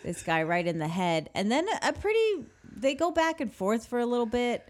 this 0.03 0.23
guy 0.23 0.43
right 0.43 0.65
in 0.65 0.79
the 0.79 0.87
head, 0.87 1.29
and 1.35 1.51
then 1.51 1.67
a, 1.83 1.91
pretty. 1.93 2.45
They 2.75 2.95
go 2.95 3.11
back 3.11 3.41
and 3.41 3.53
forth 3.53 3.87
for 3.87 3.99
a 3.99 4.05
little 4.05 4.25
bit 4.25 4.65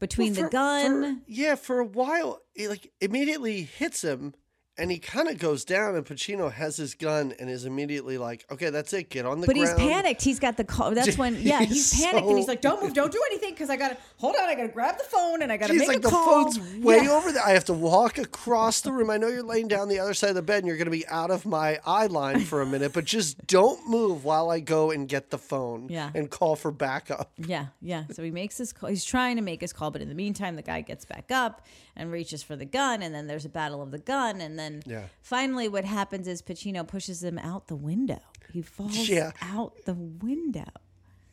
between 0.00 0.34
For- 0.34 0.42
the 0.42 0.48
gun. 0.48 1.16
for- 1.16 1.22
yeah, 1.28 1.54
for 1.54 1.78
a 1.80 1.84
while, 1.84 2.40
it 2.56 2.68
like 2.68 2.90
immediately 3.00 3.62
hits 3.62 4.02
him, 4.02 4.34
and 4.78 4.90
he 4.90 4.98
kind 4.98 5.28
of 5.28 5.38
goes 5.38 5.64
down. 5.64 5.94
And 5.94 6.04
Pacino 6.04 6.50
has 6.50 6.76
his 6.76 6.94
gun 6.94 7.34
and 7.38 7.50
is 7.50 7.64
immediately 7.66 8.18
like, 8.18 8.44
"Okay, 8.50 8.70
that's 8.70 8.92
it. 8.92 9.10
Get 9.10 9.26
on 9.26 9.40
the 9.40 9.46
ground. 9.46 9.58
But 9.58 9.64
ground." 9.76 9.80
he's 9.80 9.90
panicked. 9.92 10.22
He's 10.22 10.38
got 10.38 10.56
the 10.56 10.64
call. 10.64 10.92
That's 10.94 11.16
when, 11.18 11.36
yeah, 11.40 11.62
he's, 11.62 11.92
panicked, 12.00 12.26
and 12.26 12.38
he's 12.38 12.48
like, 12.48 12.60
"Don't 12.62 12.82
move, 12.82 12.94
don't 12.94 13.12
do 13.12 13.22
anything, 13.30 13.50
because 13.50 13.70
I 13.70 13.76
gotta 13.76 13.96
hold 14.16 14.34
on. 14.36 14.48
I 14.48 14.54
gotta 14.54 14.68
grab 14.68 14.98
the 14.98 15.04
phone, 15.04 15.42
and 15.42 15.52
I 15.52 15.56
gotta 15.56 15.74
make 15.74 15.88
like 15.88 15.96
a 15.98 16.00
the 16.00 16.08
call." 16.10 16.50
phone's 16.50 16.58
way 16.84 17.00
Yeah. 17.04 17.10
over 17.12 17.32
there. 17.32 17.44
I 17.44 17.50
have 17.50 17.64
to 17.66 17.74
walk 17.74 18.18
across 18.18 18.80
the 18.80 18.92
room. 18.92 19.10
I 19.10 19.16
know 19.18 19.28
you're 19.28 19.42
laying 19.42 19.68
down 19.68 19.88
the 19.88 19.98
other 19.98 20.14
side 20.14 20.30
of 20.30 20.36
the 20.36 20.42
bed 20.42 20.58
and 20.58 20.66
you're 20.66 20.76
going 20.76 20.86
to 20.86 20.90
be 20.90 21.06
out 21.08 21.30
of 21.30 21.44
my 21.46 21.78
eye 21.86 22.06
line 22.06 22.40
for 22.40 22.62
a 22.62 22.66
minute, 22.66 22.92
but 22.92 23.04
just 23.04 23.46
don't 23.46 23.88
move 23.88 24.24
while 24.24 24.50
I 24.50 24.60
go 24.60 24.90
and 24.90 25.08
get 25.08 25.30
the 25.30 25.38
phone 25.38 25.88
Yeah. 25.90 26.10
and 26.14 26.30
call 26.30 26.56
for 26.56 26.70
backup. 26.70 27.30
Yeah, 27.36 27.66
yeah. 27.80 28.04
So 28.12 28.22
he 28.22 28.30
makes 28.30 28.58
his 28.58 28.72
call. 28.72 28.88
He's 28.88 29.04
trying 29.04 29.36
to 29.36 29.42
make 29.42 29.60
his 29.60 29.72
call, 29.72 29.90
but 29.90 30.00
in 30.02 30.08
the 30.08 30.14
meantime, 30.14 30.56
the 30.56 30.62
guy 30.62 30.80
gets 30.80 31.04
back 31.04 31.30
up 31.30 31.66
and 31.96 32.10
reaches 32.10 32.42
for 32.42 32.56
the 32.56 32.64
gun, 32.64 33.02
and 33.02 33.14
then 33.14 33.26
there's 33.26 33.44
a 33.44 33.48
battle 33.50 33.82
of 33.82 33.90
the 33.90 33.98
gun, 33.98 34.40
and 34.40 34.58
then 34.58 34.82
Yeah. 34.86 35.06
finally, 35.20 35.68
what 35.68 35.84
happens 35.84 36.26
is 36.28 36.40
Pacino 36.42 36.86
pushes 36.86 37.22
him 37.22 37.38
out 37.38 37.66
the 37.68 37.76
window. 37.76 38.20
He 38.52 38.62
falls 38.62 39.08
Yeah. 39.08 39.32
out 39.40 39.84
the 39.84 39.94
window. 39.94 40.68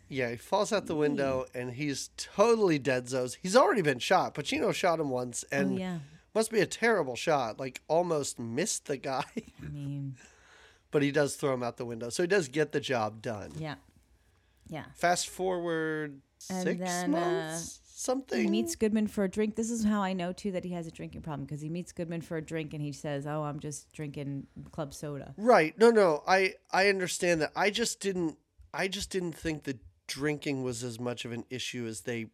Yeah, 0.08 0.32
he 0.32 0.38
falls 0.38 0.74
out 0.74 0.88
the 0.88 0.96
window 0.96 1.46
and 1.54 1.74
he's 1.74 2.10
totally 2.18 2.80
dead 2.80 3.06
zoes. 3.06 3.38
He's 3.42 3.56
already 3.56 3.84
been 3.84 4.00
shot. 4.00 4.34
Pacino 4.34 4.74
shot 4.74 5.00
him 5.00 5.10
once 5.12 5.44
and 5.52 5.74
Oh, 5.74 5.78
yeah. 5.78 6.00
must 6.34 6.50
be 6.50 6.62
a 6.62 6.66
terrible 6.66 7.16
shot. 7.16 7.60
Like 7.60 7.82
almost 7.88 8.40
missed 8.40 8.86
the 8.88 8.98
guy. 8.98 9.24
I 9.62 9.68
mean, 9.68 10.16
but 10.92 11.04
he 11.04 11.12
does 11.12 11.36
throw 11.36 11.54
him 11.54 11.62
out 11.62 11.78
the 11.78 11.86
window. 11.86 12.10
So 12.10 12.24
he 12.24 12.28
does 12.28 12.48
get 12.48 12.72
the 12.72 12.80
job 12.80 13.22
done. 13.22 13.52
Yeah. 13.60 13.76
Yeah. 14.68 14.86
Fast 14.96 15.28
forward 15.30 16.22
And 16.50 16.64
six 16.64 16.80
then, 16.80 17.14
uh, 17.14 17.20
months, 17.20 17.80
something. 18.00 18.42
He 18.42 18.50
meets 18.50 18.76
Goodman 18.76 19.08
for 19.08 19.24
a 19.24 19.30
drink. 19.30 19.56
This 19.56 19.70
is 19.70 19.84
how 19.84 20.02
I 20.02 20.14
know 20.14 20.32
too 20.32 20.52
that 20.52 20.64
he 20.64 20.72
has 20.72 20.88
a 20.88 20.92
drinking 20.92 21.22
problem 21.22 21.46
because 21.46 21.62
he 21.62 21.70
meets 21.70 21.92
Goodman 21.92 22.22
for 22.22 22.38
a 22.38 22.42
drink 22.42 22.74
and 22.74 22.82
he 22.82 22.92
says, 22.92 23.28
"Oh, 23.28 23.44
I'm 23.44 23.60
just 23.60 23.92
drinking 23.94 24.48
club 24.72 24.94
soda." 24.94 25.34
Right. 25.38 25.78
No, 25.78 25.90
no. 25.92 26.24
I 26.28 26.56
I 26.72 26.88
understand 26.88 27.42
that. 27.42 27.52
I 27.56 27.70
just 27.70 28.00
didn't 28.00 28.38
I 28.74 28.88
just 28.88 29.10
didn't 29.10 29.34
think 29.34 29.64
that 29.64 29.80
drinking 30.08 30.64
was 30.64 30.84
as 30.84 31.00
much 31.00 31.26
of 31.26 31.32
an 31.32 31.46
issue 31.50 31.86
as 31.86 32.02
they 32.02 32.28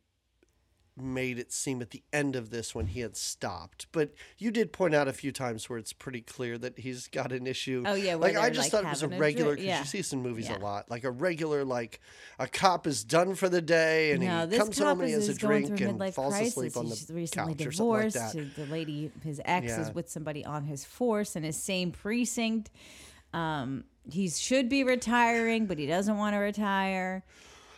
made 0.98 1.38
it 1.38 1.52
seem 1.52 1.82
at 1.82 1.90
the 1.90 2.02
end 2.14 2.38
of 2.38 2.52
this 2.52 2.74
when 2.74 2.88
he 2.88 3.02
had 3.02 3.18
stopped. 3.18 3.86
But 3.92 4.14
you 4.38 4.50
did 4.50 4.72
point 4.72 4.96
out 4.96 5.10
a 5.10 5.14
few 5.14 5.34
times 5.34 5.70
where 5.70 5.78
it's 5.78 5.92
pretty 5.92 6.22
clear 6.22 6.58
that 6.58 6.80
he's 6.80 7.08
got 7.08 7.34
an 7.34 7.46
issue. 7.48 7.84
Oh, 7.86 7.96
yeah, 7.96 8.16
Like 8.16 8.38
I 8.38 8.50
just 8.50 8.72
like, 8.72 8.72
thought 8.72 8.88
it 8.88 8.90
was 8.92 9.04
a 9.04 9.10
regular 9.10 9.52
because 9.56 9.66
Yeah. 9.66 9.80
you 9.80 9.86
see 9.86 10.02
some 10.02 10.22
movies 10.22 10.48
Yeah. 10.48 10.58
a 10.58 10.60
lot. 10.60 10.90
Like 10.90 11.04
a 11.04 11.12
regular 11.12 11.66
like 11.66 12.00
a 12.40 12.48
cop 12.48 12.88
is 12.88 13.04
done 13.04 13.36
for 13.36 13.50
the 13.50 13.62
day 13.62 14.12
and 14.14 14.22
No, 14.24 14.48
he 14.48 14.58
comes 14.58 14.80
home 14.80 15.02
and 15.02 15.10
he 15.10 15.14
has 15.14 15.28
a 15.28 15.34
drink 15.34 15.82
and 15.82 16.00
falls 16.14 16.34
crisis. 16.34 16.52
asleep 16.54 16.78
on 16.78 16.86
the 16.86 16.96
He's 16.96 17.10
recently 17.12 17.56
couch 17.56 17.68
or 17.68 17.72
something 17.74 17.88
like 17.94 18.12
divorced. 18.14 18.34
that. 18.36 18.56
The 18.56 18.66
lady, 18.72 19.12
his 19.24 19.42
ex, 19.44 19.74
is 19.74 19.94
with 19.94 20.10
somebody 20.10 20.46
on 20.46 20.64
his 20.64 20.86
force 20.86 21.36
in 21.36 21.44
his 21.44 21.58
same 21.62 21.92
precinct. 21.92 22.72
Um, 23.34 23.84
he 24.10 24.30
should 24.30 24.70
be 24.70 24.86
retiring, 24.86 25.66
but 25.66 25.78
he 25.78 25.88
doesn't 25.88 26.18
want 26.18 26.36
to 26.36 26.38
retire. 26.38 27.26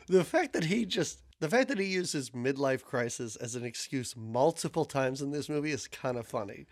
The 0.07 0.23
fact 0.23 0.53
that 0.53 0.65
he 0.65 0.85
just 0.85 1.19
the 1.39 1.49
fact 1.49 1.69
that 1.69 1.77
he 1.77 1.85
uses 1.85 2.31
midlife 2.31 2.83
crisis 2.83 3.35
as 3.35 3.55
an 3.55 3.63
excuse 3.63 4.15
multiple 4.15 4.85
times 4.85 5.21
in 5.21 5.31
this 5.31 5.49
movie 5.49 5.71
is 5.71 5.87
kind 5.87 6.17
of 6.17 6.27
funny. 6.27 6.65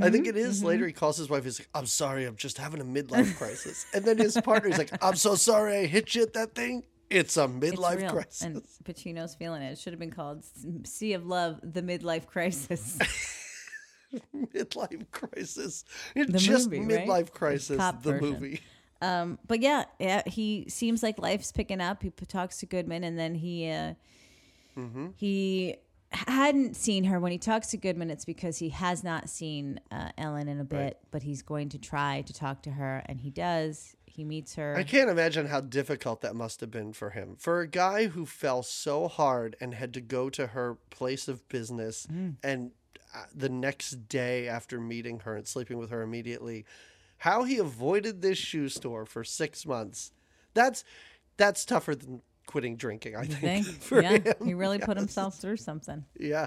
I 0.00 0.08
think 0.10 0.26
it 0.26 0.36
is. 0.36 0.58
Mm-hmm, 0.58 0.66
later. 0.66 0.86
He 0.86 0.92
calls 0.92 1.18
his 1.18 1.28
wife. 1.28 1.44
He's 1.44 1.60
like, 1.60 1.68
"I'm 1.74 1.86
sorry, 1.86 2.24
I'm 2.24 2.36
just 2.36 2.56
having 2.56 2.80
a 2.80 2.84
midlife 2.84 3.36
crisis." 3.36 3.84
And 3.92 4.04
then 4.04 4.16
his 4.16 4.38
partner, 4.40 4.70
he's 4.70 4.78
like, 4.78 4.90
"I'm 5.04 5.16
so 5.16 5.34
sorry, 5.34 5.78
I 5.78 5.86
hit 5.86 6.14
you 6.14 6.22
at 6.22 6.32
that 6.32 6.54
thing. 6.54 6.84
It's 7.10 7.36
a 7.36 7.46
midlife 7.46 7.98
real. 7.98 8.10
crisis." 8.10 8.42
And 8.42 8.62
Pacino's 8.84 9.34
feeling 9.34 9.60
it. 9.62 9.72
It 9.72 9.78
should 9.78 9.92
have 9.92 10.00
been 10.00 10.10
called 10.10 10.44
Sea 10.84 11.12
of 11.12 11.26
Love, 11.26 11.60
The 11.62 11.82
Midlife 11.82 12.26
Crisis. 12.26 12.98
midlife 14.34 15.10
crisis. 15.10 15.84
The 16.14 16.24
just 16.38 16.70
movie, 16.70 16.94
right? 16.94 17.06
midlife 17.06 17.26
The 17.26 17.32
crisis. 17.32 17.76
cop 17.76 18.02
The 18.02 18.14
movie. 18.20 18.60
Um, 19.00 19.38
but 19.46 19.60
yeah, 19.60 19.84
yeah, 19.98 20.22
he 20.26 20.66
seems 20.68 21.02
like 21.02 21.18
life's 21.18 21.52
picking 21.52 21.80
up. 21.80 22.02
He 22.02 22.10
talks 22.10 22.58
to 22.58 22.66
Goodman, 22.66 23.04
and 23.04 23.18
then 23.18 23.34
he 23.34 23.70
uh, 23.70 23.94
Mm-hmm. 24.76 25.08
he 25.16 25.76
hadn't 26.12 26.76
seen 26.76 27.04
her. 27.04 27.18
When 27.20 27.32
he 27.32 27.38
talks 27.38 27.68
to 27.68 27.76
Goodman, 27.76 28.10
it's 28.10 28.24
because 28.24 28.58
he 28.58 28.68
has 28.70 29.02
not 29.04 29.28
seen 29.28 29.80
uh, 29.90 30.10
Ellen 30.16 30.48
in 30.48 30.60
a 30.60 30.64
bit, 30.64 30.76
Right. 30.76 30.96
but 31.10 31.22
he's 31.22 31.42
going 31.42 31.68
to 31.70 31.78
try 31.78 32.22
to 32.22 32.32
talk 32.32 32.62
to 32.62 32.70
her, 32.70 33.02
and 33.06 33.20
he 33.20 33.30
does. 33.30 33.96
He 34.06 34.24
meets 34.24 34.54
her. 34.56 34.74
I 34.76 34.82
can't 34.84 35.10
imagine 35.10 35.46
how 35.46 35.60
difficult 35.60 36.22
that 36.22 36.34
must 36.34 36.60
have 36.60 36.70
been 36.70 36.92
for 36.92 37.10
him. 37.10 37.36
For 37.38 37.60
a 37.60 37.68
guy 37.68 38.06
who 38.06 38.24
fell 38.26 38.62
so 38.62 39.06
hard 39.08 39.54
and 39.60 39.74
had 39.74 39.94
to 39.94 40.00
go 40.00 40.28
to 40.30 40.48
her 40.48 40.76
place 40.90 41.28
of 41.28 41.46
business 41.48 42.06
Mm. 42.12 42.34
and 42.42 42.70
uh, 43.14 43.24
the 43.34 43.48
next 43.48 44.08
day 44.08 44.48
after 44.48 44.80
meeting 44.80 45.20
her 45.20 45.36
and 45.36 45.46
sleeping 45.46 45.78
with 45.78 45.90
her 45.90 46.02
immediately, 46.02 46.64
how 47.18 47.44
he 47.44 47.58
avoided 47.58 48.22
this 48.22 48.38
shoe 48.38 48.68
store 48.68 49.04
for 49.06 49.24
6 49.24 49.66
months. 49.66 50.12
That's 50.54 50.84
that's 51.36 51.64
tougher 51.64 51.94
than 51.94 52.22
quitting 52.46 52.76
drinking, 52.76 53.14
I 53.16 53.26
think. 53.26 53.66
think? 53.66 53.90
yeah, 54.02 54.32
him. 54.32 54.46
he 54.46 54.54
really 54.54 54.78
put 54.78 54.96
himself 54.96 55.38
through 55.38 55.58
something. 55.58 56.04
Yeah. 56.18 56.46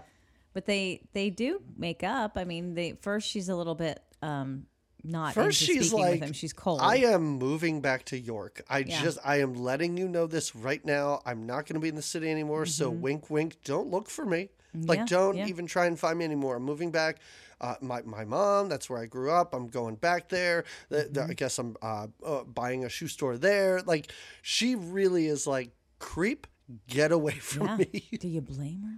But 0.53 0.65
they 0.65 1.01
they 1.13 1.29
do 1.29 1.61
make 1.77 2.03
up. 2.03 2.33
I 2.35 2.43
mean, 2.43 2.73
they 2.73 2.93
first 3.01 3.27
she's 3.29 3.47
a 3.49 3.55
little 3.55 3.75
bit 3.75 4.01
um 4.21 4.65
not 5.03 5.33
First, 5.33 5.59
she's 5.59 5.91
like, 5.91 6.19
with 6.19 6.29
him. 6.29 6.33
She's 6.33 6.53
cold. 6.53 6.79
I 6.81 6.97
am 6.97 7.23
moving 7.23 7.81
back 7.81 8.05
to 8.05 8.19
York. 8.19 8.61
I 8.69 8.79
Yeah. 8.79 9.01
just, 9.01 9.17
I 9.25 9.37
am 9.39 9.55
letting 9.55 9.97
you 9.97 10.07
know 10.07 10.27
this 10.27 10.55
right 10.55 10.83
now. 10.85 11.21
I'm 11.25 11.45
not 11.47 11.65
going 11.65 11.73
to 11.73 11.79
be 11.79 11.87
in 11.87 11.95
the 11.95 12.03
city 12.03 12.29
anymore. 12.29 12.67
So, 12.67 12.91
wink, 12.91 13.29
wink, 13.29 13.57
don't 13.63 13.87
look 13.89 14.09
for 14.09 14.25
me. 14.25 14.49
Like, 14.73 14.81
Mm-hmm. 14.81 14.93
Yeah, 14.93 15.05
don't 15.07 15.37
yeah. 15.37 15.47
even 15.47 15.65
try 15.65 15.87
and 15.87 15.99
find 15.99 16.19
me 16.19 16.25
anymore. 16.25 16.57
I'm 16.57 16.63
moving 16.63 16.91
back. 16.91 17.17
Uh, 17.61 17.75
my, 17.79 18.01
my 18.01 18.25
mom, 18.25 18.67
that's 18.67 18.89
where 18.89 18.99
I 18.99 19.05
grew 19.05 19.31
up. 19.31 19.53
I'm 19.53 19.67
going 19.69 19.95
back 19.95 20.27
there. 20.29 20.65
The, 20.89 21.07
the, 21.11 21.21
Mm-hmm. 21.21 21.31
I 21.31 21.33
guess 21.35 21.59
I'm 21.59 21.77
uh, 21.81 22.07
uh, 22.25 22.43
buying 22.43 22.83
a 22.83 22.89
shoe 22.89 23.07
store 23.07 23.37
there. 23.37 23.81
Like, 23.83 24.11
she 24.41 24.75
really 24.75 25.27
is 25.27 25.45
like, 25.45 25.69
creep, 25.99 26.47
get 26.87 27.11
away 27.11 27.33
from 27.39 27.67
yeah. 27.67 27.77
me. 27.77 28.03
Do 28.19 28.27
you 28.27 28.41
blame 28.41 28.81
her? 28.83 28.97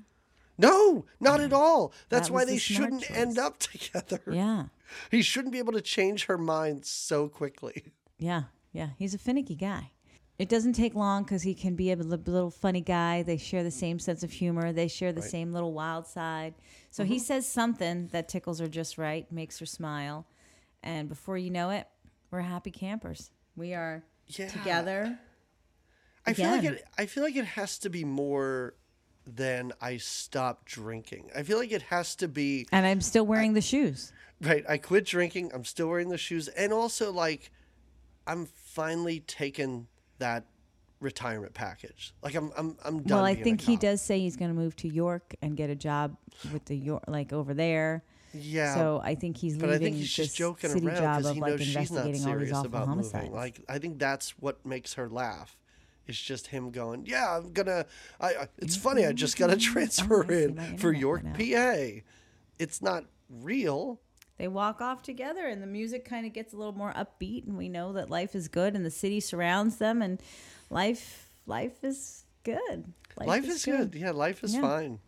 No, 0.58 1.06
not 1.20 1.42
at 1.42 1.52
all. 1.52 1.94
That's 2.10 2.28
That 2.30 2.34
why 2.34 2.46
they 2.46 2.58
shouldn't 2.58 3.10
end 3.12 3.38
up 3.38 3.58
together. 3.72 4.22
Yeah. 4.32 4.66
He 5.12 5.22
shouldn't 5.22 5.52
be 5.52 5.60
able 5.60 5.74
to 5.74 5.82
change 5.82 6.26
her 6.26 6.38
mind 6.38 6.86
so 6.86 7.28
quickly. 7.28 7.92
Yeah, 8.20 8.44
yeah, 8.72 8.90
he's 8.98 9.14
a 9.14 9.18
finicky 9.18 9.56
guy. 9.56 9.92
It 10.44 10.50
doesn't 10.50 10.74
take 10.74 10.94
long 10.94 11.24
because 11.24 11.42
he 11.42 11.54
can 11.54 11.74
be 11.78 11.94
a 11.94 11.96
little 11.96 12.52
funny 12.52 12.82
guy. 12.82 13.24
They 13.24 13.38
share 13.38 13.64
the 13.64 13.72
same 13.72 13.98
sense 13.98 14.24
of 14.24 14.32
humor. 14.34 14.74
They 14.74 14.90
share 14.90 15.14
the 15.14 15.22
same 15.22 15.54
little 15.54 15.72
wild 15.72 16.06
side. 16.06 16.54
So 16.92 17.06
he 17.06 17.16
mm-hmm. 17.16 17.24
says 17.24 17.48
something 17.48 18.10
that 18.12 18.28
tickles 18.28 18.60
her 18.60 18.68
just 18.68 18.98
right, 18.98 19.26
makes 19.32 19.58
her 19.60 19.66
smile, 19.66 20.28
and 20.84 21.08
before 21.08 21.38
you 21.38 21.50
know 21.50 21.70
it, 21.70 21.88
we're 22.30 22.42
happy 22.42 22.72
campers. 22.72 23.32
We 23.56 23.74
are 23.74 24.04
Yeah. 24.28 24.50
together. 24.50 25.18
I 26.26 26.34
feel 26.34 26.50
like 26.50 26.66
it. 26.66 26.84
I 26.98 27.06
feel 27.06 27.24
like 27.24 27.38
it 27.38 27.46
has 27.46 27.80
to 27.80 27.90
be 27.90 28.04
more 28.04 28.74
than 29.26 29.72
I 29.80 29.96
stopped 29.96 30.66
drinking. 30.66 31.32
I 31.34 31.44
feel 31.44 31.58
like 31.58 31.72
it 31.72 31.84
has 31.84 32.18
to 32.18 32.28
be 32.28 32.68
And 32.70 32.86
I'm 32.86 33.00
still 33.00 33.26
wearing 33.26 33.54
the 33.54 33.62
shoes. 33.62 34.12
right. 34.42 34.66
I 34.68 34.78
quit 34.78 35.06
drinking. 35.06 35.52
I'm 35.54 35.64
still 35.64 35.88
wearing 35.88 36.10
the 36.10 36.18
shoes, 36.18 36.50
and 36.50 36.74
also 36.74 37.14
like 37.14 37.50
I'm 38.28 38.46
finally 38.46 39.22
taking 39.22 39.88
that 40.20 40.46
retirement 41.00 41.54
package. 41.54 42.14
Like 42.24 42.36
I'm 42.36 42.52
I'm 42.58 42.78
I'm 42.84 43.04
done. 43.04 43.18
Well, 43.18 43.26
I 43.26 43.36
think 43.36 43.62
he 43.62 43.76
does 43.76 44.02
say 44.02 44.20
he's 44.20 44.38
going 44.38 44.50
to 44.52 44.56
move 44.58 44.76
to 44.78 44.88
York 44.88 45.36
and 45.42 45.56
get 45.58 45.70
a 45.70 45.76
job 45.76 46.16
with 46.52 46.66
the 46.66 46.76
York, 46.76 47.04
like 47.08 47.34
over 47.34 47.54
there. 47.54 48.04
Yeah. 48.34 48.74
So 48.74 49.02
I 49.04 49.14
think 49.16 49.38
he's 49.38 49.54
leaving. 49.54 49.70
but 49.70 49.76
I 49.76 49.78
think 49.78 49.96
he's 49.96 50.12
just 50.12 50.36
joking 50.36 50.72
city 50.72 50.88
around 50.88 50.98
job 50.98 51.18
because 51.20 51.34
he 51.36 51.42
like 51.42 51.50
knows 51.52 51.62
she's 51.62 51.92
not 51.92 52.16
serious 52.16 52.64
about 52.64 52.88
homicides. 52.88 53.26
moving. 53.26 53.34
Like 53.36 53.62
I 53.70 53.78
think 53.80 54.00
that's 54.00 54.32
what 54.40 54.66
makes 54.66 54.94
her 54.96 55.08
laugh. 55.10 55.58
It's 56.08 56.20
just 56.20 56.48
him 56.48 56.72
going, 56.72 57.06
yeah, 57.06 57.38
I'm 57.38 57.54
gonna. 57.54 57.86
I. 58.20 58.28
I 58.28 58.48
it's 58.58 58.76
funny. 58.76 59.06
I 59.06 59.14
just 59.14 59.38
got 59.38 59.50
a 59.52 59.56
transfer 59.58 60.26
Oh, 60.28 60.34
in 60.34 60.78
for 60.78 60.92
York, 60.92 61.24
PA. 61.38 61.76
It's 62.60 62.82
not 62.82 63.06
real. 63.30 64.00
They 64.38 64.48
walk 64.48 64.82
off 64.82 65.02
together 65.04 65.46
and 65.48 65.62
the 65.62 65.68
music 65.68 66.06
kind 66.06 66.26
of 66.26 66.34
gets 66.34 66.54
a 66.54 66.58
little 66.58 66.74
more 66.74 66.94
upbeat 66.94 67.46
and 67.46 67.58
we 67.58 67.70
know 67.70 67.94
that 67.94 68.10
life 68.10 68.36
is 68.36 68.48
good 68.48 68.76
and 68.76 68.86
the 68.86 68.92
city 68.92 69.20
surrounds 69.20 69.78
them 69.78 70.02
and 70.02 70.20
life 70.70 71.30
life 71.46 71.84
is 71.84 72.24
good 72.44 72.92
Life, 73.18 73.48
is 73.48 73.64
good. 73.64 73.94
Yeah, 73.94 74.10
life 74.12 74.44
is 74.44 74.56
Yeah. 74.56 74.62
fine. 74.62 75.00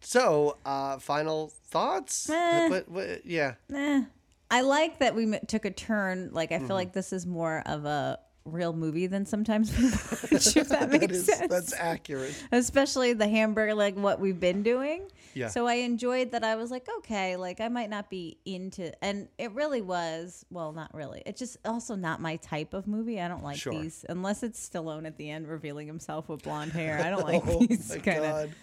So, 0.00 0.58
uh, 0.64 0.98
final 1.00 1.48
thoughts? 1.66 2.30
Eh. 2.30 2.68
What, 2.68 2.88
what, 2.88 3.26
yeah. 3.26 3.54
Eh. 3.74 4.04
i 4.50 4.60
like 4.60 5.00
that 5.00 5.14
we 5.16 5.38
took 5.48 5.64
a 5.64 5.70
turn 5.72 6.30
like 6.32 6.52
i 6.52 6.58
feel 6.58 6.66
Mm-hmm. 6.68 6.72
like 6.74 6.92
this 6.92 7.12
is 7.12 7.26
more 7.26 7.62
of 7.66 7.84
a 7.84 8.18
real 8.44 8.72
movie 8.72 9.06
than 9.06 9.26
sometimes. 9.26 9.76
We 9.76 9.84
watch 9.90 10.56
if 10.56 10.68
that 10.70 10.88
makes 10.90 11.02
That 11.02 11.10
is, 11.10 11.26
sense. 11.26 11.50
that's 11.50 11.72
accurate. 11.74 12.34
especially 12.52 13.12
the 13.12 13.28
hamburger 13.28 13.74
like 13.74 13.94
what 13.96 14.20
we've 14.20 14.40
been 14.40 14.62
doing. 14.62 15.08
Yeah. 15.34 15.48
so 15.48 15.66
i 15.68 15.74
enjoyed 15.74 16.32
that 16.32 16.42
i 16.42 16.56
was 16.56 16.70
like 16.70 16.88
okay 16.98 17.36
like 17.36 17.60
i 17.60 17.68
might 17.68 17.90
not 17.90 18.10
be 18.10 18.38
into 18.44 18.90
and 19.04 19.28
it 19.38 19.52
really 19.52 19.82
was 19.82 20.44
well 20.50 20.72
not 20.72 20.92
really. 20.94 21.22
It's 21.26 21.38
just 21.38 21.58
also 21.64 21.94
not 21.94 22.20
my 22.20 22.36
type 22.36 22.72
of 22.74 22.88
movie. 22.88 23.20
I 23.20 23.28
don't 23.28 23.44
like 23.44 23.58
Sure. 23.58 23.72
these 23.74 24.04
unless 24.08 24.42
it's 24.42 24.68
Stallone 24.68 25.06
at 25.06 25.16
the 25.18 25.30
end 25.30 25.46
revealing 25.46 25.86
himself 25.86 26.28
with 26.28 26.42
blonde 26.42 26.72
hair. 26.72 26.98
I 27.04 27.10
don't 27.10 27.22
like 27.28 27.42
oh 27.46 27.64
these 27.66 27.96
kind 28.02 28.24
of 28.24 28.54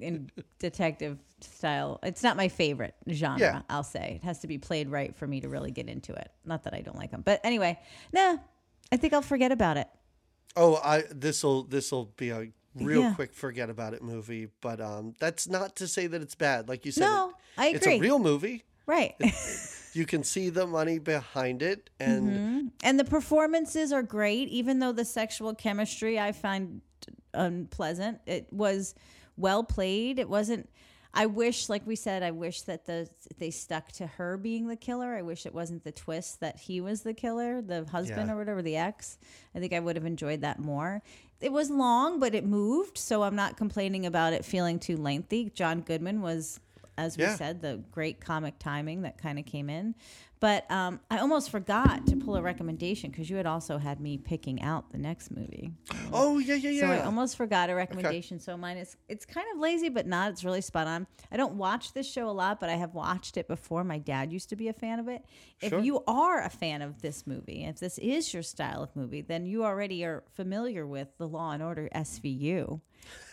in 0.00 0.30
detective 0.60 1.18
style. 1.40 1.98
It's 2.04 2.22
not 2.22 2.36
my 2.36 2.48
favorite 2.48 2.94
genre 3.10 3.40
Yeah. 3.40 3.62
i'll 3.68 3.82
say. 3.82 4.20
It 4.22 4.24
has 4.24 4.40
to 4.40 4.46
be 4.46 4.58
played 4.58 4.90
right 4.90 5.16
for 5.16 5.26
me 5.26 5.40
to 5.40 5.48
really 5.48 5.70
get 5.72 5.88
into 5.88 6.12
it. 6.12 6.30
Not 6.44 6.64
that 6.64 6.74
i 6.74 6.82
don't 6.82 6.96
like 6.96 7.10
them 7.10 7.22
but 7.24 7.40
anyway 7.42 7.80
nah 8.12 8.36
i 8.92 8.96
think 8.96 9.12
i'll 9.12 9.22
forget 9.22 9.50
about 9.50 9.76
it 9.76 9.88
Oh, 10.54 10.76
I 10.84 11.04
this'll 11.10 11.62
this'll 11.62 12.12
be 12.18 12.28
a 12.28 12.48
real 12.74 13.00
Yeah. 13.00 13.14
quick 13.14 13.32
forget 13.32 13.70
about 13.70 13.94
it 13.94 14.02
movie, 14.02 14.48
but 14.60 14.82
um, 14.82 15.14
that's 15.18 15.48
not 15.48 15.76
to 15.76 15.88
say 15.88 16.06
that 16.06 16.20
it's 16.20 16.34
bad. 16.34 16.68
Like 16.68 16.84
you 16.84 16.92
said, 16.92 17.06
No, 17.06 17.30
it- 17.30 17.34
I 17.56 17.66
It's 17.68 17.86
a 17.86 17.98
real 17.98 18.18
movie. 18.18 18.64
right 18.84 19.14
You 19.94 20.04
can 20.04 20.22
see 20.24 20.50
the 20.50 20.66
money 20.66 20.98
behind 20.98 21.62
it, 21.62 21.88
and 21.98 22.28
Mm-hmm. 22.30 22.66
And 22.84 23.00
the 23.00 23.04
performances 23.04 23.92
are 23.92 24.02
great, 24.02 24.48
even 24.50 24.78
though 24.78 24.92
the 24.92 25.06
sexual 25.06 25.54
chemistry 25.54 26.20
I 26.20 26.32
find 26.32 26.82
unpleasant. 27.32 28.20
It 28.26 28.52
was 28.52 28.94
well 29.38 29.64
played. 29.64 30.18
It 30.18 30.28
wasn't. 30.28 30.68
I 31.14 31.26
wish, 31.26 31.68
like 31.68 31.86
we 31.86 31.94
said, 31.96 32.22
I 32.22 32.30
wish 32.30 32.62
that 32.62 32.86
the 32.86 33.08
they 33.38 33.50
stuck 33.50 33.92
to 33.92 34.06
her 34.06 34.36
being 34.38 34.66
the 34.68 34.76
killer. 34.76 35.14
I 35.14 35.22
wish 35.22 35.44
it 35.44 35.54
wasn't 35.54 35.84
the 35.84 35.92
twist 35.92 36.40
that 36.40 36.58
he 36.58 36.80
was 36.80 37.02
the 37.02 37.12
killer, 37.12 37.60
the 37.60 37.84
husband 37.84 38.28
Yeah. 38.28 38.34
or 38.34 38.38
whatever, 38.38 38.62
the 38.62 38.76
ex. 38.76 39.18
I 39.54 39.58
think 39.58 39.72
I 39.74 39.80
would 39.80 39.96
have 39.96 40.06
enjoyed 40.06 40.40
that 40.40 40.58
more. 40.58 41.02
It 41.40 41.52
was 41.52 41.70
long, 41.70 42.18
but 42.18 42.34
it 42.34 42.46
moved, 42.46 42.96
so 42.96 43.22
I'm 43.24 43.36
not 43.36 43.56
complaining 43.56 44.06
about 44.06 44.32
it 44.32 44.44
feeling 44.44 44.78
too 44.78 44.96
lengthy. 44.96 45.50
John 45.50 45.82
Goodman 45.82 46.22
was, 46.22 46.60
as 46.96 47.18
we 47.18 47.24
Yeah. 47.24 47.36
said, 47.36 47.60
the 47.60 47.82
great 47.90 48.20
comic 48.20 48.58
timing 48.58 49.02
that 49.02 49.18
kind 49.18 49.38
of 49.38 49.44
came 49.44 49.68
in. 49.68 49.94
But 50.42 50.68
um, 50.72 50.98
I 51.08 51.18
almost 51.18 51.50
forgot 51.50 52.04
to 52.08 52.16
pull 52.16 52.34
a 52.34 52.42
recommendation 52.42 53.12
because 53.12 53.30
you 53.30 53.36
had 53.36 53.46
also 53.46 53.78
had 53.78 54.00
me 54.00 54.18
picking 54.18 54.60
out 54.60 54.90
the 54.90 54.98
next 54.98 55.30
movie. 55.30 55.70
Oh 56.12 56.40
yeah, 56.40 56.56
yeah, 56.56 56.70
yeah. 56.70 56.80
So 56.80 56.86
I 56.88 57.04
almost 57.04 57.36
forgot 57.36 57.70
a 57.70 57.76
recommendation. 57.76 58.40
So 58.40 58.56
mine 58.56 58.76
is 58.76 58.96
it's 59.08 59.24
kind 59.24 59.46
of 59.54 59.60
lazy, 59.60 59.88
but 59.88 60.04
not. 60.04 60.32
It's 60.32 60.42
really 60.42 60.60
spot 60.60 60.88
on. 60.88 61.06
I 61.30 61.36
don't 61.36 61.54
watch 61.54 61.92
this 61.92 62.10
show 62.10 62.28
a 62.28 62.32
lot, 62.32 62.58
but 62.58 62.70
I 62.70 62.74
have 62.74 62.92
watched 62.92 63.36
it 63.36 63.46
before. 63.46 63.84
My 63.84 63.98
dad 63.98 64.32
used 64.32 64.48
to 64.48 64.56
be 64.56 64.66
a 64.66 64.72
fan 64.72 64.98
of 64.98 65.06
it. 65.06 65.24
Sure. 65.62 65.78
If 65.78 65.84
you 65.84 66.02
are 66.08 66.42
a 66.42 66.50
fan 66.50 66.82
of 66.82 67.02
this 67.02 67.24
movie, 67.24 67.62
if 67.62 67.78
this 67.78 67.98
is 67.98 68.34
your 68.34 68.42
style 68.42 68.82
of 68.82 68.96
movie, 68.96 69.20
then 69.20 69.46
you 69.46 69.64
already 69.64 70.04
are 70.04 70.24
familiar 70.34 70.84
with 70.84 71.06
the 71.18 71.28
Law 71.28 71.52
and 71.52 71.62
Order 71.62 71.88
SVU. 71.94 72.80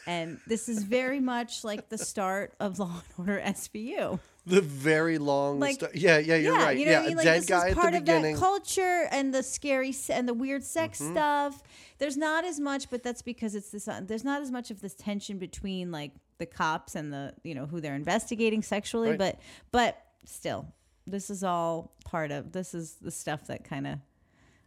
And 0.10 0.40
this 0.48 0.68
is 0.70 0.82
very 0.84 1.20
much 1.20 1.64
like 1.64 1.90
the 1.90 1.98
start 1.98 2.54
of 2.60 2.80
Law 2.80 3.02
and 3.18 3.28
Order 3.30 3.42
SVU. 3.46 4.20
the 4.48 4.60
very 4.62 5.20
long. 5.20 5.60
Like- 5.60 5.76
sto- 5.76 5.90
yeah, 5.94 6.18
yeah, 6.18 6.36
you're 6.36 6.58
yeah, 6.58 6.64
right. 6.64 6.78
you 6.78 6.86
know 6.86 6.92
yeah, 6.94 6.98
what 7.00 7.06
I 7.06 7.08
mean? 7.10 7.18
Like 7.18 7.26
dead 7.26 7.42
this 7.42 7.46
guy 7.46 7.68
is 7.68 7.72
at 7.74 7.78
part 7.78 7.92
the 7.92 7.98
of 8.00 8.06
beginning. 8.06 8.34
that 8.34 8.40
culture 8.40 9.08
and 9.12 9.32
the 9.34 9.44
scary 9.44 9.92
se- 9.92 10.14
and 10.16 10.28
the 10.28 10.34
weird 10.34 10.64
sex 10.64 11.00
Mm-hmm. 11.00 11.12
stuff. 11.14 11.62
There's 12.00 12.18
not 12.18 12.44
as 12.44 12.60
much, 12.60 12.90
but 12.90 13.04
that's 13.04 13.22
because 13.22 13.54
it's 13.54 13.70
this. 13.70 13.88
Uh, 13.88 14.02
there's 14.04 14.24
not 14.24 14.42
as 14.42 14.50
much 14.50 14.72
of 14.72 14.82
this 14.82 14.96
tension 14.96 15.38
between 15.38 15.92
like 15.92 16.12
the 16.40 16.46
cops 16.48 16.96
and 16.96 17.14
the 17.14 17.34
you 17.44 17.54
know 17.54 17.68
who 17.68 17.80
they're 17.80 17.96
investigating 17.96 18.64
sexually, 18.64 19.10
Right. 19.12 19.20
but 19.20 19.40
but 19.72 20.02
still, 20.26 20.66
this 21.06 21.30
is 21.30 21.44
all 21.44 21.94
part 22.04 22.32
of. 22.32 22.52
This 22.52 22.74
is 22.74 22.94
the 22.96 23.12
stuff 23.12 23.46
that 23.48 23.64
kind 23.64 23.86
of 23.86 24.00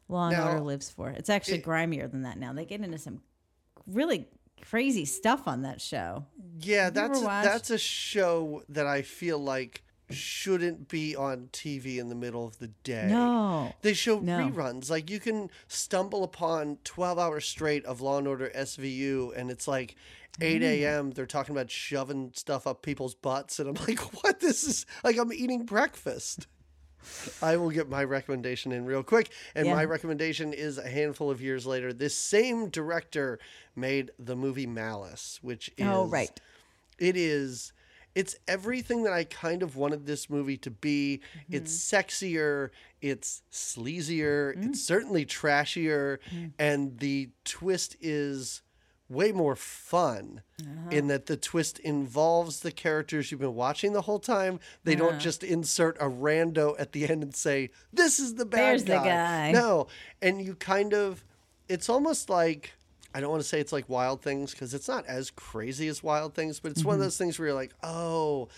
Law 0.08 0.28
and 0.28 0.36
Now, 0.36 0.50
Order 0.50 0.60
lives 0.60 0.88
for. 0.90 1.10
It's 1.10 1.30
actually 1.30 1.58
it- 1.58 1.64
grimier 1.64 2.06
than 2.06 2.22
that 2.22 2.38
now. 2.38 2.52
They 2.52 2.64
get 2.64 2.80
into 2.80 2.98
some 2.98 3.22
really 3.88 4.28
crazy 4.60 5.04
stuff 5.04 5.46
on 5.48 5.62
that 5.62 5.80
show. 5.80 6.26
Yeah, 6.60 6.90
that's 6.90 7.20
a, 7.20 7.24
that's 7.24 7.70
a 7.70 7.78
show 7.78 8.62
that 8.68 8.86
I 8.86 9.02
feel 9.02 9.38
like 9.38 9.82
shouldn't 10.10 10.88
be 10.88 11.16
on 11.16 11.48
TV 11.52 11.96
in 11.98 12.08
the 12.08 12.14
middle 12.14 12.46
of 12.46 12.58
the 12.58 12.68
day. 12.84 13.06
No. 13.08 13.72
They 13.82 13.94
show 13.94 14.18
No. 14.20 14.38
reruns. 14.38 14.90
Like 14.90 15.08
you 15.10 15.18
can 15.20 15.48
stumble 15.68 16.22
upon 16.22 16.78
12 16.84 17.18
hours 17.18 17.46
straight 17.46 17.84
of 17.86 18.00
Law 18.00 18.18
and 18.18 18.28
Order 18.28 18.50
SVU 18.54 19.32
and 19.36 19.50
it's 19.50 19.66
like 19.66 19.96
8 20.40 20.60
Mm. 20.60 20.64
a.m. 20.64 21.10
They're 21.12 21.26
talking 21.26 21.54
about 21.54 21.70
shoving 21.70 22.32
stuff 22.34 22.66
up 22.66 22.82
people's 22.82 23.14
butts 23.14 23.58
and 23.58 23.68
I'm 23.70 23.86
like, 23.86 24.00
what? 24.22 24.40
This 24.40 24.64
is 24.64 24.86
like 25.02 25.16
I'm 25.18 25.32
eating 25.32 25.64
breakfast. 25.64 26.46
I 27.40 27.56
will 27.56 27.70
get 27.70 27.88
my 27.88 28.04
recommendation 28.04 28.72
in 28.72 28.84
real 28.84 29.02
quick. 29.02 29.30
And 29.54 29.66
Yeah. 29.66 29.74
my 29.74 29.84
recommendation 29.84 30.52
is 30.52 30.78
a 30.78 30.88
handful 30.88 31.30
of 31.30 31.40
years 31.40 31.66
later. 31.66 31.92
This 31.92 32.16
same 32.16 32.68
director 32.68 33.38
made 33.74 34.10
the 34.18 34.36
movie 34.36 34.66
Malice, 34.66 35.38
which 35.42 35.70
oh, 35.78 35.82
is 35.82 35.88
Oh, 35.88 36.06
right. 36.06 36.40
it 36.98 37.16
is 37.16 37.72
it's 38.14 38.36
everything 38.46 39.04
that 39.04 39.12
I 39.12 39.24
kind 39.24 39.62
of 39.62 39.76
wanted 39.76 40.06
this 40.06 40.28
movie 40.28 40.58
to 40.58 40.70
be. 40.70 41.20
Mm-hmm. 41.34 41.54
It's 41.54 41.74
sexier, 41.74 42.70
it's 43.00 43.42
sleazier, 43.50 44.50
it's 44.50 44.60
mm-hmm. 44.60 44.72
certainly 44.74 45.24
trashier, 45.24 46.18
mm-hmm. 46.30 46.48
and 46.58 46.98
the 46.98 47.30
twist 47.44 47.96
is 48.00 48.62
way 49.12 49.32
more 49.32 49.56
fun 49.56 50.42
in 50.90 51.08
that 51.08 51.26
the 51.26 51.36
twist 51.36 51.78
involves 51.80 52.60
the 52.60 52.70
characters 52.70 53.30
you've 53.30 53.40
been 53.40 53.54
watching 53.54 53.92
the 53.92 54.02
whole 54.02 54.18
time. 54.20 54.60
They 54.84 54.94
don't 54.94 55.18
just 55.20 55.42
insert 55.42 55.96
a 56.00 56.04
rando 56.04 56.74
at 56.78 56.92
the 56.92 57.08
end 57.08 57.22
and 57.22 57.34
say, 57.34 57.70
This 57.92 58.18
is 58.20 58.34
the 58.36 58.44
bad 58.44 58.60
There's 58.70 58.84
the 58.84 58.92
guy. 58.94 59.04
guy. 59.04 59.52
No. 59.52 59.88
And 60.20 60.40
you 60.40 60.54
kind 60.54 60.94
of 60.94 61.24
it's 61.68 61.88
almost 61.88 62.28
like 62.30 62.72
I 63.14 63.20
don't 63.20 63.30
want 63.30 63.42
to 63.42 63.48
say 63.48 63.60
it's 63.60 63.72
like 63.72 63.88
Wild 63.88 64.22
Things 64.22 64.52
because 64.52 64.72
it's 64.72 64.88
not 64.88 65.04
as 65.06 65.30
crazy 65.30 65.86
as 65.88 66.02
Wild 66.02 66.34
Things, 66.34 66.60
but 66.60 66.70
it's 66.72 66.82
one 66.84 66.94
of 66.94 66.98
Mm-hmm. 67.00 67.04
those 67.06 67.18
things 67.18 67.38
where 67.38 67.48
you're 67.48 67.54
like, 67.54 67.74
oh, 67.82 68.48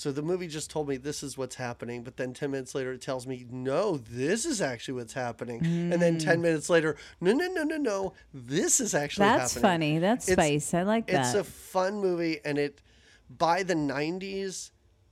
so 0.00 0.10
the 0.10 0.22
movie 0.22 0.46
just 0.48 0.70
told 0.70 0.88
me 0.88 0.96
this 0.96 1.22
is 1.22 1.36
what's 1.36 1.56
happening, 1.56 2.02
but 2.02 2.16
then 2.16 2.32
10 2.32 2.50
minutes 2.50 2.74
later 2.74 2.92
it 2.92 3.02
tells 3.02 3.26
me, 3.26 3.44
no, 3.50 3.98
this 3.98 4.46
is 4.46 4.62
actually 4.62 4.94
what's 4.94 5.12
happening. 5.12 5.60
And 5.92 6.00
then 6.00 6.18
10 6.18 6.40
minutes 6.40 6.70
later, 6.70 6.96
no, 7.20 7.32
no, 7.34 7.46
no, 7.48 7.64
no, 7.64 7.76
no, 7.76 8.12
this 8.32 8.80
is 8.80 8.94
actually 8.94 9.26
Mm. 9.26 9.36
That's 9.36 9.54
happening. 9.56 9.70
funny. 9.70 9.98
That's 9.98 10.26
It's- 10.30 10.46
spice. 10.46 10.72
I 10.72 10.84
like 10.84 11.06
that. 11.08 11.26
It's 11.26 11.34
a 11.34 11.44
fun 11.44 12.00
movie, 12.00 12.40
and 12.46 12.56
it 12.56 12.80
by 13.28 13.62
the 13.62 13.74
90s, 13.74 14.70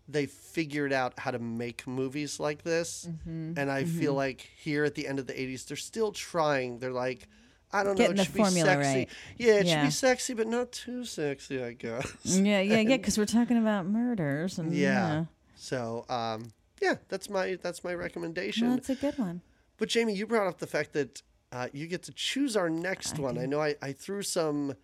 they 0.09 0.25
figured 0.25 0.91
out 0.95 1.19
how 1.19 1.33
to 1.33 1.39
make 1.39 1.87
movies 1.87 2.41
like 2.41 2.63
this. 2.63 3.07
Mm-hmm. 3.11 3.59
And 3.59 3.71
I 3.71 3.85
feel 3.85 4.15
like 4.15 4.41
here 4.57 4.85
at 4.85 4.95
the 4.95 5.07
end 5.07 5.19
of 5.19 5.27
the 5.27 5.35
80s, 5.35 5.67
they're 5.67 5.77
still 5.77 6.13
trying. 6.13 6.79
They're 6.79 6.93
like, 6.93 7.29
I 7.73 7.83
don't 7.85 7.97
Getting 7.97 8.17
know, 8.17 8.23
the 8.23 8.23
it 8.23 8.25
should 8.27 8.55
be 8.55 8.61
sexy. 8.61 8.89
right. 8.99 9.09
Yeah, 9.37 9.53
it 9.55 9.69
should 9.69 9.83
be 9.83 9.91
sexy, 9.91 10.35
but 10.35 10.47
not 10.47 10.73
too 10.73 11.05
sexy, 11.05 11.63
I 11.63 11.73
guess. 11.73 12.11
yeah, 12.25 12.61
yeah, 12.61 12.81
yeah. 12.81 12.97
Because 12.97 13.19
we're 13.19 13.27
talking 13.27 13.59
about 13.59 13.85
murders 13.87 14.59
and 14.59 14.73
Yeah. 14.75 15.27
So, 15.57 16.05
um, 16.09 16.53
yeah, 16.81 16.95
that's 17.09 17.29
my 17.29 17.59
that's 17.63 17.83
my 17.85 17.93
recommendation. 17.95 18.69
Well, 18.69 18.77
that's 18.77 18.91
a 18.91 18.95
good 18.95 19.19
one. 19.19 19.43
But 19.77 19.89
Jamie, 19.91 20.15
you 20.15 20.27
brought 20.27 20.47
up 20.47 20.59
the 20.59 20.67
fact 20.67 20.93
that 20.95 21.23
uh, 21.53 21.69
you 21.73 21.87
get 21.87 22.03
to 22.05 22.13
choose 22.13 22.57
our 22.57 22.71
next 22.71 23.19
one. 23.19 23.37
I 23.39 23.47
know 23.47 23.61
I, 23.61 23.75
I 23.83 23.93
threw 23.93 24.23
some 24.23 24.75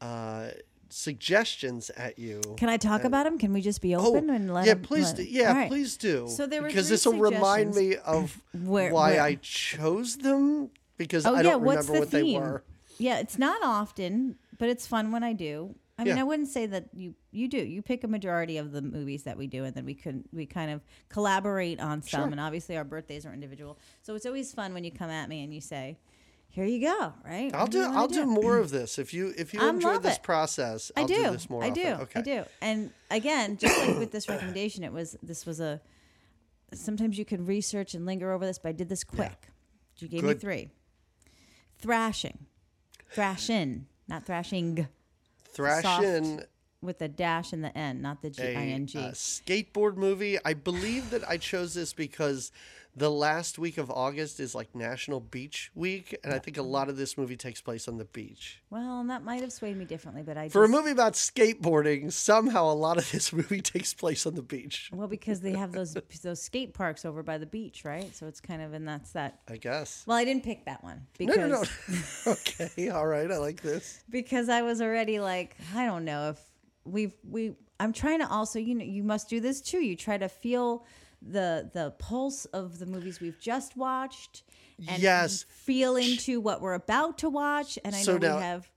uh, 0.00 0.48
suggestions 0.88 1.90
at 1.90 2.18
you. 2.18 2.40
Can 2.56 2.68
I 2.68 2.76
talk 2.76 3.04
about 3.04 3.24
them? 3.24 3.38
Can 3.38 3.52
we 3.52 3.60
just 3.60 3.80
be 3.80 3.94
Oh, 3.94 4.04
open 4.06 4.30
and 4.30 4.52
let 4.52 4.66
yeah, 4.66 4.74
please, 4.74 5.06
let- 5.06 5.16
do, 5.16 5.22
yeah, 5.24 5.52
right. 5.52 5.68
please 5.68 5.96
do. 5.96 6.26
So 6.28 6.46
there 6.46 6.62
were 6.62 6.68
because 6.68 6.88
this 6.88 7.06
will 7.06 7.18
remind 7.18 7.74
me 7.74 7.96
of 7.96 8.42
Where- 8.52 8.92
why 8.92 9.12
where- 9.12 9.22
I 9.22 9.36
chose 9.40 10.16
them 10.18 10.70
because 10.96 11.26
Oh 11.26 11.34
I 11.34 11.38
yeah, 11.38 11.42
don't 11.42 11.62
what's 11.62 11.88
remember 11.88 11.92
the 11.92 11.98
what 12.00 12.08
theme? 12.24 12.40
they 12.40 12.46
were. 12.46 12.64
Yeah, 12.98 13.18
it's 13.18 13.38
not 13.38 13.60
often, 13.62 14.36
but 14.58 14.68
it's 14.68 14.86
fun 14.86 15.12
when 15.12 15.22
I 15.22 15.32
do. 15.34 15.74
I 15.98 16.04
mean, 16.04 16.16
Yeah. 16.16 16.20
I 16.22 16.24
wouldn't 16.24 16.48
say 16.48 16.66
that 16.66 16.88
you 16.94 17.14
you 17.30 17.48
do. 17.48 17.58
You 17.58 17.80
pick 17.82 18.04
a 18.04 18.08
majority 18.08 18.58
of 18.58 18.72
the 18.72 18.82
movies 18.82 19.22
that 19.24 19.36
we 19.38 19.46
do, 19.46 19.64
and 19.64 19.74
then 19.74 19.84
we 19.84 19.94
could 19.94 20.24
we 20.32 20.44
kind 20.46 20.70
of 20.70 20.82
collaborate 21.08 21.80
on 21.80 22.02
some. 22.02 22.20
Sure. 22.22 22.30
And 22.30 22.40
obviously, 22.40 22.76
our 22.76 22.84
birthdays 22.84 23.24
are 23.26 23.32
individual, 23.32 23.78
so 24.02 24.14
it's 24.14 24.26
always 24.26 24.52
fun 24.52 24.74
when 24.74 24.84
you 24.84 24.90
come 24.90 25.10
at 25.10 25.28
me 25.30 25.42
and 25.42 25.54
you 25.54 25.60
say, 25.62 25.98
"Here 26.48 26.66
you 26.66 26.80
go." 26.82 27.14
Right? 27.24 27.50
I'll 27.54 27.62
What 27.62 27.70
do 27.70 27.82
I'll 27.82 28.08
do 28.08 28.26
more 28.26 28.58
of 28.58 28.68
this 28.78 28.98
if 28.98 29.14
you 29.14 29.32
if 29.38 29.54
you 29.54 29.60
I 29.60 29.70
enjoy 29.70 29.96
this 29.98 30.16
it. 30.16 30.22
process. 30.22 30.92
I 30.96 31.00
I'll 31.02 31.06
do. 31.06 31.30
this 31.30 31.48
more 31.48 31.64
I 31.64 31.70
often. 31.70 31.82
do. 31.82 32.02
Okay. 32.02 32.20
I 32.20 32.22
do. 32.22 32.44
And 32.60 32.90
again, 33.10 33.56
just 33.56 33.78
like 33.78 33.98
with 33.98 34.12
this 34.12 34.28
recommendation, 34.28 34.84
it 34.84 34.92
was 34.92 35.16
this 35.22 35.46
was 35.46 35.60
a. 35.60 35.80
Sometimes 36.74 37.16
you 37.16 37.24
can 37.24 37.46
research 37.46 37.94
and 37.94 38.04
linger 38.04 38.32
over 38.32 38.44
this, 38.44 38.58
but 38.58 38.70
I 38.70 38.72
did 38.72 38.88
this 38.88 39.04
quick. 39.04 39.48
You 39.98 40.08
gave 40.08 40.24
me 40.24 40.34
three. 40.34 40.70
Thrashing, 41.78 42.46
thrashing, 43.12 43.86
not 44.08 44.24
thrashing, 44.24 44.88
Thrashin' 45.54 46.44
with 46.86 46.98
the 46.98 47.08
dash 47.08 47.52
and 47.52 47.62
the 47.62 47.76
n, 47.76 48.00
not 48.00 48.22
the 48.22 48.30
g 48.30 48.42
i 48.42 48.66
n 48.68 48.86
g. 48.86 48.98
uh, 48.98 49.10
skateboard 49.10 49.96
movie. 49.96 50.38
I 50.44 50.54
believe 50.54 51.10
that 51.10 51.28
I 51.28 51.36
chose 51.36 51.74
this 51.74 51.92
because 51.92 52.52
the 52.98 53.10
last 53.10 53.58
week 53.58 53.76
of 53.76 53.90
August 53.90 54.40
is 54.40 54.54
like 54.54 54.74
National 54.74 55.20
Beach 55.20 55.70
Week, 55.74 56.16
and 56.24 56.32
I 56.32 56.38
think 56.38 56.56
a 56.56 56.62
lot 56.62 56.88
of 56.88 56.96
this 56.96 57.18
movie 57.18 57.36
takes 57.36 57.60
place 57.60 57.88
on 57.88 57.98
the 57.98 58.06
beach. 58.06 58.62
Well, 58.70 59.00
and 59.00 59.10
that 59.10 59.22
might 59.22 59.42
have 59.42 59.52
swayed 59.52 59.76
me 59.76 59.84
differently, 59.84 60.22
but 60.22 60.38
I 60.38 60.48
For 60.48 60.64
a 60.64 60.68
movie 60.68 60.92
about 60.92 61.12
skateboarding, 61.12 62.10
somehow 62.10 62.72
a 62.72 62.72
lot 62.72 62.96
of 62.96 63.12
this 63.12 63.32
movie 63.34 63.60
takes 63.60 63.92
place 63.92 64.26
on 64.26 64.34
the 64.34 64.42
beach. 64.42 64.90
well 64.94 65.08
because 65.08 65.40
they 65.42 65.52
have 65.52 65.72
those 65.72 65.94
those 66.22 66.40
skate 66.40 66.72
parks 66.72 67.04
over 67.04 67.22
by 67.22 67.36
the 67.36 67.44
beach, 67.44 67.84
right? 67.84 68.16
So 68.16 68.26
it's 68.26 68.40
kind 68.40 68.62
of 68.62 68.72
and 68.72 68.88
that's 68.88 69.12
that. 69.12 69.40
I 69.46 69.58
guess. 69.58 70.04
Well, 70.06 70.16
I 70.16 70.24
didn't 70.24 70.44
pick 70.44 70.64
that 70.64 70.82
one 70.82 71.06
because 71.18 71.36
No, 71.36 71.46
no, 71.48 71.62
no. 71.62 72.32
okay, 72.32 72.88
all 72.88 73.06
right. 73.06 73.30
I 73.30 73.36
like 73.36 73.60
this. 73.60 74.02
because 74.10 74.48
I 74.48 74.62
was 74.62 74.80
already 74.80 75.20
like, 75.20 75.54
I 75.74 75.84
don't 75.84 76.06
know 76.06 76.30
if 76.30 76.40
we've 76.86 77.14
we. 77.28 77.54
I'm 77.78 77.92
trying 77.92 78.20
to 78.20 78.28
also, 78.30 78.58
you 78.58 78.74
know, 78.74 78.84
you 78.84 79.02
must 79.02 79.28
do 79.28 79.38
this 79.40 79.60
too. 79.60 79.78
You 79.80 79.96
try 79.96 80.16
to 80.16 80.28
feel 80.28 80.86
the 81.20 81.70
the 81.72 81.90
pulse 81.98 82.44
of 82.46 82.78
the 82.78 82.86
movies 82.86 83.20
we've 83.20 83.38
just 83.40 83.76
watched, 83.76 84.44
and 84.88 85.02
Yes. 85.02 85.44
feel 85.48 85.96
into 85.96 86.40
what 86.40 86.60
we're 86.62 86.74
about 86.74 87.18
to 87.18 87.28
watch. 87.30 87.78
And 87.84 87.94
I 87.94 88.02
So 88.02 88.16
know 88.16 88.28
now- 88.28 88.36
we 88.36 88.42
have. 88.42 88.70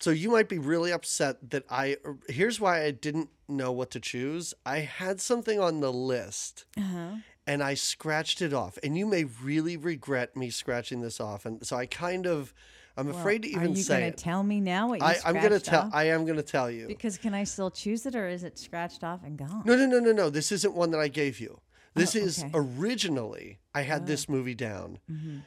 So 0.00 0.10
you 0.10 0.30
might 0.30 0.48
be 0.48 0.58
really 0.58 0.92
upset 0.92 1.50
that 1.50 1.64
I. 1.68 1.98
Here's 2.28 2.58
why 2.58 2.82
I 2.84 2.90
didn't 2.90 3.28
know 3.48 3.70
what 3.70 3.90
to 3.90 4.00
choose. 4.00 4.54
I 4.64 4.78
had 4.78 5.20
something 5.20 5.60
on 5.60 5.80
the 5.80 5.92
list, 5.92 6.64
Uh-huh. 6.76 7.16
and 7.46 7.62
I 7.62 7.74
scratched 7.74 8.40
it 8.40 8.54
off. 8.54 8.78
And 8.82 8.96
you 8.96 9.04
may 9.06 9.24
really 9.24 9.76
regret 9.76 10.34
me 10.36 10.48
scratching 10.50 11.02
this 11.02 11.20
off. 11.20 11.44
And 11.44 11.66
so 11.66 11.76
I 11.76 11.84
kind 11.84 12.26
of, 12.26 12.54
I'm 12.96 13.08
afraid 13.08 13.42
to 13.42 13.48
even 13.48 13.74
say. 13.76 13.94
Are 13.94 13.98
you 13.98 14.02
going 14.02 14.12
to 14.12 14.22
tell 14.24 14.42
me 14.42 14.60
now 14.60 14.88
what 14.88 15.00
you 15.00 15.06
I, 15.06 15.16
I'm 15.24 15.34
gonna 15.34 15.60
tell. 15.60 15.90
I 15.92 16.04
am 16.08 16.26
gonna 16.26 16.42
tell 16.42 16.70
you. 16.70 16.86
Because 16.86 17.16
can 17.16 17.34
I 17.34 17.44
still 17.44 17.70
choose 17.70 18.04
it, 18.06 18.14
or 18.14 18.28
is 18.28 18.44
it 18.44 18.58
scratched 18.58 19.04
off 19.04 19.20
and 19.24 19.38
gone? 19.38 19.62
No, 19.64 19.76
no, 19.76 19.86
no, 19.86 20.00
no, 20.00 20.12
no. 20.12 20.30
This 20.30 20.52
isn't 20.52 20.74
one 20.74 20.90
that 20.90 21.00
I 21.00 21.08
gave 21.08 21.40
you. 21.40 21.60
This 21.94 22.14
Oh, 22.14 22.18
is 22.20 22.38
okay. 22.40 22.50
Oh. 22.54 22.58
originally 22.78 23.58
I 23.74 23.82
had 23.82 24.06
this 24.06 24.28
movie 24.28 24.54
down. 24.54 24.98
Mm-hmm. 25.10 25.38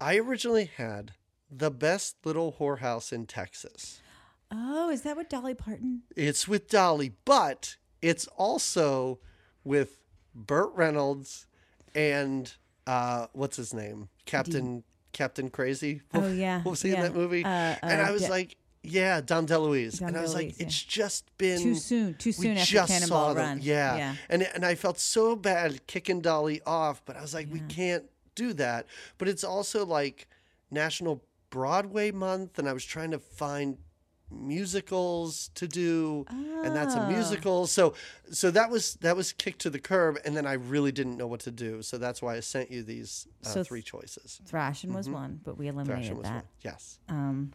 I 0.00 0.16
originally 0.16 0.70
had 0.76 1.12
the 1.50 1.70
best 1.70 2.16
little 2.24 2.56
whorehouse 2.58 3.12
in 3.12 3.26
Texas. 3.26 4.00
Oh, 4.50 4.90
is 4.90 5.02
that 5.02 5.16
with 5.16 5.28
Dolly 5.28 5.54
Parton? 5.54 6.02
It's 6.16 6.46
with 6.48 6.68
Dolly, 6.68 7.12
but 7.24 7.76
it's 8.02 8.26
also 8.36 9.18
with 9.62 10.00
Burt 10.34 10.70
Reynolds 10.74 11.46
and 11.94 12.52
uh, 12.86 13.28
what's 13.32 13.56
his 13.56 13.72
name, 13.72 14.08
Captain 14.26 14.84
Captain 15.14 15.48
Crazy. 15.48 16.02
Oh, 16.12 16.28
yeah, 16.30 16.62
was 16.62 16.82
he 16.82 16.90
yeah. 16.90 16.96
in 16.96 17.00
that 17.02 17.14
movie? 17.14 17.42
Uh, 17.44 17.48
and 17.82 18.00
uh, 18.02 18.04
I 18.04 18.10
was 18.10 18.22
D- 18.24 18.28
like, 18.28 18.56
Yeah, 18.82 19.22
Dom 19.22 19.46
DeLuise. 19.46 20.00
Dom 20.00 20.08
and 20.08 20.16
I 20.18 20.20
was 20.20 20.34
like, 20.34 20.48
DeLuise, 20.48 20.60
yeah. 20.60 20.66
it's 20.66 20.82
just 20.82 21.38
been 21.38 21.62
Too 21.62 21.74
soon. 21.76 22.14
Too 22.14 22.28
we 22.28 22.32
soon 22.32 22.58
after 22.58 22.72
just 22.72 22.92
Cannonball. 22.92 23.34
Run. 23.36 23.60
Yeah. 23.62 23.96
Yeah. 23.96 24.14
And 24.28 24.42
and 24.42 24.64
I 24.66 24.74
felt 24.74 24.98
so 24.98 25.34
bad 25.34 25.86
kicking 25.86 26.20
Dolly 26.20 26.60
off, 26.66 27.00
but 27.06 27.16
I 27.16 27.22
was 27.22 27.32
like, 27.32 27.48
we 27.50 27.60
can't 27.60 28.04
do 28.34 28.52
that. 28.54 28.86
But 29.16 29.28
it's 29.28 29.44
also 29.44 29.86
like 29.86 30.28
National 30.70 31.22
Broadway 31.50 32.10
Month, 32.10 32.58
and 32.58 32.68
I 32.68 32.72
was 32.72 32.84
trying 32.84 33.12
to 33.12 33.18
find 33.18 33.78
musicals 34.30 35.50
to 35.54 35.66
do 35.68 36.24
and 36.30 36.74
that's 36.74 36.94
a 36.94 37.02
Oh. 37.04 37.08
musical 37.10 37.66
so 37.66 37.94
so 38.30 38.50
that 38.50 38.70
was 38.70 38.94
that 39.00 39.16
was 39.16 39.32
kicked 39.32 39.60
to 39.60 39.70
the 39.70 39.78
curb 39.78 40.18
and 40.24 40.36
then 40.36 40.46
i 40.46 40.54
really 40.54 40.92
didn't 40.92 41.16
know 41.16 41.26
what 41.26 41.40
to 41.40 41.50
do 41.50 41.82
so 41.82 41.98
that's 41.98 42.20
why 42.22 42.34
i 42.36 42.40
sent 42.40 42.70
you 42.70 42.82
these 42.82 43.26
uh, 43.44 43.48
So 43.48 43.64
three 43.64 43.82
choices 43.82 44.40
Thrashing 44.46 44.92
was 44.92 45.08
one, 45.08 45.40
but 45.44 45.56
we 45.58 45.68
eliminated 45.68 46.22
that. 46.24 46.34
one. 46.34 46.42
yes 46.62 46.98
Um, 47.08 47.52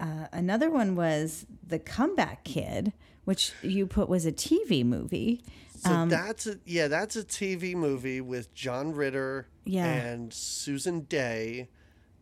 uh, 0.00 0.26
another 0.32 0.70
one 0.70 0.96
was 0.96 1.46
The 1.66 1.78
Comeback 1.78 2.42
Kid, 2.44 2.92
which 3.24 3.52
you 3.62 3.86
put 3.86 4.08
was 4.08 4.26
a 4.26 4.32
TV 4.32 4.84
movie. 4.84 5.44
So 5.78 5.90
Um, 5.92 6.08
that's 6.08 6.46
a 6.48 6.56
yeah, 6.64 6.88
that's 6.88 7.14
a 7.14 7.22
TV 7.22 7.74
movie 7.76 8.20
with 8.20 8.52
John 8.52 8.92
Ritter 8.92 9.46
Yeah. 9.64 9.86
and 9.86 10.32
Susan 10.34 11.02
Dey. 11.02 11.68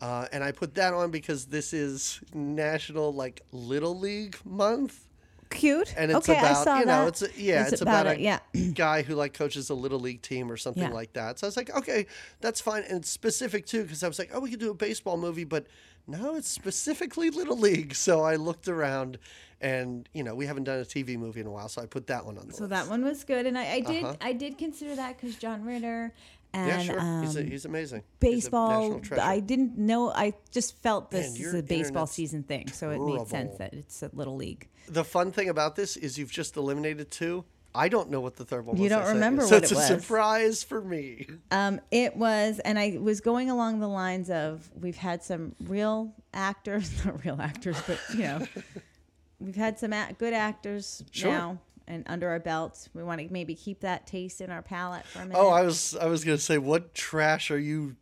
Uh, 0.01 0.27
and 0.33 0.43
I 0.43 0.53
put 0.53 0.75
that 0.77 0.95
on 0.95 1.11
because 1.11 1.47
this 1.47 1.73
is 1.73 2.21
National 2.35 3.13
like 3.13 3.43
Little 3.53 3.99
League 3.99 4.39
Month, 4.45 5.07
Cute. 5.51 5.93
and 5.97 6.11
it's 6.11 6.29
okay, 6.29 6.39
about 6.39 6.65
you 6.81 6.87
know 6.87 7.05
that. 7.05 7.09
it's 7.09 7.23
a, 7.23 7.29
yeah 7.37 7.67
it's, 7.69 7.81
about, 7.83 8.07
it. 8.07 8.19
a 8.19 8.21
yeah. 8.21 8.39
guy 8.75 9.03
who 9.03 9.15
like 9.15 9.35
coaches 9.35 9.69
a 9.69 9.75
little 9.75 10.01
league 10.01 10.23
team 10.23 10.51
or 10.51 10.57
something 10.57 10.85
Yeah. 10.85 10.91
like 10.91 11.13
that. 11.15 11.39
So 11.39 11.47
I 11.47 11.49
was 11.49 11.57
like, 11.57 11.75
okay, 11.77 12.07
that's 12.41 12.61
fine, 12.61 12.85
and 12.89 12.99
it's 12.99 13.11
specific 13.11 13.67
too 13.67 13.83
because 13.83 14.03
I 14.03 14.09
was 14.09 14.19
like, 14.19 14.31
oh, 14.33 14.41
we 14.41 14.49
could 14.51 14.61
do 14.61 14.71
a 14.71 14.75
baseball 14.75 15.17
movie, 15.19 15.45
but 15.45 15.67
no, 16.07 16.35
it's 16.37 16.49
specifically 16.49 17.29
little 17.31 17.59
league. 17.59 17.95
So 17.95 18.23
I 18.23 18.37
looked 18.37 18.69
around, 18.69 19.19
and 19.61 20.09
you 20.15 20.25
know 20.25 20.35
we 20.35 20.47
haven't 20.47 20.65
done 20.65 20.79
a 20.79 20.85
TV 20.85 21.19
movie 21.19 21.41
in 21.41 21.47
a 21.47 21.51
while, 21.51 21.69
so 21.69 21.83
I 21.83 21.87
put 21.87 22.07
that 22.07 22.25
one 22.25 22.39
on 22.39 22.47
the 22.47 22.55
So 22.55 22.61
list. 22.65 22.71
that 22.71 22.89
one 22.89 23.05
was 23.05 23.23
good, 23.25 23.45
and 23.45 23.59
I, 23.59 23.73
I 23.75 23.81
did 23.81 24.05
Uh-huh. 24.05 24.17
I 24.21 24.33
did 24.33 24.57
consider 24.57 24.97
that 24.97 25.19
because 25.21 25.37
John 25.37 25.63
Ritter 25.65 26.15
and 26.53 26.69
yeah, 26.69 26.79
sure, 26.81 27.21
he's, 27.23 27.37
a, 27.37 27.41
um, 27.41 27.47
he's 27.47 27.65
amazing. 27.65 28.03
He's 28.21 28.47
a 28.47 28.51
baseball. 28.51 29.01
treasure. 29.01 29.23
I 29.23 29.41
didn't 29.41 29.79
know. 29.79 30.11
I 30.11 30.35
just 30.51 30.77
felt 30.83 31.11
this 31.11 31.39
your 31.39 31.51
is 31.51 31.55
a 31.55 31.63
baseball 31.63 32.07
season 32.07 32.43
thing, 32.43 32.69
so 32.69 32.91
it 32.91 33.01
made 33.01 33.29
sense 33.29 33.57
that 33.59 33.73
it's 33.73 34.03
a 34.03 34.11
little 34.13 34.37
league. 34.37 34.69
The 34.89 35.05
fun 35.05 35.31
thing 35.33 35.49
about 35.49 35.77
this 35.77 35.97
is 35.97 36.19
you've 36.19 36.33
just 36.33 36.57
eliminated 36.57 37.11
two. 37.11 37.45
I 37.73 37.89
don't 37.89 38.11
know 38.11 38.21
what 38.21 38.35
the 38.35 38.45
third 38.45 38.67
one 38.67 38.77
was. 38.77 38.83
You 38.83 38.89
don't 38.89 39.07
remember 39.07 39.43
so 39.43 39.57
what 39.57 39.63
it's 39.63 39.73
it 39.73 39.79
a 39.79 40.01
surprise 40.01 40.65
for 40.65 40.81
me. 40.83 41.29
Um, 41.53 41.81
it 41.93 42.17
was, 42.17 42.59
and 42.59 42.79
I 42.79 42.99
was 43.01 43.21
going 43.21 43.49
along 43.49 43.79
the 43.79 43.89
lines 43.89 44.29
of 44.29 44.69
we've 44.75 44.97
had 44.97 45.23
some 45.23 45.55
real 45.61 46.13
actors, 46.35 46.91
not 47.05 47.25
real 47.25 47.41
actors, 47.41 47.77
but 47.87 48.01
you 48.13 48.23
know, 48.25 48.47
we've 49.39 49.55
had 49.55 49.79
some 49.79 49.93
a- 49.93 50.13
good 50.19 50.33
actors 50.33 51.05
Sure. 51.13 51.31
now 51.31 51.59
and 51.89 52.05
under 52.07 52.29
our 52.29 52.39
belts. 52.41 52.89
We 52.95 53.03
want 53.03 53.21
to 53.21 53.33
maybe 53.33 53.55
keep 53.55 53.81
that 53.81 54.07
taste 54.07 54.41
in 54.41 54.51
our 54.51 54.63
palate 54.63 55.05
for 55.07 55.21
a 55.21 55.27
minute. 55.27 55.39
Oh, 55.39 55.49
I 55.51 55.63
was 55.63 55.97
I 55.97 56.07
was 56.07 56.25
gonna 56.25 56.39
say, 56.39 56.59
what 56.59 56.95
trash 56.95 57.51
are 57.51 57.59
you 57.59 57.97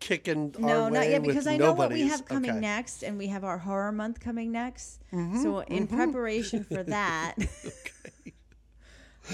kicking 0.00 0.54
no, 0.58 0.84
our 0.84 0.90
not 0.90 1.08
yet 1.08 1.22
because 1.22 1.46
I 1.46 1.56
know 1.56 1.72
what 1.72 1.90
we 1.92 2.02
have 2.08 2.24
coming 2.26 2.50
Okay. 2.50 2.56
Mm-hmm, 2.56 2.60
next, 2.60 3.02
and 3.02 3.16
we 3.16 3.28
have 3.28 3.44
our 3.44 3.58
horror 3.58 3.92
month 3.92 4.20
coming 4.20 4.52
next. 4.52 5.00
so 5.10 5.60
in 5.60 5.86
preparation 5.86 6.64
for 6.64 6.82
that, 6.82 7.36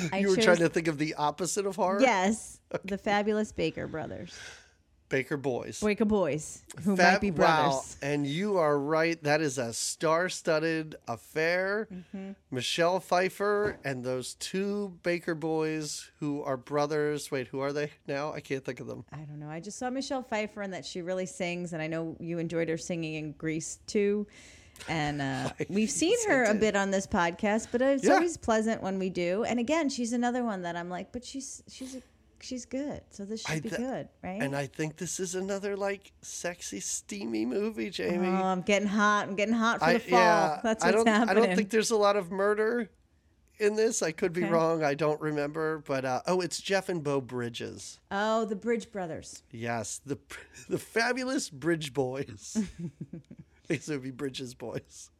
I 0.13 0.19
You 0.19 0.29
were 0.31 0.37
chose- 0.37 0.45
trying 0.45 0.57
to 0.59 0.69
think 0.69 0.87
of 0.89 0.99
the 0.99 1.15
opposite 1.15 1.67
of 1.67 1.77
horror. 1.77 2.01
yes, 2.01 2.61
the 2.85 2.99
fabulous 2.99 3.53
Baker 3.53 3.87
brothers, 3.87 4.35
Baker 5.09 5.37
Boys. 5.37 5.81
Baker 5.81 6.05
boys, 6.05 6.63
who 6.83 6.97
Fab- 6.97 7.15
might 7.15 7.21
be 7.21 7.31
brothers. 7.31 7.73
Wow, 7.75 7.83
and 8.03 8.27
you 8.27 8.59
are 8.59 8.79
right. 8.79 9.23
That 9.23 9.41
is 9.41 9.57
a 9.59 9.73
star-studded 9.73 10.97
affair. 11.07 11.89
Mm-hmm. 11.93 12.33
Michelle 12.51 13.01
Pfeiffer 13.01 13.79
and 13.85 14.05
those 14.05 14.35
two 14.35 14.99
Baker 15.03 15.35
boys 15.35 16.11
who 16.21 16.43
are 16.43 16.57
brothers. 16.57 17.31
Wait, 17.31 17.47
who 17.49 17.61
are 17.61 17.73
they 17.73 17.91
now? 18.07 18.33
I 18.33 18.41
can't 18.41 18.65
think 18.65 18.81
of 18.81 18.87
them. 18.87 19.05
I 19.13 19.19
don't 19.19 19.39
know. 19.39 19.49
I 19.49 19.61
just 19.61 19.79
saw 19.79 19.91
Michelle 19.91 20.23
Pfeiffer 20.23 20.63
and 20.63 20.73
that 20.75 20.85
she 20.85 21.03
really 21.03 21.27
sings, 21.27 21.73
and 21.73 21.81
I 21.83 21.87
know 21.87 22.17
you 22.21 22.39
enjoyed 22.39 22.69
her 22.69 22.79
singing 22.79 23.15
in 23.15 23.33
Grease 23.33 23.79
too. 23.87 24.27
And 24.89 25.21
uh, 25.23 25.51
we've 25.69 25.91
seen 26.03 26.17
her 26.29 26.45
a 26.45 26.55
bit 26.55 26.77
on 26.77 26.91
this 26.91 27.07
podcast, 27.07 27.69
but 27.73 27.81
it's 27.83 28.05
Yeah. 28.05 28.15
always 28.15 28.37
pleasant 28.37 28.83
when 28.83 28.99
we 28.99 29.11
do. 29.11 29.45
And 29.45 29.59
again, 29.59 29.89
she's 29.89 30.13
another 30.13 30.45
one 30.45 30.63
that 30.63 30.77
I'm 30.77 30.89
like, 30.91 31.13
but 31.13 31.25
she's 31.25 31.63
she's 31.69 31.97
a, 31.97 32.03
she's 32.41 32.65
good, 32.65 33.03
so 33.11 33.25
this 33.25 33.43
should 33.43 33.51
I 33.57 33.61
be 33.61 33.69
good, 33.71 34.09
right? 34.23 34.43
And 34.43 34.55
I 34.57 34.67
think 34.67 34.97
this 34.97 35.19
is 35.21 35.35
another 35.35 35.77
like 35.77 36.13
sexy, 36.23 36.81
steamy 36.81 37.45
movie, 37.47 37.91
Jamie. 37.91 38.29
oh, 38.29 38.33
I'm 38.45 38.63
getting 38.63 38.89
hot. 38.89 39.29
I'm 39.29 39.35
getting 39.37 39.55
hot 39.55 39.79
for 39.81 39.85
I, 39.87 39.93
the 39.95 39.99
fall. 40.01 40.19
yeah, 40.19 40.61
That's 40.63 40.85
I 40.85 40.89
what's 40.91 41.05
don't. 41.05 41.07
happening. 41.15 41.43
I 41.45 41.47
don't 41.47 41.57
think 41.57 41.71
there's 41.71 41.91
a 41.91 41.97
lot 41.97 42.17
of 42.17 42.31
murder 42.31 42.91
in 43.59 43.75
this. 43.77 44.03
I 44.03 44.13
could 44.13 44.33
be 44.33 44.43
Okay. 44.45 44.53
wrong. 44.53 44.83
I 44.85 44.95
don't 44.95 45.21
remember. 45.21 45.83
But 45.87 46.05
uh, 46.05 46.23
oh, 46.27 46.41
it's 46.41 46.61
Jeff 46.61 46.89
and 46.89 47.03
Beau 47.03 47.21
Bridges. 47.21 47.99
oh, 48.11 48.45
the 48.45 48.57
Bridge 48.57 48.91
Brothers. 48.93 49.43
Yes, 49.51 50.01
the 50.07 50.19
the 50.69 50.79
fabulous 50.79 51.51
Bridge 51.51 51.93
Boys. 51.93 52.57
These 53.69 53.89
would 53.89 54.03
be 54.03 54.11
Bridges 54.11 54.55
Boys. 54.55 55.11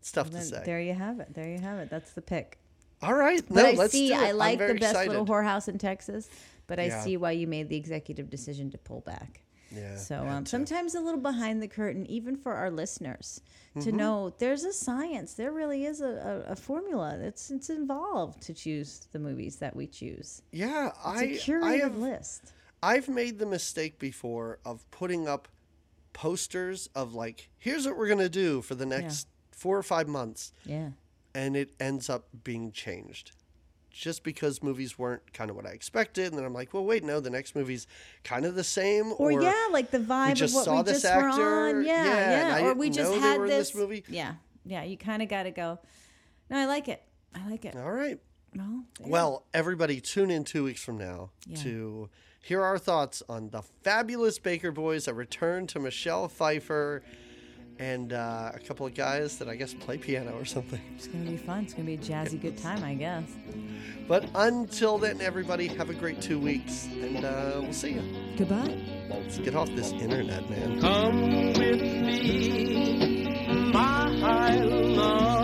It's 0.00 0.12
tough 0.12 0.30
to 0.30 0.40
say. 0.42 0.62
there 0.66 0.80
you 0.80 0.92
have 0.92 1.20
it. 1.20 1.32
There 1.32 1.48
you 1.48 1.58
have 1.58 1.78
it. 1.78 1.88
That's 1.88 2.12
the 2.12 2.20
pick. 2.20 2.58
All 3.02 3.14
right, 3.14 3.42
But 3.48 3.54
no, 3.54 3.66
I 3.66 3.72
let's 3.72 3.92
see. 3.92 4.12
I 4.14 4.32
like 4.32 4.58
the 4.58 4.74
best 4.74 5.06
little 5.08 5.26
whorehouse 5.26 5.68
in 5.68 5.76
Texas, 5.78 6.28
but 6.66 6.78
I 6.80 6.86
Yeah. 6.86 7.02
see 7.02 7.16
why 7.16 7.32
you 7.32 7.46
made 7.46 7.68
the 7.68 7.76
executive 7.76 8.30
decision 8.30 8.70
to 8.70 8.78
pull 8.78 9.00
back. 9.00 9.42
Yeah, 9.70 9.96
So 9.96 10.26
um, 10.28 10.46
sometimes 10.46 10.94
a 10.94 11.00
little 11.00 11.18
behind 11.20 11.60
the 11.60 11.66
curtain, 11.66 12.06
even 12.06 12.36
for 12.36 12.52
our 12.54 12.70
listeners, 12.70 13.40
to 13.74 13.80
Mm-hmm. 13.88 13.96
know 13.96 14.34
there's 14.38 14.62
a 14.62 14.72
science. 14.72 15.34
There 15.34 15.50
really 15.52 15.84
is 15.84 16.00
a, 16.00 16.44
a, 16.46 16.52
a 16.52 16.56
formula 16.56 17.16
that's 17.20 17.50
it's 17.50 17.70
involved 17.70 18.40
to 18.42 18.54
choose 18.54 19.08
the 19.10 19.18
movies 19.18 19.56
that 19.56 19.74
we 19.74 19.86
choose. 19.88 20.42
yeah, 20.52 20.88
It's 20.88 20.98
I 21.04 21.24
a 21.24 21.28
curated 21.38 21.64
I 21.64 21.76
have 21.78 21.96
list. 21.96 22.52
I've 22.82 23.08
made 23.08 23.38
the 23.38 23.46
mistake 23.46 23.98
before 23.98 24.58
of 24.64 24.88
putting 24.92 25.26
up 25.26 25.48
posters 26.12 26.88
of 26.94 27.14
like, 27.14 27.48
here's 27.58 27.86
what 27.86 27.96
we're 27.96 28.08
gonna 28.08 28.28
do 28.28 28.62
for 28.62 28.74
the 28.74 28.86
next 28.86 29.26
four 29.50 29.76
or 29.76 29.82
five 29.82 30.06
months, 30.06 30.52
Yeah. 30.64 30.90
and 31.34 31.56
it 31.56 31.74
ends 31.80 32.08
up 32.08 32.28
being 32.44 32.70
changed. 32.70 33.32
Just 33.94 34.24
because 34.24 34.60
movies 34.60 34.98
weren't 34.98 35.32
kind 35.32 35.50
of 35.50 35.56
what 35.56 35.66
I 35.66 35.70
expected, 35.70 36.26
and 36.26 36.36
then 36.36 36.44
I'm 36.44 36.52
like, 36.52 36.74
well, 36.74 36.84
wait, 36.84 37.04
no, 37.04 37.20
the 37.20 37.30
next 37.30 37.54
movie's 37.54 37.86
kind 38.24 38.44
of 38.44 38.56
the 38.56 38.64
same. 38.64 39.12
Or, 39.18 39.30
yeah, 39.40 39.68
like 39.70 39.92
the 39.92 40.00
vibe 40.00 40.34
just 40.34 40.52
of 40.52 40.56
what 40.56 40.64
saw 40.64 40.76
we 40.78 40.82
this 40.82 41.02
just 41.02 41.14
were 41.14 41.28
actor, 41.28 41.68
on. 41.78 41.84
Yeah, 41.84 42.04
yeah, 42.04 42.58
yeah. 42.58 42.64
Or 42.66 42.74
we 42.74 42.90
just 42.90 43.14
had 43.14 43.40
this 43.42 43.70
this 43.70 43.74
movie. 43.76 44.02
Yeah, 44.08 44.34
yeah. 44.64 44.82
You 44.82 44.96
kind 44.96 45.22
of 45.22 45.28
got 45.28 45.44
to 45.44 45.52
go. 45.52 45.78
No, 46.50 46.58
I 46.58 46.64
like 46.64 46.88
it. 46.88 47.04
I 47.36 47.48
like 47.48 47.64
it. 47.64 47.76
All 47.76 47.92
right. 47.92 48.18
Well. 48.56 48.84
Well, 49.00 49.46
everybody, 49.54 50.00
tune 50.00 50.30
in 50.30 50.42
two 50.42 50.64
weeks 50.64 50.82
from 50.82 50.98
now 50.98 51.30
Yeah. 51.46 51.56
to 51.62 52.10
hear 52.42 52.62
our 52.62 52.78
thoughts 52.78 53.22
on 53.28 53.50
the 53.50 53.62
fabulous 53.62 54.38
Baker 54.40 54.72
Boys, 54.72 55.06
a 55.06 55.14
return 55.14 55.66
to 55.68 55.78
Michelle 55.78 56.28
Pfeiffer, 56.28 57.02
and 57.78 58.12
uh, 58.12 58.52
a 58.54 58.58
couple 58.58 58.86
of 58.86 58.94
guys 58.94 59.38
that 59.38 59.48
I 59.48 59.56
guess 59.56 59.74
play 59.74 59.98
piano 59.98 60.32
or 60.38 60.44
something. 60.44 60.80
it's 60.96 61.08
gonna 61.08 61.24
be 61.24 61.36
fun. 61.36 61.64
It's 61.64 61.74
gonna 61.74 61.86
be 61.86 61.94
a 61.94 61.98
jazzy 61.98 62.40
good 62.40 62.56
time, 62.56 62.82
I 62.84 62.94
guess. 62.94 63.24
But 64.06 64.28
until 64.34 64.98
then, 64.98 65.20
everybody, 65.20 65.66
have 65.68 65.90
a 65.90 65.94
great 65.94 66.20
two 66.20 66.38
weeks, 66.38 66.86
and 66.86 67.24
uh, 67.24 67.60
we'll 67.62 67.72
see 67.72 67.92
you. 67.92 68.02
Goodbye. 68.36 68.78
Let's 69.08 69.38
get 69.38 69.54
off 69.54 69.70
this 69.70 69.92
internet, 69.92 70.48
man. 70.50 70.80
Come 70.80 71.52
with 71.54 71.80
me, 71.80 73.24
my 73.72 74.56
love, 74.56 75.43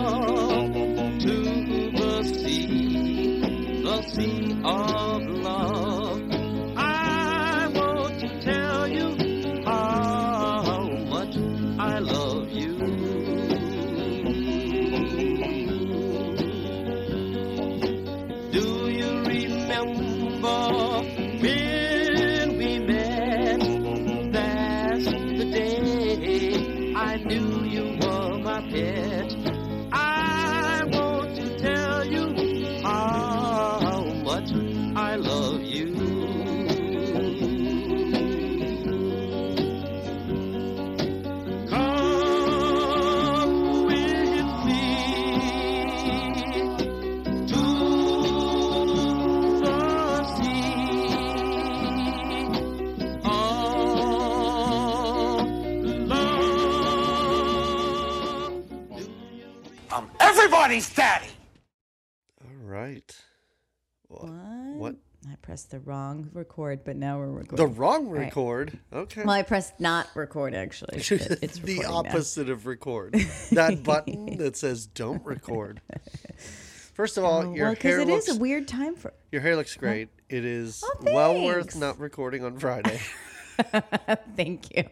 pressed 65.51 65.71
the 65.71 65.81
wrong 65.81 66.29
record, 66.31 66.81
but 66.85 66.95
now 66.95 67.17
we're 67.19 67.25
The 67.27 67.33
recording. 67.67 67.75
wrong 67.75 68.07
right. 68.07 68.19
record. 68.21 68.79
Okay. 68.93 69.23
well, 69.25 69.31
I 69.35 69.41
pressed 69.41 69.77
not 69.81 70.07
record 70.15 70.55
actually. 70.55 70.99
It's 70.99 71.09
the 71.09 71.79
recording 71.79 71.81
now. 71.81 71.93
opposite 71.93 72.49
of 72.49 72.65
record. 72.65 73.15
That 73.51 73.83
button 73.83 74.37
that 74.37 74.55
says 74.55 74.85
"Don't 74.85 75.25
record." 75.25 75.81
First 76.93 77.17
of 77.17 77.25
all, 77.25 77.47
Oh, 77.47 77.53
your 77.53 77.65
well, 77.67 77.75
hair 77.81 77.99
it 77.99 78.07
is 78.07 78.27
looks 78.29 78.37
a 78.37 78.39
weird 78.39 78.65
time 78.69 78.95
for. 78.95 79.11
your 79.29 79.41
hair 79.41 79.57
looks 79.57 79.75
great. 79.75 80.07
It 80.29 80.45
is 80.45 80.81
Oh, 80.85 80.93
well 81.01 81.43
worth 81.43 81.75
not 81.75 81.99
recording 81.99 82.45
on 82.45 82.57
Friday. 82.57 83.01
Thank 84.37 84.73
you. 84.77 84.85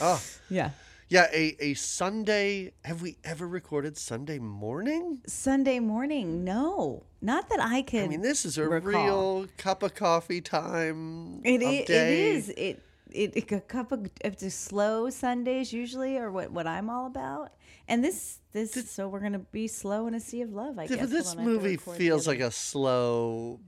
oh, 0.00 0.20
Yeah. 0.48 0.70
Yeah, 1.10 1.26
a 1.32 1.56
a 1.60 1.74
Sunday. 1.74 2.72
Have 2.84 3.02
we 3.02 3.18
ever 3.24 3.46
recorded 3.46 3.98
Sunday 3.98 4.38
morning? 4.38 5.20
Sunday 5.26 5.80
morning, 5.80 6.44
no, 6.44 7.02
not 7.20 7.48
that 7.50 7.60
I 7.60 7.82
can. 7.82 8.04
I 8.04 8.08
mean, 8.08 8.22
this 8.22 8.44
is 8.46 8.56
a 8.56 8.66
recall. 8.68 9.40
real 9.42 9.46
cup 9.58 9.82
of 9.82 9.94
coffee 9.94 10.40
time. 10.40 11.40
It, 11.44 11.62
of 11.62 11.68
i- 11.68 11.72
it 11.72 11.90
is. 11.90 12.48
It, 12.50 12.82
it 13.12 13.32
it 13.36 13.52
a 13.52 13.60
cup 13.60 13.90
of 13.92 14.08
it's 14.24 14.54
slow 14.54 15.10
Sundays 15.10 15.72
usually, 15.72 16.16
or 16.16 16.30
what 16.30 16.50
what 16.52 16.66
I'm 16.66 16.88
all 16.88 17.06
about. 17.06 17.52
And 17.88 18.04
this 18.04 18.38
this 18.52 18.72
so 18.90 19.08
we're 19.08 19.18
gonna 19.20 19.40
be 19.40 19.66
slow 19.66 20.06
in 20.06 20.14
a 20.14 20.20
sea 20.20 20.42
of 20.42 20.52
love. 20.52 20.78
I 20.78 20.86
Th- 20.86 21.00
guess. 21.00 21.10
This 21.10 21.26
Hold 21.34 21.38
on, 21.40 21.44
I 21.48 21.50
have 21.52 21.60
to 21.60 21.62
movie 21.68 21.76
feels 21.76 22.28
like 22.28 22.38
a 22.40 22.52
slow 22.52 23.58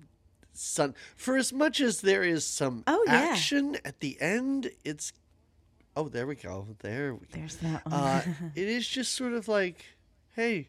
sun. 0.52 0.94
For 1.16 1.36
as 1.36 1.52
much 1.52 1.80
as 1.80 2.02
there 2.02 2.22
is 2.22 2.44
some 2.46 2.84
Oh, 2.86 3.02
yeah. 3.08 3.14
action 3.14 3.78
at 3.84 3.98
the 3.98 4.16
end, 4.20 4.70
it's 4.84 5.12
oh, 5.96 6.08
there 6.08 6.26
we 6.26 6.34
go. 6.34 6.66
There 6.80 7.14
we 7.14 7.20
go. 7.20 7.26
There's 7.32 7.56
that 7.56 7.84
one. 7.86 7.94
Uh, 7.94 8.22
it 8.54 8.68
is 8.68 8.86
just 8.86 9.14
sort 9.14 9.32
of 9.32 9.48
like, 9.48 9.84
hey, 10.34 10.68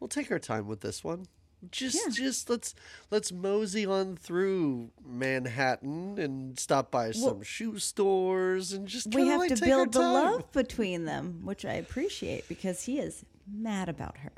we'll 0.00 0.08
take 0.08 0.30
our 0.30 0.38
time 0.38 0.66
with 0.66 0.80
this 0.80 1.02
one. 1.04 1.26
Just, 1.70 1.94
Yeah. 1.96 2.12
just 2.12 2.50
let's 2.50 2.74
let's 3.12 3.30
mosey 3.30 3.86
on 3.86 4.16
through 4.16 4.90
Manhattan 5.06 6.18
and 6.18 6.58
stop 6.58 6.90
by 6.90 7.12
some 7.12 7.42
shoe 7.42 7.78
stores 7.78 8.72
and 8.72 8.88
just 8.88 9.14
we 9.14 9.28
have 9.28 9.38
like, 9.38 9.54
to 9.54 9.64
build 9.64 9.92
the 9.92 10.00
love 10.00 10.50
between 10.50 11.04
them, 11.04 11.42
which 11.44 11.64
I 11.64 11.74
appreciate 11.74 12.48
because 12.48 12.82
he 12.84 12.98
is 12.98 13.24
mad 13.46 13.88
about 13.88 14.18
her. 14.18 14.32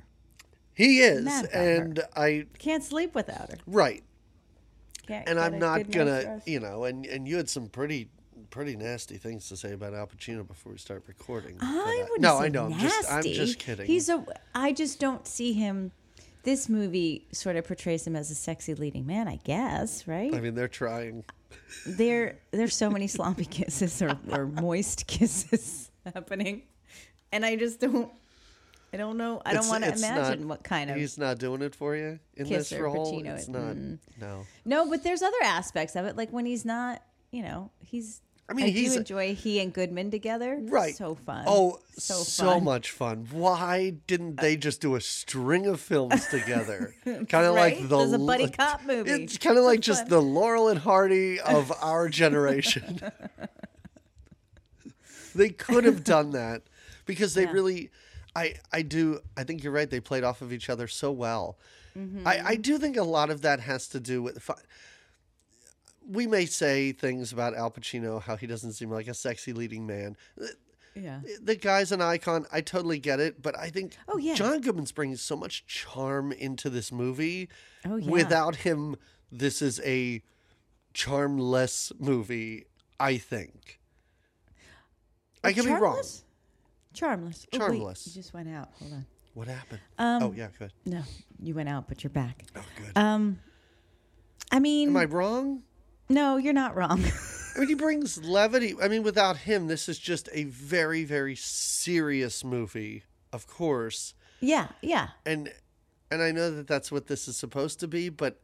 He 0.74 0.98
is, 0.98 1.22
about 1.22 1.50
her. 1.50 1.58
and 1.58 2.00
I 2.14 2.44
Can't 2.58 2.84
sleep 2.84 3.14
without 3.14 3.50
her. 3.50 3.58
right. 3.66 4.04
Can't 5.06 5.26
and 5.28 5.38
I'm 5.40 5.58
not 5.58 5.90
gonna, 5.90 6.42
you 6.46 6.60
know, 6.60 6.84
and 6.84 7.06
and 7.06 7.26
you 7.26 7.36
had 7.36 7.48
some 7.48 7.68
pretty 7.68 8.08
pretty 8.50 8.76
nasty 8.76 9.16
things 9.16 9.48
to 9.48 9.56
say 9.56 9.72
about 9.72 9.94
Al 9.94 10.06
Pacino 10.06 10.46
before 10.46 10.72
we 10.72 10.78
start 10.78 11.04
recording. 11.06 11.56
I 11.60 11.98
wouldn't 12.02 12.20
no, 12.20 12.38
I 12.38 12.48
know. 12.48 12.64
I'm 12.64 12.70
nasty. 12.70 12.86
just 12.88 13.12
I'm 13.12 13.22
just 13.22 13.58
kidding. 13.58 13.86
He's 13.86 14.08
a. 14.08 14.24
I 14.54 14.72
just 14.72 15.00
don't 15.00 15.26
see 15.26 15.52
him. 15.52 15.92
This 16.42 16.68
movie 16.68 17.26
sort 17.32 17.56
of 17.56 17.66
portrays 17.66 18.06
him 18.06 18.14
as 18.16 18.30
a 18.30 18.34
sexy 18.34 18.74
leading 18.74 19.06
man, 19.06 19.28
I 19.28 19.36
guess, 19.44 20.06
right? 20.06 20.34
I 20.34 20.40
mean, 20.40 20.54
they're 20.54 20.68
trying. 20.68 21.24
there, 21.86 22.38
there's 22.50 22.76
so 22.76 22.90
many 22.90 23.06
sloppy 23.06 23.46
kisses 23.46 24.02
or, 24.02 24.18
or 24.30 24.46
moist 24.46 25.06
kisses 25.06 25.90
happening, 26.12 26.62
and 27.32 27.46
I 27.46 27.56
just 27.56 27.80
don't. 27.80 28.10
I 28.92 28.96
don't 28.96 29.16
know. 29.16 29.42
I 29.44 29.54
don't 29.54 29.66
want 29.68 29.82
to 29.84 29.92
imagine 29.92 30.40
not- 30.42 30.48
what 30.48 30.64
kind 30.64 30.88
of. 30.90 30.96
He's 30.96 31.18
not 31.18 31.38
doing 31.38 31.62
it 31.62 31.74
for 31.74 31.96
you 31.96 32.20
in 32.36 32.46
this 32.48 32.70
role. 32.72 33.12
Pacino, 33.20 33.34
It's 33.36 33.48
it- 33.48 33.50
not. 33.50 33.74
mm. 33.74 33.98
No. 34.20 34.46
No, 34.64 34.88
but 34.88 35.02
there's 35.02 35.22
other 35.22 35.42
aspects 35.42 35.96
of 35.96 36.04
it, 36.04 36.14
like 36.16 36.30
when 36.30 36.46
he's 36.46 36.64
not. 36.64 37.02
You 37.34 37.42
know, 37.42 37.70
he's. 37.80 38.20
I 38.48 38.52
mean, 38.52 38.66
I 38.66 38.68
he's 38.68 38.92
do 38.92 38.98
enjoy 38.98 39.34
he 39.34 39.58
and 39.58 39.72
Goodman 39.72 40.10
together. 40.10 40.58
Right. 40.60 40.94
So 40.94 41.14
fun. 41.14 41.44
Oh, 41.48 41.78
so, 41.96 42.14
so, 42.14 42.44
fun. 42.46 42.64
much 42.64 42.90
fun. 42.90 43.26
Why 43.32 43.94
didn't 44.06 44.36
they 44.36 44.56
just 44.56 44.82
do 44.82 44.94
a 44.96 45.00
string 45.00 45.66
of 45.66 45.80
films 45.80 46.26
together? 46.28 46.94
kind 47.04 47.16
of 47.32 47.54
Right? 47.54 47.78
like 47.78 47.88
the 47.88 47.96
There's 47.98 48.12
a 48.12 48.18
buddy 48.18 48.50
cop 48.50 48.84
movie. 48.84 49.10
It's 49.10 49.38
kind 49.38 49.56
of 49.58 49.64
like 49.64 49.80
just 49.80 50.02
fun. 50.02 50.10
the 50.10 50.20
Laurel 50.20 50.68
and 50.68 50.78
Hardy 50.78 51.40
of 51.40 51.72
our 51.80 52.08
generation. 52.22 53.00
they 55.34 55.48
could 55.48 55.84
have 55.84 56.04
done 56.04 56.30
that 56.32 56.62
because 57.06 57.34
they 57.34 57.44
Yeah. 57.44 57.52
really 57.52 57.90
I 58.36 58.56
I 58.72 58.82
do 58.82 59.20
I 59.36 59.44
think 59.44 59.62
you're 59.64 59.72
right 59.72 59.88
they 59.88 60.00
played 60.00 60.22
off 60.24 60.42
of 60.42 60.52
each 60.52 60.68
other 60.68 60.86
so 60.86 61.10
well. 61.10 61.56
Mm-hmm. 61.98 62.26
I 62.28 62.42
I 62.46 62.54
do 62.56 62.78
think 62.78 62.96
a 62.96 63.02
lot 63.04 63.30
of 63.30 63.40
that 63.42 63.60
has 63.60 63.88
to 63.88 64.00
do 64.00 64.22
with 64.22 64.48
we 66.08 66.26
may 66.26 66.46
say 66.46 66.92
things 66.92 67.32
about 67.32 67.54
Al 67.54 67.70
Pacino 67.70 68.20
how 68.22 68.36
he 68.36 68.46
doesn't 68.46 68.72
seem 68.72 68.90
like 68.90 69.08
a 69.08 69.14
sexy 69.14 69.52
leading 69.52 69.86
man. 69.86 70.16
Yeah. 70.94 71.20
The 71.42 71.56
guy's 71.56 71.90
an 71.92 72.00
icon. 72.00 72.46
I 72.52 72.60
totally 72.60 72.98
get 72.98 73.18
it, 73.20 73.42
but 73.42 73.58
I 73.58 73.68
think 73.70 73.96
Oh, 74.08 74.16
yeah. 74.16 74.34
John 74.34 74.60
Goodman's 74.60 74.92
bringing 74.92 75.16
so 75.16 75.36
much 75.36 75.66
charm 75.66 76.30
into 76.32 76.70
this 76.70 76.92
movie. 76.92 77.48
Oh, 77.84 77.96
yeah. 77.96 78.10
Without 78.10 78.56
him, 78.56 78.96
this 79.32 79.60
is 79.60 79.80
a 79.84 80.22
charmless 80.92 81.90
movie. 81.98 82.66
I 83.00 83.16
think. 83.18 83.80
I 85.42 85.52
could 85.52 85.64
be 85.64 85.72
wrong. 85.72 85.96
Charmless? 85.96 86.22
Charmless. 86.94 87.46
Oh, 87.52 87.58
wait, 87.58 87.80
Charmless. 87.80 88.06
you 88.06 88.12
just 88.12 88.32
went 88.32 88.48
out. 88.48 88.68
Hold 88.78 88.92
on. 88.92 89.06
What 89.34 89.48
happened? 89.48 89.80
Um, 89.98 90.22
oh 90.22 90.32
yeah, 90.36 90.46
good. 90.60 90.72
No, 90.86 91.02
you 91.40 91.54
went 91.54 91.68
out, 91.68 91.88
but 91.88 92.04
you're 92.04 92.10
back. 92.10 92.44
Oh 92.54 92.62
good. 92.76 92.96
Um, 92.96 93.40
I 94.52 94.60
mean, 94.60 94.90
Am 94.90 94.96
I 94.96 95.06
wrong? 95.06 95.62
No, 96.08 96.36
you're 96.36 96.52
not 96.52 96.76
wrong. 96.76 97.02
I 97.56 97.60
mean, 97.60 97.68
he 97.68 97.74
brings 97.74 98.22
levity. 98.24 98.74
I 98.82 98.88
mean, 98.88 99.02
without 99.02 99.36
him, 99.38 99.68
this 99.68 99.88
is 99.88 99.98
just 99.98 100.28
a 100.32 100.44
very, 100.44 101.04
very 101.04 101.36
serious 101.36 102.42
movie. 102.44 103.04
Of 103.32 103.46
course, 103.46 104.14
yeah, 104.40 104.68
yeah. 104.82 105.08
and 105.26 105.52
and 106.10 106.22
I 106.22 106.30
know 106.32 106.50
that 106.50 106.66
that's 106.68 106.92
what 106.92 107.06
this 107.06 107.26
is 107.28 107.36
supposed 107.36 107.80
to 107.80 107.88
be, 107.88 108.08
but 108.08 108.40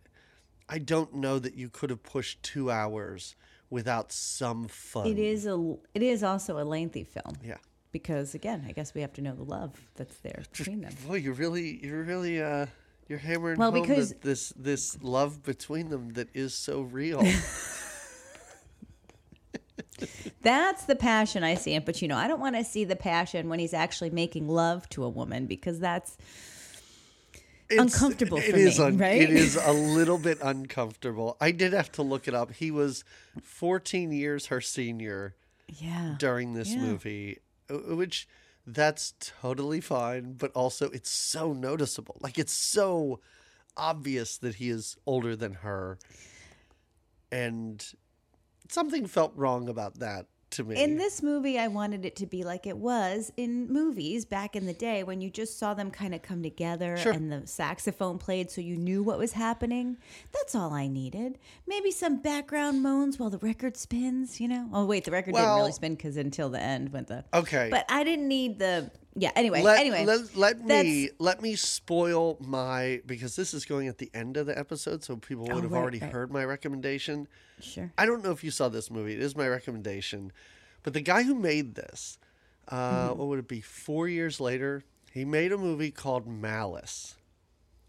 I 0.68 0.78
don't 0.78 1.14
know 1.14 1.38
that 1.38 1.54
you 1.54 1.68
could 1.68 1.90
have 1.90 2.02
pushed 2.02 2.42
two 2.42 2.70
hours 2.70 3.36
without 3.68 4.10
some 4.10 4.66
fun. 4.68 5.06
It 5.06 5.18
is 5.18 5.46
a. 5.46 5.76
It 5.94 6.02
is 6.02 6.22
also 6.24 6.58
a 6.60 6.64
lengthy 6.64 7.04
film 7.04 7.36
Yeah. 7.44 7.58
because, 7.92 8.34
again, 8.34 8.64
I 8.68 8.72
guess 8.72 8.94
we 8.94 9.00
have 9.00 9.12
to 9.14 9.22
know 9.22 9.34
the 9.34 9.44
love 9.44 9.72
that's 9.96 10.16
there 10.18 10.42
between 10.56 10.80
them. 10.80 10.92
Boy, 11.06 11.16
you 11.16 11.32
really, 11.32 11.78
you're 11.84 12.02
really, 12.02 12.40
uh, 12.42 12.66
you're 13.10 13.18
hammering 13.18 13.58
Well, 13.58 13.72
home 13.72 13.82
because- 13.82 14.14
this 14.22 14.52
this 14.56 14.96
love 15.02 15.42
between 15.42 15.90
them 15.90 16.10
that 16.14 16.28
is 16.32 16.54
so 16.54 16.82
real. 16.82 17.22
That's 20.42 20.84
the 20.84 20.96
passion 20.96 21.44
I 21.44 21.54
see 21.56 21.74
in 21.74 21.82
Pacino. 21.82 22.14
I 22.14 22.26
don't 22.26 22.40
want 22.40 22.56
to 22.56 22.64
see 22.64 22.84
the 22.84 22.96
passion 22.96 23.48
when 23.50 23.58
he's 23.58 23.74
actually 23.74 24.08
making 24.10 24.48
love 24.48 24.88
to 24.90 25.04
a 25.04 25.08
woman 25.08 25.44
because 25.46 25.78
that's 25.78 26.16
It's- 27.68 27.78
Uncomfortable 27.94 28.38
it 28.38 28.50
for 28.52 28.56
is 28.56 28.78
me, 28.78 28.84
un- 28.86 28.96
right? 28.98 29.20
It 29.20 29.30
is 29.30 29.56
a 29.56 29.72
little 29.98 30.16
bit 30.18 30.38
uncomfortable. 30.42 31.36
I 31.40 31.50
did 31.50 31.72
have 31.74 31.92
to 31.92 32.02
look 32.02 32.26
it 32.28 32.34
up. 32.34 32.52
He 32.52 32.70
was 32.70 33.04
14 33.42 34.12
years 34.12 34.46
her 34.46 34.60
senior 34.62 35.34
yeah. 35.68 36.14
during 36.18 36.54
this 36.54 36.70
Yeah. 36.70 36.80
movie, 36.80 37.38
uh, 37.68 37.94
which 37.94 38.26
that's 38.74 39.14
totally 39.20 39.80
fine, 39.80 40.34
but 40.34 40.52
also 40.52 40.90
it's 40.90 41.10
so 41.10 41.52
noticeable. 41.52 42.16
Like 42.20 42.38
it's 42.38 42.52
so 42.52 43.20
obvious 43.76 44.38
that 44.38 44.56
he 44.56 44.70
is 44.70 44.96
older 45.06 45.36
than 45.36 45.54
her. 45.54 45.98
And 47.32 47.84
something 48.68 49.06
felt 49.06 49.32
wrong 49.36 49.68
about 49.68 49.98
that 50.00 50.26
to 50.52 50.64
me. 50.64 50.82
In 50.82 50.96
this 50.96 51.22
movie, 51.22 51.58
I 51.58 51.68
wanted 51.68 52.04
it 52.04 52.16
to 52.16 52.26
be 52.26 52.42
like 52.44 52.66
it 52.66 52.76
was 52.76 53.32
in 53.36 53.72
movies 53.72 54.24
back 54.24 54.56
in 54.56 54.66
the 54.66 54.72
day 54.72 55.02
when 55.02 55.20
you 55.20 55.30
just 55.30 55.58
saw 55.58 55.74
them 55.74 55.90
kind 55.90 56.14
of 56.14 56.22
come 56.22 56.42
together 56.42 56.96
Sure. 56.96 57.12
and 57.12 57.30
the 57.30 57.46
saxophone 57.46 58.18
played 58.18 58.50
so 58.50 58.60
you 58.60 58.76
knew 58.76 59.02
what 59.02 59.18
was 59.18 59.32
happening. 59.32 59.96
That's 60.32 60.54
all 60.54 60.72
I 60.72 60.86
needed. 60.88 61.38
Maybe 61.66 61.90
some 61.90 62.20
background 62.20 62.82
moans 62.82 63.18
while 63.18 63.30
the 63.30 63.38
record 63.38 63.76
spins, 63.76 64.40
you 64.40 64.48
know? 64.48 64.68
Oh, 64.72 64.84
wait, 64.86 65.04
the 65.04 65.10
record 65.10 65.34
didn't 65.34 65.56
really 65.56 65.72
spin 65.72 65.94
because 65.94 66.16
until 66.16 66.48
the 66.50 66.60
end 66.60 66.92
went 66.92 67.08
the. 67.08 67.24
okay. 67.34 67.68
But 67.70 67.86
I 67.88 68.04
didn't 68.04 68.28
need 68.28 68.58
the. 68.58 68.90
Yeah, 69.16 69.32
anyway. 69.34 69.62
let, 69.62 69.80
anyway. 69.80 70.04
let, 70.04 70.36
let 70.36 70.60
me 70.64 71.10
let 71.18 71.42
me 71.42 71.56
spoil 71.56 72.36
my 72.40 73.00
because 73.06 73.34
this 73.36 73.52
is 73.52 73.64
going 73.64 73.88
at 73.88 73.98
the 73.98 74.10
end 74.14 74.36
of 74.36 74.46
the 74.46 74.56
episode, 74.56 75.02
so 75.02 75.16
people 75.16 75.44
would 75.44 75.52
Oh, 75.52 75.60
have 75.62 75.72
right, 75.72 75.80
already 75.80 75.98
right. 75.98 76.12
heard 76.12 76.30
my 76.30 76.44
recommendation. 76.44 77.26
Sure. 77.60 77.92
I 77.98 78.06
don't 78.06 78.22
know 78.22 78.30
if 78.30 78.44
you 78.44 78.50
saw 78.50 78.68
this 78.68 78.90
movie. 78.90 79.14
It 79.14 79.20
is 79.20 79.34
my 79.36 79.48
recommendation, 79.48 80.32
but 80.82 80.92
the 80.92 81.00
guy 81.00 81.24
who 81.24 81.34
made 81.34 81.74
this, 81.74 82.18
uh, 82.68 82.76
Mm-hmm. 83.10 83.18
what 83.18 83.28
would 83.28 83.38
it 83.40 83.48
be? 83.48 83.60
Four 83.60 84.08
years 84.08 84.40
later, 84.40 84.84
he 85.12 85.24
made 85.24 85.50
a 85.52 85.58
movie 85.58 85.90
called 85.90 86.26
Malice. 86.28 87.16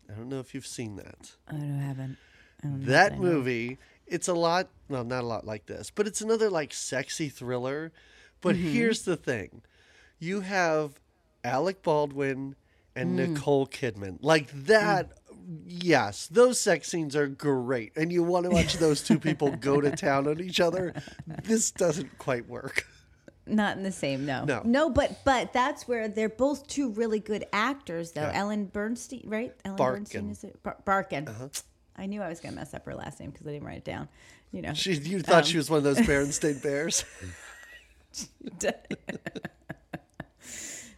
I 0.09 0.13
don't 0.15 0.27
know 0.27 0.39
if 0.39 0.53
you've 0.55 0.65
seen 0.67 0.95
that. 0.97 1.33
I 1.47 1.51
don't 1.53 1.79
haven't. 1.79 2.17
I 2.63 2.67
don't 2.67 2.79
know 2.81 2.85
That 2.91 3.19
movie, 3.19 3.77
it's 4.07 4.27
a 4.27 4.33
lot, 4.33 4.69
well, 4.89 5.03
not 5.03 5.23
a 5.23 5.27
lot 5.27 5.45
like 5.45 5.67
this, 5.67 5.91
but 5.93 6.07
it's 6.07 6.21
another 6.21 6.49
like 6.49 6.73
sexy 6.73 7.29
thriller. 7.29 7.91
But 8.41 8.55
Mm-hmm. 8.55 8.73
here's 8.73 9.03
the 9.03 9.15
thing 9.15 9.61
you 10.19 10.41
have 10.41 10.99
Alec 11.43 11.81
Baldwin 11.83 12.55
and 12.95 13.17
Mm. 13.19 13.29
Nicole 13.33 13.67
Kidman. 13.67 14.17
Like 14.21 14.49
that, 14.65 15.11
yes, 15.65 16.27
those 16.27 16.59
sex 16.59 16.89
scenes 16.89 17.15
are 17.15 17.27
great. 17.27 17.93
And 17.95 18.11
you 18.11 18.23
want 18.23 18.45
to 18.45 18.49
watch 18.51 18.75
those 18.77 19.01
two 19.01 19.17
people 19.19 19.51
go 19.59 19.79
to 19.81 19.91
town 19.91 20.27
on 20.27 20.39
each 20.41 20.59
other. 20.59 20.93
This 21.43 21.71
doesn't 21.71 22.17
quite 22.17 22.47
work. 22.47 22.85
Not 23.47 23.75
in 23.75 23.83
the 23.83 23.91
same, 23.91 24.25
no. 24.25 24.45
No. 24.45 24.61
No, 24.63 24.89
but 24.89 25.19
but 25.25 25.51
that's 25.51 25.87
where 25.87 26.07
they're 26.07 26.29
both 26.29 26.67
two 26.67 26.91
really 26.91 27.19
good 27.19 27.43
actors, 27.51 28.11
though. 28.11 28.21
Yeah. 28.21 28.31
Ellen 28.39 28.65
Bernstein, 28.65 29.23
right? 29.25 29.53
Ellen 29.65 29.77
Barkin. 29.77 30.03
Bernstein 30.03 30.29
is 30.29 30.43
it? 30.43 30.61
Bar- 30.63 30.77
Barkin. 30.85 31.27
I 31.97 32.05
knew 32.05 32.21
I 32.21 32.29
was 32.29 32.39
going 32.39 32.53
to 32.53 32.59
mess 32.59 32.73
up 32.73 32.85
her 32.85 32.93
last 32.95 33.19
name 33.19 33.31
because 33.31 33.47
I 33.47 33.51
didn't 33.51 33.65
write 33.67 33.77
it 33.79 33.83
down. 33.85 34.07
You 34.51 34.61
know. 34.61 34.73
She, 34.73 34.93
you 34.93 35.21
thought 35.21 35.43
Um, 35.43 35.49
she 35.49 35.57
was 35.57 35.69
one 35.69 35.77
of 35.79 35.83
those 35.83 35.97
Berenstain 36.07 36.61
Bears? 36.61 37.03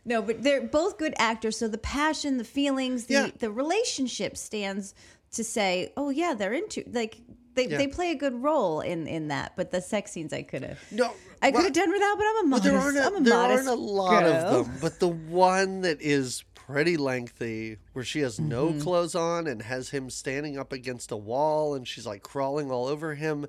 no, 0.06 0.22
but 0.22 0.44
they're 0.44 0.62
both 0.62 0.98
good 0.98 1.14
actors. 1.18 1.58
So 1.58 1.68
the 1.68 1.78
passion, 1.78 2.38
the 2.38 2.44
feelings, 2.44 3.06
the 3.06 3.14
Yeah. 3.14 3.30
the 3.40 3.52
relationship 3.52 4.38
stands 4.38 4.94
to 5.34 5.44
say, 5.44 5.92
oh 5.98 6.10
yeah, 6.10 6.34
they're 6.34 6.54
into 6.54 6.84
like 6.92 7.18
they, 7.56 7.68
Yeah. 7.68 7.78
they 7.78 7.88
play 7.88 8.10
a 8.12 8.16
good 8.16 8.42
role 8.42 8.82
in 8.82 9.08
in 9.08 9.28
that. 9.30 9.54
But 9.56 9.72
the 9.72 9.82
sex 9.82 10.12
scenes, 10.12 10.34
I 10.34 10.42
could 10.42 10.64
have. 10.64 10.80
No, 10.92 11.12
I 11.42 11.52
could 11.52 11.64
have 11.66 11.74
done 11.74 11.92
without, 11.92 12.18
but 12.18 12.24
I'm 12.26 12.36
a 12.36 12.40
Well, 12.42 12.48
modest. 12.48 12.64
there 12.72 12.78
aren't 12.80 12.98
I'm 12.98 13.16
a, 13.16 13.18
a 13.18 13.22
there 13.22 13.38
aren't 13.38 13.68
a 13.68 13.74
lot 13.76 14.22
girl. 14.24 14.32
of 14.34 14.66
them, 14.68 14.78
but 14.82 15.00
the 15.00 15.08
one 15.08 15.82
that 15.82 16.02
is 16.02 16.44
pretty 16.56 16.96
lengthy, 16.98 17.78
where 17.92 18.06
she 18.06 18.22
has 18.22 18.40
no 18.40 18.70
Mm-hmm. 18.70 18.80
clothes 18.82 19.16
on 19.16 19.48
and 19.48 19.62
has 19.62 19.90
him 19.90 20.10
standing 20.10 20.58
up 20.58 20.72
against 20.72 21.12
a 21.12 21.18
wall, 21.18 21.76
and 21.76 21.88
she's 21.88 22.06
like 22.08 22.24
crawling 22.24 22.72
all 22.72 22.88
over 22.88 23.16
him. 23.16 23.46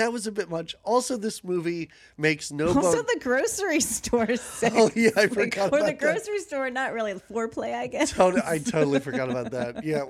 That 0.00 0.14
was 0.14 0.26
a 0.26 0.32
bit 0.32 0.48
much. 0.48 0.74
Also, 0.82 1.18
this 1.18 1.44
movie 1.44 1.90
makes 2.16 2.50
no 2.50 2.68
Also, 2.68 2.80
bone. 2.80 3.04
the 3.12 3.20
grocery 3.20 3.80
store 3.98 4.34
sex. 4.36 4.74
Oh, 4.78 4.90
yeah, 4.96 5.10
I 5.14 5.20
Like, 5.26 5.34
forgot 5.34 5.72
Or 5.72 5.76
about 5.78 5.86
the 5.86 5.92
that. 5.92 5.98
grocery 5.98 6.38
store, 6.40 6.70
not 6.70 6.94
really 6.94 7.12
foreplay, 7.30 7.74
I 7.74 7.86
guess. 7.86 8.18
I 8.18 8.58
totally 8.64 9.00
forgot 9.00 9.28
about 9.30 9.50
that. 9.50 9.84
Yeah. 9.84 10.04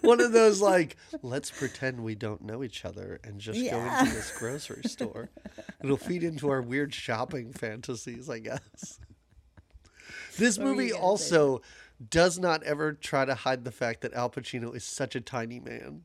One 0.00 0.20
of 0.20 0.32
those 0.32 0.60
like, 0.60 0.96
let's 1.22 1.50
pretend 1.52 2.02
we 2.02 2.14
don't 2.16 2.42
know 2.42 2.62
each 2.64 2.84
other 2.84 3.20
and 3.22 3.38
just 3.40 3.58
go 3.70 3.78
into 3.78 4.12
this 4.12 4.36
grocery 4.36 4.82
store. 4.84 5.30
It'll 5.82 5.96
feed 5.96 6.24
into 6.24 6.50
our 6.50 6.60
weird 6.60 6.92
shopping 6.92 7.52
fantasies, 7.52 8.28
I 8.28 8.40
guess. 8.40 8.98
This 10.36 10.58
movie 10.58 10.92
also 10.92 11.62
does 12.10 12.38
not 12.38 12.62
ever 12.64 12.92
try 12.92 13.24
to 13.24 13.34
hide 13.34 13.64
the 13.64 13.72
fact 13.72 14.00
that 14.02 14.14
Al 14.14 14.30
Pacino 14.30 14.74
is 14.74 14.84
such 14.84 15.14
a 15.16 15.20
tiny 15.20 15.60
man. 15.60 16.02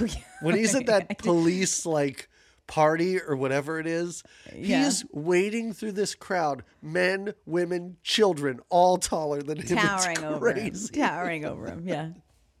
Oh, 0.00 0.04
yeah. 0.04 0.14
When 0.40 0.56
he's 0.56 0.74
at 0.74 0.86
that 0.86 1.18
police 1.18 1.84
like 1.86 2.28
party 2.66 3.20
or 3.20 3.36
whatever 3.36 3.78
it 3.78 3.86
is, 3.86 4.22
Yeah. 4.54 4.84
he's 4.84 5.04
wading 5.12 5.74
through 5.74 5.92
this 5.92 6.14
crowd, 6.14 6.62
men, 6.80 7.34
women, 7.46 7.96
children, 8.02 8.60
all 8.70 8.96
taller 8.98 9.42
than 9.42 9.58
him. 9.58 9.76
towering 9.76 10.24
over 10.24 10.52
him. 10.52 10.72
Towering 10.92 11.44
over 11.44 11.66
him. 11.66 11.82
Yeah. 11.86 12.08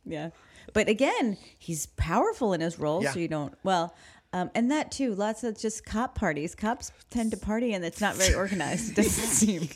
Yeah. 0.04 0.30
But 0.74 0.88
again, 0.88 1.36
he's 1.58 1.86
powerful 1.86 2.52
in 2.52 2.60
his 2.60 2.78
role, 2.78 3.02
Yeah. 3.02 3.12
so 3.12 3.18
you 3.20 3.28
don't, 3.28 3.54
well, 3.62 3.94
um, 4.32 4.50
and 4.54 4.70
that 4.70 4.90
too, 4.90 5.14
lots 5.14 5.44
of 5.44 5.58
just 5.58 5.84
cop 5.84 6.14
parties. 6.14 6.54
Cops 6.54 6.90
tend 7.10 7.30
to 7.32 7.36
party 7.36 7.74
and 7.74 7.84
it's 7.84 8.00
not 8.00 8.14
very 8.16 8.34
organized, 8.34 8.90
it 8.90 8.96
doesn't 8.96 9.10
seem. 9.28 9.68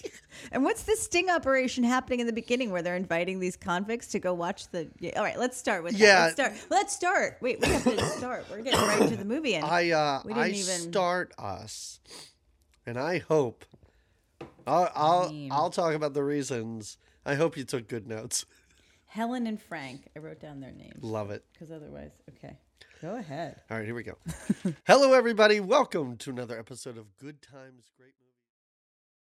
And 0.52 0.64
what's 0.64 0.82
this 0.84 1.02
sting 1.02 1.30
operation 1.30 1.84
happening 1.84 2.20
in 2.20 2.26
the 2.26 2.32
beginning 2.32 2.70
where 2.70 2.82
they're 2.82 2.96
inviting 2.96 3.40
these 3.40 3.56
convicts 3.56 4.08
to 4.08 4.18
go 4.18 4.34
watch 4.34 4.68
the. 4.70 4.88
Yeah, 5.00 5.12
all 5.16 5.22
right, 5.24 5.38
let's 5.38 5.56
start 5.56 5.82
with 5.82 5.92
that. 5.92 5.98
Yeah. 6.00 6.20
Let's 6.24 6.34
start. 6.34 6.52
Let's 6.70 6.92
start. 6.94 7.38
Wait, 7.40 7.60
we 7.60 7.68
have 7.68 7.84
to 7.84 8.04
start. 8.06 8.46
We're 8.50 8.62
getting 8.62 8.80
right 8.80 9.08
to 9.08 9.16
the 9.16 9.24
movie. 9.24 9.54
And 9.54 9.64
I 9.64 9.90
uh, 9.90 10.22
We 10.24 10.32
didn't 10.34 10.44
I 10.44 10.48
even- 10.50 10.90
start 10.92 11.32
us, 11.38 12.00
and 12.86 12.98
I 12.98 13.18
hope. 13.18 13.64
I'll 14.66 14.90
I'll, 14.94 15.28
mean- 15.30 15.52
I'll 15.52 15.70
talk 15.70 15.94
about 15.94 16.12
the 16.14 16.24
reasons. 16.24 16.98
I 17.24 17.34
hope 17.34 17.56
you 17.56 17.64
took 17.64 17.88
good 17.88 18.06
notes. 18.06 18.44
Helen 19.06 19.46
and 19.46 19.60
Frank. 19.60 20.08
I 20.14 20.18
wrote 20.18 20.40
down 20.40 20.60
their 20.60 20.72
names 20.72 21.02
Love 21.02 21.30
it. 21.30 21.44
because 21.52 21.70
otherwise, 21.70 22.10
okay. 22.36 22.58
Go 23.00 23.14
ahead. 23.16 23.60
All 23.70 23.76
right, 23.76 23.86
here 23.86 23.94
we 23.94 24.02
go. 24.02 24.16
Hello, 24.86 25.12
everybody. 25.12 25.60
Welcome 25.60 26.16
to 26.18 26.30
another 26.30 26.58
episode 26.58 26.98
of 26.98 27.16
Good 27.16 27.40
Times, 27.42 27.90
Great 27.96 28.12
Movies. 28.20 28.25